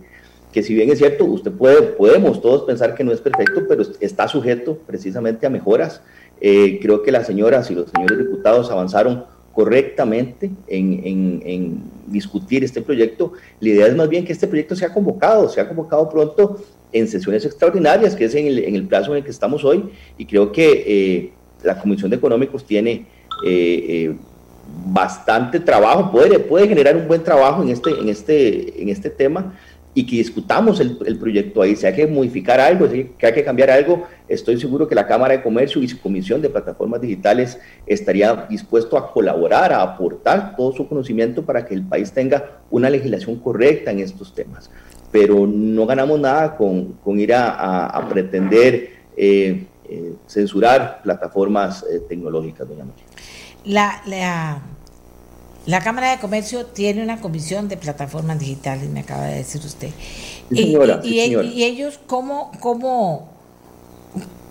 que 0.53 0.63
si 0.65 0.75
bien 0.75 0.91
es 0.91 0.99
cierto, 0.99 1.25
usted 1.27 1.53
puede, 1.53 1.83
podemos 1.83 2.43
todos 2.43 2.65
pensar 2.65 2.97
que 2.97 3.05
no 3.05 3.13
es 3.13 3.21
perfecto, 3.21 3.63
pero 3.69 3.85
está 4.01 4.27
sujeto 4.27 4.79
precisamente 4.89 5.47
a 5.47 5.51
mejoras. 5.51 6.03
Eh, 6.41 6.81
creo 6.83 7.03
que 7.05 7.13
las 7.13 7.29
señoras 7.29 7.71
y 7.71 7.77
los 7.77 7.91
señores 7.91 8.19
diputados 8.19 8.73
avanzaron 8.73 9.25
correctamente 9.53 10.51
en, 10.67 11.83
discutir 12.09 12.65
este 12.65 12.81
proyecto. 12.83 13.35
La 13.61 13.69
idea 13.69 13.87
es 13.87 13.95
más 13.95 14.09
bien 14.09 14.25
que 14.25 14.33
este 14.33 14.49
proyecto 14.49 14.75
sea 14.75 14.93
convocado, 14.93 15.49
sea 15.49 15.69
convocado 15.69 16.09
pronto 16.09 16.59
en 16.91 17.07
sesiones 17.07 17.45
extraordinarias, 17.45 18.17
que 18.17 18.25
es 18.25 18.35
en 18.35 18.47
el, 18.75 18.87
plazo 18.89 19.13
en 19.13 19.19
el 19.19 19.25
que 19.25 19.31
estamos 19.31 19.65
hoy, 19.65 19.91
y 20.17 20.25
creo 20.25 20.51
que 20.51 20.85
eh, 20.87 21.33
la 21.63 21.81
Comisión 21.81 22.11
de 22.11 22.17
Económicos 22.17 22.65
tiene 22.65 23.07
eh, 23.45 23.85
eh, 23.89 24.17
bastante 24.87 25.61
trabajo, 25.61 26.11
puede, 26.11 26.39
puede 26.39 26.69
generar 26.69 26.97
un 26.97 27.09
buen 27.09 27.23
trabajo 27.23 27.63
en 27.63 27.71
este, 27.71 27.91
en 27.91 28.09
este, 28.09 28.83
en 28.83 28.89
este 28.89 29.11
tema 29.11 29.55
y 29.95 30.07
que 30.07 30.17
discutamos 30.17 30.79
el, 30.79 31.19
proyecto 31.19 31.61
ahí. 31.61 31.75
Si 31.75 31.85
hay 31.85 31.95
que 31.95 32.07
modificar 32.07 32.61
algo, 32.61 32.89
si 32.89 33.11
hay 33.21 33.33
que 33.33 33.43
cambiar 33.43 33.71
algo, 33.71 34.05
estoy 34.29 34.61
seguro 34.61 34.87
que 34.87 34.95
la 34.95 35.09
Cámara 35.09 35.37
de 35.37 35.43
Comercio 35.43 35.83
y 35.83 35.89
su 35.89 36.01
Comisión 36.01 36.41
de 36.41 36.49
Plataformas 36.51 37.01
Digitales 37.01 37.59
estaría 37.85 38.47
dispuesto 38.49 38.97
a 38.97 39.13
colaborar, 39.13 39.73
a 39.73 39.83
aportar 39.83 40.55
todo 40.57 40.73
su 40.73 40.89
conocimiento 40.89 41.45
para 41.45 41.67
que 41.67 41.75
el 41.75 41.83
país 41.83 42.13
tenga 42.13 42.61
una 42.71 42.89
legislación 42.89 43.41
correcta 43.41 43.91
en 43.91 43.99
estos 43.99 44.33
temas. 44.35 44.71
Pero 45.11 45.49
no 45.49 45.85
ganamos 45.85 46.21
nada 46.21 46.57
con, 46.57 46.93
con 47.05 47.19
ir 47.19 47.35
a, 47.35 48.07
pretender 48.09 48.91
eh, 49.17 49.67
eh, 49.89 50.15
censurar 50.27 51.03
plataformas 51.03 51.85
eh, 51.91 52.01
tecnológicas, 52.09 52.69
doña 52.69 52.85
María. 52.85 53.05
La, 53.65 54.03
la, 54.07 54.63
la, 55.67 55.81
Cámara 55.81 56.11
de 56.11 56.19
Comercio 56.19 56.67
tiene 56.67 57.03
una 57.03 57.21
comisión 57.21 57.69
de 57.69 57.77
plataformas 57.77 58.39
digitales, 58.39 58.89
me 58.91 59.01
acaba 59.01 59.25
de 59.25 59.37
decir 59.37 59.61
usted. 59.65 59.91
y, 60.51 60.77
y, 61.05 61.65
ellos, 61.65 62.01
¿cómo, 62.07 62.53
cómo, 62.61 63.29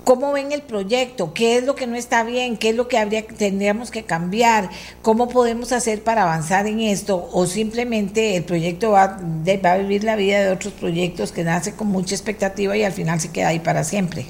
¿Cómo 0.08 0.32
ven 0.32 0.54
el 0.54 0.62
proyecto? 0.62 1.34
¿Qué 1.34 1.58
es 1.58 1.66
lo 1.66 1.76
que 1.76 1.86
no 1.86 1.98
está 1.98 2.24
bien? 2.24 2.56
¿Qué 2.56 2.70
es 2.70 2.76
lo 2.78 2.88
que 2.88 2.98
habría, 2.98 3.28
tendríamos 3.28 3.92
que 3.92 4.04
cambiar? 4.04 4.70
¿Cómo 5.02 5.28
podemos 5.28 5.74
hacer 5.74 6.02
para 6.02 6.24
avanzar 6.24 6.66
en 6.66 6.80
esto? 6.80 7.30
¿O 7.34 7.46
simplemente 7.46 8.38
el 8.38 8.46
proyecto 8.46 8.92
va, 8.92 9.20
va 9.20 9.72
a 9.74 9.78
vivir 9.78 10.06
la 10.06 10.16
vida 10.16 10.40
de 10.40 10.50
otros 10.50 10.72
proyectos 10.72 11.34
que 11.34 11.44
nace 11.44 11.76
con 11.76 11.88
mucha 11.88 12.16
expectativa 12.16 12.78
y 12.78 12.86
al 12.86 12.94
final 12.94 13.20
se 13.20 13.34
queda 13.34 13.50
ahí 13.50 13.60
para 13.60 13.84
siempre? 13.84 14.28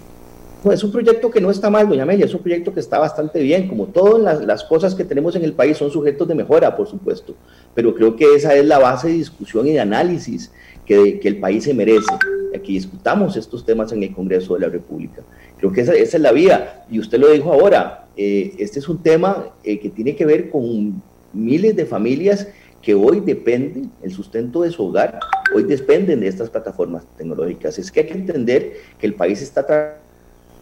Es 0.71 0.83
un 0.83 0.91
proyecto 0.91 1.29
que 1.29 1.39
no 1.39 1.51
está 1.51 1.69
mal, 1.69 1.87
doña 1.87 2.03
Amelia, 2.03 2.25
es 2.25 2.33
un 2.33 2.41
proyecto 2.41 2.73
que 2.73 2.79
está 2.79 2.99
bastante 2.99 3.41
bien, 3.41 3.67
como 3.67 3.87
todas 3.87 4.43
las, 4.43 4.63
cosas 4.63 4.95
que 4.95 5.03
tenemos 5.03 5.35
en 5.35 5.43
el 5.43 5.53
país 5.53 5.77
son 5.77 5.91
sujetos 5.91 6.27
de 6.27 6.35
mejora, 6.35 6.75
por 6.75 6.87
supuesto, 6.87 7.35
pero 7.73 7.93
creo 7.93 8.15
que 8.15 8.35
esa 8.35 8.55
es 8.55 8.65
la 8.65 8.79
base 8.79 9.07
de 9.07 9.13
discusión 9.13 9.67
y 9.67 9.73
de 9.73 9.79
análisis 9.79 10.51
que, 10.85 11.19
el 11.23 11.39
país 11.39 11.65
se 11.65 11.73
merece, 11.73 12.11
que 12.51 12.71
discutamos 12.71 13.37
estos 13.37 13.65
temas 13.65 13.91
en 13.91 14.01
el 14.01 14.13
Congreso 14.13 14.55
de 14.55 14.61
la 14.61 14.69
República. 14.69 15.21
Creo 15.59 15.71
que 15.71 15.81
esa, 15.81 15.93
es 15.93 16.19
la 16.19 16.31
vía, 16.31 16.85
y 16.89 16.99
usted 16.99 17.19
lo 17.19 17.29
dijo 17.29 17.53
ahora, 17.53 18.07
eh, 18.17 18.55
este 18.57 18.79
es 18.79 18.89
un 18.89 18.97
tema 19.03 19.49
eh, 19.63 19.79
que 19.79 19.89
tiene 19.89 20.15
que 20.15 20.25
ver 20.25 20.49
con 20.49 21.01
miles 21.33 21.75
de 21.75 21.85
familias 21.85 22.47
que 22.81 22.95
hoy 22.95 23.19
dependen, 23.19 23.91
el 24.01 24.11
sustento 24.11 24.61
de 24.61 24.71
su 24.71 24.85
hogar, 24.85 25.19
hoy 25.53 25.63
dependen 25.63 26.21
de 26.21 26.27
estas 26.27 26.49
plataformas 26.49 27.03
tecnológicas. 27.17 27.77
Es 27.77 27.91
que 27.91 28.01
hay 28.01 28.05
que 28.07 28.13
entender 28.13 28.73
que 28.99 29.07
el 29.07 29.13
país 29.13 29.41
está 29.41 29.65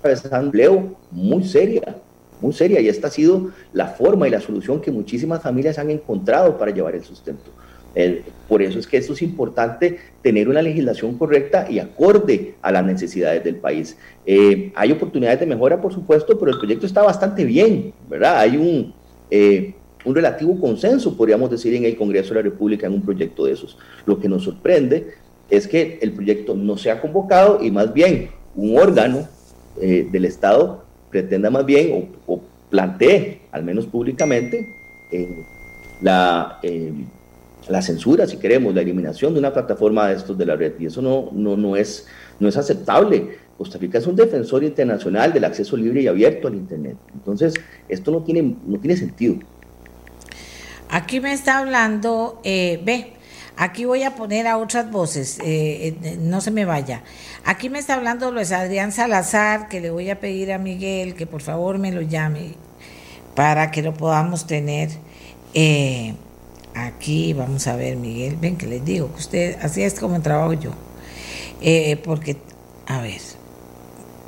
empleo 0.09 0.95
muy 1.11 1.43
seria, 1.43 1.97
muy 2.41 2.53
seria, 2.53 2.79
y 2.81 2.87
esta 2.87 3.07
ha 3.07 3.11
sido 3.11 3.51
la 3.73 3.87
forma 3.87 4.27
y 4.27 4.31
la 4.31 4.41
solución 4.41 4.81
que 4.81 4.91
muchísimas 4.91 5.41
familias 5.41 5.79
han 5.79 5.89
encontrado 5.89 6.57
para 6.57 6.71
llevar 6.71 6.95
el 6.95 7.03
sustento. 7.03 7.51
por 8.49 8.61
eso 8.61 8.77
es 8.77 8.87
que 8.87 8.97
esto 8.97 9.13
es 9.13 9.21
importante 9.21 9.97
tener 10.21 10.49
una 10.49 10.61
legislación 10.61 11.17
correcta 11.17 11.65
y 11.69 11.79
acorde 11.79 12.55
a 12.61 12.69
las 12.71 12.85
necesidades 12.85 13.41
del 13.43 13.55
país. 13.55 13.97
Eh, 14.25 14.73
hay 14.75 14.91
oportunidades 14.91 15.39
de 15.39 15.45
mejora, 15.45 15.81
por 15.81 15.93
supuesto, 15.93 16.37
pero 16.37 16.51
el 16.51 16.57
proyecto 16.57 16.85
está 16.85 17.01
bastante 17.03 17.45
bien, 17.45 17.93
¿verdad? 18.09 18.39
Hay 18.39 18.57
un, 18.57 18.93
eh, 19.31 19.73
un 20.03 20.13
relativo 20.13 20.59
consenso, 20.59 21.15
podríamos 21.15 21.49
decir, 21.49 21.73
en 21.73 21.85
el 21.85 21.95
Congreso 21.95 22.29
de 22.29 22.35
la 22.35 22.41
República 22.41 22.85
en 22.85 22.93
un 22.93 23.01
proyecto 23.01 23.45
de 23.45 23.53
esos. 23.53 23.77
Lo 24.05 24.19
que 24.19 24.27
nos 24.27 24.43
sorprende 24.43 25.13
es 25.49 25.67
que 25.67 25.99
el 26.01 26.11
proyecto 26.11 26.55
no 26.55 26.77
se 26.77 26.91
ha 26.91 27.01
convocado 27.01 27.63
y 27.63 27.71
más 27.71 27.93
bien 27.93 28.29
un 28.55 28.77
órgano 28.77 29.27
eh, 29.81 30.07
del 30.09 30.25
Estado 30.25 30.85
pretenda 31.09 31.49
más 31.49 31.65
bien 31.65 32.09
o, 32.27 32.41
plantee, 32.69 33.41
al 33.51 33.63
menos 33.63 33.85
públicamente, 33.85 34.67
eh, 35.11 35.45
la, 36.01 36.59
eh, 36.63 36.91
la 37.69 37.81
censura, 37.81 38.27
si 38.27 38.37
queremos, 38.37 38.73
la 38.73 38.81
eliminación 38.81 39.33
de 39.33 39.39
una 39.39 39.53
plataforma 39.53 40.07
de 40.07 40.15
estos 40.15 40.37
de 40.37 40.45
la 40.45 40.55
red. 40.55 40.73
Y 40.79 40.87
eso 40.87 41.01
no, 41.01 41.29
no, 41.31 41.55
no, 41.55 41.75
es, 41.75 42.07
no 42.39 42.49
es 42.49 42.57
aceptable. 42.57 43.37
Costa 43.57 43.77
Rica 43.77 43.99
es 43.99 44.07
un 44.07 44.15
defensor 44.15 44.63
internacional 44.63 45.31
del 45.31 45.45
acceso 45.45 45.77
libre 45.77 46.01
y 46.01 46.07
abierto 46.07 46.47
al 46.47 46.55
Internet. 46.55 46.97
Entonces, 47.13 47.53
esto 47.87 48.11
no 48.11 48.23
tiene, 48.23 48.55
no 48.65 48.79
tiene 48.79 48.97
sentido. 48.97 49.35
Aquí 50.89 51.19
me 51.19 51.33
está 51.33 51.59
hablando, 51.59 52.41
ve, 52.43 53.14
aquí 53.57 53.85
voy 53.85 54.03
a 54.03 54.15
poner 54.15 54.47
a 54.47 54.57
otras 54.57 54.91
voces, 54.91 55.39
no 56.19 56.41
se 56.41 56.51
me 56.51 56.65
vaya. 56.65 57.03
Aquí 57.43 57.69
me 57.69 57.79
está 57.79 57.93
hablando 57.93 58.31
Luis 58.31 58.51
Adrián 58.51 58.91
Salazar, 58.91 59.67
que 59.69 59.81
le 59.81 59.89
voy 59.89 60.09
a 60.09 60.19
pedir 60.19 60.51
a 60.51 60.57
Miguel 60.57 61.15
que 61.15 61.27
por 61.27 61.41
favor 61.41 61.77
me 61.77 61.91
lo 61.91 62.01
llame 62.01 62.55
para 63.35 63.69
que 63.69 63.81
lo 63.81 63.93
podamos 63.93 64.47
tener. 64.47 64.89
Eh, 65.53 66.15
aquí 66.73 67.33
vamos 67.33 67.67
a 67.67 67.75
ver, 67.75 67.97
Miguel, 67.97 68.37
ven 68.37 68.57
que 68.57 68.65
les 68.65 68.83
digo 68.83 69.11
que 69.13 69.19
usted, 69.19 69.57
así 69.61 69.83
es 69.83 69.99
como 69.99 70.21
trabajo 70.21 70.53
yo. 70.53 70.71
Eh, 71.61 71.97
porque, 72.03 72.37
a 72.87 73.01
ver, 73.01 73.21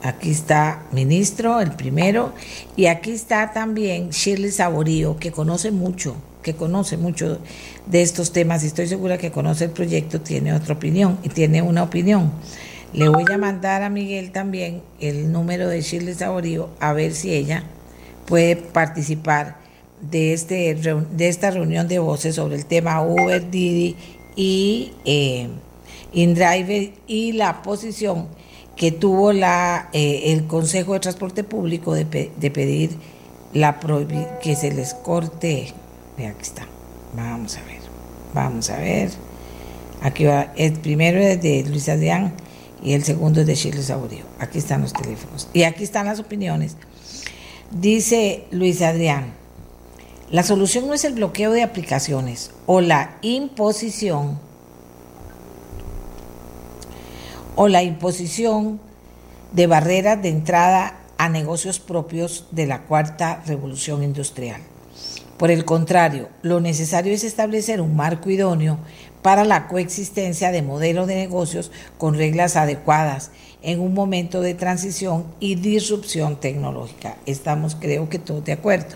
aquí 0.04 0.32
está 0.32 0.84
ministro, 0.92 1.60
el 1.60 1.72
primero, 1.72 2.34
y 2.76 2.86
aquí 2.86 3.12
está 3.12 3.52
también 3.52 4.10
Shirley 4.12 4.52
Saborío, 4.52 5.18
que 5.18 5.32
conoce 5.32 5.72
mucho, 5.72 6.16
que 6.48 6.58
conoce 6.58 6.96
mucho 6.96 7.40
de 7.88 8.02
estos 8.02 8.32
temas 8.32 8.64
y 8.64 8.68
estoy 8.68 8.88
segura 8.88 9.18
que 9.18 9.32
conoce 9.32 9.66
el 9.66 9.72
proyecto, 9.72 10.22
tiene 10.22 10.54
otra 10.54 10.76
opinión 10.76 11.20
y 11.24 11.30
tiene 11.30 11.62
una 11.62 11.84
opinión. 11.84 12.32
Le 12.94 13.10
voy 13.10 13.26
a 13.30 13.38
mandar 13.38 13.84
a 13.84 13.90
Miguel 13.90 14.32
también 14.32 14.82
el 15.02 15.30
número 15.34 15.68
de 15.68 15.82
Shirley 15.82 16.14
Saborío 16.14 16.70
a 16.80 16.94
ver 16.94 17.14
si 17.14 17.34
ella 17.34 17.64
puede 18.26 18.56
participar 18.56 19.58
de, 20.00 20.32
este, 20.32 20.74
de 20.74 21.28
esta 21.28 21.52
reunión 21.52 21.90
de 21.90 22.00
voces 22.00 22.36
sobre 22.36 22.56
el 22.56 22.66
tema 22.66 23.02
Uber, 23.02 23.52
Didi 23.52 23.98
y 24.38 24.94
eh, 25.04 25.50
InDriver 26.14 26.94
y 27.08 27.34
la 27.34 27.62
posición 27.62 28.28
que 28.78 28.94
tuvo 28.94 29.34
la, 29.34 29.90
eh, 29.92 30.32
el 30.32 30.48
Consejo 30.48 30.94
de 30.94 31.02
Transporte 31.02 31.44
Público 31.44 31.94
de, 31.94 32.06
pedir 32.06 32.92
la 33.52 33.80
que 34.42 34.56
se 34.56 34.72
les 34.72 34.94
corte. 34.94 35.74
Aquí 36.26 36.42
está. 36.42 36.66
Vamos 37.16 37.58
a 37.58 37.64
ver. 37.64 37.82
Vamos 38.34 38.70
a 38.70 38.78
ver. 38.78 39.12
Aquí 40.02 40.26
va. 40.26 40.54
El 40.56 40.74
primero 40.74 41.20
es 41.20 41.42
de 41.42 41.64
Luis 41.64 41.90
Adrián 41.90 42.34
y 42.82 42.94
el 42.94 43.04
segundo 43.04 43.42
es 43.42 43.48
de 43.48 43.56
Chile 43.56 43.82
Saborío. 43.82 44.26
Aquí 44.40 44.58
están 44.58 44.82
los 44.82 44.94
teléfonos. 44.94 45.48
Y 45.54 45.64
aquí 45.64 45.84
están 45.84 46.08
las 46.08 46.20
opiniones. 46.20 46.76
Dice 47.72 48.46
Luis 48.52 48.82
Adrián, 48.82 49.34
la 50.32 50.44
solución 50.44 50.88
no 50.88 50.94
es 50.94 51.04
el 51.04 51.14
bloqueo 51.14 51.52
de 51.52 51.64
aplicaciones 51.64 52.52
o 52.66 52.82
la 52.82 53.18
imposición 53.22 54.40
o 57.56 57.68
la 57.68 57.84
imposición 57.84 58.80
de 59.52 59.68
barreras 59.68 60.22
de 60.22 60.30
entrada 60.30 61.00
a 61.18 61.30
negocios 61.30 61.80
propios 61.80 62.46
de 62.52 62.68
la 62.68 62.84
cuarta 62.84 63.42
revolución 63.46 64.04
industrial. 64.04 64.62
Por 65.38 65.52
el 65.52 65.66
contrario, 65.66 66.30
lo 66.42 66.60
necesario 66.60 67.14
es 67.14 67.24
establecer 67.24 67.80
un 67.80 67.96
marco 67.96 68.32
idóneo 68.32 68.80
para 69.22 69.46
la 69.46 69.68
coexistencia 69.68 70.52
de 70.52 70.64
modelos 70.64 71.06
de 71.06 71.16
negocios 71.16 71.72
con 72.00 72.16
reglas 72.16 72.56
adecuadas 72.56 73.30
en 73.62 73.80
un 73.80 73.94
momento 73.94 74.42
de 74.42 74.56
transición 74.56 75.26
y 75.40 75.56
disrupción 75.56 76.40
tecnológica. 76.40 77.18
Estamos 77.28 77.76
creo 77.76 78.10
que 78.10 78.18
todos 78.18 78.46
de 78.46 78.54
acuerdo. 78.54 78.96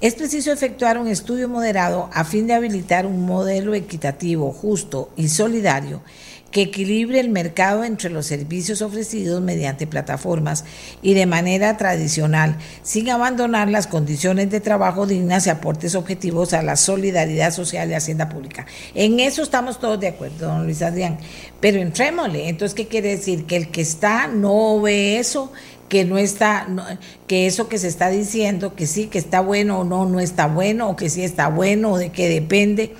Es 0.00 0.14
preciso 0.14 0.52
efectuar 0.52 0.98
un 0.98 1.08
estudio 1.08 1.48
moderado 1.48 2.10
a 2.12 2.24
fin 2.24 2.46
de 2.46 2.54
habilitar 2.54 3.06
un 3.06 3.24
modelo 3.24 3.74
equitativo, 3.74 4.52
justo 4.52 5.10
y 5.16 5.28
solidario 5.28 6.02
que 6.50 6.62
equilibre 6.62 7.20
el 7.20 7.28
mercado 7.28 7.84
entre 7.84 8.08
los 8.10 8.26
servicios 8.26 8.80
ofrecidos 8.80 9.42
mediante 9.42 9.86
plataformas 9.86 10.64
y 11.02 11.14
de 11.14 11.26
manera 11.26 11.76
tradicional, 11.76 12.56
sin 12.82 13.10
abandonar 13.10 13.68
las 13.68 13.86
condiciones 13.86 14.50
de 14.50 14.60
trabajo 14.60 15.06
dignas 15.06 15.46
y 15.46 15.50
aportes 15.50 15.94
objetivos 15.94 16.54
a 16.54 16.62
la 16.62 16.76
solidaridad 16.76 17.52
social 17.52 17.90
y 17.90 17.94
hacienda 17.94 18.28
pública. 18.28 18.66
En 18.94 19.20
eso 19.20 19.42
estamos 19.42 19.78
todos 19.78 20.00
de 20.00 20.08
acuerdo, 20.08 20.48
don 20.48 20.64
Luis 20.64 20.80
Adrián. 20.82 21.18
Pero 21.60 21.80
entrémosle. 21.80 22.48
Entonces, 22.48 22.74
¿qué 22.74 22.86
quiere 22.86 23.16
decir? 23.16 23.44
Que 23.44 23.56
el 23.56 23.70
que 23.70 23.82
está 23.82 24.26
no 24.28 24.80
ve 24.80 25.18
eso, 25.18 25.52
que 25.88 26.04
no 26.04 26.16
está, 26.16 26.66
que 27.26 27.46
eso 27.46 27.68
que 27.68 27.78
se 27.78 27.88
está 27.88 28.08
diciendo, 28.08 28.74
que 28.74 28.86
sí, 28.86 29.06
que 29.06 29.18
está 29.18 29.40
bueno 29.40 29.80
o 29.80 29.84
no, 29.84 30.06
no 30.06 30.20
está 30.20 30.46
bueno, 30.46 30.88
o 30.88 30.96
que 30.96 31.10
sí 31.10 31.22
está 31.22 31.48
bueno, 31.48 31.92
o 31.92 31.98
de 31.98 32.10
qué 32.10 32.28
depende 32.28 32.94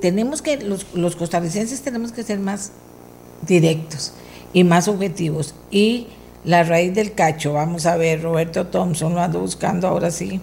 tenemos 0.00 0.42
que, 0.42 0.58
los, 0.58 0.86
los 0.94 1.16
costarricenses 1.16 1.82
tenemos 1.82 2.12
que 2.12 2.22
ser 2.22 2.38
más 2.38 2.72
directos 3.46 4.12
y 4.52 4.64
más 4.64 4.88
objetivos. 4.88 5.54
Y 5.70 6.08
la 6.44 6.62
raíz 6.62 6.94
del 6.94 7.12
cacho, 7.12 7.52
vamos 7.52 7.86
a 7.86 7.96
ver, 7.96 8.22
Roberto 8.22 8.66
Thompson 8.66 9.14
lo 9.14 9.20
ando 9.20 9.40
buscando 9.40 9.88
ahora 9.88 10.10
sí. 10.10 10.40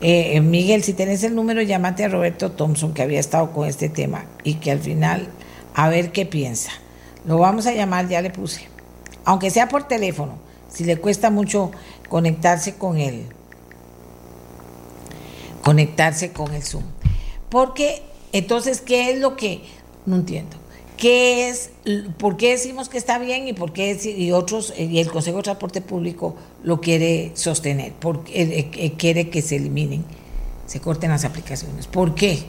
Eh, 0.00 0.40
Miguel, 0.40 0.82
si 0.82 0.92
tenés 0.92 1.24
el 1.24 1.34
número, 1.34 1.62
llámate 1.62 2.04
a 2.04 2.08
Roberto 2.08 2.52
Thompson, 2.52 2.92
que 2.92 3.02
había 3.02 3.18
estado 3.18 3.52
con 3.52 3.66
este 3.66 3.88
tema 3.88 4.26
y 4.44 4.54
que 4.54 4.70
al 4.70 4.80
final, 4.80 5.28
a 5.74 5.88
ver 5.88 6.12
qué 6.12 6.26
piensa. 6.26 6.70
Lo 7.24 7.38
vamos 7.38 7.66
a 7.66 7.72
llamar, 7.72 8.08
ya 8.08 8.20
le 8.20 8.30
puse. 8.30 8.68
Aunque 9.24 9.50
sea 9.50 9.68
por 9.68 9.88
teléfono, 9.88 10.38
si 10.68 10.84
le 10.84 10.98
cuesta 10.98 11.30
mucho 11.30 11.70
conectarse 12.08 12.74
con 12.74 12.98
él. 12.98 13.26
Conectarse 15.62 16.30
con 16.30 16.54
el 16.54 16.62
Zoom. 16.62 16.84
Porque 17.48 18.02
entonces, 18.32 18.80
¿qué 18.80 19.10
es 19.10 19.20
lo 19.20 19.36
que 19.36 19.62
no 20.04 20.16
entiendo? 20.16 20.56
¿Qué 20.96 21.50
es, 21.50 21.70
por 22.18 22.36
qué 22.38 22.52
decimos 22.52 22.88
que 22.88 22.96
está 22.96 23.18
bien 23.18 23.46
y 23.48 23.52
por 23.52 23.72
qué 23.72 23.98
y 24.16 24.32
otros 24.32 24.72
y 24.78 24.98
el 24.98 25.10
Consejo 25.10 25.38
de 25.38 25.42
Transporte 25.42 25.82
Público 25.82 26.36
lo 26.62 26.80
quiere 26.80 27.32
sostener? 27.34 27.92
Porque 28.00 28.42
eh, 28.42 28.70
eh, 28.72 28.92
quiere 28.96 29.28
que 29.28 29.42
se 29.42 29.56
eliminen, 29.56 30.04
se 30.66 30.80
corten 30.80 31.10
las 31.10 31.24
aplicaciones. 31.24 31.86
¿Por 31.86 32.14
qué? 32.14 32.44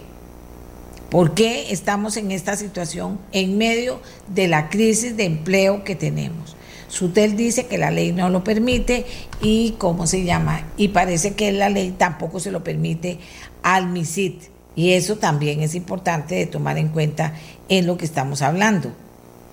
¿Por 1.09 1.33
qué 1.33 1.71
estamos 1.71 2.15
en 2.17 2.31
esta 2.31 2.55
situación 2.55 3.19
en 3.33 3.57
medio 3.57 3.99
de 4.27 4.47
la 4.47 4.69
crisis 4.69 5.15
de 5.17 5.25
empleo 5.25 5.83
que 5.83 5.95
tenemos? 5.95 6.55
Sutel 6.87 7.35
dice 7.35 7.65
que 7.65 7.77
la 7.77 7.91
ley 7.91 8.13
no 8.13 8.29
lo 8.29 8.45
permite 8.45 9.05
y 9.41 9.75
cómo 9.77 10.07
se 10.07 10.23
llama 10.23 10.67
y 10.77 10.89
parece 10.89 11.33
que 11.33 11.51
la 11.51 11.69
ley 11.69 11.93
tampoco 11.97 12.39
se 12.39 12.51
lo 12.51 12.63
permite 12.63 13.19
al 13.61 13.89
MISIT 13.89 14.56
y 14.77 14.93
eso 14.93 15.15
también 15.15 15.61
es 15.61 15.73
importante 15.73 16.35
de 16.35 16.45
tomar 16.45 16.77
en 16.77 16.89
cuenta 16.89 17.33
en 17.67 17.87
lo 17.87 17.97
que 17.97 18.05
estamos 18.05 18.43
hablando. 18.43 18.93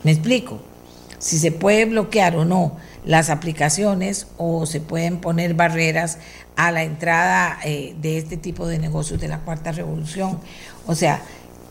¿Me 0.02 0.10
explico? 0.10 0.60
Si 1.18 1.38
se 1.38 1.50
puede 1.50 1.86
bloquear 1.86 2.36
o 2.36 2.44
no 2.44 2.76
las 3.06 3.30
aplicaciones 3.30 4.26
o 4.36 4.66
se 4.66 4.82
pueden 4.82 5.22
poner 5.22 5.54
barreras 5.54 6.18
a 6.56 6.70
la 6.70 6.82
entrada 6.82 7.58
eh, 7.64 7.96
de 8.02 8.18
este 8.18 8.36
tipo 8.36 8.66
de 8.66 8.78
negocios 8.78 9.18
de 9.18 9.28
la 9.28 9.40
cuarta 9.40 9.72
revolución. 9.72 10.40
O 10.86 10.94
sea, 10.94 11.22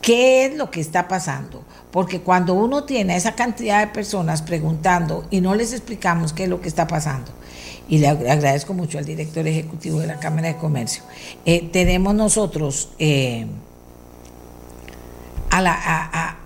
¿qué 0.01 0.45
es 0.45 0.55
lo 0.55 0.71
que 0.71 0.81
está 0.81 1.07
pasando? 1.07 1.63
Porque 1.91 2.21
cuando 2.21 2.55
uno 2.55 2.85
tiene 2.85 3.15
esa 3.15 3.33
cantidad 3.33 3.81
de 3.81 3.93
personas 3.93 4.41
preguntando 4.41 5.27
y 5.29 5.41
no 5.41 5.53
les 5.53 5.73
explicamos 5.73 6.33
qué 6.33 6.45
es 6.45 6.49
lo 6.49 6.59
que 6.59 6.69
está 6.69 6.87
pasando, 6.87 7.31
y 7.87 7.97
le 7.97 8.07
agradezco 8.07 8.73
mucho 8.73 8.97
al 8.97 9.05
director 9.05 9.47
ejecutivo 9.47 9.99
de 9.99 10.07
la 10.07 10.19
Cámara 10.19 10.47
de 10.47 10.57
Comercio. 10.57 11.03
Eh, 11.45 11.69
tenemos 11.71 12.15
nosotros 12.15 12.89
eh, 12.99 13.45
a 15.49 15.61
la, 15.61 16.37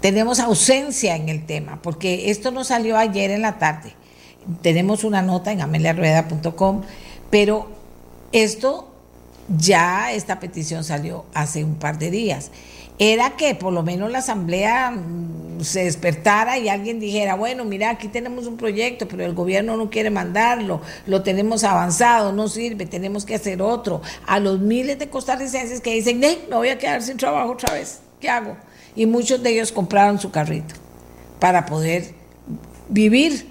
tenemos 0.00 0.40
ausencia 0.40 1.16
en 1.16 1.28
el 1.28 1.44
tema, 1.44 1.80
porque 1.82 2.30
esto 2.30 2.50
no 2.50 2.64
salió 2.64 2.96
ayer 2.96 3.30
en 3.30 3.42
la 3.42 3.58
tarde. 3.58 3.92
Tenemos 4.62 5.04
una 5.04 5.20
nota 5.20 5.52
en 5.52 5.60
ameliarueda.com, 5.60 6.82
pero 7.30 7.68
esto 8.32 8.90
ya, 9.56 10.12
esta 10.12 10.40
petición 10.40 10.84
salió 10.84 11.26
hace 11.34 11.64
un 11.64 11.74
par 11.74 11.98
de 11.98 12.10
días 12.10 12.50
era 13.00 13.30
que 13.30 13.54
por 13.54 13.72
lo 13.72 13.82
menos 13.82 14.12
la 14.12 14.18
asamblea 14.18 14.90
mm, 14.90 15.62
se 15.62 15.84
despertara 15.84 16.58
y 16.58 16.68
alguien 16.68 17.00
dijera, 17.00 17.34
bueno, 17.34 17.64
mira, 17.64 17.88
aquí 17.88 18.08
tenemos 18.08 18.46
un 18.46 18.58
proyecto, 18.58 19.08
pero 19.08 19.24
el 19.24 19.34
gobierno 19.34 19.78
no 19.78 19.88
quiere 19.88 20.10
mandarlo, 20.10 20.82
lo 21.06 21.22
tenemos 21.22 21.64
avanzado, 21.64 22.30
no 22.32 22.46
sirve, 22.46 22.84
tenemos 22.84 23.24
que 23.24 23.34
hacer 23.34 23.62
otro. 23.62 24.02
A 24.26 24.38
los 24.38 24.60
miles 24.60 24.98
de 24.98 25.08
costarricenses 25.08 25.80
que 25.80 25.94
dicen, 25.94 26.20
me 26.20 26.36
voy 26.54 26.68
a 26.68 26.78
quedar 26.78 27.00
sin 27.02 27.16
trabajo 27.16 27.52
otra 27.52 27.72
vez, 27.72 28.00
¿qué 28.20 28.28
hago? 28.28 28.58
Y 28.94 29.06
muchos 29.06 29.42
de 29.42 29.50
ellos 29.50 29.72
compraron 29.72 30.18
su 30.18 30.30
carrito 30.30 30.74
para 31.38 31.64
poder 31.64 32.14
vivir 32.90 33.48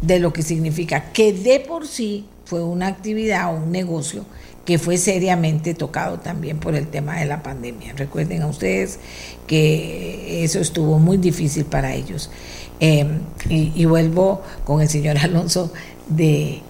de 0.00 0.20
lo 0.20 0.32
que 0.32 0.42
significa 0.42 1.10
que 1.12 1.32
de 1.32 1.58
por 1.58 1.88
sí 1.88 2.24
fue 2.44 2.62
una 2.62 2.86
actividad 2.86 3.52
o 3.52 3.58
un 3.58 3.72
negocio 3.72 4.24
que 4.64 4.78
fue 4.78 4.98
seriamente 4.98 5.74
tocado 5.74 6.18
también 6.18 6.58
por 6.58 6.74
el 6.74 6.86
tema 6.88 7.18
de 7.18 7.26
la 7.26 7.42
pandemia. 7.42 7.94
Recuerden 7.96 8.42
a 8.42 8.46
ustedes 8.46 8.98
que 9.46 10.44
eso 10.44 10.60
estuvo 10.60 10.98
muy 10.98 11.16
difícil 11.16 11.64
para 11.64 11.94
ellos. 11.94 12.30
Em, 12.78 13.20
y, 13.48 13.84
vuelvo 13.84 14.42
con 14.64 14.80
el 14.80 14.88
señor 14.88 15.18
Alonso 15.22 15.72
de, 16.08 16.60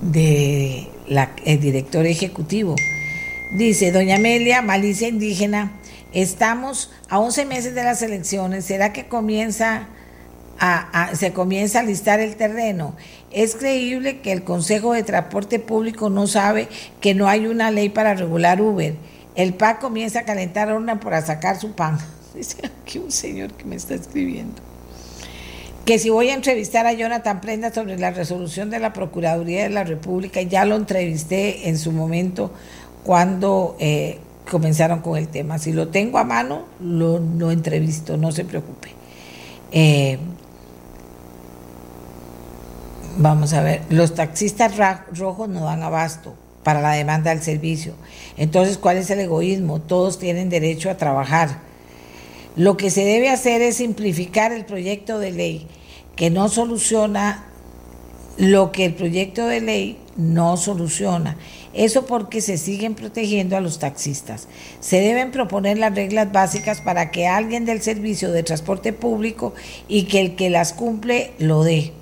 de 0.00 0.88
la, 1.08 1.32
el 1.44 1.60
director 1.60 2.06
ejecutivo. 2.06 2.74
Dice, 3.56 3.92
doña 3.92 4.16
Amelia, 4.16 4.60
malicia 4.60 5.08
indígena, 5.08 5.72
estamos 6.12 6.90
a 7.08 7.20
11 7.20 7.46
meses 7.46 7.74
de 7.74 7.84
las 7.84 8.02
elecciones, 8.02 8.64
¿será 8.64 8.92
que 8.92 9.06
comienza 9.06 9.88
se 11.14 11.32
comienza 11.32 11.80
a 11.80 11.82
listar 11.82 12.20
el 12.20 12.36
terreno. 12.36 12.94
Es 13.30 13.56
creíble 13.56 14.20
que 14.20 14.32
el 14.32 14.44
Consejo 14.44 14.92
de 14.92 15.02
Transporte 15.02 15.58
Público 15.58 16.08
no 16.10 16.26
sabe 16.26 16.68
que 17.00 17.14
no 17.14 17.28
hay 17.28 17.46
una 17.46 17.70
ley 17.70 17.88
para 17.88 18.14
regular 18.14 18.60
Uber. 18.60 18.94
El 19.34 19.52
PAC 19.52 19.80
comienza 19.80 20.20
a 20.20 20.24
calentar 20.24 20.74
una 20.74 20.98
para 21.00 21.20
sacar 21.20 21.60
su 21.60 21.72
pan. 21.72 21.98
Dice 22.34 22.58
aquí 22.64 22.98
un 22.98 23.12
señor 23.12 23.52
que 23.52 23.64
me 23.64 23.76
está 23.76 23.94
escribiendo. 23.94 24.62
Que 25.84 25.98
si 25.98 26.10
voy 26.10 26.30
a 26.30 26.34
entrevistar 26.34 26.86
a 26.86 26.92
Jonathan 26.94 27.40
Prenda 27.40 27.72
sobre 27.72 27.98
la 27.98 28.10
resolución 28.10 28.70
de 28.70 28.80
la 28.80 28.92
Procuraduría 28.92 29.62
de 29.64 29.70
la 29.70 29.84
República, 29.84 30.42
ya 30.42 30.64
lo 30.64 30.74
entrevisté 30.74 31.68
en 31.68 31.78
su 31.78 31.92
momento 31.92 32.50
cuando 33.04 33.76
eh, 33.78 34.18
comenzaron 34.50 35.00
con 35.00 35.16
el 35.16 35.28
tema. 35.28 35.58
Si 35.58 35.72
lo 35.72 35.88
tengo 35.88 36.18
a 36.18 36.24
mano, 36.24 36.64
lo, 36.80 37.20
lo 37.20 37.52
entrevisto, 37.52 38.16
no 38.16 38.32
se 38.32 38.44
preocupe. 38.44 38.88
Eh, 39.70 40.18
Vamos 43.18 43.54
a 43.54 43.62
ver, 43.62 43.80
los 43.88 44.14
taxistas 44.14 44.74
rojos 45.16 45.48
no 45.48 45.64
dan 45.64 45.82
abasto 45.82 46.34
para 46.62 46.82
la 46.82 46.92
demanda 46.92 47.30
del 47.30 47.42
servicio. 47.42 47.94
Entonces, 48.36 48.76
¿cuál 48.76 48.98
es 48.98 49.08
el 49.08 49.20
egoísmo? 49.20 49.80
Todos 49.80 50.18
tienen 50.18 50.50
derecho 50.50 50.90
a 50.90 50.98
trabajar. 50.98 51.60
Lo 52.56 52.76
que 52.76 52.90
se 52.90 53.06
debe 53.06 53.30
hacer 53.30 53.62
es 53.62 53.76
simplificar 53.76 54.52
el 54.52 54.66
proyecto 54.66 55.18
de 55.18 55.30
ley 55.30 55.66
que 56.14 56.28
no 56.28 56.50
soluciona 56.50 57.44
lo 58.36 58.70
que 58.70 58.84
el 58.84 58.94
proyecto 58.94 59.46
de 59.46 59.62
ley 59.62 59.98
no 60.16 60.58
soluciona. 60.58 61.38
Eso 61.72 62.04
porque 62.04 62.42
se 62.42 62.58
siguen 62.58 62.94
protegiendo 62.94 63.56
a 63.56 63.62
los 63.62 63.78
taxistas. 63.78 64.46
Se 64.80 65.00
deben 65.00 65.30
proponer 65.30 65.78
las 65.78 65.94
reglas 65.94 66.32
básicas 66.32 66.82
para 66.82 67.10
que 67.10 67.26
alguien 67.26 67.64
del 67.64 67.80
servicio 67.80 68.30
de 68.30 68.42
transporte 68.42 68.92
público 68.92 69.54
y 69.88 70.04
que 70.04 70.20
el 70.20 70.36
que 70.36 70.50
las 70.50 70.74
cumple 70.74 71.32
lo 71.38 71.64
dé. 71.64 71.92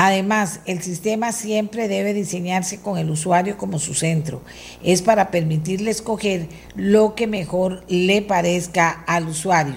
Además, 0.00 0.60
el 0.64 0.80
sistema 0.80 1.32
siempre 1.32 1.88
debe 1.88 2.14
diseñarse 2.14 2.80
con 2.80 2.98
el 2.98 3.10
usuario 3.10 3.58
como 3.58 3.80
su 3.80 3.94
centro. 3.94 4.42
Es 4.84 5.02
para 5.02 5.32
permitirle 5.32 5.90
escoger 5.90 6.46
lo 6.76 7.16
que 7.16 7.26
mejor 7.26 7.82
le 7.88 8.22
parezca 8.22 8.90
al 9.08 9.26
usuario. 9.26 9.74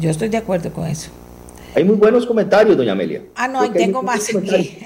Yo 0.00 0.10
estoy 0.10 0.28
de 0.28 0.38
acuerdo 0.38 0.72
con 0.72 0.88
eso. 0.88 1.12
Hay 1.76 1.84
muy 1.84 1.94
buenos 1.94 2.26
comentarios, 2.26 2.76
doña 2.76 2.90
Amelia. 2.90 3.22
Ah, 3.36 3.46
no, 3.46 3.70
tengo 3.70 4.02
más 4.02 4.28
aquí. 4.34 4.76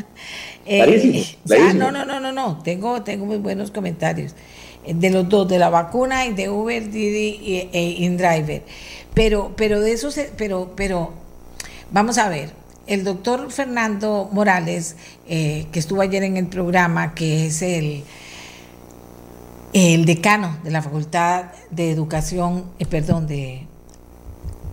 eh, 0.64 1.26
ah, 1.50 1.74
no, 1.74 1.92
no, 1.92 2.06
no, 2.06 2.20
no, 2.20 2.32
no. 2.32 2.62
Tengo, 2.62 3.02
tengo 3.02 3.26
muy 3.26 3.36
buenos 3.36 3.70
comentarios. 3.70 4.34
Eh, 4.86 4.94
de 4.94 5.10
los 5.10 5.28
dos, 5.28 5.46
de 5.46 5.58
la 5.58 5.68
vacuna 5.68 6.24
y 6.24 6.32
de 6.32 6.48
Uber, 6.48 6.90
Didi 6.90 7.68
e 7.74 7.96
InDriver. 7.98 8.62
Pero, 9.12 9.52
pero 9.54 9.80
de 9.80 9.92
eso, 9.92 10.08
pero, 10.38 10.72
pero, 10.74 11.12
vamos 11.92 12.16
a 12.16 12.30
ver 12.30 12.67
el 12.88 13.04
doctor 13.04 13.52
Fernando 13.52 14.28
Morales, 14.32 14.96
eh, 15.28 15.66
que 15.70 15.78
estuvo 15.78 16.00
ayer 16.00 16.22
en 16.22 16.36
el 16.38 16.46
programa, 16.46 17.14
que 17.14 17.46
es 17.46 17.62
el, 17.62 18.04
decano 19.72 20.58
de 20.64 20.70
la 20.70 20.82
Facultad 20.82 21.52
de 21.70 21.90
Educación, 21.90 22.64
eh, 22.78 22.86
perdón, 22.86 23.26
de 23.26 23.67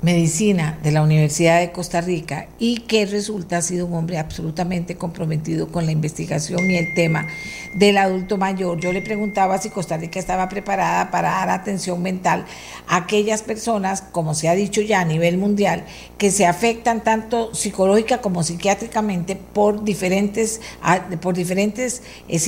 medicina 0.02 0.78
de 0.84 0.92
la 0.92 1.02
Universidad 1.02 1.60
de 1.60 1.72
Costa 1.72 2.02
Rica 2.02 2.48
y 2.60 2.82
que 2.82 3.06
resulta 3.06 3.58
ha 3.58 3.62
sido 3.62 3.86
un 3.86 3.94
hombre 3.94 4.18
absolutamente 4.18 4.96
comprometido 4.96 5.70
con 5.70 5.86
la 5.86 5.92
investigación 5.92 6.70
y 6.70 6.78
el 6.78 6.94
tema 6.94 7.28
del 7.76 7.98
adulto 7.98 8.38
mayor. 8.38 8.80
Yo 8.80 8.94
le 8.94 9.02
preguntaba 9.02 9.58
si 9.58 9.70
Costa 9.70 9.98
Rica 9.98 10.20
estaba 10.20 10.48
preparada 10.50 11.12
para 11.12 11.30
dar 11.30 11.50
atención 11.50 12.02
mental 12.02 12.46
a 12.88 12.98
aquellas 12.98 13.42
personas, 13.42 14.02
como 14.02 14.34
se 14.34 14.48
ha 14.50 14.56
dicho 14.56 14.82
ya 14.82 15.02
a 15.02 15.06
nivel 15.06 15.38
mundial, 15.38 15.86
que 16.18 16.32
se 16.32 16.46
afectan 16.46 17.04
tanto 17.04 17.54
psicológica 17.54 18.22
como 18.22 18.44
psiquiátricamente 18.44 19.36
por 19.36 19.84
diferentes, 19.84 20.62
por 21.22 21.36
diferentes 21.36 22.04
eh, 22.28 22.40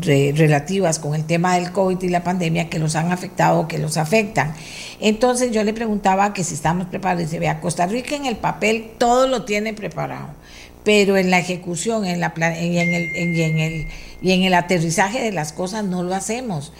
relativas 0.00 0.98
con 0.98 1.14
el 1.14 1.24
tema 1.24 1.56
del 1.56 1.72
COVID 1.72 2.02
y 2.02 2.08
la 2.08 2.22
pandemia 2.22 2.68
que 2.68 2.78
los 2.78 2.96
han 2.96 3.12
afectado 3.12 3.66
que 3.68 3.78
los 3.78 3.96
afectan. 3.96 4.54
Entonces 5.00 5.50
yo 5.52 5.64
le 5.64 5.72
preguntaba 5.72 6.32
que 6.32 6.44
si 6.44 6.54
estamos 6.54 6.86
preparados 6.86 7.24
y 7.24 7.28
se 7.28 7.38
vea, 7.38 7.60
Costa 7.60 7.86
Rica 7.86 8.16
en 8.16 8.26
el 8.26 8.36
papel 8.36 8.90
todo 8.98 9.26
lo 9.26 9.44
tiene 9.44 9.72
preparado, 9.72 10.28
pero 10.84 11.16
en 11.16 11.30
la 11.30 11.38
ejecución 11.38 12.04
en 12.04 12.20
la 12.20 12.34
y, 12.60 12.78
en 12.78 12.94
el, 12.94 13.16
en, 13.16 13.58
el, 13.58 13.86
y 14.20 14.32
en 14.32 14.42
el 14.42 14.54
aterrizaje 14.54 15.22
de 15.22 15.32
las 15.32 15.52
cosas 15.52 15.84
no 15.84 16.02
lo 16.02 16.14
hacemos. 16.14 16.72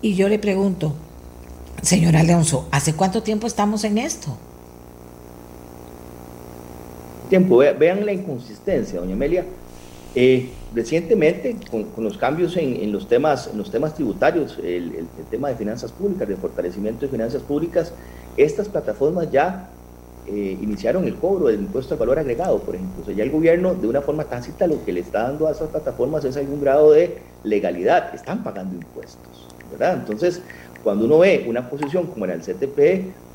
Y 0.00 0.14
yo 0.14 0.28
le 0.28 0.38
pregunto, 0.38 0.94
señora 1.82 2.20
Alonso, 2.20 2.68
¿hace 2.70 2.94
cuánto 2.94 3.22
tiempo 3.22 3.46
estamos 3.46 3.84
en 3.84 3.98
esto? 3.98 4.36
Tiempo, 7.28 7.58
vean 7.58 8.06
la 8.06 8.12
inconsistencia, 8.12 9.00
doña 9.00 9.14
Amelia. 9.14 9.44
Eh, 10.14 10.50
recientemente, 10.74 11.56
con, 11.70 12.04
los 12.04 12.18
cambios 12.18 12.56
en, 12.56 12.92
los 12.92 13.08
temas, 13.08 13.48
en 13.48 13.58
los 13.58 13.70
temas 13.70 13.94
tributarios, 13.94 14.58
el, 14.62 15.06
tema 15.30 15.48
de 15.48 15.56
finanzas 15.56 15.92
públicas, 15.92 16.28
de 16.28 16.36
fortalecimiento 16.36 17.02
de 17.02 17.08
finanzas 17.08 17.42
públicas, 17.42 17.92
estas 18.36 18.68
plataformas 18.68 19.30
ya 19.30 19.70
eh, 20.26 20.58
iniciaron 20.60 21.04
el 21.04 21.16
cobro 21.16 21.46
del 21.46 21.60
impuesto 21.60 21.94
al 21.94 22.00
valor 22.00 22.18
agregado, 22.18 22.58
por 22.60 22.74
ejemplo. 22.74 23.02
O 23.02 23.06
sea, 23.06 23.14
ya 23.14 23.24
el 23.24 23.30
gobierno, 23.30 23.74
de 23.74 23.88
una 23.88 24.02
forma 24.02 24.24
tácita, 24.24 24.66
lo 24.66 24.84
que 24.84 24.92
le 24.92 25.00
está 25.00 25.22
dando 25.22 25.48
a 25.48 25.52
esas 25.52 25.68
plataformas 25.70 26.24
es 26.24 26.36
algún 26.36 26.60
grado 26.60 26.92
de 26.92 27.18
legalidad. 27.44 28.14
Están 28.14 28.44
pagando 28.44 28.74
impuestos, 28.74 29.48
¿verdad? 29.70 29.94
Entonces, 29.94 30.42
cuando 30.84 31.06
uno 31.06 31.18
ve 31.18 31.46
una 31.48 31.68
posición 31.68 32.06
como 32.06 32.26
en 32.26 32.32
el 32.32 32.40
CTP, 32.40 32.78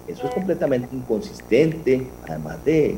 eso 0.07 0.27
es 0.27 0.33
completamente 0.33 0.95
inconsistente, 0.95 2.07
además 2.27 2.63
de, 2.65 2.97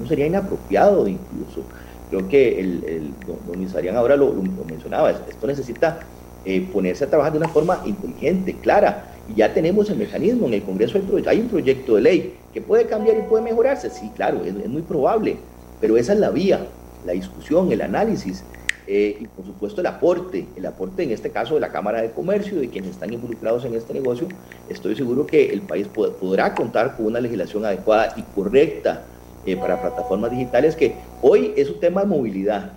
no 0.00 0.06
sería 0.06 0.26
inapropiado 0.26 1.06
incluso. 1.06 1.62
Creo 2.10 2.28
que 2.28 2.60
el, 2.60 2.84
el 2.84 3.12
don, 3.26 3.58
Luis 3.58 3.74
ahora 3.94 4.16
lo, 4.16 4.32
mencionaba, 4.66 5.10
esto 5.10 5.46
necesita 5.46 6.00
eh, 6.44 6.66
ponerse 6.72 7.04
a 7.04 7.08
trabajar 7.08 7.32
de 7.32 7.38
una 7.38 7.48
forma 7.48 7.82
inteligente, 7.84 8.54
clara, 8.54 9.12
y 9.28 9.34
ya 9.34 9.52
tenemos 9.52 9.90
el 9.90 9.98
mecanismo, 9.98 10.46
en 10.46 10.54
el 10.54 10.62
Congreso 10.62 10.98
hay, 11.26 11.40
un 11.40 11.48
proyecto 11.48 11.96
de 11.96 12.00
ley 12.00 12.34
que 12.54 12.62
puede 12.62 12.86
cambiar 12.86 13.18
y 13.18 13.22
puede 13.22 13.44
mejorarse, 13.44 13.90
sí, 13.90 14.10
claro, 14.16 14.42
es, 14.44 14.54
muy 14.68 14.82
probable, 14.82 15.36
pero 15.80 15.98
esa 15.98 16.14
es 16.14 16.18
la 16.18 16.30
vía, 16.30 16.66
la 17.04 17.12
discusión, 17.12 17.70
el 17.70 17.82
análisis, 17.82 18.42
eh, 18.86 19.18
y 19.20 19.26
por 19.26 19.44
supuesto 19.44 19.82
el 19.82 19.86
aporte, 19.88 20.46
el 20.56 20.64
aporte 20.64 21.02
en 21.02 21.10
este 21.10 21.28
caso 21.28 21.56
de 21.56 21.60
la 21.60 21.68
Cámara 21.68 22.00
de 22.00 22.10
Comercio, 22.10 22.58
de 22.58 22.70
quienes 22.70 22.92
están 22.92 23.12
involucrados 23.12 23.66
en 23.66 23.74
este 23.74 23.92
negocio, 23.92 24.28
estoy 24.70 24.96
seguro 24.96 25.26
que 25.26 25.50
el 25.52 25.60
país 25.60 25.88
podrá 25.88 26.54
contar 26.54 26.96
con 26.96 27.04
una 27.04 27.20
legislación 27.20 27.66
adecuada 27.66 28.14
y 28.16 28.22
correcta 28.22 29.04
eh, 29.48 29.56
para 29.56 29.80
plataformas 29.80 30.30
digitales, 30.30 30.76
que 30.76 30.94
hoy 31.22 31.54
es 31.56 31.70
un 31.70 31.80
tema 31.80 32.02
de 32.02 32.06
movilidad. 32.06 32.72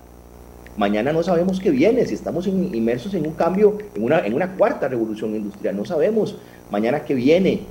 Mañana 0.78 1.12
no 1.12 1.22
sabemos 1.22 1.60
qué 1.60 1.70
viene, 1.70 2.06
si 2.06 2.14
estamos 2.14 2.48
inmersos 2.48 3.14
en 3.14 3.28
un 3.28 3.34
cambio, 3.34 3.78
en 3.94 4.04
una, 4.04 4.26
en 4.26 4.34
una 4.34 4.56
cuarta 4.56 4.88
revolución 4.88 5.36
industrial, 5.36 5.76
no 5.76 5.84
sabemos 5.84 6.38
mañana 6.72 7.04
qué 7.04 7.14
viene, 7.14 7.64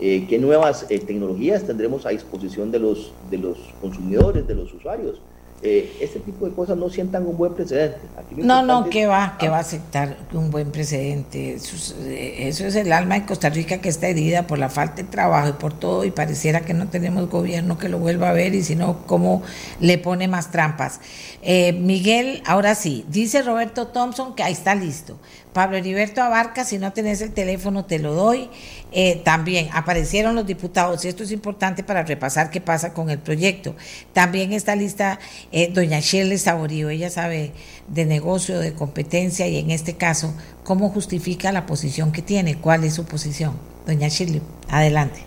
eh, 0.00 0.26
qué 0.28 0.38
nuevas 0.38 0.86
eh, 0.90 0.98
tecnologías 0.98 1.64
tendremos 1.64 2.04
a 2.04 2.10
disposición 2.10 2.72
de 2.72 2.80
los, 2.80 3.12
de 3.30 3.38
los 3.38 3.58
consumidores, 3.80 4.46
de 4.48 4.56
los 4.56 4.74
usuarios 4.74 5.20
eh, 5.60 5.96
este 6.00 6.20
tipo 6.20 6.46
de 6.46 6.52
cosas 6.54 6.76
no 6.76 6.88
sientan 6.88 7.26
un 7.26 7.36
buen 7.36 7.52
precedente. 7.52 7.98
no, 8.36 8.62
no, 8.62 8.88
que 8.88 9.06
va, 9.06 9.36
que 9.40 9.48
va 9.48 9.56
a 9.56 9.60
aceptar 9.60 10.16
un 10.32 10.52
buen 10.52 10.70
precedente. 10.70 11.56
Eh, 11.56 12.48
eso 12.48 12.64
es, 12.64 12.76
el 12.76 12.92
alma 12.92 13.16
de 13.16 13.26
Costa 13.26 13.50
Rica 13.50 13.78
que 13.78 13.88
está 13.88 14.06
herida 14.06 14.46
por 14.46 14.58
la 14.58 14.68
falta 14.68 15.02
de 15.02 15.04
trabajo 15.04 15.48
y 15.48 15.52
por 15.54 15.72
todo, 15.72 16.04
y 16.04 16.12
pareciera 16.12 16.60
que 16.60 16.74
no 16.74 16.86
tenemos 16.86 17.28
gobierno 17.28 17.76
que 17.76 17.88
lo 17.88 17.98
vuelva 17.98 18.30
a 18.30 18.32
ver, 18.32 18.54
y 18.54 18.62
si 18.62 18.76
no, 18.76 19.04
cómo 19.06 19.42
le 19.80 19.98
pone 19.98 20.28
más 20.28 20.52
trampas. 20.52 21.00
Eh, 21.42 21.72
Miguel, 21.72 22.40
ahora 22.46 22.76
sí, 22.76 23.04
dice 23.08 23.42
Roberto 23.42 23.88
Thompson 23.88 24.36
que 24.36 24.44
ahí 24.44 24.52
está 24.52 24.76
listo. 24.76 25.18
Pablo 25.52 25.76
Heriberto 25.76 26.22
Abarca, 26.22 26.64
si 26.64 26.78
no 26.78 26.92
tenés 26.92 27.20
el 27.20 27.32
teléfono 27.32 27.84
te 27.84 27.98
lo 27.98 28.14
doy. 28.14 28.48
Eh, 28.92 29.20
también 29.24 29.68
aparecieron 29.72 30.34
los 30.34 30.46
diputados, 30.46 31.04
y 31.04 31.08
esto 31.08 31.22
es 31.22 31.32
importante 31.32 31.82
para 31.82 32.02
repasar 32.02 32.50
qué 32.50 32.60
pasa 32.60 32.92
con 32.94 33.10
el 33.10 33.18
proyecto. 33.18 33.74
También 34.12 34.52
está 34.52 34.76
lista 34.76 35.18
eh, 35.52 35.70
doña 35.72 36.00
Shirley 36.00 36.38
Saborío, 36.38 36.88
ella 36.90 37.10
sabe 37.10 37.52
de 37.88 38.04
negocio, 38.04 38.58
de 38.60 38.74
competencia 38.74 39.46
y 39.46 39.58
en 39.58 39.70
este 39.70 39.96
caso, 39.96 40.34
cómo 40.64 40.90
justifica 40.90 41.52
la 41.52 41.66
posición 41.66 42.12
que 42.12 42.22
tiene, 42.22 42.56
cuál 42.56 42.84
es 42.84 42.94
su 42.94 43.04
posición. 43.04 43.54
Doña 43.86 44.08
Shirley, 44.08 44.42
adelante. 44.70 45.20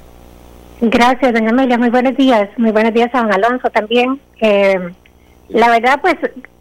Gracias, 0.81 1.33
doña 1.33 1.49
Amelia, 1.49 1.77
muy 1.77 1.89
buenos 1.89 2.17
días. 2.17 2.49
Muy 2.57 2.71
buenos 2.71 2.93
días 2.93 3.09
a 3.13 3.19
don 3.19 3.31
Alonso 3.31 3.69
también. 3.69 4.19
Eh, 4.39 4.79
la 5.49 5.69
verdad, 5.69 5.99
pues 6.01 6.15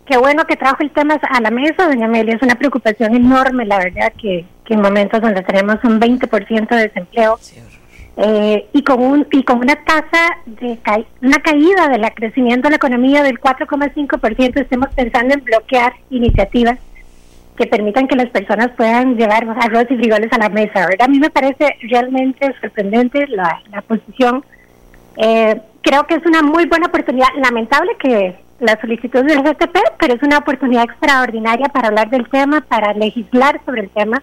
qué 0.07 0.19
bueno 0.19 0.45
que 0.45 0.57
trajo 0.57 0.79
el 0.81 0.91
tema 0.91 1.15
a 1.15 1.41
la 1.41 1.51
mesa, 1.51 1.87
doña 1.87 2.07
Amelia. 2.07 2.35
Es 2.35 2.43
una 2.43 2.57
preocupación 2.57 3.15
enorme, 3.15 3.65
la 3.65 3.79
verdad, 3.79 4.13
que, 4.21 4.45
en 4.69 4.81
momentos 4.81 5.21
donde 5.21 5.43
tenemos 5.43 5.83
un 5.83 6.01
20% 6.01 6.69
de 6.69 6.77
desempleo 6.77 7.41
eh, 8.17 8.69
y 8.73 8.85
con 8.85 9.03
un 9.03 9.27
y 9.33 9.43
con 9.43 9.59
una 9.59 9.75
tasa 9.85 10.39
de 10.47 10.79
una 11.23 11.39
caída 11.39 11.89
del 11.89 12.03
crecimiento 12.15 12.69
de 12.69 12.71
la 12.71 12.77
economía 12.77 13.25
del 13.25 13.41
4,5%, 13.41 14.61
estemos 14.61 14.89
pensando 14.95 15.35
en 15.35 15.43
bloquear 15.43 15.95
iniciativas 16.11 16.79
que 17.57 17.67
permitan 17.67 18.07
que 18.07 18.17
las 18.17 18.29
personas 18.31 18.71
puedan 18.77 19.17
llevar 19.17 19.45
arroz 19.61 19.87
y 19.91 19.97
frijoles 19.97 20.33
a 20.33 20.39
la 20.39 20.49
mesa. 20.49 20.87
¿verdad? 20.87 21.07
A 21.07 21.09
mí 21.09 21.19
me 21.19 21.31
parece 21.31 21.77
realmente 21.83 22.55
sorprendente 22.61 23.27
la, 23.27 23.61
la 23.71 23.83
posición. 23.83 24.45
Eh, 25.17 25.61
creo 25.83 26.07
que 26.07 26.15
es 26.15 26.25
una 26.27 26.43
muy 26.43 26.67
buena 26.67 26.87
oportunidad. 26.87 27.29
Lamentable 27.37 27.91
que 27.99 28.37
la 28.61 28.81
solicitud 28.81 29.25
del 29.25 29.43
GTP, 29.43 29.77
pero 29.99 30.15
es 30.15 30.23
una 30.23 30.39
oportunidad 30.39 30.85
extraordinaria 30.85 31.69
para 31.69 31.89
hablar 31.89 32.11
del 32.11 32.29
tema, 32.29 32.61
para 32.61 32.93
legislar 32.93 33.61
sobre 33.65 33.83
el 33.83 33.91
tema, 33.91 34.23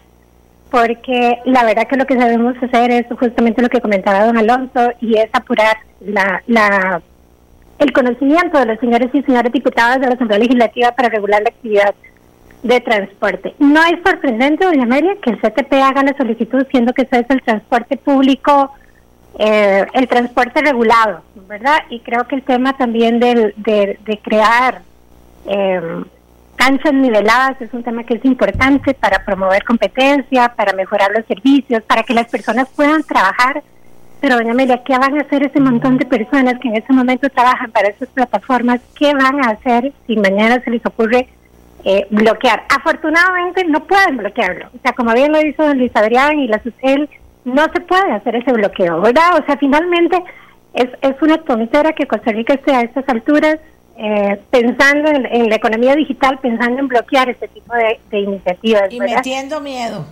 porque 0.69 1.39
la 1.45 1.63
verdad 1.63 1.87
que 1.87 1.97
lo 1.97 2.05
que 2.05 2.15
debemos 2.15 2.55
hacer 2.61 2.91
es 2.91 3.05
justamente 3.17 3.61
lo 3.61 3.69
que 3.69 3.81
comentaba 3.81 4.25
don 4.25 4.37
Alonso 4.37 4.91
y 5.01 5.17
es 5.17 5.29
apurar 5.33 5.77
la, 6.01 6.41
la 6.47 7.01
el 7.79 7.93
conocimiento 7.93 8.57
de 8.59 8.65
los 8.65 8.79
señores 8.79 9.09
y 9.13 9.21
señores 9.21 9.51
diputados 9.51 10.01
de 10.01 10.07
la 10.07 10.13
Asamblea 10.15 10.39
Legislativa 10.39 10.91
para 10.93 11.09
regular 11.09 11.41
la 11.41 11.49
actividad 11.49 11.93
de 12.63 12.81
transporte. 12.81 13.53
No 13.59 13.83
es 13.83 13.99
sorprendente, 14.03 14.65
doña 14.65 14.85
María, 14.85 15.15
que 15.21 15.29
el 15.29 15.39
CTP 15.39 15.73
haga 15.73 16.03
la 16.03 16.17
solicitud 16.17 16.65
siendo 16.71 16.93
que 16.93 17.03
eso 17.03 17.15
es 17.17 17.29
el 17.29 17.41
transporte 17.43 17.97
público 17.97 18.71
eh, 19.39 19.85
el 19.93 20.07
transporte 20.07 20.61
regulado, 20.61 21.21
¿verdad? 21.47 21.83
Y 21.89 21.99
creo 21.99 22.27
que 22.27 22.35
el 22.35 22.41
tema 22.41 22.75
también 22.75 23.19
de, 23.19 23.53
de, 23.55 24.19
crear 24.23 24.81
eh, 25.45 26.03
canchas 26.55 26.93
niveladas 26.93 27.61
es 27.61 27.71
un 27.71 27.83
tema 27.83 28.03
que 28.03 28.15
es 28.15 28.25
importante 28.25 28.95
para 28.95 29.23
promover 29.23 29.63
competencia, 29.63 30.49
para 30.55 30.73
mejorar 30.73 31.11
los 31.15 31.23
servicios, 31.27 31.83
para 31.83 32.01
que 32.01 32.15
las 32.15 32.27
personas 32.27 32.67
puedan 32.75 33.03
trabajar. 33.03 33.61
Pero, 34.19 34.37
doña 34.37 34.53
Amelia, 34.53 34.81
¿qué 34.83 34.97
van 34.97 35.15
a 35.15 35.21
hacer 35.21 35.43
ese 35.43 35.59
montón 35.59 35.99
de 35.99 36.05
personas 36.07 36.55
que 36.59 36.69
en 36.69 36.77
ese 36.77 36.91
momento 36.91 37.29
trabajan 37.29 37.69
para 37.71 37.89
esas 37.89 38.09
plataformas? 38.09 38.81
¿Qué 38.95 39.13
van 39.13 39.45
a 39.45 39.51
hacer 39.51 39.93
si 40.07 40.17
mañana 40.17 40.59
se 40.63 40.71
les 40.71 40.83
ocurre 40.83 41.29
eh, 41.83 42.07
bloquear? 42.09 42.63
Afortunadamente 42.75 43.63
no 43.65 43.83
pueden 43.83 44.17
bloquearlo. 44.17 44.65
O 44.75 44.79
sea, 44.81 44.93
como 44.93 45.13
bien 45.13 45.31
lo 45.31 45.39
hizo 45.45 45.71
Luis 45.75 45.95
Adrián 45.95 46.39
y 46.39 46.47
la 46.47 46.59
SUCEL, 46.63 47.07
no 47.47 47.63
se 47.73 47.79
puede 47.81 48.11
hacer 48.11 48.35
ese 48.35 48.51
bloqueo, 48.51 49.01
¿verdad? 49.01 49.39
O 49.41 49.45
sea, 49.45 49.57
finalmente 49.57 50.21
es, 50.73 50.89
es 51.01 51.21
una 51.21 51.37
tontera 51.37 51.93
que 51.93 52.05
Costa 52.05 52.31
Rica 52.31 52.53
esté 52.53 52.73
a 52.73 52.81
estas 52.81 53.07
alturas 53.07 53.57
eh, 53.97 54.39
pensando 54.51 55.09
en, 55.09 55.49
la 55.49 55.55
economía 55.55 55.95
digital, 55.95 56.37
pensando 56.39 56.79
en 56.79 56.87
bloquear 56.87 57.29
este 57.29 57.47
tipo 57.47 57.73
de, 57.73 58.19
iniciativas. 58.19 58.91
Y 58.91 58.99
metiendo 58.99 59.61
miedo. 59.61 60.05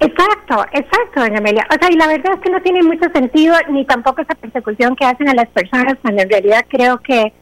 Exacto, 0.00 0.64
exacto, 0.72 1.20
doña 1.20 1.38
Amelia. 1.38 1.66
O 1.70 1.78
sea, 1.78 1.92
y 1.92 1.96
la 1.96 2.08
verdad 2.08 2.32
es 2.34 2.40
que 2.40 2.50
no 2.50 2.60
tiene 2.62 2.82
mucho 2.82 3.08
sentido 3.12 3.54
ni 3.68 3.84
tampoco 3.84 4.22
esa 4.22 4.34
persecución 4.34 4.96
que 4.96 5.04
hacen 5.04 5.28
a 5.28 5.34
las 5.34 5.48
personas, 5.48 5.94
cuando 6.02 6.22
en 6.22 6.30
realidad 6.30 6.64
creo 6.68 6.98
que 6.98 7.32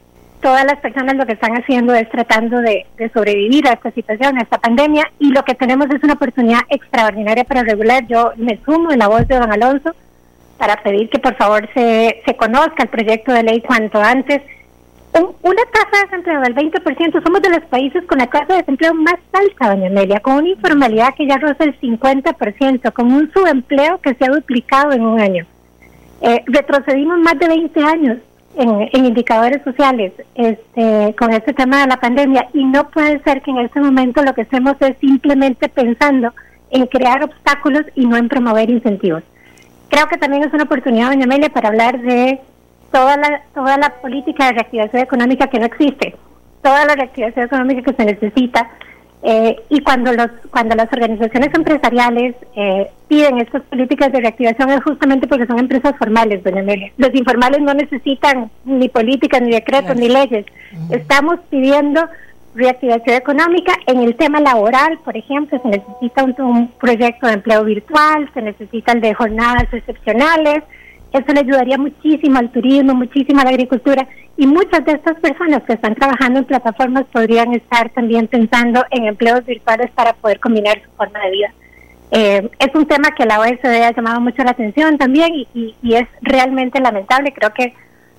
todas 0.43 0.65
las 0.65 0.79
personas 0.79 1.15
lo 1.15 1.25
que 1.25 1.33
están 1.33 1.53
haciendo 1.53 1.95
es 1.95 2.07
tratando 2.09 2.61
de, 2.61 2.85
sobrevivir 3.13 3.67
a 3.67 3.73
esta 3.73 3.91
situación, 3.91 4.37
a 4.37 4.41
esta 4.41 4.59
pandemia, 4.59 5.09
y 5.17 5.31
lo 5.31 5.43
que 5.43 5.55
tenemos 5.55 5.87
es 5.89 6.03
una 6.03 6.13
oportunidad 6.13 6.59
extraordinaria 6.69 7.45
para 7.45 7.63
regular. 7.63 8.05
Yo 8.07 8.33
me 8.35 8.59
sumo 8.65 8.91
en 8.91 8.99
la 8.99 9.07
voz 9.07 9.27
de 9.27 9.39
don 9.39 9.51
Alonso 9.51 9.95
para 10.57 10.75
pedir 10.83 11.09
que 11.09 11.19
por 11.19 11.35
favor 11.35 11.67
se, 11.73 12.21
se 12.25 12.35
conozca 12.35 12.83
el 12.83 12.89
proyecto 12.89 13.31
de 13.31 13.43
ley 13.43 13.61
cuanto 13.61 13.99
antes. 14.01 14.41
una 15.13 15.61
tasa 15.71 15.89
de 15.91 16.03
desempleo 16.03 16.41
del 16.41 16.55
20%, 16.55 17.23
somos 17.23 17.41
de 17.41 17.49
los 17.49 17.63
países 17.69 18.03
con 18.05 18.17
la 18.17 18.27
tasa 18.27 18.53
de 18.53 18.59
desempleo 18.59 18.93
más 18.93 19.19
alta, 19.31 19.69
doña 19.69 19.87
Amelia, 19.87 20.19
con 20.19 20.35
una 20.35 20.49
informalidad 20.49 21.15
que 21.15 21.25
ya 21.25 21.37
roza 21.37 21.63
el 21.63 21.79
50%, 21.79 22.91
con 22.91 23.11
un 23.13 23.31
subempleo 23.31 23.99
que 24.01 24.13
se 24.15 24.25
ha 24.25 24.33
duplicado 24.33 24.91
en 24.91 25.05
un 25.05 25.21
año. 25.21 25.45
Eh, 26.21 26.43
retrocedimos 26.47 27.17
más 27.19 27.39
de 27.39 27.47
20 27.47 27.83
años 27.83 28.17
en, 28.55 29.05
indicadores 29.05 29.61
sociales 29.63 30.13
este, 30.35 31.15
con 31.17 31.31
este 31.31 31.53
tema 31.53 31.81
de 31.81 31.87
la 31.87 31.97
pandemia 31.97 32.49
y 32.53 32.63
no 32.65 32.89
puede 32.89 33.21
ser 33.23 33.41
que 33.41 33.51
en 33.51 33.59
este 33.59 33.79
momento 33.79 34.21
lo 34.23 34.33
que 34.33 34.41
estemos 34.41 34.75
es 34.79 34.95
simplemente 34.99 35.69
pensando 35.69 36.33
en 36.69 36.87
crear 36.87 37.23
obstáculos 37.23 37.83
y 37.95 38.05
no 38.05 38.17
en 38.17 38.29
promover 38.29 38.69
incentivos. 38.69 39.23
Creo 39.89 40.07
que 40.07 40.17
también 40.17 40.43
es 40.43 40.53
una 40.53 40.63
oportunidad, 40.63 41.09
doña 41.09 41.25
Amelia, 41.25 41.49
para 41.49 41.69
hablar 41.69 42.01
de 42.01 42.39
toda 42.91 43.17
la, 43.17 43.41
toda 43.53 43.77
la 43.77 43.89
política 44.01 44.47
de 44.47 44.53
reactivación 44.53 45.03
económica 45.03 45.47
que 45.47 45.59
no 45.59 45.65
existe, 45.65 46.15
toda 46.61 46.85
la 46.85 46.95
reactivación 46.95 47.45
económica 47.45 47.81
que 47.81 47.95
se 47.95 48.05
necesita 48.05 48.69
eh, 49.25 49.55
y 49.69 49.79
cuando 49.81 50.11
los 50.11 50.27
cuando 50.51 50.75
las 50.75 50.91
organizaciones 50.91 51.53
empresariales 51.53 52.35
eh, 52.57 52.91
piden 53.07 53.39
estas 53.39 53.61
políticas 53.63 54.11
de 54.11 54.19
reactivación 54.19 54.69
es 54.71 54.83
justamente 54.83 55.27
porque 55.27 55.45
son 55.45 55.59
empresas 55.59 55.95
formales, 55.97 56.43
doña 56.43 56.59
Amelia. 56.59 56.91
Los 56.97 57.15
informales 57.15 57.61
no 57.61 57.73
necesitan 57.73 58.51
ni 58.65 58.89
políticas, 58.89 59.41
ni 59.41 59.51
decretos, 59.51 59.95
ni 59.95 60.09
leyes. 60.09 60.45
Estamos 60.89 61.39
pidiendo 61.49 62.01
reactivación 62.53 63.15
económica. 63.15 63.73
En 63.87 64.01
el 64.01 64.15
tema 64.15 64.41
laboral, 64.41 64.99
por 65.05 65.15
ejemplo, 65.15 65.59
se 65.61 65.69
necesita 65.69 66.23
un, 66.23 66.67
proyecto 66.79 67.27
de 67.27 67.33
empleo 67.33 67.63
virtual, 67.63 68.29
se 68.33 68.41
necesita 68.41 68.91
el 68.91 69.01
de 69.01 69.13
jornadas 69.13 69.71
excepcionales, 69.71 70.63
Eso 71.13 71.31
le 71.31 71.41
ayudaría 71.41 71.77
muchísimo 71.77 72.39
al 72.39 72.51
turismo, 72.51 72.95
muchísimo 72.95 73.39
a 73.39 73.43
la 73.43 73.51
agricultura 73.51 74.07
y 74.35 74.47
muchas 74.47 74.83
de 74.83 74.93
estas 74.93 75.19
personas 75.19 75.61
que 75.61 75.73
están 75.73 75.93
trabajando 75.93 76.39
en 76.39 76.45
plataformas 76.45 77.05
podrían 77.13 77.53
estar 77.53 77.91
también 77.91 78.27
pensando 78.27 78.83
en 78.89 79.05
empleos 79.05 79.45
virtuales 79.45 79.91
para 79.91 80.13
poder 80.13 80.39
combinar 80.39 80.81
su 80.83 80.89
forma 80.97 81.19
de 81.19 81.31
vida. 81.31 81.53
Eh, 82.09 82.49
es 82.57 82.75
un 82.75 82.87
tema 82.87 83.11
que 83.15 83.27
la 83.27 83.39
OSD 83.39 83.83
ha 83.83 83.93
llamado 83.93 84.21
mucho 84.21 84.43
la 84.43 84.51
atención 84.51 84.97
también 84.97 85.33
y, 85.35 85.75
y, 85.81 85.95
es 85.95 86.07
realmente 86.21 86.79
lamentable. 86.79 87.31
Creo 87.31 87.53
que 87.53 87.75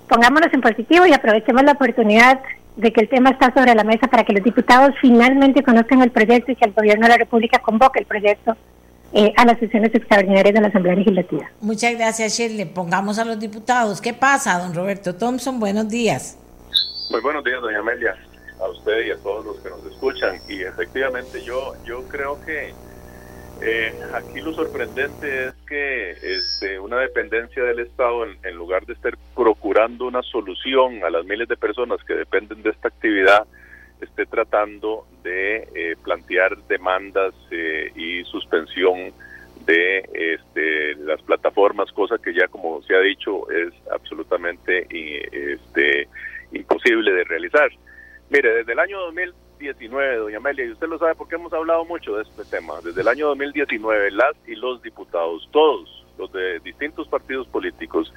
pongámonos 0.08 0.52
en 0.52 0.60
positivo 0.60 1.04
y 1.04 1.12
aprovechemos 1.12 1.64
la 1.64 1.72
oportunidad 1.72 2.40
de 2.76 2.92
que 2.92 3.00
el 3.00 3.08
tema 3.08 3.30
está 3.30 3.52
sobre 3.52 3.74
la 3.74 3.84
mesa 3.84 4.06
para 4.06 4.24
que 4.24 4.32
los 4.32 4.44
diputados 4.44 4.94
finalmente 5.00 5.64
conozcan 5.64 6.00
el 6.02 6.12
proyecto 6.12 6.52
y 6.52 6.56
que 6.56 6.64
el 6.64 6.72
gobierno 6.72 7.06
de 7.06 7.12
la 7.12 7.18
República 7.18 7.58
convoque 7.58 8.00
el 8.00 8.06
proyecto 8.06 8.56
eh, 9.14 9.32
a 9.36 9.44
las 9.44 9.58
sesiones 9.58 9.94
extraordinarias 9.94 10.54
de 10.54 10.60
la 10.60 10.68
Asamblea 10.68 10.96
Legislativa. 10.96 11.50
Muchas 11.60 11.94
gracias, 11.94 12.36
Shirley. 12.36 12.64
Pongamos 12.64 13.18
a 13.18 13.24
los 13.24 13.38
diputados. 13.38 14.00
¿Qué 14.00 14.12
pasa, 14.12 14.58
don 14.58 14.74
Roberto 14.74 15.14
Thompson? 15.14 15.60
Buenos 15.60 15.88
días. 15.88 16.38
Muy 17.10 17.20
buenos 17.20 17.44
días, 17.44 17.60
doña 17.60 17.78
Amelia, 17.78 18.16
a 18.60 18.68
usted 18.68 19.06
y 19.06 19.10
a 19.10 19.16
todos 19.18 19.44
los 19.44 19.60
que 19.60 19.70
nos 19.70 19.84
escuchan. 19.86 20.36
Y 20.48 20.62
efectivamente, 20.62 21.42
yo, 21.42 21.74
yo 21.84 22.02
creo 22.08 22.40
que 22.44 22.74
eh, 23.62 23.94
aquí 24.14 24.40
lo 24.40 24.52
sorprendente 24.52 25.46
es 25.46 25.54
que 25.68 26.10
este, 26.10 26.78
una 26.80 26.98
dependencia 26.98 27.62
del 27.62 27.78
Estado, 27.80 28.24
en, 28.24 28.56
lugar 28.56 28.84
de 28.84 28.94
estar 28.94 29.16
procurando 29.34 30.06
una 30.06 30.22
solución 30.22 31.04
a 31.04 31.10
las 31.10 31.24
miles 31.24 31.48
de 31.48 31.56
personas 31.56 32.02
que 32.04 32.14
dependen 32.14 32.62
de 32.62 32.70
esta 32.70 32.88
actividad, 32.88 33.46
esté 34.04 34.26
tratando 34.26 35.06
de 35.22 35.68
eh, 35.74 35.96
plantear 36.02 36.56
demandas 36.68 37.34
eh, 37.50 37.92
y 37.94 38.24
suspensión 38.24 39.12
de 39.66 39.98
este, 40.12 40.94
las 40.96 41.22
plataformas, 41.22 41.90
cosa 41.92 42.16
que 42.18 42.34
ya 42.34 42.48
como 42.48 42.82
se 42.82 42.94
ha 42.94 43.00
dicho 43.00 43.50
es 43.50 43.72
absolutamente 43.90 44.86
este, 44.90 46.08
imposible 46.52 47.12
de 47.12 47.24
realizar. 47.24 47.70
Mire, 48.30 48.54
desde 48.54 48.72
el 48.72 48.78
año 48.78 49.00
2000 49.00 49.34
2019, 49.54 50.16
doña 50.16 50.36
Amelia, 50.38 50.64
y 50.64 50.72
usted 50.72 50.88
lo 50.88 50.98
sabe 50.98 51.14
porque 51.14 51.36
hemos 51.36 51.52
hablado 51.52 51.84
mucho 51.84 52.16
de 52.16 52.22
este 52.22 52.44
tema, 52.44 52.74
desde 52.82 53.00
el 53.00 53.08
año 53.08 53.28
2019, 53.28 54.10
las 54.10 54.34
y 54.46 54.54
los 54.56 54.82
diputados, 54.82 55.48
todos 55.52 56.04
los 56.18 56.32
de 56.32 56.60
distintos 56.60 57.08
partidos 57.08 57.46
políticos 57.48 58.12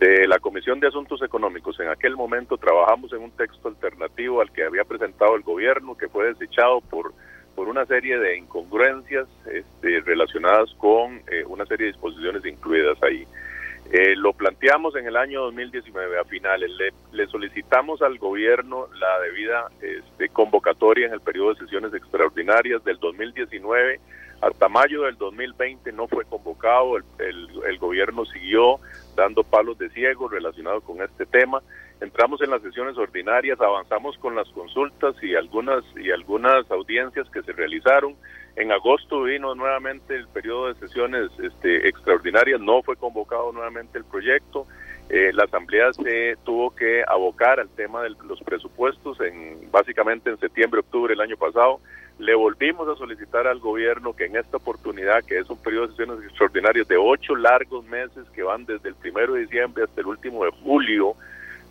de 0.00 0.26
la 0.26 0.38
Comisión 0.38 0.80
de 0.80 0.88
Asuntos 0.88 1.20
Económicos, 1.22 1.78
en 1.78 1.88
aquel 1.88 2.16
momento 2.16 2.56
trabajamos 2.56 3.12
en 3.12 3.20
un 3.20 3.30
texto 3.32 3.68
alternativo 3.68 4.40
al 4.40 4.50
que 4.50 4.64
había 4.64 4.84
presentado 4.84 5.36
el 5.36 5.42
gobierno, 5.42 5.94
que 5.94 6.08
fue 6.08 6.28
desechado 6.28 6.80
por, 6.80 7.12
por 7.54 7.68
una 7.68 7.84
serie 7.84 8.18
de 8.18 8.38
incongruencias 8.38 9.28
este, 9.52 10.00
relacionadas 10.00 10.72
con 10.78 11.20
eh, 11.30 11.44
una 11.46 11.66
serie 11.66 11.86
de 11.86 11.92
disposiciones 11.92 12.46
incluidas 12.46 12.96
ahí. 13.02 13.26
Eh, 13.92 14.16
lo 14.16 14.32
planteamos 14.32 14.96
en 14.96 15.06
el 15.06 15.16
año 15.18 15.42
2019 15.42 16.18
a 16.18 16.24
finales. 16.24 16.70
Le, 17.12 17.26
solicitamos 17.26 18.00
al 18.00 18.16
gobierno 18.16 18.86
la 18.98 19.20
debida 19.20 19.70
este, 19.82 20.30
convocatoria 20.30 21.08
en 21.08 21.12
el 21.12 21.20
periodo 21.20 21.52
de 21.52 21.60
sesiones 21.60 21.92
extraordinarias 21.92 22.82
del 22.84 22.98
2019 22.98 24.00
hasta 24.40 24.68
mayo 24.68 25.02
del 25.02 25.16
2020 25.18 25.92
no 25.92 26.08
fue 26.08 26.24
convocado, 26.24 26.96
el, 26.96 27.78
gobierno 27.78 28.24
siguió 28.26 28.78
dando 29.16 29.42
palos 29.42 29.78
de 29.78 29.90
ciego 29.90 30.28
relacionados 30.28 30.82
con 30.84 31.02
este 31.02 31.26
tema. 31.26 31.62
Entramos 32.00 32.40
en 32.42 32.50
las 32.50 32.62
sesiones 32.62 32.96
ordinarias, 32.96 33.60
avanzamos 33.60 34.16
con 34.18 34.34
las 34.34 34.48
consultas 34.50 35.14
y 35.22 35.34
algunas 35.34 35.84
y 35.96 36.10
algunas 36.10 36.70
audiencias 36.70 37.28
que 37.30 37.42
se 37.42 37.52
realizaron. 37.52 38.16
En 38.56 38.72
agosto 38.72 39.22
vino 39.22 39.54
nuevamente 39.54 40.16
el 40.16 40.28
periodo 40.28 40.68
de 40.68 40.74
sesiones 40.74 41.30
este, 41.42 41.88
extraordinarias, 41.88 42.60
no 42.60 42.82
fue 42.82 42.96
convocado 42.96 43.52
nuevamente 43.52 43.98
el 43.98 44.04
proyecto. 44.04 44.66
Eh, 45.10 45.32
la 45.34 45.44
asamblea 45.44 45.92
se 45.92 46.36
tuvo 46.44 46.74
que 46.74 47.02
abocar 47.06 47.60
al 47.60 47.68
tema 47.70 48.02
de 48.02 48.10
los 48.10 48.40
presupuestos 48.42 49.20
en 49.20 49.70
básicamente 49.70 50.30
en 50.30 50.38
septiembre, 50.38 50.80
octubre 50.80 51.12
del 51.12 51.20
año 51.20 51.36
pasado. 51.36 51.80
Le 52.20 52.34
volvimos 52.34 52.86
a 52.86 52.96
solicitar 52.96 53.46
al 53.46 53.60
gobierno 53.60 54.14
que 54.14 54.26
en 54.26 54.36
esta 54.36 54.58
oportunidad, 54.58 55.24
que 55.24 55.38
es 55.38 55.48
un 55.48 55.56
periodo 55.56 55.86
de 55.86 55.92
sesiones 55.92 56.22
extraordinarias 56.22 56.86
de 56.86 56.98
ocho 56.98 57.34
largos 57.34 57.82
meses 57.86 58.28
que 58.34 58.42
van 58.42 58.66
desde 58.66 58.90
el 58.90 58.94
primero 58.94 59.32
de 59.32 59.40
diciembre 59.40 59.84
hasta 59.84 60.02
el 60.02 60.06
último 60.06 60.44
de 60.44 60.50
julio, 60.62 61.14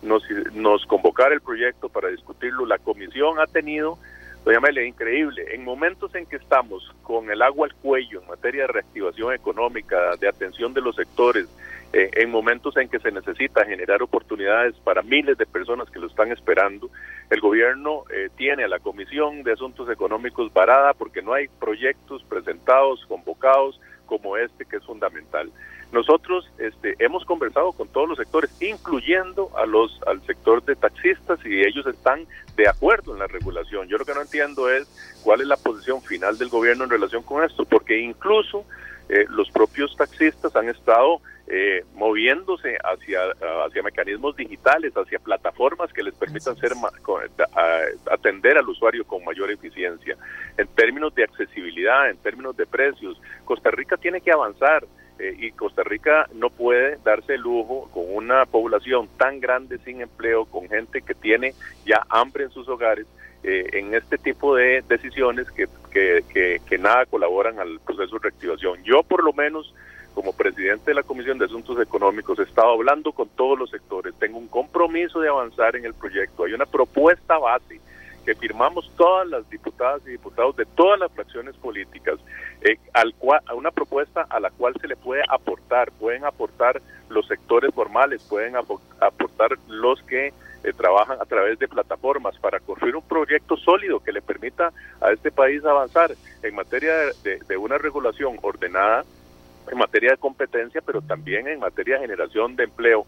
nos, 0.02 0.24
nos 0.52 0.84
convocara 0.86 1.32
el 1.34 1.40
proyecto 1.40 1.88
para 1.88 2.08
discutirlo. 2.08 2.66
La 2.66 2.78
comisión 2.78 3.38
ha 3.38 3.46
tenido 3.46 3.96
Doña 4.44 4.58
Amelia, 4.58 4.84
increíble. 4.84 5.54
En 5.54 5.62
momentos 5.62 6.12
en 6.16 6.26
que 6.26 6.34
estamos 6.36 6.92
con 7.04 7.30
el 7.30 7.42
agua 7.42 7.68
al 7.68 7.74
cuello 7.74 8.20
en 8.20 8.26
materia 8.26 8.62
de 8.62 8.72
reactivación 8.72 9.32
económica, 9.32 10.16
de 10.16 10.26
atención 10.26 10.74
de 10.74 10.80
los 10.80 10.96
sectores, 10.96 11.46
eh, 11.92 12.10
en 12.14 12.30
momentos 12.30 12.76
en 12.76 12.88
que 12.88 13.00
se 13.00 13.10
necesita 13.10 13.64
generar 13.64 14.02
oportunidades 14.02 14.76
para 14.84 15.02
miles 15.02 15.36
de 15.38 15.46
personas 15.46 15.90
que 15.90 15.98
lo 15.98 16.06
están 16.06 16.30
esperando, 16.30 16.88
el 17.30 17.40
gobierno 17.40 18.04
eh, 18.14 18.28
tiene 18.36 18.64
a 18.64 18.68
la 18.68 18.78
Comisión 18.78 19.42
de 19.42 19.52
Asuntos 19.52 19.90
Económicos 19.90 20.52
varada 20.52 20.94
porque 20.94 21.20
no 21.20 21.32
hay 21.32 21.48
proyectos 21.48 22.22
presentados, 22.24 23.04
convocados 23.06 23.80
como 24.06 24.36
este 24.36 24.64
que 24.66 24.76
es 24.76 24.84
fundamental. 24.84 25.50
Nosotros 25.92 26.48
este, 26.58 26.94
hemos 27.00 27.24
conversado 27.24 27.72
con 27.72 27.88
todos 27.88 28.08
los 28.08 28.18
sectores, 28.18 28.50
incluyendo 28.62 29.50
a 29.56 29.66
los 29.66 30.00
al 30.06 30.24
sector 30.24 30.64
de 30.64 30.76
taxistas 30.76 31.40
y 31.44 31.60
ellos 31.60 31.84
están 31.86 32.26
de 32.56 32.68
acuerdo 32.68 33.14
en 33.14 33.18
la 33.18 33.26
regulación. 33.26 33.88
Yo 33.88 33.98
lo 33.98 34.04
que 34.04 34.14
no 34.14 34.22
entiendo 34.22 34.70
es 34.70 34.86
cuál 35.24 35.40
es 35.40 35.48
la 35.48 35.56
posición 35.56 36.00
final 36.02 36.38
del 36.38 36.48
gobierno 36.48 36.84
en 36.84 36.90
relación 36.90 37.24
con 37.24 37.42
esto, 37.42 37.64
porque 37.64 37.98
incluso 37.98 38.64
eh, 39.08 39.26
los 39.30 39.50
propios 39.50 39.96
taxistas 39.96 40.54
han 40.54 40.68
estado 40.68 41.20
eh, 41.52 41.84
moviéndose 41.94 42.78
hacia, 42.84 43.22
hacia 43.66 43.82
mecanismos 43.82 44.36
digitales, 44.36 44.92
hacia 44.94 45.18
plataformas 45.18 45.92
que 45.92 46.04
les 46.04 46.14
permitan 46.14 46.56
ser 46.56 46.74
atender 48.08 48.56
al 48.56 48.68
usuario 48.68 49.04
con 49.04 49.24
mayor 49.24 49.50
eficiencia. 49.50 50.16
En 50.56 50.68
términos 50.68 51.12
de 51.16 51.24
accesibilidad, 51.24 52.08
en 52.08 52.18
términos 52.18 52.56
de 52.56 52.66
precios, 52.66 53.20
Costa 53.44 53.72
Rica 53.72 53.96
tiene 53.96 54.20
que 54.20 54.30
avanzar. 54.30 54.86
Eh, 55.18 55.36
y 55.38 55.50
Costa 55.50 55.82
Rica 55.82 56.28
no 56.34 56.50
puede 56.50 56.98
darse 57.04 57.34
el 57.34 57.40
lujo 57.40 57.90
con 57.92 58.04
una 58.08 58.46
población 58.46 59.08
tan 59.18 59.40
grande 59.40 59.78
sin 59.78 60.00
empleo, 60.00 60.44
con 60.46 60.68
gente 60.68 61.02
que 61.02 61.14
tiene 61.14 61.52
ya 61.84 62.06
hambre 62.08 62.44
en 62.44 62.50
sus 62.50 62.68
hogares, 62.68 63.06
eh, 63.42 63.70
en 63.72 63.92
este 63.92 64.18
tipo 64.18 64.54
de 64.54 64.82
decisiones 64.88 65.50
que, 65.50 65.66
que, 65.90 66.60
que, 66.64 66.78
nada 66.78 67.04
colaboran 67.06 67.58
al 67.58 67.80
proceso 67.80 68.16
de 68.16 68.22
reactivación. 68.22 68.82
Yo 68.84 69.02
por 69.02 69.22
lo 69.22 69.32
menos 69.32 69.74
como 70.14 70.32
presidente 70.32 70.90
de 70.90 70.94
la 70.94 71.02
Comisión 71.02 71.38
de 71.38 71.46
Asuntos 71.46 71.80
Económicos 71.80 72.38
he 72.38 72.42
estado 72.42 72.72
hablando 72.72 73.12
con 73.12 73.28
todos 73.28 73.58
los 73.58 73.70
sectores, 73.70 74.14
tengo 74.18 74.38
un 74.38 74.48
compromiso 74.48 75.20
de 75.20 75.28
avanzar 75.28 75.76
en 75.76 75.84
el 75.84 75.94
proyecto, 75.94 76.44
hay 76.44 76.52
una 76.52 76.66
propuesta 76.66 77.38
base 77.38 77.80
que 78.24 78.34
firmamos 78.34 78.90
todas 78.96 79.26
las 79.28 79.48
diputadas 79.48 80.02
y 80.06 80.10
diputados 80.10 80.56
de 80.56 80.66
todas 80.66 81.00
las 81.00 81.10
fracciones 81.12 81.56
políticas, 81.56 82.18
eh, 82.62 82.76
al 82.92 83.14
cual, 83.14 83.40
a 83.46 83.54
una 83.54 83.70
propuesta 83.70 84.26
a 84.28 84.40
la 84.40 84.50
cual 84.50 84.74
se 84.80 84.88
le 84.88 84.96
puede 84.96 85.22
aportar, 85.28 85.90
pueden 85.92 86.24
aportar 86.24 86.82
los 87.08 87.26
sectores 87.26 87.74
formales, 87.74 88.22
pueden 88.28 88.56
aportar 88.56 89.58
los 89.68 90.02
que 90.02 90.32
eh, 90.62 90.74
trabajan 90.74 91.18
a 91.20 91.24
través 91.24 91.58
de 91.58 91.68
plataformas 91.68 92.36
para 92.38 92.60
construir 92.60 92.94
un 92.94 93.02
proyecto 93.02 93.56
sólido 93.56 94.00
que 94.00 94.12
le 94.12 94.20
permita 94.20 94.72
a 95.00 95.10
este 95.10 95.30
país 95.30 95.64
avanzar 95.64 96.14
en 96.42 96.54
materia 96.54 96.92
de, 97.22 97.56
una 97.56 97.78
regulación 97.78 98.38
ordenada, 98.42 99.04
en 99.70 99.78
materia 99.78 100.12
de 100.12 100.16
competencia, 100.16 100.80
pero 100.84 101.00
también 101.00 101.48
en 101.48 101.60
materia 101.60 101.96
de 101.96 102.02
generación 102.02 102.56
de 102.56 102.64
empleo. 102.64 103.06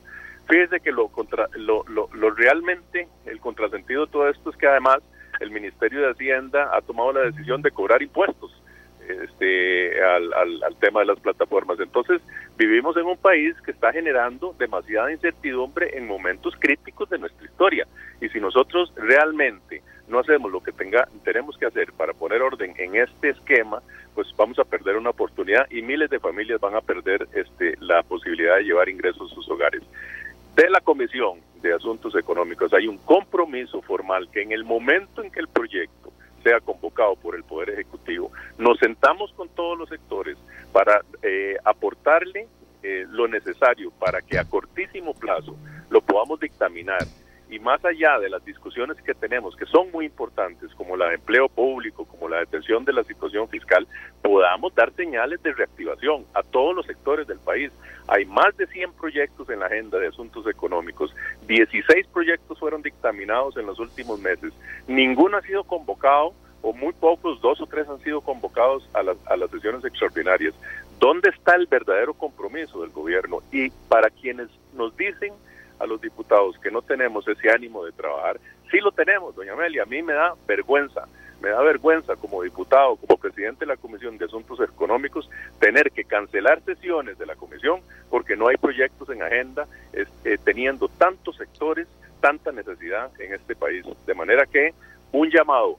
Fíjese 0.49 0.81
que 0.81 0.93
lo, 0.93 1.09
contra, 1.09 1.49
lo, 1.55 1.85
lo, 1.89 2.09
lo 2.13 2.31
realmente, 2.31 3.09
el 3.27 3.41
contrasentido 3.41 4.07
de 4.07 4.13
todo 4.13 4.29
esto 4.29 4.51
es 4.51 4.57
que 4.57 4.67
además 4.67 4.99
el 5.41 5.51
Ministerio 5.51 6.01
de 6.01 6.11
Hacienda 6.11 6.71
ha 6.75 6.81
tomado 6.83 7.13
la 7.13 7.21
decisión 7.21 7.63
de 7.63 7.71
cobrar 7.71 8.03
impuestos 8.03 8.53
este, 9.09 10.03
al, 10.03 10.33
al, 10.33 10.77
tema 10.77 11.01
de 11.01 11.07
las 11.07 11.21
plataformas. 11.21 11.79
Entonces, 11.81 12.21
vivimos 12.57 12.97
en 12.97 13.07
un 13.07 13.17
país 13.17 13.55
que 13.65 13.73
está 13.73 13.93
generando 13.93 14.55
demasiada 14.59 15.13
incertidumbre 15.13 15.97
en 15.97 16.07
momentos 16.07 16.55
críticos 16.59 17.11
de 17.11 17.19
nuestra 17.19 17.45
historia. 17.45 17.87
Y 18.21 18.29
si 18.29 18.41
nosotros 18.41 18.93
realmente 18.97 19.83
no 20.13 20.21
hacemos 20.21 20.53
lo 20.53 20.63
que 20.63 20.73
tenga, 20.73 21.09
tenemos 21.25 21.57
que 21.57 21.65
hacer 21.67 21.93
para 21.95 22.13
poner 22.13 22.43
orden 22.43 22.75
en 22.77 22.97
este 22.97 23.31
esquema, 23.31 23.83
pues 24.15 24.29
vamos 24.37 24.59
a 24.59 24.65
perder 24.65 24.97
una 24.97 25.11
oportunidad 25.11 25.67
y 25.71 25.81
miles 25.81 26.11
de 26.11 26.21
familias 26.21 26.61
van 26.61 26.75
a 26.75 26.83
perder 26.83 27.27
este, 27.33 27.77
la 27.81 28.03
posibilidad 28.03 28.57
de 28.57 28.65
llevar 28.65 28.91
ingresos 28.91 29.33
a 29.33 29.35
sus 29.35 29.49
hogares. 29.49 29.83
De 30.55 30.69
la 30.69 30.81
Comisión 30.81 31.41
de 31.63 31.73
Asuntos 31.73 32.15
Económicos 32.15 32.75
hay 32.75 32.87
un 32.87 32.99
compromiso 32.99 33.81
formal 33.81 34.29
que 34.31 34.43
en 34.43 34.53
el 34.53 34.65
momento 34.65 35.23
en 35.23 35.31
que 35.31 35.41
el 35.41 35.49
proyecto 35.49 36.13
sea 36.43 36.61
convocado 36.61 37.17
por 37.17 37.35
el 37.35 37.45
Poder 37.45 37.71
Ejecutivo, 37.71 38.31
nos 38.59 38.79
sentamos 38.79 39.33
con 39.33 39.49
todos 39.49 39.79
los 39.79 39.89
sectores 39.89 40.37
para 40.73 41.01
eh, 41.23 41.57
aportarle 41.65 42.49
eh, 42.83 43.07
lo 43.09 43.29
necesario 43.29 43.91
para 43.93 44.21
que 44.21 44.39
a 44.39 44.45
cortísimo 44.45 45.15
plazo 45.15 45.57
lo 45.89 46.03
podamos 46.03 46.39
dictaminar 46.39 47.07
y 47.53 47.59
más 47.59 47.85
allá 47.85 48.19
de 48.19 48.31
las 48.31 48.43
discusiones 48.47 48.97
que 49.03 49.13
tenemos, 49.13 49.55
que 49.57 49.67
son 49.67 49.91
muy 49.93 50.07
importantes, 50.07 50.75
como 50.75 50.97
la 50.97 51.09
de 51.09 51.17
empleo 51.17 51.51
público, 51.51 52.07
como 52.07 52.27
la 52.27 52.39
detención 52.39 52.83
de 52.87 52.95
la 52.95 53.05
situación 53.05 53.47
fiscal, 53.47 53.87
podamos 54.23 54.75
dar 54.75 54.91
señales 54.95 55.43
de 55.43 55.53
reactivación 55.53 56.25
a 56.33 56.43
todos 56.43 56.75
los 56.75 56.87
sectores 56.87 57.27
del 57.27 57.39
país. 57.41 57.71
Hay 58.09 58.25
más 58.25 58.57
de 58.57 58.67
100 58.67 58.95
proyectos 58.95 59.51
en 59.51 59.61
la 59.61 59.67
agenda 59.67 59.99
de 59.99 60.09
asuntos 60.09 60.47
económicos, 60.47 61.15
16 61.47 62.07
proyectos 62.07 62.59
fueron 62.59 62.81
dictaminados 62.81 63.55
en 63.59 63.67
los 63.67 63.79
últimos 63.79 64.19
meses, 64.19 64.55
ninguno 64.89 65.37
ha 65.37 65.43
sido 65.43 65.63
convocado 65.65 66.33
o 66.63 66.73
muy 66.73 66.95
pocos, 66.95 67.39
dos 67.43 67.61
o 67.61 67.67
tres 67.67 67.87
han 67.87 68.01
sido 68.01 68.23
convocados 68.23 68.89
a 68.95 69.03
las, 69.03 69.19
a 69.27 69.37
las 69.37 69.51
sesiones 69.51 69.85
extraordinarias. 69.85 70.55
¿Dónde 70.99 71.29
está 71.29 71.57
el 71.57 71.67
verdadero 71.67 72.15
compromiso 72.15 72.81
del 72.81 72.93
gobierno? 72.93 73.41
Y 73.51 73.69
para 73.89 74.09
quienes 74.09 74.49
nos 74.73 74.97
dicen 74.97 75.35
a 75.83 75.87
los 75.87 76.01
diputados 76.01 76.57
que 76.59 76.71
no 76.71 76.81
tenemos 76.81 77.27
ese 77.27 77.51
ánimo 77.51 77.85
de 77.85 77.93
trabajar, 77.93 78.39
sí 78.71 78.79
lo 78.79 78.93
tenemos, 78.93 79.35
doña 79.35 79.53
Amelia, 79.53 79.83
a 79.83 79.87
mí 79.87 80.01
me 80.01 80.13
da 80.13 80.35
vergüenza, 80.47 81.09
me 81.41 81.51
da 81.51 81.61
vergüenza 81.61 82.15
como 82.15 82.43
diputado, 82.43 82.97
como 82.97 83.19
presidente 83.19 83.61
de 83.61 83.67
la 83.67 83.77
Comisión 83.77 84.17
de 84.17 84.27
Asuntos 84.27 84.61
Económicos, 84.61 85.29
tener 85.59 85.91
que 85.91 86.05
cancelar 86.05 86.63
sesiones 86.63 87.19
de 87.19 87.27
la 87.27 87.35
Comisión 87.35 87.81
porque 88.11 88.37
no 88.37 88.47
hay 88.47 88.57
proyectos 88.57 89.11
en 89.11 89.23
agenda, 89.23 89.67
eh, 89.93 90.39
teniendo 90.45 90.89
tantos 90.89 91.37
sectores, 91.37 91.89
tanta 92.21 92.53
necesidad 92.53 93.11
en 93.21 93.35
este 93.35 93.57
país. 93.57 93.85
De 94.07 94.15
manera 94.15 94.47
que 94.47 94.73
un 95.11 95.31
llamado 95.31 95.79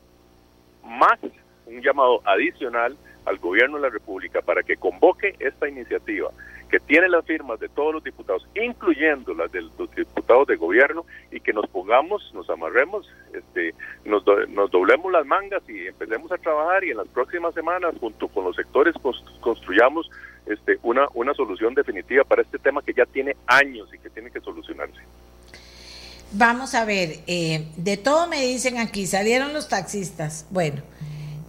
más, 0.84 1.17
un 1.65 1.81
llamado 1.81 2.21
adicional 2.25 2.97
al 3.25 3.38
gobierno 3.38 3.77
de 3.77 3.84
la 3.84 3.89
República 3.89 4.41
para 4.41 4.63
que 4.63 4.75
convoque 4.75 5.35
esta 5.39 5.69
iniciativa 5.69 6.30
que 6.73 6.79
tiene 6.79 7.07
las 7.07 7.23
firmas 7.23 7.59
de 7.59 7.69
todos 7.69 7.93
los 7.93 8.03
diputados, 8.03 8.47
incluyendo 8.55 9.35
las 9.35 9.51
de 9.51 9.61
los 9.61 9.95
diputados 9.95 10.47
de 10.47 10.55
gobierno, 10.55 11.05
y 11.31 11.39
que 11.39 11.53
nos 11.53 11.69
pongamos, 11.69 12.31
nos 12.33 12.49
amarremos, 12.49 13.07
este, 13.31 13.75
nos, 14.05 14.23
nos 14.49 14.71
doblemos 14.71 15.11
las 15.11 15.23
mangas 15.23 15.61
y 15.69 15.85
empecemos 15.85 16.31
a 16.31 16.37
trabajar 16.39 16.83
y 16.83 16.89
en 16.89 16.97
las 16.97 17.07
próximas 17.09 17.53
semanas, 17.53 17.93
junto 17.99 18.27
con 18.27 18.45
los 18.45 18.55
sectores, 18.55 18.95
construyamos 19.39 20.09
este, 20.47 20.79
una, 20.81 21.05
una 21.13 21.35
solución 21.35 21.75
definitiva 21.75 22.23
para 22.23 22.41
este 22.41 22.57
tema 22.57 22.81
que 22.81 22.95
ya 22.95 23.05
tiene 23.05 23.37
años 23.45 23.93
y 23.93 23.99
que 23.99 24.09
tiene 24.09 24.31
que 24.31 24.39
solucionarse. 24.39 24.99
Vamos 26.31 26.73
a 26.73 26.85
ver, 26.85 27.19
eh, 27.27 27.67
de 27.77 27.97
todo 27.97 28.25
me 28.25 28.41
dicen 28.41 28.79
aquí, 28.79 29.05
salieron 29.05 29.53
los 29.53 29.69
taxistas. 29.69 30.47
Bueno, 30.49 30.81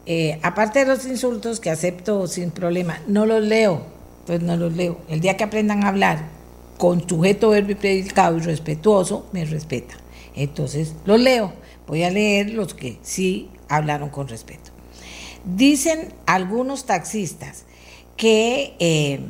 eh, 0.05 0.39
aparte 0.43 0.81
de 0.81 0.85
los 0.85 1.07
insultos 1.07 1.61
que 1.61 1.71
acepto 1.71 2.27
sin 2.27 2.51
problema, 2.51 3.01
no 3.07 3.25
los 3.25 3.43
leo, 3.43 3.94
pues 4.27 4.43
no 4.43 4.57
los 4.57 4.75
leo. 4.75 4.99
El 5.09 5.21
día 5.21 5.37
que 5.37 5.45
aprendan 5.45 5.85
a 5.85 5.89
hablar 5.89 6.29
con 6.79 7.07
sujeto, 7.09 7.51
verbo 7.51 7.73
y 7.73 7.75
predicado 7.75 8.39
y 8.39 8.41
respetuoso, 8.41 9.27
me 9.33 9.45
respeta. 9.45 9.95
Entonces, 10.35 10.95
los 11.05 11.21
leo. 11.21 11.53
Voy 11.87 12.03
a 12.03 12.11
leer 12.11 12.51
los 12.51 12.75
que 12.75 12.99
sí 13.03 13.51
hablaron 13.69 14.09
con 14.09 14.29
respeto. 14.29 14.71
Dicen 15.45 16.13
algunos 16.27 16.87
taxistas 16.87 17.65
que, 18.17 18.75
eh, 18.79 19.21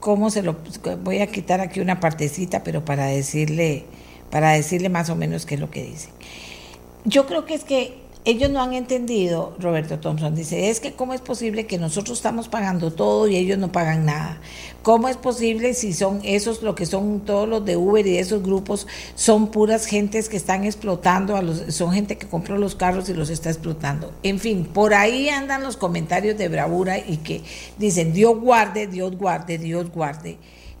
¿cómo 0.00 0.30
se 0.30 0.42
lo 0.42 0.56
voy 1.02 1.20
a 1.20 1.28
quitar 1.28 1.60
aquí 1.60 1.80
una 1.80 2.00
partecita, 2.00 2.64
pero 2.64 2.84
para 2.84 3.06
decirle, 3.06 3.84
para 4.30 4.50
decirle 4.50 4.88
más 4.88 5.10
o 5.10 5.16
menos 5.16 5.46
qué 5.46 5.54
es 5.54 5.60
lo 5.60 5.70
que 5.70 5.84
dicen? 5.84 6.10
Yo 7.04 7.26
creo 7.26 7.44
que 7.44 7.54
es 7.54 7.64
que 7.64 8.01
ellos 8.24 8.50
no 8.50 8.62
han 8.62 8.72
entendido, 8.72 9.56
Roberto 9.58 9.98
Thompson 9.98 10.36
dice, 10.36 10.70
es 10.70 10.78
que 10.78 10.92
cómo 10.92 11.12
es 11.12 11.20
posible 11.20 11.66
que 11.66 11.76
nosotros 11.76 12.18
estamos 12.18 12.46
pagando 12.46 12.92
todo 12.92 13.26
y 13.26 13.34
ellos 13.34 13.58
no 13.58 13.72
pagan 13.72 14.06
nada. 14.06 14.40
¿Cómo 14.82 15.08
es 15.08 15.16
posible 15.16 15.74
si 15.74 15.92
son 15.92 16.20
esos 16.22 16.62
lo 16.62 16.76
que 16.76 16.86
son 16.86 17.20
todos 17.20 17.48
los 17.48 17.64
de 17.64 17.76
Uber 17.76 18.06
y 18.06 18.18
esos 18.18 18.44
grupos 18.44 18.86
son 19.16 19.50
puras 19.50 19.86
gentes 19.86 20.28
que 20.28 20.36
están 20.36 20.64
explotando 20.64 21.34
a 21.34 21.42
los 21.42 21.74
son 21.74 21.92
gente 21.92 22.16
que 22.16 22.28
compró 22.28 22.58
los 22.58 22.76
carros 22.76 23.08
y 23.08 23.14
los 23.14 23.28
está 23.28 23.50
explotando? 23.50 24.12
En 24.22 24.38
fin, 24.38 24.66
por 24.66 24.94
ahí 24.94 25.28
andan 25.28 25.64
los 25.64 25.76
comentarios 25.76 26.38
de 26.38 26.48
bravura 26.48 26.98
y 26.98 27.16
que 27.18 27.42
dicen, 27.78 28.12
"Dios 28.12 28.38
guarde, 28.38 28.86
Dios 28.86 29.16
guarde, 29.16 29.58
Dios 29.58 29.90
guarde." 29.90 30.38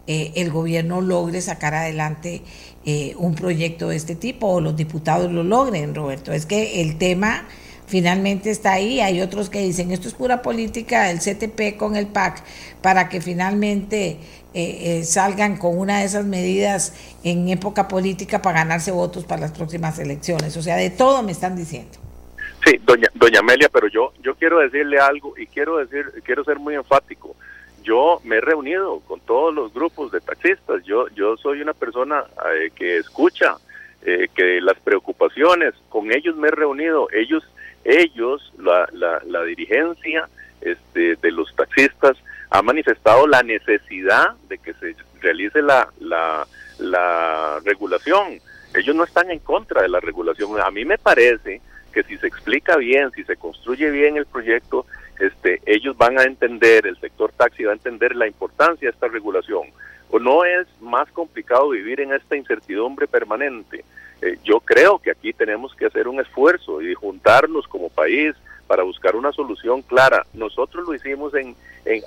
Eh, 0.08 0.32
el 0.34 0.50
gobierno 0.50 1.00
logre 1.00 1.40
sacar 1.40 1.74
adelante 1.74 2.42
eh, 2.84 3.14
un 3.16 3.34
proyecto 3.34 3.88
de 3.88 3.96
este 3.96 4.14
tipo 4.14 4.48
o 4.48 4.60
los 4.60 4.76
diputados 4.76 5.30
lo 5.30 5.44
logren, 5.44 5.94
Roberto. 5.94 6.32
Es 6.32 6.46
que 6.46 6.80
el 6.82 6.98
tema 6.98 7.46
finalmente 7.86 8.50
está 8.50 8.72
ahí. 8.72 9.00
Hay 9.00 9.20
otros 9.20 9.50
que 9.50 9.60
dicen 9.60 9.90
esto 9.92 10.08
es 10.08 10.14
pura 10.14 10.42
política 10.42 11.04
del 11.04 11.18
CTP 11.18 11.76
con 11.76 11.96
el 11.96 12.06
PAC 12.06 12.42
para 12.80 13.08
que 13.08 13.20
finalmente 13.20 14.18
eh, 14.54 15.02
salgan 15.04 15.56
con 15.56 15.78
una 15.78 16.00
de 16.00 16.06
esas 16.06 16.24
medidas 16.24 16.94
en 17.24 17.48
época 17.48 17.88
política 17.88 18.42
para 18.42 18.60
ganarse 18.60 18.90
votos 18.90 19.24
para 19.24 19.42
las 19.42 19.52
próximas 19.52 19.98
elecciones. 19.98 20.56
O 20.56 20.62
sea, 20.62 20.76
de 20.76 20.90
todo 20.90 21.22
me 21.22 21.32
están 21.32 21.56
diciendo. 21.56 21.98
Sí, 22.64 22.78
doña, 22.84 23.08
doña 23.14 23.40
Amelia, 23.40 23.68
pero 23.72 23.88
yo, 23.88 24.12
yo 24.22 24.36
quiero 24.36 24.58
decirle 24.60 24.98
algo 24.98 25.34
y 25.36 25.46
quiero 25.46 25.78
decir, 25.78 26.04
quiero 26.24 26.44
ser 26.44 26.58
muy 26.58 26.74
enfático 26.74 27.34
yo 27.82 28.20
me 28.24 28.36
he 28.36 28.40
reunido 28.40 29.00
con 29.00 29.20
todos 29.20 29.54
los 29.54 29.72
grupos 29.72 30.12
de 30.12 30.20
taxistas. 30.20 30.84
Yo, 30.84 31.08
yo 31.08 31.36
soy 31.36 31.60
una 31.60 31.74
persona 31.74 32.24
eh, 32.54 32.70
que 32.74 32.98
escucha 32.98 33.56
eh, 34.04 34.28
que 34.34 34.60
las 34.60 34.78
preocupaciones, 34.80 35.74
con 35.88 36.12
ellos 36.12 36.36
me 36.36 36.48
he 36.48 36.50
reunido. 36.50 37.08
Ellos, 37.12 37.44
ellos, 37.84 38.52
la, 38.58 38.88
la, 38.92 39.42
dirigencia 39.44 40.28
este, 40.60 41.16
de 41.16 41.30
los 41.30 41.54
taxistas 41.54 42.16
ha 42.50 42.62
manifestado 42.62 43.26
la 43.26 43.42
necesidad 43.42 44.34
de 44.48 44.58
que 44.58 44.74
se 44.74 44.94
realice 45.20 45.62
la, 45.62 45.88
la, 46.00 46.46
la 46.78 47.60
regulación. 47.64 48.40
Ellos 48.74 48.96
no 48.96 49.04
están 49.04 49.30
en 49.30 49.38
contra 49.38 49.82
de 49.82 49.88
la 49.88 50.00
regulación. 50.00 50.60
A 50.60 50.70
mí 50.70 50.84
me 50.84 50.98
parece 50.98 51.60
que 51.92 52.02
si 52.02 52.16
se 52.18 52.26
explica 52.26 52.76
bien, 52.76 53.10
si 53.12 53.22
se 53.24 53.36
construye 53.36 53.90
bien 53.90 54.16
el 54.16 54.26
proyecto, 54.26 54.86
este, 55.22 55.62
ellos 55.66 55.96
van 55.96 56.18
a 56.18 56.24
entender, 56.24 56.84
el 56.84 56.98
sector 56.98 57.30
taxi 57.30 57.62
va 57.62 57.70
a 57.70 57.76
entender 57.76 58.16
la 58.16 58.26
importancia 58.26 58.88
de 58.88 58.92
esta 58.92 59.06
regulación. 59.06 59.68
O 60.10 60.18
no 60.18 60.44
es 60.44 60.66
más 60.80 61.08
complicado 61.12 61.68
vivir 61.68 62.00
en 62.00 62.12
esta 62.12 62.36
incertidumbre 62.36 63.06
permanente. 63.06 63.84
Eh, 64.20 64.36
yo 64.42 64.58
creo 64.58 64.98
que 64.98 65.12
aquí 65.12 65.32
tenemos 65.32 65.76
que 65.76 65.86
hacer 65.86 66.08
un 66.08 66.20
esfuerzo 66.20 66.82
y 66.82 66.92
juntarnos 66.94 67.68
como 67.68 67.88
país 67.88 68.34
para 68.66 68.82
buscar 68.82 69.14
una 69.14 69.30
solución 69.30 69.82
clara. 69.82 70.26
Nosotros 70.34 70.88
lo 70.88 70.92
hicimos 70.92 71.32
en, 71.34 71.54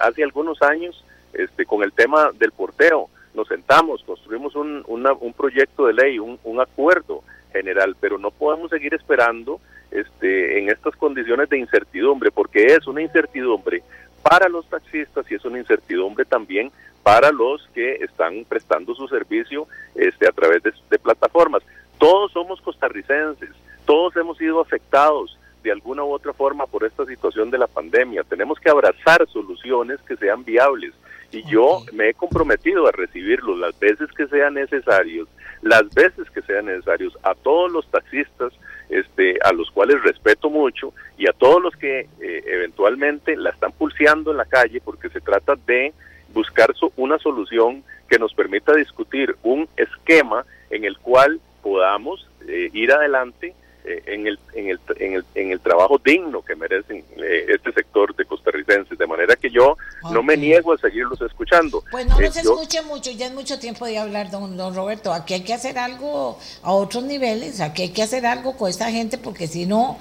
hace 0.02 0.22
algunos 0.22 0.62
años 0.62 1.02
este, 1.32 1.66
con 1.66 1.84
el 1.84 1.94
tema 1.94 2.32
del 2.38 2.52
porteo. 2.52 3.10
Nos 3.34 3.48
sentamos, 3.48 4.04
construimos 4.04 4.56
un, 4.56 4.84
un 4.88 5.34
proyecto 5.34 5.86
de 5.86 5.94
ley, 5.94 6.20
un 6.20 6.60
acuerdo 6.60 7.24
general, 7.54 7.96
pero 7.98 8.18
no 8.18 8.32
podemos 8.32 8.70
seguir 8.70 8.94
esperando 8.94 9.62
este, 10.00 10.60
en 10.60 10.70
estas 10.70 10.96
condiciones 10.96 11.50
de 11.50 11.58
incertidumbre, 11.58 12.32
porque 12.32 12.66
es 12.66 12.88
una 12.88 13.02
incertidumbre 13.02 13.84
para 14.22 14.50
los 14.50 14.68
taxistas 14.68 15.30
y 15.30 15.36
es 15.36 15.46
una 15.46 15.60
incertidumbre 15.60 16.26
también 16.26 16.72
para 17.04 17.32
los 17.32 17.68
que 17.74 17.96
están 17.96 18.46
prestando 18.46 18.96
su 18.96 19.08
servicio 19.08 19.68
este, 19.94 20.28
a 20.28 20.32
través 20.32 20.64
de, 20.64 20.74
de 20.90 21.00
plataformas. 21.00 21.62
Todos 22.00 22.32
somos 22.32 22.60
costarricenses, 22.62 23.52
todos 23.86 24.16
hemos 24.16 24.38
sido 24.38 24.60
afectados 24.60 25.38
de 25.64 25.72
alguna 25.72 26.04
u 26.04 26.12
otra 26.12 26.34
forma 26.34 26.66
por 26.68 26.84
esta 26.84 27.06
situación 27.06 27.52
de 27.52 27.58
la 27.58 27.68
pandemia. 27.68 28.24
Tenemos 28.24 28.60
que 28.60 28.70
abrazar 28.70 29.28
soluciones 29.28 30.00
que 30.02 30.16
sean 30.16 30.44
viables 30.44 30.94
y 31.32 31.44
yo 31.50 31.84
me 31.92 32.10
he 32.10 32.14
comprometido 32.14 32.88
a 32.88 32.92
recibirlos 32.92 33.58
las 33.58 33.78
veces 33.80 34.10
que 34.12 34.28
sean 34.28 34.54
necesarios, 34.54 35.28
las 35.62 35.94
veces 35.94 36.30
que 36.32 36.42
sean 36.44 36.68
necesarios 36.68 37.18
a 37.24 37.34
todos 37.36 37.72
los 37.72 37.86
taxistas 37.90 38.54
este, 38.90 39.38
a 39.44 39.52
los 39.52 39.72
cuales 39.72 40.02
respeto 40.03 40.49
mucho 40.49 40.94
y 41.18 41.28
a 41.28 41.34
todos 41.34 41.62
los 41.62 41.76
que 41.76 42.07
eh, 42.22 42.44
eventualmente 42.45 43.36
la 43.36 43.49
están 43.49 43.72
pulseando 43.72 44.32
en 44.32 44.38
la 44.38 44.45
calle 44.45 44.82
porque 44.84 45.10
se 45.10 45.22
trata 45.22 45.56
de 45.66 45.94
buscar 46.34 46.74
una 46.98 47.18
solución 47.20 47.84
que 48.10 48.20
nos 48.20 48.34
permita 48.34 48.74
discutir 48.74 49.36
un 49.44 49.68
esquema 49.78 50.45
en 50.70 50.86
el 50.86 50.98
cual 50.98 51.40
podamos 51.62 52.30
eh, 52.48 52.70
ir 52.74 52.91
adelante 52.91 53.56
eh, 53.88 54.02
en, 54.07 54.26
el, 54.26 54.40
en, 54.53 54.70
el, 54.70 54.80
en, 54.98 55.14
el, 55.14 55.26
en 55.36 55.52
el 55.52 55.60
trabajo 55.60 56.02
digno 56.03 56.41
que 56.41 56.56
merecen 56.56 57.03
eh, 57.18 57.45
este 57.49 57.72
sector 57.72 58.16
de 58.16 58.26
costarricenses. 58.26 58.98
De 58.98 59.06
manera 59.06 59.36
que 59.36 59.52
yo 59.52 59.78
no 60.12 60.24
me 60.24 60.36
niego 60.36 60.74
a 60.74 60.78
seguirlos 60.78 61.22
escuchando. 61.22 61.84
Pues 61.91 62.07
no 62.07 62.20
los 62.20 62.36
eh, 62.36 62.41
escuche 62.41 62.82
mucho, 62.82 63.12
ya 63.12 63.28
es 63.28 63.34
mucho 63.34 63.60
tiempo 63.60 63.86
de 63.86 63.99
hablar, 63.99 64.32
don, 64.32 64.57
don 64.57 64.74
Roberto. 64.74 65.14
Aquí 65.14 65.36
hay 65.36 65.44
que 65.44 65.53
hacer 65.53 65.78
algo 65.78 66.40
a 66.64 66.72
otros 66.72 67.03
niveles, 67.03 67.62
aquí 67.62 67.84
hay 67.84 67.90
que 67.90 68.02
hacer 68.02 68.26
algo 68.26 68.57
con 68.57 68.70
esta 68.70 68.90
gente 68.90 69.18
porque 69.18 69.48
si 69.48 69.66
no 69.66 69.99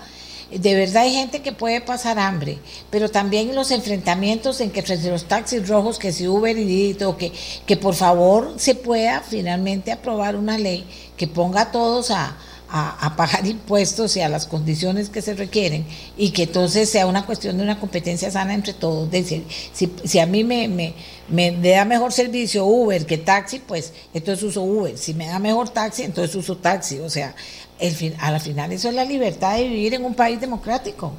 de 0.51 0.74
verdad 0.74 1.02
hay 1.02 1.12
gente 1.12 1.43
que 1.43 1.52
puede 1.52 1.81
pasar 1.81 2.19
hambre, 2.19 2.59
pero 2.90 3.11
también 3.11 3.55
los 3.55 3.70
enfrentamientos 3.70 4.61
en 4.61 4.70
que 4.70 4.81
entre 4.81 5.11
los 5.11 5.24
taxis 5.24 5.66
rojos, 5.69 5.98
que 5.98 6.12
si 6.12 6.28
Uber 6.28 6.56
y 6.56 6.94
todo, 6.94 7.16
que, 7.16 7.32
que 7.66 7.77
por 7.77 7.94
favor 7.94 8.52
se 8.56 8.74
pueda 8.74 9.20
finalmente 9.20 9.90
aprobar 9.90 10.36
una 10.36 10.59
ley 10.59 10.86
que 11.16 11.27
ponga 11.27 11.62
a 11.62 11.73
todos 11.73 12.11
a, 12.11 12.36
a, 12.77 13.15
pagar 13.17 13.47
impuestos 13.47 14.17
y 14.17 14.21
a 14.21 14.29
las 14.29 14.47
condiciones 14.47 15.09
que 15.09 15.23
se 15.23 15.35
requieren 15.35 15.87
y 16.17 16.33
que 16.33 16.43
entonces 16.43 16.91
sea 16.91 17.07
una 17.07 17.25
cuestión 17.25 17.57
de 17.57 17.63
una 17.63 17.79
competencia 17.79 18.33
sana 18.33 18.53
entre 18.53 18.73
todos. 18.73 19.09
Decir, 19.13 19.45
si, 19.49 19.93
si 20.03 20.19
a 20.19 20.27
mí 20.27 20.43
me, 20.43 20.67
me, 20.67 20.93
me, 21.29 21.53
da 21.53 21.85
mejor 21.85 22.13
servicio 22.13 22.67
Uber 22.67 23.07
que 23.07 23.17
taxi, 23.17 23.61
pues 23.61 23.95
entonces 24.13 24.43
uso 24.43 24.63
Uber. 24.63 24.99
Si 24.99 25.15
me 25.15 25.27
da 25.27 25.39
mejor 25.39 25.69
taxi, 25.69 26.03
entonces 26.03 26.35
uso 26.35 26.57
taxi. 26.57 26.99
O 26.99 27.09
sea, 27.09 27.37
el 27.79 27.93
fin, 27.93 28.15
a 28.19 28.33
la 28.33 28.41
final 28.41 28.73
eso 28.73 28.89
es 28.89 28.95
la 28.97 29.05
libertad 29.05 29.57
de 29.57 29.69
vivir 29.69 29.95
en 29.95 30.05
un 30.05 30.15
país 30.15 30.41
democrático. 30.41 31.13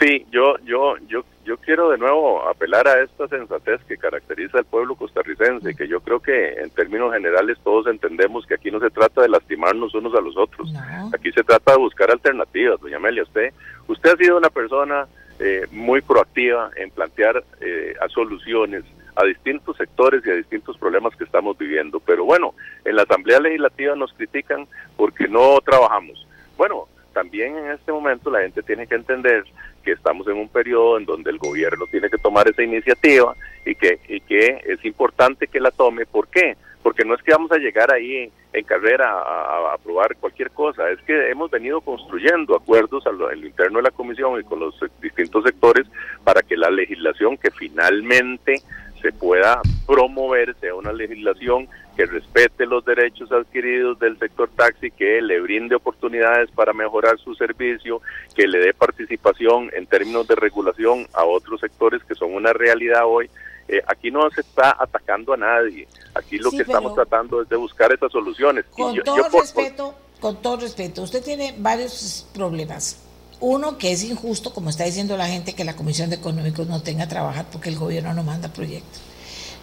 Sí, 0.00 0.26
yo, 0.32 0.58
yo, 0.64 0.96
yo, 1.08 1.22
yo 1.48 1.56
quiero 1.56 1.88
de 1.88 1.96
nuevo 1.96 2.46
apelar 2.46 2.86
a 2.86 3.02
esta 3.02 3.26
sensatez 3.26 3.82
que 3.84 3.96
caracteriza 3.96 4.58
al 4.58 4.66
pueblo 4.66 4.96
costarricense, 4.96 5.74
que 5.74 5.88
yo 5.88 6.00
creo 6.00 6.20
que 6.20 6.52
en 6.60 6.68
términos 6.68 7.14
generales 7.14 7.56
todos 7.64 7.86
entendemos 7.86 8.46
que 8.46 8.52
aquí 8.52 8.70
no 8.70 8.78
se 8.80 8.90
trata 8.90 9.22
de 9.22 9.30
lastimarnos 9.30 9.94
unos 9.94 10.14
a 10.14 10.20
los 10.20 10.36
otros, 10.36 10.70
aquí 11.10 11.32
se 11.32 11.42
trata 11.42 11.72
de 11.72 11.78
buscar 11.78 12.10
alternativas. 12.10 12.78
Doña 12.82 12.98
Amelia, 12.98 13.22
usted, 13.22 13.54
usted 13.86 14.10
ha 14.10 14.16
sido 14.18 14.36
una 14.36 14.50
persona 14.50 15.06
eh, 15.38 15.66
muy 15.70 16.02
proactiva 16.02 16.70
en 16.76 16.90
plantear 16.90 17.42
eh, 17.62 17.94
a 17.98 18.08
soluciones 18.10 18.84
a 19.16 19.24
distintos 19.24 19.76
sectores 19.78 20.22
y 20.24 20.30
a 20.30 20.34
distintos 20.34 20.76
problemas 20.76 21.16
que 21.16 21.24
estamos 21.24 21.56
viviendo. 21.56 21.98
Pero 21.98 22.24
bueno, 22.24 22.54
en 22.84 22.94
la 22.94 23.02
Asamblea 23.02 23.40
Legislativa 23.40 23.96
nos 23.96 24.12
critican 24.12 24.68
porque 24.96 25.26
no 25.26 25.58
trabajamos. 25.62 26.24
Bueno, 26.56 26.86
también 27.14 27.56
en 27.56 27.72
este 27.72 27.90
momento 27.90 28.30
la 28.30 28.42
gente 28.42 28.62
tiene 28.62 28.86
que 28.86 28.94
entender 28.94 29.44
que 29.88 29.94
estamos 29.94 30.28
en 30.28 30.36
un 30.36 30.48
periodo 30.48 30.98
en 30.98 31.06
donde 31.06 31.30
el 31.30 31.38
gobierno 31.38 31.86
tiene 31.90 32.10
que 32.10 32.18
tomar 32.18 32.46
esa 32.46 32.62
iniciativa 32.62 33.34
y 33.64 33.74
que, 33.74 33.98
y 34.06 34.20
que 34.20 34.60
es 34.66 34.84
importante 34.84 35.46
que 35.46 35.60
la 35.60 35.70
tome. 35.70 36.04
¿Por 36.04 36.28
qué? 36.28 36.58
Porque 36.82 37.06
no 37.06 37.14
es 37.14 37.22
que 37.22 37.32
vamos 37.32 37.50
a 37.52 37.56
llegar 37.56 37.90
ahí 37.90 38.30
en, 38.52 38.64
carrera 38.64 39.10
a, 39.10 39.72
aprobar 39.72 40.14
cualquier 40.16 40.50
cosa, 40.50 40.90
es 40.90 41.00
que 41.02 41.30
hemos 41.30 41.50
venido 41.50 41.80
construyendo 41.80 42.54
acuerdos 42.54 43.06
a 43.06 43.12
lo, 43.12 43.32
interno 43.32 43.78
de 43.78 43.84
la 43.84 43.90
comisión 43.90 44.38
y 44.38 44.44
con 44.44 44.60
los 44.60 44.78
distintos 45.00 45.44
sectores 45.44 45.86
para 46.22 46.42
que 46.42 46.56
la 46.56 46.70
legislación 46.70 47.38
que 47.38 47.50
finalmente 47.50 48.60
se 49.00 49.12
pueda 49.12 49.62
promover 49.86 50.54
sea 50.60 50.74
una 50.74 50.92
legislación 50.92 51.66
que 51.98 52.06
respete 52.06 52.64
los 52.64 52.84
derechos 52.84 53.32
adquiridos 53.32 53.98
del 53.98 54.16
sector 54.20 54.48
taxi, 54.54 54.92
que 54.92 55.20
le 55.20 55.40
brinde 55.40 55.74
oportunidades 55.74 56.48
para 56.52 56.72
mejorar 56.72 57.18
su 57.18 57.34
servicio, 57.34 58.00
que 58.36 58.46
le 58.46 58.60
dé 58.60 58.72
participación 58.72 59.68
en 59.74 59.84
términos 59.84 60.28
de 60.28 60.36
regulación 60.36 61.08
a 61.12 61.24
otros 61.24 61.60
sectores 61.60 62.00
que 62.04 62.14
son 62.14 62.36
una 62.36 62.52
realidad 62.52 63.02
hoy. 63.04 63.28
Eh, 63.66 63.82
aquí 63.84 64.12
no 64.12 64.30
se 64.30 64.42
está 64.42 64.76
atacando 64.78 65.32
a 65.32 65.38
nadie, 65.38 65.88
aquí 66.14 66.38
lo 66.38 66.52
que 66.52 66.58
estamos 66.58 66.94
tratando 66.94 67.42
es 67.42 67.48
de 67.48 67.56
buscar 67.56 67.92
esas 67.92 68.12
soluciones. 68.12 68.64
Con 68.66 68.96
todo 69.02 69.28
respeto, 69.28 69.94
con 70.20 70.40
todo 70.40 70.56
respeto, 70.58 71.02
usted 71.02 71.20
tiene 71.24 71.56
varios 71.58 72.28
problemas. 72.32 73.04
Uno, 73.40 73.76
que 73.76 73.90
es 73.90 74.04
injusto, 74.04 74.54
como 74.54 74.70
está 74.70 74.84
diciendo 74.84 75.16
la 75.16 75.26
gente, 75.26 75.56
que 75.56 75.64
la 75.64 75.74
Comisión 75.74 76.10
de 76.10 76.16
Económicos 76.16 76.68
no 76.68 76.80
tenga 76.80 77.06
que 77.06 77.10
trabajar 77.10 77.46
porque 77.50 77.70
el 77.70 77.76
gobierno 77.76 78.14
no 78.14 78.22
manda 78.22 78.52
proyectos. 78.52 79.07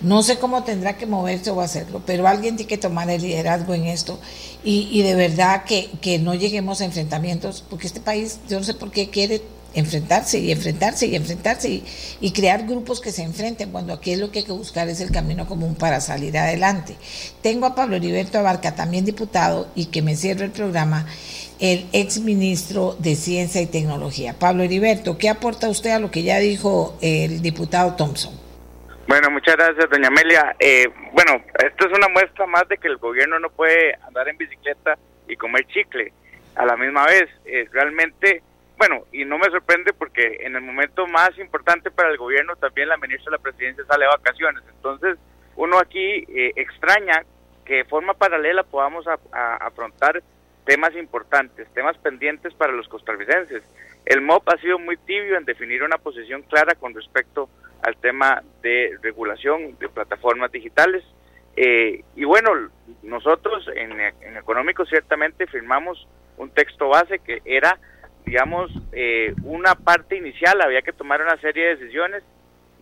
No 0.02 0.24
sé 0.24 0.38
cómo 0.38 0.64
tendrá 0.64 0.98
que 0.98 1.06
moverse 1.06 1.52
o 1.52 1.62
hacerlo, 1.62 2.02
pero 2.06 2.28
alguien 2.28 2.58
tiene 2.58 2.68
que 2.68 2.78
tomar 2.78 3.10
el 3.10 3.22
liderazgo 3.22 3.74
en 3.74 3.86
esto 3.86 4.20
y, 4.64 4.90
y 4.92 5.04
de 5.04 5.16
verdad 5.16 5.64
que, 5.64 5.90
que, 6.02 6.20
no 6.20 6.36
lleguemos 6.36 6.82
a 6.82 6.86
enfrentamientos, 6.86 7.64
porque 7.70 7.88
este 7.88 8.02
país, 8.02 8.40
yo 8.50 8.60
no 8.60 8.66
sé 8.66 8.74
por 8.74 8.92
qué 8.92 9.10
quiere 9.10 9.42
enfrentarse 9.74 10.40
y 10.40 10.52
enfrentarse 10.52 11.08
y 11.08 11.16
enfrentarse 11.16 11.70
y, 11.70 11.84
y, 12.20 12.32
crear 12.32 12.66
grupos 12.66 13.00
que 13.00 13.12
se 13.12 13.24
enfrenten, 13.24 13.72
cuando 13.72 13.94
aquí 13.94 14.12
es 14.12 14.20
lo 14.20 14.32
que 14.32 14.40
hay 14.40 14.46
que 14.46 14.52
buscar 14.52 14.90
es 14.90 15.00
el 15.00 15.12
camino 15.12 15.48
común 15.48 15.76
para 15.76 16.02
salir 16.02 16.38
adelante. 16.38 16.96
Tengo 17.42 17.66
a 17.66 17.76
Pablo 17.76 17.96
Heriberto 17.96 18.38
Abarca, 18.40 18.76
también 18.76 19.06
diputado, 19.06 19.68
y 19.76 19.86
que 19.86 20.02
me 20.02 20.16
cierra 20.16 20.46
el 20.46 20.52
programa, 20.52 21.06
el 21.60 21.88
ex 21.94 22.20
ministro 22.20 22.98
de 23.00 23.16
Ciencia 23.16 23.62
y 23.62 23.68
Tecnología. 23.68 24.36
Pablo 24.38 24.64
Heriberto, 24.64 25.18
¿qué 25.18 25.30
aporta 25.30 25.70
usted 25.70 25.92
a 25.92 26.00
lo 26.00 26.12
que 26.12 26.24
ya 26.24 26.40
dijo 26.40 26.96
el 27.02 27.42
diputado 27.42 27.94
Thompson? 27.96 28.45
Bueno, 29.08 29.30
muchas 29.30 29.56
gracias, 29.56 29.88
doña 29.88 30.08
Amelia. 30.08 30.56
Eh, 30.60 30.88
bueno, 31.14 31.44
esto 31.64 31.88
es 31.88 31.96
una 31.96 32.08
muestra 32.08 32.48
más 32.48 32.68
de 32.68 32.78
que 32.80 32.88
el 32.88 32.98
gobierno 32.98 33.38
no 33.38 33.52
puede 33.52 33.94
andar 34.08 34.28
en 34.28 34.38
bicicleta 34.38 34.98
y 35.28 35.36
comer 35.36 35.68
chicle 35.68 36.12
a 36.56 36.66
la 36.66 36.76
misma 36.76 37.06
vez. 37.06 37.30
Es 37.46 37.72
realmente, 37.72 38.42
bueno, 38.78 39.04
y 39.12 39.24
no 39.24 39.38
me 39.38 39.52
sorprende 39.52 39.94
porque 39.94 40.38
en 40.40 40.56
el 40.56 40.64
momento 40.64 41.06
más 41.06 41.38
importante 41.38 41.92
para 41.92 42.10
el 42.10 42.18
gobierno 42.18 42.56
también 42.56 42.90
la 42.90 42.98
ministra 42.98 43.30
de 43.30 43.38
la 43.38 43.44
presidencia 43.44 43.86
sale 43.86 44.06
de 44.06 44.10
vacaciones. 44.10 44.64
Entonces, 44.76 45.20
uno 45.56 45.78
aquí 45.78 46.26
eh, 46.28 46.54
extraña 46.56 47.24
que 47.64 47.76
de 47.76 47.86
forma 47.86 48.16
paralela 48.16 48.64
podamos 48.64 49.06
afrontar 49.32 50.24
temas 50.66 50.96
importantes, 50.96 51.72
temas 51.76 51.96
pendientes 52.00 52.56
para 52.56 52.74
los 52.74 52.88
costarricenses. 52.88 53.64
El 54.06 54.22
MOP 54.22 54.50
ha 54.50 54.58
sido 54.58 54.80
muy 54.80 54.98
tibio 54.98 55.38
en 55.38 55.46
definir 55.46 55.84
una 55.84 56.00
posición 56.00 56.42
clara 56.42 56.74
con 56.74 56.96
respecto 56.96 57.50
al 57.82 57.98
tema 57.98 58.44
de 58.62 58.98
regulación 59.02 59.78
de 59.80 59.90
plataformas 59.90 60.52
digitales. 60.52 61.04
Eh, 61.56 62.04
y 62.16 62.26
bueno, 62.26 62.52
nosotros 63.04 63.70
en, 63.76 64.00
Económico 64.36 64.86
ciertamente 64.86 65.48
firmamos 65.48 66.08
un 66.38 66.50
texto 66.50 66.90
base 66.90 67.20
que 67.20 67.42
era, 67.46 67.80
digamos, 68.26 68.72
eh, 68.92 69.34
una 69.44 69.76
parte 69.76 70.18
inicial, 70.18 70.62
había 70.62 70.82
que 70.82 70.94
tomar 70.94 71.22
una 71.22 71.38
serie 71.38 71.68
de 71.68 71.76
decisiones. 71.78 72.24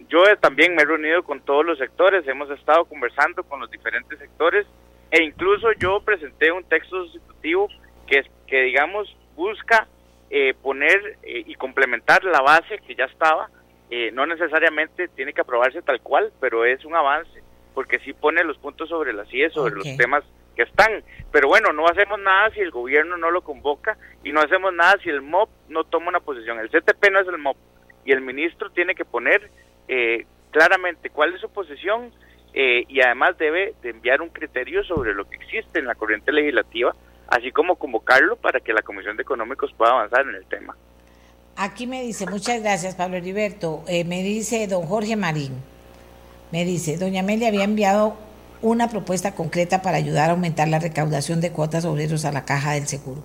Yo 0.10 0.22
también 0.40 0.76
me 0.76 0.82
he 0.82 0.86
reunido 0.86 1.24
con 1.24 1.42
todos 1.42 1.66
los 1.66 1.78
sectores, 1.78 2.28
hemos 2.28 2.50
estado 2.50 2.86
conversando 2.86 3.44
con 3.44 3.60
los 3.60 3.70
diferentes 3.70 4.18
sectores 4.20 4.66
e 5.12 5.24
incluso 5.24 5.72
yo 5.74 6.02
presenté 6.02 6.52
un 6.52 6.64
texto 6.64 7.06
sustitutivo 7.06 7.68
que, 8.08 8.24
que 8.48 8.62
digamos, 8.64 9.16
busca 9.36 9.88
eh, 10.30 10.56
poner 10.62 11.20
y 11.24 11.54
complementar 11.56 12.24
la 12.24 12.42
base 12.42 12.80
que 12.80 12.96
ya 12.96 13.06
estaba 13.06 13.50
eh, 13.90 14.12
no 14.12 14.26
necesariamente 14.26 15.08
tiene 15.10 15.34
que 15.34 15.42
aprobarse 15.42 15.82
tal 15.82 16.02
cual, 16.02 16.32
pero 16.40 16.66
es 16.66 16.84
un 16.86 16.96
avance, 16.96 17.44
porque 17.74 18.00
sí 18.00 18.14
pone 18.14 18.44
los 18.44 18.58
puntos 18.58 18.90
sobre 18.90 19.14
las 19.14 19.32
IES, 19.34 19.54
sobre 19.54 19.76
los 19.76 19.98
temas 19.98 20.24
que 20.56 20.64
están. 20.64 21.04
Pero 21.32 21.48
bueno, 21.48 21.74
no 21.74 21.86
hacemos 21.88 22.20
nada 22.20 22.50
si 22.52 22.60
el 22.60 22.72
gobierno 22.72 23.18
no 23.18 23.32
lo 23.32 23.42
convoca 23.42 23.98
y 24.24 24.32
no 24.32 24.40
hacemos 24.40 24.74
nada 24.74 24.98
si 25.04 25.10
el 25.10 25.22
MOP 25.22 25.50
no 25.70 25.84
toma 25.84 26.10
una 26.10 26.20
posición. 26.20 26.60
El 26.60 26.70
CTP 26.70 27.12
no 27.12 27.20
es 27.20 27.28
el 27.28 27.38
MOP 27.38 27.58
y 28.06 28.12
el 28.12 28.22
ministro 28.22 28.70
tiene 28.72 28.96
que 28.96 29.06
poner 29.06 29.50
eh, 29.88 30.26
claramente 30.52 31.10
cuál 31.10 31.34
es 31.34 31.42
su 31.42 31.50
posición 31.50 32.12
eh, 32.54 32.86
y 32.88 33.02
además 33.02 33.38
debe 33.38 33.74
de 33.82 33.90
enviar 33.90 34.22
un 34.22 34.30
criterio 34.30 34.84
sobre 34.84 35.14
lo 35.14 35.28
que 35.28 35.38
existe 35.38 35.80
en 35.80 35.86
la 35.86 35.96
corriente 35.96 36.32
legislativa, 36.32 36.96
así 37.28 37.52
como 37.52 37.76
convocarlo 37.78 38.36
para 38.36 38.60
que 38.60 38.74
la 38.74 38.84
Comisión 38.84 39.18
de 39.18 39.24
Económicos 39.24 39.74
pueda 39.74 39.92
avanzar 39.92 40.22
en 40.28 40.36
el 40.36 40.46
tema. 40.46 40.76
Aquí 41.56 41.86
me 41.86 42.02
dice, 42.02 42.26
muchas 42.26 42.62
gracias 42.62 42.96
Pablo 42.96 43.18
Heriberto, 43.18 43.84
eh, 43.88 44.04
me 44.06 44.24
dice 44.24 44.66
don 44.68 44.88
Jorge 44.88 45.16
Marín, 45.16 45.54
me 46.52 46.66
dice, 46.66 46.98
doña 46.98 47.20
Amelia 47.22 47.50
había 47.50 47.64
enviado 47.64 48.16
una 48.64 48.90
propuesta 48.90 49.34
concreta 49.34 49.82
para 49.82 49.98
ayudar 49.98 50.30
a 50.30 50.34
aumentar 50.34 50.70
la 50.70 50.80
recaudación 50.80 51.42
de 51.42 51.52
cuotas 51.52 51.84
obreros 51.86 52.24
a 52.26 52.32
la 52.32 52.46
caja 52.46 52.72
del 52.72 52.88
seguro. 52.88 53.22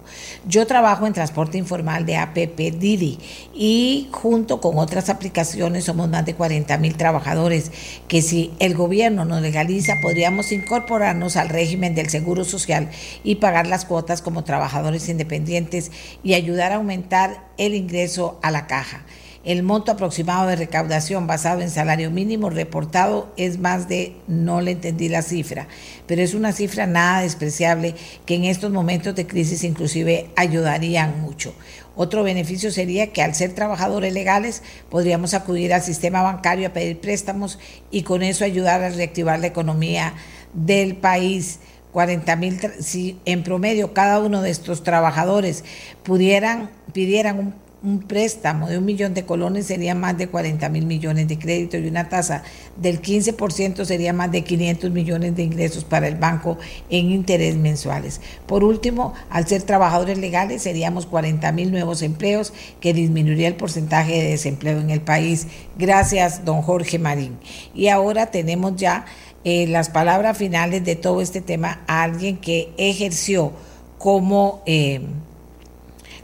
Yo 0.46 0.66
trabajo 0.66 1.06
en 1.06 1.12
transporte 1.12 1.56
informal 1.56 2.04
de 2.04 2.16
APP 2.16 2.58
Didi 2.76 3.18
y 3.54 4.08
junto 4.10 4.60
con 4.60 4.78
otras 4.78 5.08
aplicaciones 5.08 5.84
somos 5.84 6.08
más 6.08 6.26
de 6.26 6.34
40 6.34 6.76
mil 6.78 6.96
trabajadores 6.96 7.70
que 8.08 8.20
si 8.20 8.52
el 8.58 8.74
gobierno 8.74 9.24
nos 9.24 9.40
legaliza 9.40 9.94
podríamos 10.02 10.50
incorporarnos 10.50 11.36
al 11.36 11.48
régimen 11.48 11.94
del 11.94 12.10
seguro 12.10 12.44
social 12.44 12.90
y 13.22 13.36
pagar 13.36 13.68
las 13.68 13.84
cuotas 13.84 14.22
como 14.22 14.42
trabajadores 14.42 15.08
independientes 15.08 15.92
y 16.24 16.34
ayudar 16.34 16.72
a 16.72 16.76
aumentar 16.76 17.44
el 17.58 17.74
ingreso 17.74 18.40
a 18.42 18.50
la 18.50 18.66
caja. 18.66 19.04
El 19.48 19.62
monto 19.62 19.92
aproximado 19.92 20.46
de 20.46 20.56
recaudación 20.56 21.26
basado 21.26 21.62
en 21.62 21.70
salario 21.70 22.10
mínimo 22.10 22.50
reportado 22.50 23.32
es 23.38 23.58
más 23.58 23.88
de, 23.88 24.14
no 24.26 24.60
le 24.60 24.72
entendí 24.72 25.08
la 25.08 25.22
cifra, 25.22 25.68
pero 26.06 26.20
es 26.20 26.34
una 26.34 26.52
cifra 26.52 26.86
nada 26.86 27.22
despreciable 27.22 27.94
que 28.26 28.34
en 28.34 28.44
estos 28.44 28.70
momentos 28.70 29.14
de 29.14 29.26
crisis 29.26 29.64
inclusive 29.64 30.28
ayudarían 30.36 31.22
mucho. 31.22 31.54
Otro 31.96 32.24
beneficio 32.24 32.70
sería 32.70 33.10
que 33.14 33.22
al 33.22 33.34
ser 33.34 33.54
trabajadores 33.54 34.12
legales 34.12 34.62
podríamos 34.90 35.32
acudir 35.32 35.72
al 35.72 35.80
sistema 35.80 36.20
bancario 36.20 36.68
a 36.68 36.74
pedir 36.74 37.00
préstamos 37.00 37.58
y 37.90 38.02
con 38.02 38.22
eso 38.22 38.44
ayudar 38.44 38.82
a 38.82 38.90
reactivar 38.90 39.40
la 39.40 39.46
economía 39.46 40.12
del 40.52 40.94
país. 40.94 41.60
40 41.92 42.36
mil, 42.36 42.60
si 42.80 43.18
en 43.24 43.42
promedio 43.42 43.94
cada 43.94 44.18
uno 44.18 44.42
de 44.42 44.50
estos 44.50 44.82
trabajadores 44.82 45.64
pudieran, 46.02 46.68
pidieran 46.92 47.38
un 47.38 47.67
un 47.80 48.00
préstamo 48.00 48.68
de 48.68 48.78
un 48.78 48.84
millón 48.84 49.14
de 49.14 49.24
colones 49.24 49.66
sería 49.66 49.94
más 49.94 50.18
de 50.18 50.26
40 50.26 50.68
mil 50.68 50.84
millones 50.84 51.28
de 51.28 51.38
créditos 51.38 51.80
y 51.80 51.86
una 51.86 52.08
tasa 52.08 52.42
del 52.76 53.00
15% 53.00 53.84
sería 53.84 54.12
más 54.12 54.32
de 54.32 54.42
500 54.42 54.90
millones 54.90 55.36
de 55.36 55.44
ingresos 55.44 55.84
para 55.84 56.08
el 56.08 56.16
banco 56.16 56.58
en 56.90 57.10
interés 57.10 57.56
mensuales. 57.56 58.20
Por 58.46 58.64
último, 58.64 59.14
al 59.30 59.46
ser 59.46 59.62
trabajadores 59.62 60.18
legales 60.18 60.62
seríamos 60.62 61.06
40 61.06 61.52
mil 61.52 61.70
nuevos 61.70 62.02
empleos 62.02 62.52
que 62.80 62.92
disminuiría 62.92 63.46
el 63.46 63.54
porcentaje 63.54 64.12
de 64.12 64.30
desempleo 64.30 64.80
en 64.80 64.90
el 64.90 65.00
país. 65.00 65.46
Gracias, 65.78 66.44
don 66.44 66.62
Jorge 66.62 66.98
Marín. 66.98 67.38
Y 67.74 67.88
ahora 67.88 68.26
tenemos 68.26 68.74
ya 68.74 69.04
eh, 69.44 69.68
las 69.68 69.88
palabras 69.88 70.36
finales 70.36 70.84
de 70.84 70.96
todo 70.96 71.20
este 71.20 71.40
tema 71.40 71.80
a 71.86 72.02
alguien 72.02 72.38
que 72.38 72.72
ejerció 72.76 73.52
como... 73.98 74.62
Eh, 74.66 75.00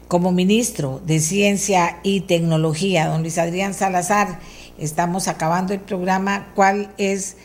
como 0.07 0.31
ministro 0.31 1.01
de 1.05 1.19
Ciencia 1.19 1.99
y 2.03 2.21
Tecnología, 2.21 3.07
don 3.07 3.21
Luis 3.21 3.37
Adrián 3.37 3.73
Salazar. 3.73 4.39
Estamos 4.77 5.27
acabando 5.27 5.73
el 5.73 5.79
programa. 5.79 6.51
¿Cuál 6.55 6.91
es 6.97 7.37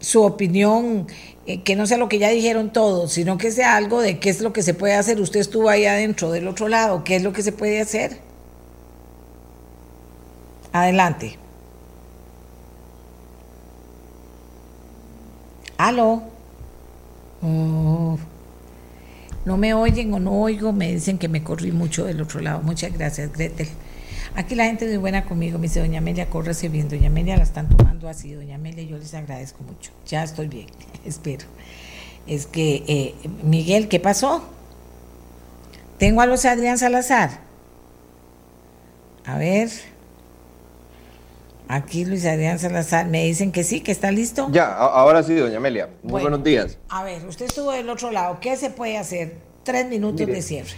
su 0.00 0.22
opinión 0.22 1.06
eh, 1.46 1.62
que 1.62 1.76
no 1.76 1.86
sea 1.86 1.98
lo 1.98 2.08
que 2.08 2.18
ya 2.18 2.28
dijeron 2.28 2.72
todos, 2.72 3.12
sino 3.12 3.38
que 3.38 3.50
sea 3.50 3.76
algo 3.76 4.00
de 4.00 4.18
qué 4.18 4.30
es 4.30 4.40
lo 4.40 4.52
que 4.52 4.62
se 4.62 4.74
puede 4.74 4.94
hacer. 4.94 5.20
Usted 5.20 5.40
estuvo 5.40 5.68
ahí 5.68 5.86
adentro 5.86 6.30
del 6.30 6.46
otro 6.46 6.68
lado, 6.68 7.04
¿qué 7.04 7.16
es 7.16 7.22
lo 7.22 7.32
que 7.32 7.42
se 7.42 7.52
puede 7.52 7.80
hacer? 7.80 8.20
Adelante. 10.72 11.38
Aló. 15.78 16.22
Oh. 17.42 18.18
No 19.48 19.56
me 19.56 19.72
oyen 19.72 20.12
o 20.12 20.20
no 20.20 20.42
oigo, 20.42 20.74
me 20.74 20.92
dicen 20.92 21.16
que 21.16 21.26
me 21.26 21.42
corrí 21.42 21.72
mucho 21.72 22.04
del 22.04 22.20
otro 22.20 22.40
lado. 22.40 22.60
Muchas 22.60 22.92
gracias, 22.92 23.32
Gretel. 23.32 23.66
Aquí 24.34 24.54
la 24.54 24.66
gente 24.66 24.84
es 24.84 24.90
muy 24.90 24.98
buena 24.98 25.24
conmigo, 25.24 25.58
me 25.58 25.68
dice 25.68 25.80
Doña 25.80 26.00
Amelia, 26.00 26.28
córrese 26.28 26.68
bien. 26.68 26.90
Doña 26.90 27.06
Amelia 27.06 27.34
la 27.38 27.44
están 27.44 27.66
tomando 27.66 28.10
así, 28.10 28.34
Doña 28.34 28.56
Amelia, 28.56 28.82
yo 28.82 28.98
les 28.98 29.14
agradezco 29.14 29.62
mucho. 29.62 29.90
Ya 30.06 30.22
estoy 30.22 30.48
bien, 30.48 30.66
espero. 31.06 31.46
Es 32.26 32.44
que, 32.44 32.84
eh, 32.88 33.14
Miguel, 33.42 33.88
¿qué 33.88 33.98
pasó? 33.98 34.46
Tengo 35.96 36.20
a 36.20 36.26
los 36.26 36.44
Adrián 36.44 36.76
Salazar. 36.76 37.40
A 39.24 39.38
ver. 39.38 39.70
Aquí 41.68 42.06
Luis 42.06 42.24
Adrián 42.24 42.58
Salazar, 42.58 43.06
me 43.08 43.24
dicen 43.24 43.52
que 43.52 43.62
sí, 43.62 43.82
que 43.82 43.92
está 43.92 44.10
listo. 44.10 44.48
Ya, 44.50 44.74
ahora 44.74 45.22
sí, 45.22 45.34
doña 45.34 45.58
Amelia. 45.58 45.90
Muy 46.02 46.22
buenos 46.22 46.42
días. 46.42 46.78
A 46.88 47.04
ver, 47.04 47.26
usted 47.26 47.44
estuvo 47.44 47.72
del 47.72 47.90
otro 47.90 48.10
lado, 48.10 48.38
¿qué 48.40 48.56
se 48.56 48.70
puede 48.70 48.96
hacer? 48.96 49.36
Tres 49.64 49.86
minutos 49.86 50.26
de 50.26 50.40
cierre. 50.40 50.76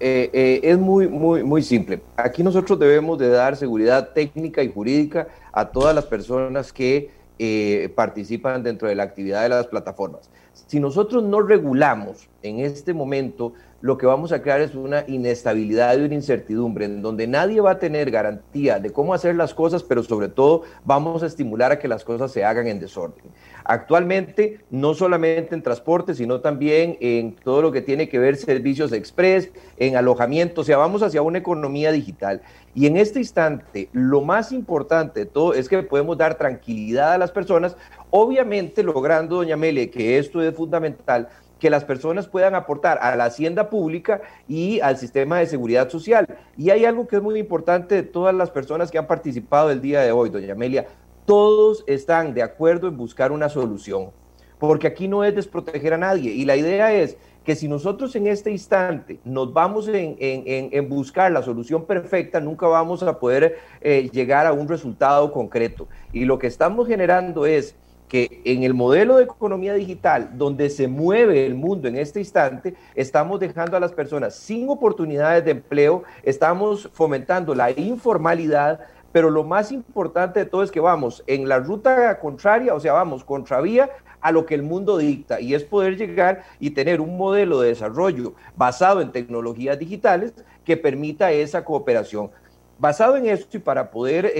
Eh, 0.00 0.28
eh, 0.32 0.60
es 0.64 0.76
muy, 0.76 1.06
muy, 1.06 1.44
muy 1.44 1.62
simple. 1.62 2.00
Aquí 2.16 2.42
nosotros 2.42 2.80
debemos 2.80 3.16
de 3.18 3.28
dar 3.28 3.56
seguridad 3.56 4.08
técnica 4.08 4.60
y 4.64 4.72
jurídica 4.72 5.28
a 5.52 5.68
todas 5.68 5.94
las 5.94 6.06
personas 6.06 6.72
que 6.72 7.10
eh, 7.38 7.92
participan 7.94 8.64
dentro 8.64 8.88
de 8.88 8.96
la 8.96 9.04
actividad 9.04 9.42
de 9.42 9.50
las 9.50 9.68
plataformas. 9.68 10.30
Si 10.66 10.80
nosotros 10.80 11.22
no 11.22 11.40
regulamos 11.40 12.28
en 12.42 12.60
este 12.60 12.94
momento 12.94 13.52
lo 13.80 13.96
que 13.96 14.06
vamos 14.06 14.32
a 14.32 14.42
crear 14.42 14.60
es 14.60 14.74
una 14.74 15.04
inestabilidad 15.06 15.96
y 15.96 16.02
una 16.02 16.14
incertidumbre 16.14 16.86
en 16.86 17.00
donde 17.00 17.28
nadie 17.28 17.60
va 17.60 17.72
a 17.72 17.78
tener 17.78 18.10
garantía 18.10 18.80
de 18.80 18.90
cómo 18.90 19.14
hacer 19.14 19.36
las 19.36 19.54
cosas, 19.54 19.84
pero 19.84 20.02
sobre 20.02 20.28
todo 20.28 20.62
vamos 20.84 21.22
a 21.22 21.26
estimular 21.26 21.70
a 21.70 21.78
que 21.78 21.86
las 21.86 22.04
cosas 22.04 22.32
se 22.32 22.44
hagan 22.44 22.66
en 22.66 22.80
desorden. 22.80 23.24
Actualmente, 23.64 24.60
no 24.70 24.94
solamente 24.94 25.54
en 25.54 25.62
transporte, 25.62 26.14
sino 26.14 26.40
también 26.40 26.96
en 27.00 27.36
todo 27.36 27.62
lo 27.62 27.70
que 27.70 27.82
tiene 27.82 28.08
que 28.08 28.18
ver 28.18 28.36
servicios 28.36 28.92
express, 28.92 29.50
en 29.76 29.94
alojamiento, 29.94 30.62
o 30.62 30.64
sea, 30.64 30.78
vamos 30.78 31.02
hacia 31.02 31.22
una 31.22 31.38
economía 31.38 31.92
digital. 31.92 32.42
Y 32.74 32.86
en 32.86 32.96
este 32.96 33.20
instante, 33.20 33.90
lo 33.92 34.22
más 34.22 34.52
importante 34.52 35.20
de 35.20 35.26
todo 35.26 35.54
es 35.54 35.68
que 35.68 35.82
podemos 35.82 36.18
dar 36.18 36.36
tranquilidad 36.36 37.12
a 37.12 37.18
las 37.18 37.30
personas, 37.30 37.76
obviamente 38.10 38.82
logrando, 38.82 39.36
doña 39.36 39.56
Mele, 39.56 39.90
que 39.90 40.18
esto 40.18 40.42
es 40.42 40.54
fundamental, 40.54 41.28
que 41.58 41.70
las 41.70 41.84
personas 41.84 42.28
puedan 42.28 42.54
aportar 42.54 42.98
a 43.02 43.16
la 43.16 43.24
hacienda 43.24 43.68
pública 43.68 44.20
y 44.46 44.80
al 44.80 44.96
sistema 44.96 45.38
de 45.38 45.46
seguridad 45.46 45.88
social. 45.88 46.26
Y 46.56 46.70
hay 46.70 46.84
algo 46.84 47.06
que 47.06 47.16
es 47.16 47.22
muy 47.22 47.38
importante 47.38 47.96
de 47.96 48.02
todas 48.02 48.34
las 48.34 48.50
personas 48.50 48.90
que 48.90 48.98
han 48.98 49.06
participado 49.06 49.70
el 49.70 49.80
día 49.80 50.00
de 50.00 50.12
hoy, 50.12 50.30
doña 50.30 50.52
Amelia, 50.52 50.86
todos 51.24 51.84
están 51.86 52.32
de 52.32 52.42
acuerdo 52.42 52.88
en 52.88 52.96
buscar 52.96 53.32
una 53.32 53.48
solución, 53.48 54.10
porque 54.58 54.86
aquí 54.86 55.08
no 55.08 55.24
es 55.24 55.34
desproteger 55.34 55.92
a 55.92 55.98
nadie 55.98 56.30
y 56.30 56.44
la 56.46 56.56
idea 56.56 56.92
es 56.94 57.18
que 57.44 57.54
si 57.54 57.66
nosotros 57.66 58.14
en 58.14 58.26
este 58.26 58.50
instante 58.50 59.20
nos 59.24 59.52
vamos 59.52 59.88
en, 59.90 60.88
buscar 60.88 61.32
la 61.32 61.42
solución 61.42 61.86
perfecta, 61.86 62.40
nunca 62.40 62.66
vamos 62.66 63.02
a 63.02 63.18
poder 63.18 63.56
eh, 63.80 64.10
llegar 64.12 64.46
a 64.46 64.52
un 64.52 64.68
resultado 64.68 65.32
concreto. 65.32 65.88
Y 66.12 66.26
lo 66.26 66.38
que 66.38 66.46
estamos 66.46 66.86
generando 66.86 67.46
es 67.46 67.74
que 68.08 68.40
en 68.44 68.62
el 68.62 68.74
modelo 68.74 69.16
de 69.16 69.24
economía 69.24 69.74
digital, 69.74 70.30
donde 70.34 70.70
se 70.70 70.88
mueve 70.88 71.46
el 71.46 71.54
mundo 71.54 71.88
en 71.88 71.96
este 71.96 72.20
instante, 72.20 72.74
estamos 72.94 73.38
dejando 73.38 73.76
a 73.76 73.80
las 73.80 73.92
personas 73.92 74.34
sin 74.34 74.68
oportunidades 74.68 75.44
de 75.44 75.52
empleo, 75.52 76.04
estamos 76.22 76.88
fomentando 76.92 77.54
la 77.54 77.70
informalidad, 77.70 78.80
pero 79.12 79.30
lo 79.30 79.44
más 79.44 79.72
importante 79.72 80.40
de 80.40 80.46
todo 80.46 80.62
es 80.62 80.70
que 80.70 80.80
vamos 80.80 81.22
en 81.26 81.48
la 81.48 81.58
ruta 81.58 82.18
contraria, 82.18 82.74
o 82.74 82.80
sea, 82.80 82.92
vamos 82.94 83.24
contravía 83.24 83.90
a 84.20 84.32
lo 84.32 84.46
que 84.46 84.54
el 84.54 84.62
mundo 84.62 84.98
dicta 84.98 85.40
y 85.40 85.54
es 85.54 85.64
poder 85.64 85.96
llegar 85.96 86.44
y 86.58 86.70
tener 86.70 87.00
un 87.00 87.16
modelo 87.16 87.60
de 87.60 87.68
desarrollo 87.68 88.34
basado 88.56 89.00
en 89.00 89.12
tecnologías 89.12 89.78
digitales 89.78 90.32
que 90.64 90.76
permita 90.76 91.30
esa 91.32 91.64
cooperación. 91.64 92.30
Basado 92.78 93.16
en 93.16 93.26
esto 93.26 93.56
y 93.56 93.60
para 93.60 93.90
poder 93.90 94.26
eh, 94.26 94.32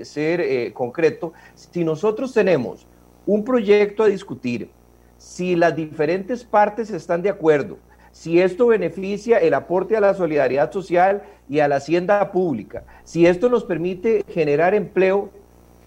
eh, 0.00 0.04
ser 0.04 0.40
eh, 0.40 0.72
concreto, 0.72 1.32
si 1.54 1.84
nosotros 1.84 2.32
tenemos 2.32 2.86
un 3.26 3.44
proyecto 3.44 4.02
a 4.02 4.08
discutir, 4.08 4.70
si 5.18 5.56
las 5.56 5.74
diferentes 5.74 6.44
partes 6.44 6.90
están 6.90 7.22
de 7.22 7.30
acuerdo, 7.30 7.78
si 8.12 8.40
esto 8.40 8.68
beneficia 8.68 9.38
el 9.38 9.54
aporte 9.54 9.96
a 9.96 10.00
la 10.00 10.14
solidaridad 10.14 10.70
social 10.70 11.22
y 11.48 11.60
a 11.60 11.68
la 11.68 11.76
hacienda 11.76 12.30
pública, 12.30 12.84
si 13.04 13.26
esto 13.26 13.48
nos 13.48 13.64
permite 13.64 14.24
generar 14.28 14.74
empleo, 14.74 15.30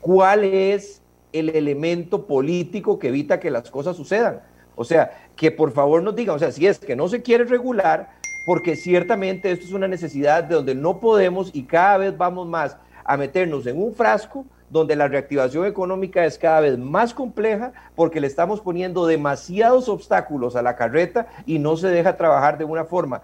¿cuál 0.01 0.43
es 0.43 1.01
el 1.31 1.49
elemento 1.49 2.25
político 2.25 2.99
que 2.99 3.09
evita 3.09 3.39
que 3.39 3.51
las 3.51 3.69
cosas 3.69 3.95
sucedan? 3.95 4.41
O 4.75 4.83
sea, 4.83 5.11
que 5.35 5.51
por 5.51 5.71
favor 5.71 6.03
nos 6.03 6.15
digan, 6.15 6.35
o 6.35 6.39
sea, 6.39 6.51
si 6.51 6.67
es 6.67 6.79
que 6.79 6.95
no 6.95 7.07
se 7.07 7.21
quiere 7.21 7.45
regular, 7.45 8.11
porque 8.45 8.75
ciertamente 8.75 9.51
esto 9.51 9.65
es 9.65 9.71
una 9.71 9.87
necesidad 9.87 10.43
de 10.43 10.55
donde 10.55 10.75
no 10.75 10.99
podemos 10.99 11.51
y 11.53 11.63
cada 11.63 11.97
vez 11.97 12.17
vamos 12.17 12.47
más 12.47 12.77
a 13.03 13.17
meternos 13.17 13.65
en 13.67 13.81
un 13.81 13.93
frasco 13.93 14.45
donde 14.69 14.95
la 14.95 15.07
reactivación 15.07 15.65
económica 15.65 16.25
es 16.25 16.37
cada 16.37 16.61
vez 16.61 16.77
más 16.77 17.13
compleja 17.13 17.71
porque 17.95 18.19
le 18.19 18.27
estamos 18.27 18.61
poniendo 18.61 19.05
demasiados 19.05 19.87
obstáculos 19.89 20.55
a 20.55 20.61
la 20.61 20.75
carreta 20.75 21.27
y 21.45 21.59
no 21.59 21.77
se 21.77 21.87
deja 21.87 22.17
trabajar 22.17 22.57
de 22.57 22.65
una 22.65 22.85
forma 22.85 23.21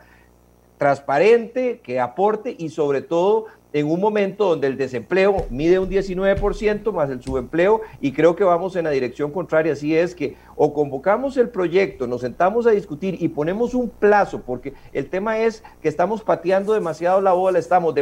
transparente, 0.77 1.79
que 1.83 1.99
aporte 1.99 2.55
y 2.57 2.69
sobre 2.69 3.01
todo 3.01 3.47
en 3.73 3.89
un 3.89 3.99
momento 3.99 4.49
donde 4.49 4.67
el 4.67 4.77
desempleo 4.77 5.47
mide 5.49 5.79
un 5.79 5.89
19% 5.89 6.91
más 6.93 7.09
el 7.09 7.21
subempleo 7.21 7.81
y 7.99 8.11
creo 8.11 8.35
que 8.35 8.43
vamos 8.43 8.75
en 8.75 8.85
la 8.85 8.91
dirección 8.91 9.31
contraria. 9.31 9.73
Así 9.73 9.95
es 9.97 10.13
que 10.13 10.35
o 10.55 10.73
convocamos 10.73 11.35
el 11.37 11.49
proyecto, 11.49 12.05
nos 12.05 12.21
sentamos 12.21 12.67
a 12.67 12.71
discutir 12.71 13.17
y 13.19 13.29
ponemos 13.29 13.73
un 13.73 13.89
plazo, 13.89 14.41
porque 14.41 14.73
el 14.93 15.09
tema 15.09 15.39
es 15.39 15.63
que 15.81 15.89
estamos 15.89 16.21
pateando 16.21 16.73
demasiado 16.73 17.19
la 17.19 17.33
bola, 17.33 17.57
estamos 17.57 17.95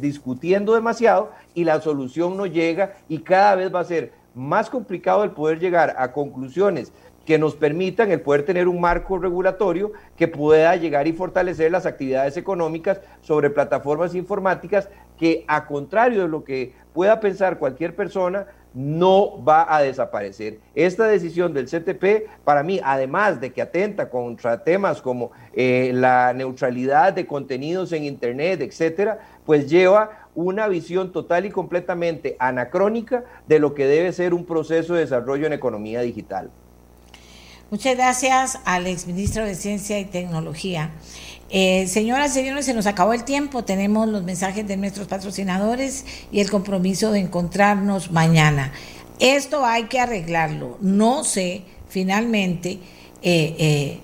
discutiendo 0.00 0.74
demasiado 0.74 1.30
y 1.54 1.64
la 1.64 1.80
solución 1.80 2.36
no 2.36 2.46
llega 2.46 2.94
y 3.08 3.18
cada 3.18 3.54
vez 3.54 3.72
va 3.74 3.80
a 3.80 3.84
ser 3.84 4.12
más 4.34 4.70
complicado 4.70 5.24
el 5.24 5.32
poder 5.32 5.58
llegar 5.58 5.94
a 5.98 6.12
conclusiones 6.12 6.92
que 7.28 7.38
nos 7.38 7.56
permitan 7.56 8.10
el 8.10 8.22
poder 8.22 8.42
tener 8.42 8.68
un 8.68 8.80
marco 8.80 9.18
regulatorio 9.18 9.92
que 10.16 10.28
pueda 10.28 10.74
llegar 10.76 11.06
y 11.06 11.12
fortalecer 11.12 11.70
las 11.70 11.84
actividades 11.84 12.38
económicas 12.38 13.02
sobre 13.20 13.50
plataformas 13.50 14.14
informáticas 14.14 14.88
que 15.18 15.44
a 15.46 15.66
contrario 15.66 16.22
de 16.22 16.28
lo 16.28 16.42
que 16.42 16.72
pueda 16.94 17.20
pensar 17.20 17.58
cualquier 17.58 17.94
persona, 17.94 18.46
no 18.72 19.44
va 19.44 19.66
a 19.68 19.82
desaparecer. 19.82 20.58
Esta 20.74 21.04
decisión 21.06 21.52
del 21.52 21.66
CTP, 21.66 22.30
para 22.44 22.62
mí, 22.62 22.80
además 22.82 23.42
de 23.42 23.52
que 23.52 23.60
atenta 23.60 24.08
contra 24.08 24.64
temas 24.64 25.02
como 25.02 25.30
eh, 25.52 25.90
la 25.92 26.32
neutralidad 26.32 27.12
de 27.12 27.26
contenidos 27.26 27.92
en 27.92 28.04
Internet, 28.04 28.62
etcétera, 28.62 29.18
pues 29.44 29.68
lleva 29.68 30.28
una 30.34 30.66
visión 30.66 31.12
total 31.12 31.44
y 31.44 31.50
completamente 31.50 32.36
anacrónica 32.38 33.24
de 33.46 33.58
lo 33.58 33.74
que 33.74 33.86
debe 33.86 34.14
ser 34.14 34.32
un 34.32 34.46
proceso 34.46 34.94
de 34.94 35.00
desarrollo 35.00 35.46
en 35.46 35.52
economía 35.52 36.00
digital. 36.00 36.50
Muchas 37.70 37.96
gracias 37.96 38.58
al 38.64 38.86
exministro 38.86 39.44
de 39.44 39.54
Ciencia 39.54 39.98
y 40.00 40.06
Tecnología. 40.06 40.90
Eh, 41.50 41.86
señoras 41.86 42.30
y 42.30 42.34
señores, 42.40 42.64
se 42.64 42.72
nos 42.72 42.86
acabó 42.86 43.12
el 43.12 43.24
tiempo. 43.24 43.62
Tenemos 43.62 44.08
los 44.08 44.22
mensajes 44.22 44.66
de 44.66 44.78
nuestros 44.78 45.06
patrocinadores 45.06 46.06
y 46.32 46.40
el 46.40 46.50
compromiso 46.50 47.12
de 47.12 47.18
encontrarnos 47.18 48.10
mañana. 48.10 48.72
Esto 49.20 49.66
hay 49.66 49.84
que 49.84 50.00
arreglarlo. 50.00 50.78
No 50.80 51.24
sé, 51.24 51.60
finalmente, 51.90 52.78
eh, 53.20 53.54
eh, 53.58 54.00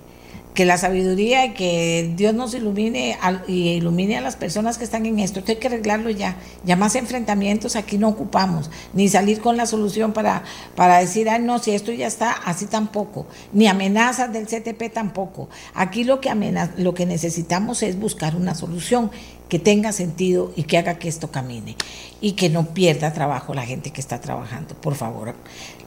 que 0.54 0.64
la 0.64 0.78
sabiduría 0.78 1.44
y 1.44 1.54
que 1.54 2.12
Dios 2.16 2.32
nos 2.32 2.54
ilumine 2.54 3.18
y 3.48 3.70
ilumine 3.70 4.16
a 4.16 4.20
las 4.20 4.36
personas 4.36 4.78
que 4.78 4.84
están 4.84 5.04
en 5.04 5.18
esto. 5.18 5.40
Esto 5.40 5.50
hay 5.50 5.58
que 5.58 5.66
arreglarlo 5.66 6.10
ya. 6.10 6.36
Ya 6.64 6.76
más 6.76 6.94
enfrentamientos 6.94 7.74
aquí 7.74 7.98
no 7.98 8.08
ocupamos, 8.08 8.70
ni 8.92 9.08
salir 9.08 9.40
con 9.40 9.56
la 9.56 9.66
solución 9.66 10.12
para, 10.12 10.44
para 10.76 10.98
decir, 10.98 11.28
ay, 11.28 11.42
no, 11.42 11.58
si 11.58 11.72
esto 11.72 11.90
ya 11.92 12.06
está, 12.06 12.30
así 12.32 12.66
tampoco. 12.66 13.26
Ni 13.52 13.66
amenazas 13.66 14.32
del 14.32 14.46
CTP 14.46 14.92
tampoco. 14.92 15.48
Aquí 15.74 16.04
lo 16.04 16.20
que, 16.20 16.32
lo 16.76 16.94
que 16.94 17.04
necesitamos 17.04 17.82
es 17.82 17.98
buscar 17.98 18.36
una 18.36 18.54
solución 18.54 19.10
que 19.48 19.58
tenga 19.58 19.92
sentido 19.92 20.52
y 20.56 20.62
que 20.62 20.78
haga 20.78 20.98
que 20.98 21.08
esto 21.08 21.30
camine 21.30 21.76
y 22.20 22.32
que 22.32 22.48
no 22.48 22.66
pierda 22.66 23.12
trabajo 23.12 23.54
la 23.54 23.66
gente 23.66 23.90
que 23.90 24.00
está 24.00 24.20
trabajando. 24.20 24.74
Por 24.76 24.94
favor, 24.94 25.34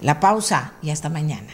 la 0.01 0.19
pausa 0.19 0.73
y 0.81 0.89
hasta 0.89 1.07
mañana. 1.09 1.53